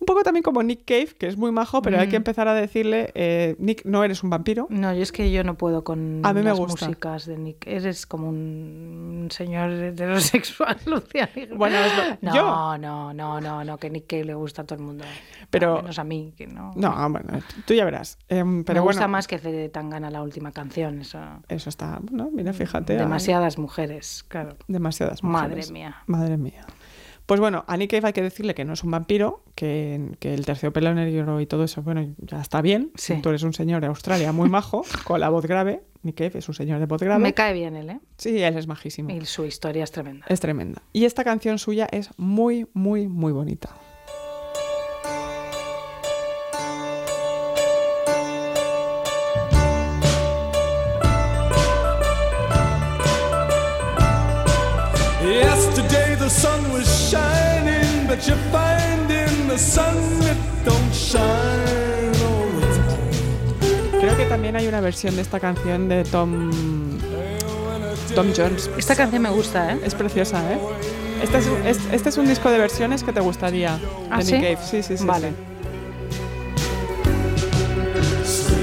Un 0.00 0.06
poco 0.06 0.22
también 0.22 0.42
como 0.42 0.62
Nick 0.62 0.84
Cave, 0.84 1.08
que 1.18 1.26
es 1.28 1.36
muy 1.36 1.50
majo, 1.52 1.80
pero 1.80 1.98
hay 1.98 2.08
que 2.08 2.16
Mm. 2.16 2.22
empezar 2.24 2.48
a 2.48 2.54
decirle, 2.54 3.10
eh, 3.14 3.56
Nick, 3.58 3.84
no 3.86 4.04
eres 4.04 4.22
un 4.22 4.30
vampiro. 4.30 4.66
No, 4.68 4.92
yo 4.92 5.02
es 5.02 5.12
que 5.12 5.30
yo 5.32 5.44
no 5.44 5.56
puedo 5.56 5.82
con 5.84 6.20
A 6.24 6.32
mí 6.34 6.40
me 6.40 6.50
las 6.50 6.58
gusta. 6.58 6.86
músicas 6.86 7.26
de 7.26 7.38
Nick. 7.38 7.66
Eres 7.66 8.06
como 8.06 8.28
un 8.28 9.28
señor 9.30 9.70
heterosexual, 9.70 10.76
Lucía. 10.86 11.30
Bueno, 11.56 11.76
es 11.78 11.92
lo- 11.96 12.18
no, 12.30 12.34
yo. 12.34 12.76
no, 12.78 13.12
no, 13.14 13.40
no, 13.40 13.64
no, 13.64 13.78
que 13.78 13.88
Nick 13.90 14.06
Cave 14.06 14.24
le 14.24 14.34
gusta 14.34 14.62
a 14.62 14.64
todo 14.66 14.78
el 14.78 14.84
mundo. 14.84 15.04
Pero- 15.50 15.76
menos 15.76 15.98
a 15.98 16.04
mí, 16.04 16.34
que 16.36 16.46
no. 16.46 16.72
No, 16.76 17.10
bueno, 17.10 17.38
tú 17.66 17.74
ya 17.74 17.84
verás. 17.84 18.18
Em, 18.28 18.64
pero 18.64 18.80
me 18.80 18.84
bueno, 18.84 18.96
gusta 18.96 19.08
más 19.08 19.26
que 19.26 19.38
Fede 19.38 19.68
Tangana 19.68 20.10
la 20.10 20.22
última 20.22 20.52
canción. 20.52 21.00
Eso. 21.00 21.18
Eso 21.48 21.68
está, 21.70 21.98
bueno, 22.02 22.30
mira, 22.32 22.52
fíjate. 22.52 22.96
Demasiadas 22.96 23.58
mujeres, 23.58 24.24
claro. 24.28 24.56
Demasiadas 24.68 25.22
Madre 25.22 25.48
mujeres. 25.48 25.70
mía. 25.70 25.96
Madre 26.06 26.36
mía. 26.36 26.66
Pues 27.26 27.40
bueno, 27.40 27.64
a 27.66 27.76
Nick 27.78 27.90
Cave 27.90 28.08
hay 28.08 28.12
que 28.12 28.22
decirle 28.22 28.54
que 28.54 28.64
no 28.64 28.74
es 28.74 28.84
un 28.84 28.90
vampiro, 28.90 29.42
que, 29.54 30.10
que 30.18 30.34
el 30.34 30.44
terciopelo 30.44 30.92
negro 30.94 31.40
y 31.40 31.46
todo 31.46 31.64
eso, 31.64 31.82
bueno, 31.82 32.06
ya 32.18 32.40
está 32.40 32.60
bien. 32.60 32.90
Sí. 32.96 33.18
Tú 33.22 33.30
eres 33.30 33.42
un 33.42 33.54
señor 33.54 33.80
de 33.80 33.86
Australia 33.86 34.32
muy 34.32 34.50
majo, 34.50 34.84
con 35.04 35.20
la 35.20 35.30
voz 35.30 35.46
grave. 35.46 35.82
Nick 36.02 36.16
Cave 36.16 36.38
es 36.38 36.48
un 36.48 36.54
señor 36.54 36.80
de 36.80 36.86
voz 36.86 37.00
grave. 37.00 37.22
Me 37.22 37.32
cae 37.32 37.54
bien 37.54 37.76
él, 37.76 37.88
¿eh? 37.88 38.00
Sí, 38.18 38.42
él 38.42 38.58
es 38.58 38.66
majísimo. 38.66 39.10
Y 39.10 39.24
su 39.24 39.46
historia 39.46 39.84
es 39.84 39.90
tremenda. 39.90 40.26
Es 40.28 40.40
tremenda. 40.40 40.82
Y 40.92 41.06
esta 41.06 41.24
canción 41.24 41.58
suya 41.58 41.88
es 41.90 42.10
muy, 42.18 42.66
muy, 42.74 43.08
muy 43.08 43.32
bonita. 43.32 43.74
Yesterday 55.24 55.83
the 56.24 56.30
sun 56.30 56.72
was 56.72 56.86
shining, 57.10 58.06
but 58.06 58.26
you 58.26 58.34
find 58.50 59.10
in 59.10 59.46
the 59.46 59.58
sun 59.58 59.94
it 60.22 60.38
don't 60.64 60.94
shine 60.94 62.14
all 62.24 62.48
the 62.60 62.66
time. 62.78 64.00
Creo 64.00 64.16
que 64.16 64.24
también 64.24 64.56
hay 64.56 64.66
una 64.66 64.80
versión 64.80 65.16
de 65.16 65.20
esta 65.22 65.38
canción 65.38 65.86
de 65.90 66.02
Tom, 66.04 66.50
Tom 68.14 68.32
Jones. 68.34 68.70
Esta 68.78 68.96
canción 68.96 69.20
me 69.20 69.28
gusta, 69.28 69.74
¿eh? 69.74 69.80
Es 69.84 69.94
preciosa, 69.94 70.40
¿eh? 70.50 70.58
Este 71.22 71.38
es, 71.38 71.46
un- 71.46 71.66
es- 71.66 71.80
este 71.92 72.08
es 72.08 72.16
un 72.16 72.26
disco 72.26 72.50
de 72.50 72.56
versiones 72.58 73.02
que 73.04 73.12
te 73.12 73.20
gustaría. 73.20 73.78
¿Ah, 74.10 74.18
de 74.18 74.24
sí? 74.24 74.32
Nick 74.32 74.42
Cave. 74.42 74.58
Sí, 74.66 74.82
sí, 74.82 74.96
sí. 74.96 75.04
Vale. 75.04 75.28
sí. 78.24 78.54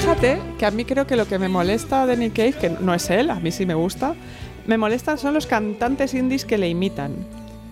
Fíjate 0.00 0.38
que 0.58 0.64
a 0.64 0.70
mí 0.70 0.84
creo 0.84 1.06
que 1.08 1.16
lo 1.16 1.26
que 1.26 1.40
me 1.40 1.48
molesta 1.48 2.06
de 2.06 2.16
Nick 2.16 2.34
Cave, 2.36 2.52
que 2.52 2.70
no 2.70 2.94
es 2.94 3.10
él, 3.10 3.30
a 3.30 3.34
mí 3.40 3.50
sí 3.50 3.66
me 3.66 3.74
gusta, 3.74 4.14
me 4.66 4.78
molestan 4.78 5.18
son 5.18 5.34
los 5.34 5.46
cantantes 5.46 6.14
indies 6.14 6.44
que 6.44 6.56
le 6.56 6.68
imitan. 6.68 7.14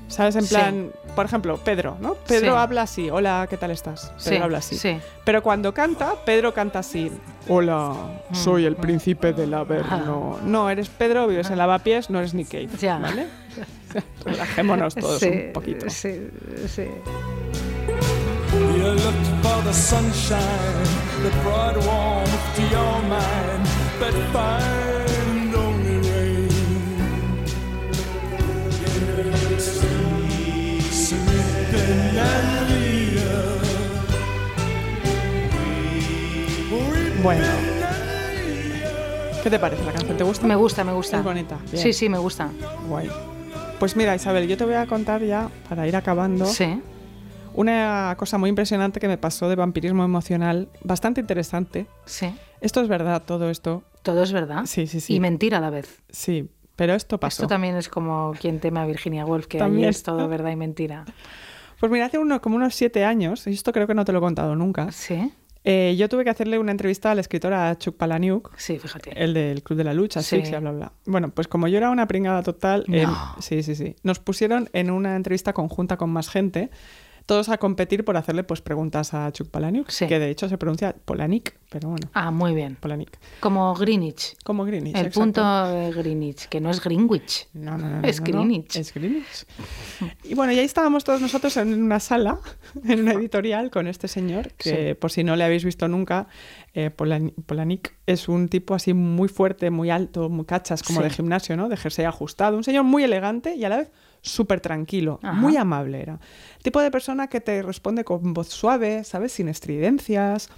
¿Sabes? 0.08 0.34
En 0.36 0.42
Sí. 0.42 0.54
plan, 0.54 0.90
por 1.14 1.26
ejemplo, 1.26 1.56
Pedro, 1.58 1.96
¿no? 2.00 2.14
Pedro 2.14 2.52
Sí. 2.52 2.58
habla 2.58 2.82
así, 2.82 3.10
hola, 3.10 3.46
¿qué 3.48 3.56
tal 3.56 3.70
estás? 3.70 4.12
Pedro 4.24 4.36
Sí, 4.36 4.36
habla 4.42 4.58
así. 4.58 4.76
sí. 4.76 4.98
Pero 5.24 5.42
cuando 5.42 5.72
canta, 5.72 6.14
Pedro 6.24 6.52
canta 6.52 6.80
así, 6.80 7.10
hola, 7.48 7.92
soy 8.32 8.66
el 8.66 8.74
príncipe 8.76 9.32
del. 9.32 9.54
Averno. 9.54 10.38
No, 10.44 10.68
eres 10.68 10.88
Pedro, 10.88 11.26
vives 11.28 11.50
en 11.50 11.58
Lavapiés, 11.58 12.10
no 12.10 12.18
eres 12.18 12.34
Nick 12.34 12.48
Cave, 12.48 12.68
Ya. 12.80 12.98
¿vale? 12.98 13.26
Relajémonos 14.24 14.94
todos 14.96 15.20
sí, 15.20 15.28
un 15.28 15.52
poquito. 15.52 15.88
Sí, 15.90 16.28
sí. 16.68 16.84
You 18.86 18.92
looked 18.92 19.26
for 19.42 19.62
the 19.64 19.72
sunshine 19.72 20.84
that 21.24 21.34
brought 21.42 21.76
warmth 21.76 22.54
to 22.54 22.62
your 22.70 23.02
mind, 23.10 23.66
but 23.98 24.14
find 24.32 25.52
only 25.56 25.96
rain. 26.08 26.48
Sleeping 30.92 32.16
Andalusia. 32.16 33.32
Bueno. 37.24 37.44
¿Qué 39.42 39.50
te 39.50 39.58
parece 39.58 39.84
la 39.84 39.92
canción? 39.94 40.16
¿Te 40.16 40.22
gusta? 40.22 40.46
Me 40.46 40.54
gusta, 40.54 40.84
me 40.84 40.92
gusta. 40.92 41.18
Es 41.18 41.24
bonita, 41.24 41.58
bien. 41.72 41.82
Sí, 41.82 41.92
sí, 41.92 42.08
me 42.08 42.18
gusta. 42.18 42.50
Guay. 42.88 43.10
Pues 43.80 43.96
mira, 43.96 44.14
Isabel, 44.14 44.46
yo 44.46 44.56
te 44.56 44.64
voy 44.64 44.74
a 44.74 44.86
contar 44.86 45.24
ya, 45.24 45.50
para 45.68 45.88
ir 45.88 45.96
acabando, 45.96 46.46
Sí. 46.46 46.80
Una 47.56 48.14
cosa 48.18 48.38
muy 48.38 48.48
impresionante 48.50 49.00
que 49.00 49.08
me 49.08 49.18
pasó 49.18 49.48
de 49.48 49.56
vampirismo 49.56 50.04
emocional, 50.04 50.68
bastante 50.82 51.20
interesante. 51.20 51.86
Sí. 52.04 52.32
Esto 52.60 52.80
es 52.80 52.88
verdad, 52.88 53.22
todo 53.24 53.50
esto. 53.50 53.82
Todo 54.02 54.22
es 54.22 54.32
verdad. 54.32 54.66
Sí, 54.66 54.86
sí, 54.86 55.00
sí. 55.00 55.14
Y 55.14 55.20
mentira 55.20 55.58
a 55.58 55.60
la 55.60 55.70
vez. 55.70 56.00
Sí, 56.10 56.48
Pero 56.76 56.92
esto 56.94 57.18
pasó. 57.18 57.42
Esto 57.42 57.48
también 57.48 57.74
es 57.76 57.88
como 57.88 58.34
quien 58.38 58.60
teme 58.60 58.80
a 58.80 58.84
Virginia 58.86 59.24
Woolf, 59.24 59.46
que 59.46 59.56
También. 59.58 59.88
es 59.88 60.02
todo 60.02 60.28
verdad 60.28 60.50
y 60.50 60.56
mentira. 60.56 61.04
Pues 61.80 61.90
mira, 61.90 62.04
hace 62.06 62.18
uno, 62.18 62.40
como 62.42 62.56
unos 62.56 62.74
siete 62.74 63.04
años, 63.04 63.46
y 63.46 63.50
esto 63.50 63.72
creo 63.72 63.86
que 63.86 63.94
no 63.94 64.04
te 64.04 64.12
lo 64.12 64.18
he 64.18 64.20
contado 64.20 64.54
nunca, 64.56 64.92
Sí, 64.92 65.32
eh, 65.64 65.94
yo 65.98 66.08
tuve 66.08 66.22
que 66.24 66.30
hacerle 66.30 66.58
una 66.58 66.70
entrevista 66.72 67.10
al 67.10 67.18
escritor 67.18 67.52
a 67.54 67.76
Chuck 67.78 67.96
Palahniuk, 67.96 68.52
sí, 68.56 68.78
fíjate. 68.78 69.10
el 69.22 69.34
del 69.34 69.62
Club 69.62 69.78
de 69.78 69.84
la 69.84 69.94
Lucha, 69.94 70.22
Sí. 70.22 70.42
sí, 70.44 70.50
bla, 70.56 70.70
bla. 70.70 70.92
Bueno, 71.06 71.30
pues 71.30 71.48
como 71.48 71.66
yo 71.66 71.76
era 71.78 71.90
una 71.90 72.06
pringada 72.06 72.42
total, 72.42 72.84
No. 72.88 73.34
sí, 73.40 73.62
sí, 73.62 73.74
sí, 73.74 73.96
nos 74.02 74.18
pusieron 74.20 74.68
en 74.74 74.90
una 74.90 75.16
entrevista 75.16 75.52
conjunta 75.54 75.96
con 75.96 76.10
más 76.10 76.28
gente, 76.28 76.70
todos 77.26 77.48
a 77.48 77.58
competir 77.58 78.04
por 78.04 78.16
hacerle 78.16 78.44
pues 78.44 78.60
preguntas 78.62 79.12
a 79.12 79.30
Chuck 79.32 79.48
Palahniuk, 79.50 79.90
Sí. 79.90 80.06
que 80.06 80.18
de 80.20 80.30
hecho 80.30 80.48
se 80.48 80.56
pronuncia 80.58 80.94
Polanik, 81.04 81.58
pero 81.68 81.88
bueno, 81.90 82.08
Ah, 82.14 82.30
muy 82.30 82.54
bien. 82.54 82.76
Polanik. 82.80 83.18
Como 83.40 83.74
Greenwich. 83.74 84.36
Como 84.44 84.64
Greenwich. 84.64 84.94
El 84.94 85.06
exacto. 85.06 85.20
punto 85.20 85.66
de 85.66 85.90
Greenwich, 85.92 86.46
que 86.48 86.60
no 86.60 86.70
es 86.70 86.80
Greenwich. 86.82 87.48
No, 87.52 87.76
no, 87.76 87.88
no, 88.00 88.06
Es 88.06 88.20
no, 88.20 88.26
no, 88.28 88.32
Greenwich. 88.32 88.76
Es 88.76 88.94
Greenwich. 88.94 89.44
Y 90.24 90.34
bueno, 90.34 90.52
y 90.52 90.58
ahí 90.60 90.64
estábamos 90.64 91.02
todos 91.04 91.20
nosotros 91.20 91.56
en 91.56 91.82
una 91.82 91.98
sala, 92.00 92.38
en 92.84 93.00
una 93.00 93.12
editorial, 93.14 93.70
con 93.70 93.88
este 93.88 94.06
señor, 94.08 94.52
que 94.52 94.94
por 94.94 95.10
si 95.10 95.24
no 95.24 95.34
le 95.36 95.44
habéis 95.44 95.64
visto 95.64 95.88
nunca, 95.88 96.28
eh, 96.74 96.90
Polan- 96.96 97.32
Polanik 97.46 97.94
es 98.06 98.28
un 98.28 98.48
tipo 98.48 98.74
así 98.74 98.94
muy 98.94 99.28
fuerte, 99.28 99.70
muy 99.70 99.90
alto, 99.90 100.28
muy 100.28 100.44
cachas, 100.44 100.82
como 100.84 101.00
Sí. 101.00 101.04
de 101.04 101.10
gimnasio, 101.10 101.56
¿no? 101.56 101.68
De 101.68 101.76
jersey 101.76 102.04
ajustado. 102.04 102.56
Un 102.56 102.62
señor 102.64 102.84
muy 102.84 103.02
elegante 103.02 103.56
y 103.56 103.64
a 103.64 103.68
la 103.68 103.78
vez 103.78 103.90
súper 104.28 104.60
tranquilo, 104.60 105.18
Ajá. 105.22 105.32
muy 105.34 105.56
amable 105.56 106.00
era. 106.02 106.18
El 106.58 106.62
tipo 106.62 106.80
de 106.80 106.90
persona 106.90 107.28
que 107.28 107.40
te 107.40 107.62
responde 107.62 108.04
con 108.04 108.34
voz 108.34 108.48
suave, 108.48 109.04
¿sabes? 109.04 109.32
Sin 109.32 109.48
estridencias, 109.48 110.50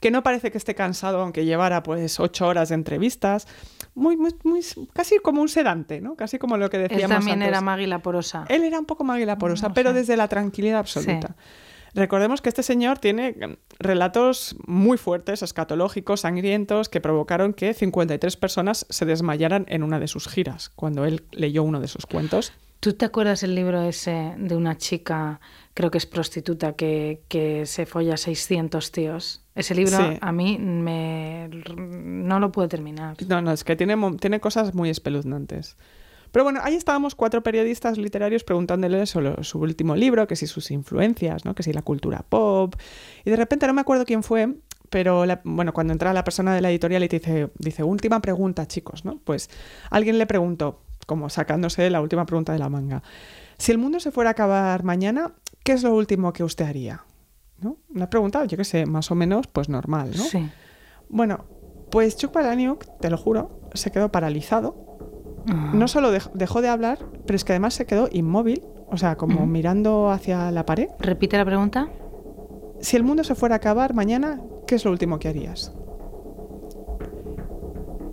que 0.00 0.10
no 0.10 0.22
parece 0.22 0.50
que 0.50 0.58
esté 0.58 0.74
cansado 0.74 1.20
aunque 1.20 1.44
llevara 1.44 1.82
pues 1.82 2.20
ocho 2.20 2.46
horas 2.46 2.68
de 2.68 2.74
entrevistas. 2.74 3.46
Muy, 3.94 4.16
muy, 4.16 4.34
muy, 4.42 4.60
casi 4.92 5.18
como 5.18 5.40
un 5.40 5.48
sedante, 5.48 6.00
¿no? 6.00 6.16
Casi 6.16 6.38
como 6.38 6.56
lo 6.56 6.68
que 6.68 6.78
Él 6.78 6.88
decíamos 6.88 7.16
también 7.16 7.36
antes. 7.38 7.48
era 7.48 7.60
Maggie 7.60 7.86
la 7.86 8.00
porosa. 8.00 8.44
Él 8.48 8.64
era 8.64 8.78
un 8.78 8.86
poco 8.86 9.04
Maggie 9.04 9.36
porosa, 9.36 9.68
No 9.68 9.74
pero 9.74 9.90
sé. 9.90 9.96
desde 10.00 10.16
la 10.16 10.28
tranquilidad 10.28 10.78
absoluta. 10.80 11.28
Sí. 11.28 11.34
Recordemos 11.94 12.42
que 12.42 12.48
este 12.48 12.64
señor 12.64 12.98
tiene 12.98 13.32
mm, 13.32 13.52
relatos 13.78 14.56
muy 14.66 14.98
fuertes, 14.98 15.42
escatológicos, 15.42 16.22
sangrientos, 16.22 16.88
que 16.88 17.00
provocaron 17.00 17.54
que 17.54 17.72
53 17.72 18.36
personas 18.36 18.84
se 18.90 19.04
desmayaran 19.06 19.64
en 19.68 19.84
una 19.84 20.00
de 20.00 20.08
sus 20.08 20.26
giras, 20.28 20.70
cuando 20.74 21.04
él 21.04 21.22
leyó 21.30 21.62
uno 21.62 21.78
de 21.80 21.86
sus 21.86 22.04
cuentos. 22.06 22.52
¿Tú 22.84 22.92
te 22.92 23.06
acuerdas 23.06 23.42
el 23.42 23.54
libro 23.54 23.80
ese 23.82 24.34
de 24.36 24.54
una 24.54 24.76
chica, 24.76 25.40
creo 25.72 25.90
que 25.90 25.96
es 25.96 26.04
prostituta, 26.04 26.74
que, 26.74 27.22
que 27.28 27.64
se 27.64 27.86
folla 27.86 28.18
600 28.18 28.92
tíos? 28.92 29.42
Ese 29.54 29.74
libro 29.74 29.96
Sí. 29.96 30.18
a 30.20 30.32
mí 30.32 30.58
me... 30.58 31.48
no 31.78 32.38
lo 32.40 32.52
puedo 32.52 32.68
terminar. 32.68 33.16
No, 33.26 33.40
no, 33.40 33.52
es 33.52 33.64
que 33.64 33.74
tiene, 33.74 33.96
tiene 34.20 34.38
cosas 34.38 34.74
muy 34.74 34.90
espeluznantes. 34.90 35.78
Pero 36.30 36.44
bueno, 36.44 36.60
ahí 36.62 36.74
estábamos 36.74 37.14
cuatro 37.14 37.42
periodistas 37.42 37.96
literarios 37.96 38.44
preguntándole 38.44 39.06
sobre 39.06 39.42
su 39.44 39.60
último 39.60 39.96
libro, 39.96 40.26
que 40.26 40.36
si 40.36 40.46
sus 40.46 40.70
influencias, 40.70 41.46
¿no? 41.46 41.54
que 41.54 41.62
si 41.62 41.72
la 41.72 41.80
cultura 41.80 42.22
pop. 42.28 42.74
Y 43.24 43.30
de 43.30 43.36
repente 43.36 43.66
no 43.66 43.72
me 43.72 43.80
acuerdo 43.80 44.04
quién 44.04 44.22
fue, 44.22 44.56
pero 44.90 45.24
la- 45.24 45.40
bueno, 45.44 45.72
cuando 45.72 45.94
entra 45.94 46.12
la 46.12 46.22
persona 46.24 46.54
de 46.54 46.60
la 46.60 46.70
editorial 46.70 47.02
y 47.02 47.08
te 47.08 47.18
dice, 47.18 47.48
dice, 47.58 47.82
última 47.82 48.20
pregunta, 48.20 48.66
chicos, 48.68 49.06
¿no? 49.06 49.20
Pues 49.24 49.48
alguien 49.90 50.18
le 50.18 50.26
preguntó, 50.26 50.82
como 51.06 51.28
sacándose 51.28 51.88
la 51.90 52.00
última 52.00 52.26
pregunta 52.26 52.52
de 52.52 52.58
la 52.58 52.68
manga, 52.68 53.02
si 53.58 53.72
el 53.72 53.78
mundo 53.78 54.00
se 54.00 54.10
fuera 54.10 54.30
a 54.30 54.32
acabar 54.32 54.82
mañana, 54.84 55.32
¿qué 55.62 55.72
es 55.72 55.82
lo 55.82 55.94
último 55.94 56.32
que 56.32 56.44
usted 56.44 56.64
haría? 56.66 57.04
¿No? 57.60 57.76
Una 57.94 58.10
pregunta, 58.10 58.44
yo 58.44 58.56
qué 58.56 58.64
sé, 58.64 58.84
más 58.86 59.10
o 59.10 59.14
menos, 59.14 59.46
pues 59.46 59.68
normal, 59.68 60.10
¿no? 60.16 60.22
Sí. 60.24 60.50
Bueno, 61.08 61.44
pues 61.90 62.16
Chuck 62.16 62.32
Palahniuk, 62.32 62.84
te 63.00 63.10
lo 63.10 63.16
juro, 63.16 63.60
se 63.74 63.90
quedó 63.92 64.10
paralizado. 64.10 64.96
Ah. 65.48 65.70
No 65.74 65.86
solo 65.88 66.12
dej- 66.12 66.30
dejó 66.34 66.62
de 66.62 66.68
hablar, 66.68 66.98
pero 67.26 67.36
es 67.36 67.44
que 67.44 67.52
además 67.52 67.74
se 67.74 67.86
quedó 67.86 68.08
inmóvil, 68.10 68.62
o 68.90 68.96
sea, 68.96 69.16
como 69.16 69.46
mirando 69.46 70.10
hacia 70.10 70.50
la 70.50 70.66
pared. 70.66 70.88
¿Repite 70.98 71.36
la 71.36 71.44
pregunta? 71.44 71.88
Si 72.80 72.96
el 72.96 73.04
mundo 73.04 73.24
se 73.24 73.34
fuera 73.34 73.54
a 73.54 73.58
acabar 73.58 73.94
mañana, 73.94 74.40
¿qué 74.66 74.74
es 74.74 74.84
lo 74.84 74.90
último 74.90 75.18
que 75.18 75.28
harías? 75.28 75.72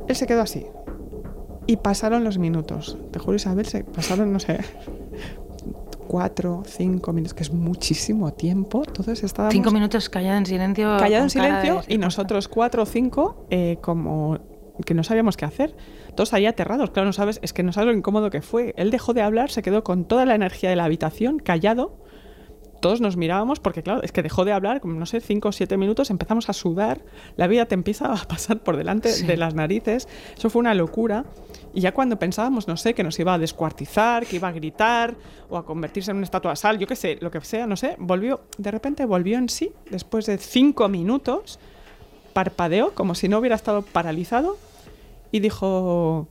Él 0.07 0.15
se 0.15 0.27
quedó 0.27 0.41
así. 0.41 0.65
Y 1.67 1.77
pasaron 1.77 2.23
los 2.23 2.37
minutos. 2.37 2.97
Te 3.11 3.19
juro, 3.19 3.35
Isabel, 3.35 3.65
se 3.65 3.83
pasaron, 3.83 4.33
no 4.33 4.39
sé, 4.39 4.59
cuatro, 6.07 6.63
cinco 6.65 7.13
minutos, 7.13 7.33
que 7.33 7.43
es 7.43 7.53
muchísimo 7.53 8.33
tiempo. 8.33 8.81
Todos 8.81 9.23
estábamos 9.23 9.53
Cinco 9.53 9.71
minutos 9.71 10.09
callado 10.09 10.37
en 10.37 10.45
silencio. 10.45 10.97
callado 10.97 11.23
en 11.23 11.29
silencio 11.29 11.83
y 11.87 11.97
nosotros 11.97 12.47
cuatro 12.47 12.83
o 12.83 12.85
cinco 12.85 13.45
eh, 13.49 13.77
como 13.81 14.39
que 14.85 14.93
no 14.93 15.03
sabíamos 15.03 15.37
qué 15.37 15.45
hacer. 15.45 15.75
Todos 16.15 16.33
ahí 16.33 16.45
aterrados, 16.45 16.89
claro, 16.89 17.05
no 17.05 17.13
sabes, 17.13 17.39
es 17.43 17.53
que 17.53 17.63
no 17.63 17.71
sabes 17.71 17.93
lo 17.93 17.97
incómodo 17.97 18.29
que 18.29 18.41
fue. 18.41 18.73
Él 18.77 18.91
dejó 18.91 19.13
de 19.13 19.21
hablar, 19.21 19.51
se 19.51 19.61
quedó 19.61 19.83
con 19.83 20.05
toda 20.05 20.25
la 20.25 20.35
energía 20.35 20.69
de 20.69 20.75
la 20.75 20.85
habitación, 20.85 21.39
callado. 21.39 22.00
Todos 22.81 22.99
nos 22.99 23.15
mirábamos 23.15 23.59
porque, 23.59 23.83
claro, 23.83 24.01
es 24.03 24.11
que 24.11 24.23
dejó 24.23 24.43
de 24.43 24.51
hablar, 24.51 24.81
como 24.81 24.95
no 24.95 25.05
sé, 25.05 25.21
cinco 25.21 25.49
o 25.49 25.51
siete 25.51 25.77
minutos, 25.77 26.09
empezamos 26.09 26.49
a 26.49 26.53
sudar, 26.53 26.99
la 27.37 27.47
vida 27.47 27.65
te 27.67 27.75
empieza 27.75 28.11
a 28.11 28.15
pasar 28.27 28.59
por 28.59 28.75
delante 28.75 29.09
Sí. 29.13 29.25
de 29.25 29.37
las 29.37 29.53
narices. 29.53 30.07
Eso 30.35 30.49
fue 30.49 30.59
una 30.59 30.73
locura. 30.73 31.23
Y 31.73 31.81
ya 31.81 31.93
cuando 31.93 32.17
pensábamos, 32.19 32.67
no 32.67 32.75
sé, 32.75 32.93
que 32.93 33.03
nos 33.03 33.17
iba 33.19 33.33
a 33.35 33.37
descuartizar, 33.37 34.25
que 34.25 34.35
iba 34.37 34.47
a 34.47 34.51
gritar 34.51 35.15
o 35.49 35.57
a 35.57 35.65
convertirse 35.65 36.11
en 36.11 36.17
una 36.17 36.25
estatua 36.25 36.51
de 36.51 36.57
sal, 36.57 36.79
yo 36.79 36.87
qué 36.87 36.95
sé, 36.95 37.17
lo 37.21 37.31
que 37.31 37.39
sea, 37.41 37.65
no 37.67 37.77
sé, 37.77 37.95
volvió, 37.99 38.41
de 38.57 38.71
repente 38.71 39.05
volvió 39.05 39.37
en 39.37 39.47
sí, 39.47 39.71
después 39.89 40.25
de 40.25 40.37
cinco 40.37 40.89
minutos, 40.89 41.59
parpadeó 42.33 42.93
como 42.95 43.13
si 43.15 43.29
no 43.29 43.37
hubiera 43.39 43.55
estado 43.55 43.83
paralizado 43.83 44.57
y 45.31 45.39
dijo, 45.39 46.27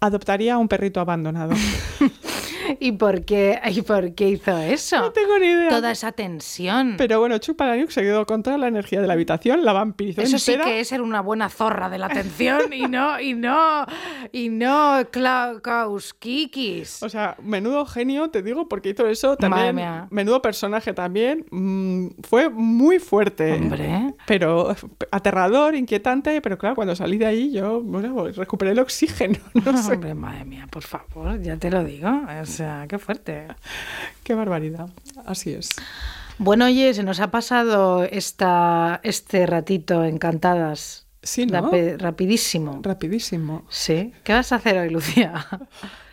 adoptaría 0.00 0.54
a 0.54 0.58
un 0.58 0.68
perrito 0.68 1.00
abandonado. 1.00 1.54
¿Y 2.80 2.92
por 2.92 3.24
qué, 3.24 3.60
¿Y 3.70 3.82
por 3.82 4.14
qué 4.14 4.28
hizo 4.30 4.56
eso? 4.58 4.98
no 4.98 5.12
tengo 5.12 5.38
ni 5.38 5.46
idea. 5.46 5.68
Toda 5.68 5.90
esa 5.90 6.12
tensión. 6.12 6.94
Pero 6.98 7.20
bueno, 7.20 7.38
Chuck 7.38 7.56
Palahniuk 7.56 7.90
se 7.90 8.02
quedó 8.02 8.26
con 8.26 8.42
toda 8.42 8.58
la 8.58 8.68
energía 8.68 9.00
de 9.00 9.06
la 9.06 9.12
habitación, 9.14 9.64
la 9.64 9.72
vampirizó 9.72 10.20
Eso 10.22 10.38
sí 10.38 10.56
que 10.62 10.80
es 10.80 10.88
ser 10.88 11.02
una 11.02 11.20
buena 11.20 11.48
zorra 11.48 11.88
de 11.90 11.98
la 11.98 12.06
atención 12.06 12.72
y 12.72 12.82
no, 12.88 13.20
y 13.20 13.34
no, 13.34 13.86
y 14.32 14.48
no 14.48 15.00
Klauskikis. 15.10 17.02
O 17.02 17.08
sea, 17.08 17.36
menudo 17.42 17.86
genio, 17.86 18.30
te 18.30 18.42
digo, 18.42 18.68
porque 18.68 18.90
hizo 18.90 19.06
eso 19.08 19.36
Madre 19.40 19.48
también. 19.50 19.76
mía. 19.76 20.08
Menudo 20.10 20.42
personaje 20.42 20.92
también. 20.92 21.44
mm, 21.50 22.08
fue 22.22 22.48
muy 22.50 22.98
fuerte. 22.98 23.54
Hombre. 23.54 24.14
Pero 24.26 24.74
aterrador, 25.10 25.74
inquietante, 25.74 26.40
pero 26.40 26.58
claro, 26.58 26.74
cuando 26.74 26.94
salí 26.96 27.18
de 27.18 27.26
ahí 27.26 27.52
yo, 27.52 27.80
bueno, 27.82 28.26
recuperé 28.28 28.72
el 28.72 28.78
oxígeno. 28.78 29.38
No 29.66 29.76
sé. 29.82 29.94
Hombre, 29.94 30.14
madre 30.14 30.44
mía, 30.44 30.68
por 30.70 30.82
favor, 30.84 31.40
ya 31.40 31.56
te 31.56 31.70
lo 31.70 31.82
digo. 31.82 32.08
O 32.40 32.46
sea, 32.56 32.86
qué 32.88 32.98
fuerte. 32.98 33.46
Qué 34.24 34.34
barbaridad. 34.34 34.88
Así 35.24 35.52
es. 35.52 35.70
Bueno, 36.38 36.66
oye, 36.66 36.92
se 36.94 37.02
nos 37.02 37.20
ha 37.20 37.30
pasado 37.30 38.02
esta, 38.04 39.00
este 39.02 39.46
ratito 39.46 40.04
encantadas. 40.04 41.06
Sí, 41.22 41.46
¿no? 41.46 41.70
Rapi- 41.70 41.96
rapidísimo. 41.98 42.80
Rapidísimo. 42.82 43.64
Sí. 43.68 44.12
¿Qué 44.22 44.32
vas 44.32 44.52
a 44.52 44.56
hacer 44.56 44.78
hoy, 44.78 44.90
Lucía? 44.90 45.46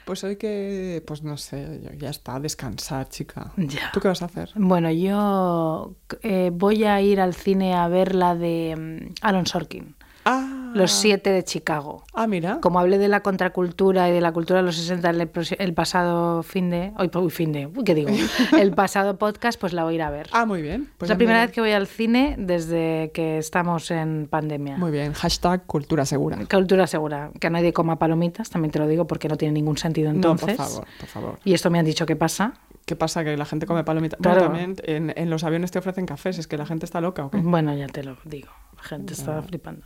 Pues 0.05 0.21
hoy 0.25 0.35
que, 0.35 1.01
pues 1.07 1.23
no 1.23 1.37
sé, 1.37 1.79
ya- 1.97 2.09
está, 2.09 2.37
descansar, 2.37 3.07
chica. 3.07 3.53
Ya. 3.55 3.89
¿Tú 3.93 4.01
qué 4.01 4.09
vas 4.09 4.21
a 4.21 4.25
hacer? 4.25 4.49
Bueno, 4.55 4.91
yo 4.91 5.95
eh, 6.23 6.49
voy 6.53 6.83
a 6.83 6.99
ir 6.99 7.21
al 7.21 7.33
cine 7.33 7.73
a 7.73 7.87
ver 7.87 8.13
la 8.13 8.35
de 8.35 8.75
mm, 8.77 9.13
Aaron 9.21 9.45
Sorkin, 9.45 9.95
Ah, 10.25 10.71
Los 10.73 10.91
siete 10.91 11.29
de 11.31 11.43
Chicago. 11.43 12.03
Ah, 12.13 12.27
mira. 12.27 12.59
Como 12.61 12.79
hablé 12.79 12.97
de 12.97 13.07
la 13.07 13.21
contracultura 13.21 14.09
y 14.09 14.11
de 14.11 14.21
la 14.21 14.31
cultura 14.31 14.59
de 14.59 14.65
los 14.65 14.75
60 14.75 15.09
el, 15.09 15.29
el 15.59 15.73
pasado 15.73 16.43
fin 16.43 16.69
de... 16.69 16.93
Hoy, 16.97 17.11
uy, 17.13 17.29
fin 17.29 17.51
de... 17.51 17.67
uy, 17.67 17.83
¿Qué 17.83 17.93
digo? 17.93 18.09
El 18.59 18.71
pasado 18.73 19.17
podcast, 19.17 19.59
pues 19.59 19.73
la 19.73 19.83
voy 19.83 19.93
a 19.93 19.95
ir 19.95 20.01
a 20.01 20.09
ver. 20.09 20.29
Ah, 20.31 20.45
muy 20.45 20.61
bien. 20.61 20.89
Pues 20.97 21.09
es 21.09 21.13
la 21.13 21.17
primera 21.17 21.41
vez 21.41 21.51
que 21.51 21.61
voy 21.61 21.71
al 21.71 21.87
cine 21.87 22.35
desde 22.37 23.11
que 23.13 23.37
estamos 23.37 23.91
en 23.91 24.27
pandemia. 24.29 24.77
Muy 24.77 24.91
bien. 24.91 25.13
Hashtag 25.13 25.65
cultura 25.65 26.05
segura. 26.05 26.37
Cultura 26.49 26.87
segura. 26.87 27.31
Que 27.39 27.49
nadie 27.49 27.73
coma 27.73 27.99
palomitas, 27.99 28.49
también 28.49 28.71
te 28.71 28.79
lo 28.79 28.87
digo, 28.87 29.05
porque 29.05 29.27
no 29.27 29.37
tiene 29.37 29.53
ningún 29.53 29.77
sentido 29.77 30.09
entonces. 30.09 30.57
No, 30.57 30.63
por 30.63 30.65
favor, 30.65 30.87
por 30.99 31.09
favor. 31.09 31.39
Y 31.43 31.53
esto 31.53 31.69
me 31.69 31.79
han 31.79 31.85
dicho 31.85 32.05
que 32.05 32.15
pasa. 32.15 32.53
¿Qué 32.85 32.95
pasa? 32.95 33.23
Que 33.23 33.37
la 33.37 33.45
gente 33.45 33.65
come 33.65 33.83
palomitas. 33.83 34.19
Claro. 34.21 34.49
Bueno, 34.49 34.75
también 34.75 34.75
en, 34.83 35.13
en 35.17 35.29
los 35.29 35.43
aviones 35.43 35.71
te 35.71 35.79
ofrecen 35.79 36.05
cafés. 36.05 36.37
¿Es 36.37 36.47
que 36.47 36.57
la 36.57 36.65
gente 36.65 36.85
está 36.85 36.99
loca 37.01 37.25
o 37.25 37.31
qué? 37.31 37.37
Bueno, 37.37 37.73
ya 37.75 37.87
te 37.87 38.03
lo 38.03 38.17
digo. 38.25 38.49
La 38.75 38.83
gente 38.83 39.13
está 39.13 39.41
flipando. 39.41 39.85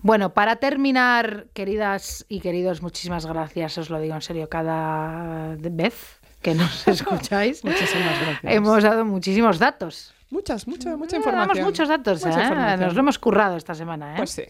Bueno, 0.00 0.34
para 0.34 0.56
terminar, 0.56 1.46
queridas 1.52 2.26
y 2.28 2.40
queridos, 2.40 2.82
muchísimas 2.82 3.26
gracias. 3.26 3.78
Os 3.78 3.90
lo 3.90 4.00
digo 4.00 4.14
en 4.16 4.22
serio 4.22 4.48
cada 4.48 5.54
vez 5.56 6.20
que 6.42 6.54
nos 6.54 6.88
escucháis. 6.88 7.64
Muchísimas 7.64 8.20
gracias. 8.20 8.52
Hemos 8.52 8.82
dado 8.82 9.04
muchísimos 9.04 9.58
datos. 9.60 10.12
Muchas, 10.30 10.66
mucha, 10.66 10.96
mucha 10.96 11.14
Eh, 11.14 11.20
información. 11.20 11.54
Damos 11.54 11.64
muchos 11.70 11.88
datos, 11.88 12.26
Mucha 12.26 12.74
¿eh? 12.74 12.76
Nos 12.76 12.94
lo 12.94 13.00
hemos 13.00 13.18
currado 13.20 13.56
esta 13.56 13.74
semana, 13.74 14.14
¿eh? 14.14 14.16
Pues 14.16 14.30
sí. 14.30 14.42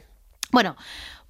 Bueno, 0.50 0.76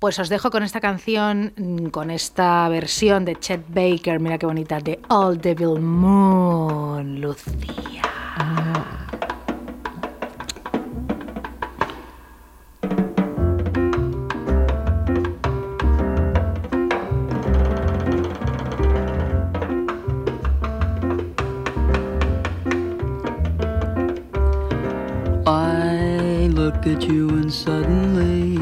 pues 0.05 0.19
os 0.19 0.29
dejo 0.29 0.51
con 0.51 0.63
esta 0.63 0.83
canción, 0.83 1.55
mm, 1.57 1.87
con 1.87 2.11
esta 2.11 2.69
versión 2.69 3.25
de 3.25 3.37
Chet 3.37 3.65
Baker, 3.69 4.21
mira 4.21 4.37
qué 4.37 4.45
bonita, 4.45 4.79
de 4.79 5.01
All 5.09 5.41
Devil 5.41 5.81
Moon, 5.81 7.23
Lucía. 7.23 8.03
I 25.47 26.51
look 26.53 26.87
at 26.87 27.01
you 27.09 27.31
and 27.31 27.51
suddenly 27.51 28.54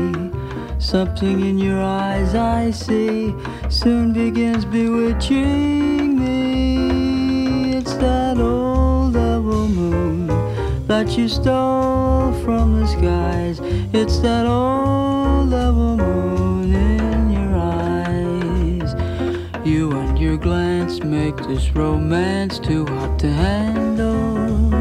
something 0.83 1.41
in 1.41 1.59
your 1.59 1.81
eyes 1.81 2.35
I 2.35 2.73
see 2.73 3.33
soon 3.71 4.13
begins 4.13 4.65
bewitching 4.65 6.19
me. 6.19 7.77
It's 7.77 7.95
that 7.95 8.39
old 8.39 9.15
double 9.15 9.69
moon 9.69 10.27
that 10.89 11.17
you 11.17 11.29
stole 11.29 12.33
from 12.45 12.81
the 12.81 12.87
skies. 12.87 13.61
It's 13.93 14.19
that 14.19 14.45
old 14.45 15.51
double 15.51 15.97
moon 15.97 16.75
in 16.75 17.31
your 17.31 17.55
eyes. 17.57 18.95
You 19.65 19.93
and 19.93 20.19
your 20.19 20.37
glance 20.37 21.05
make 21.05 21.37
this 21.37 21.71
romance 21.71 22.59
too 22.59 22.87
hot 22.87 23.21
to 23.21 23.31
handle. 23.31 24.73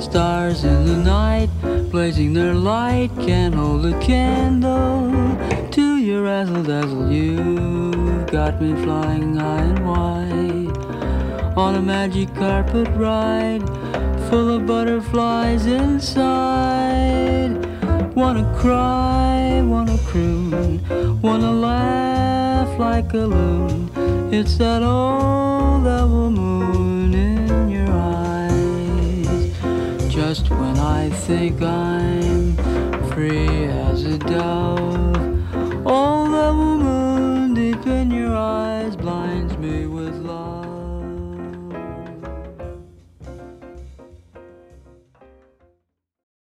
Stars 0.00 0.64
in 0.64 0.84
the 0.84 0.96
night, 0.96 1.47
blazing 1.90 2.34
their 2.34 2.54
light, 2.54 3.10
can't 3.20 3.54
hold 3.54 3.86
a 3.86 3.98
candle 4.00 5.10
to 5.70 5.96
your 5.96 6.22
razzle 6.22 6.62
dazzle. 6.62 7.10
You've 7.10 8.26
got 8.26 8.60
me 8.60 8.74
flying 8.82 9.36
high 9.36 9.62
and 9.62 9.86
wide 9.86 10.76
on 11.56 11.76
a 11.76 11.82
magic 11.82 12.34
carpet 12.34 12.88
ride 12.94 13.62
full 14.28 14.50
of 14.56 14.66
butterflies 14.66 15.66
inside. 15.66 17.56
Wanna 18.14 18.44
cry, 18.58 19.62
wanna 19.62 19.98
croon, 20.06 20.80
wanna 21.22 21.52
laugh 21.52 22.78
like 22.78 23.14
a 23.14 23.26
loon. 23.34 23.90
It's 24.30 24.56
that 24.58 24.82
old 24.82 25.84
double 25.84 26.30
moon 26.30 26.87
just 30.38 30.50
when 30.50 30.78
I 30.78 31.10
think 31.10 31.62
I'm 31.62 32.56
free 33.10 33.64
as 33.64 34.04
a 34.04 34.18
dove. 34.18 35.86
All 35.86 36.30
the 36.30 36.52
moon 36.52 37.54
deep 37.54 37.86
in 37.86 38.10
your 38.10 38.36
eyes. 38.36 38.67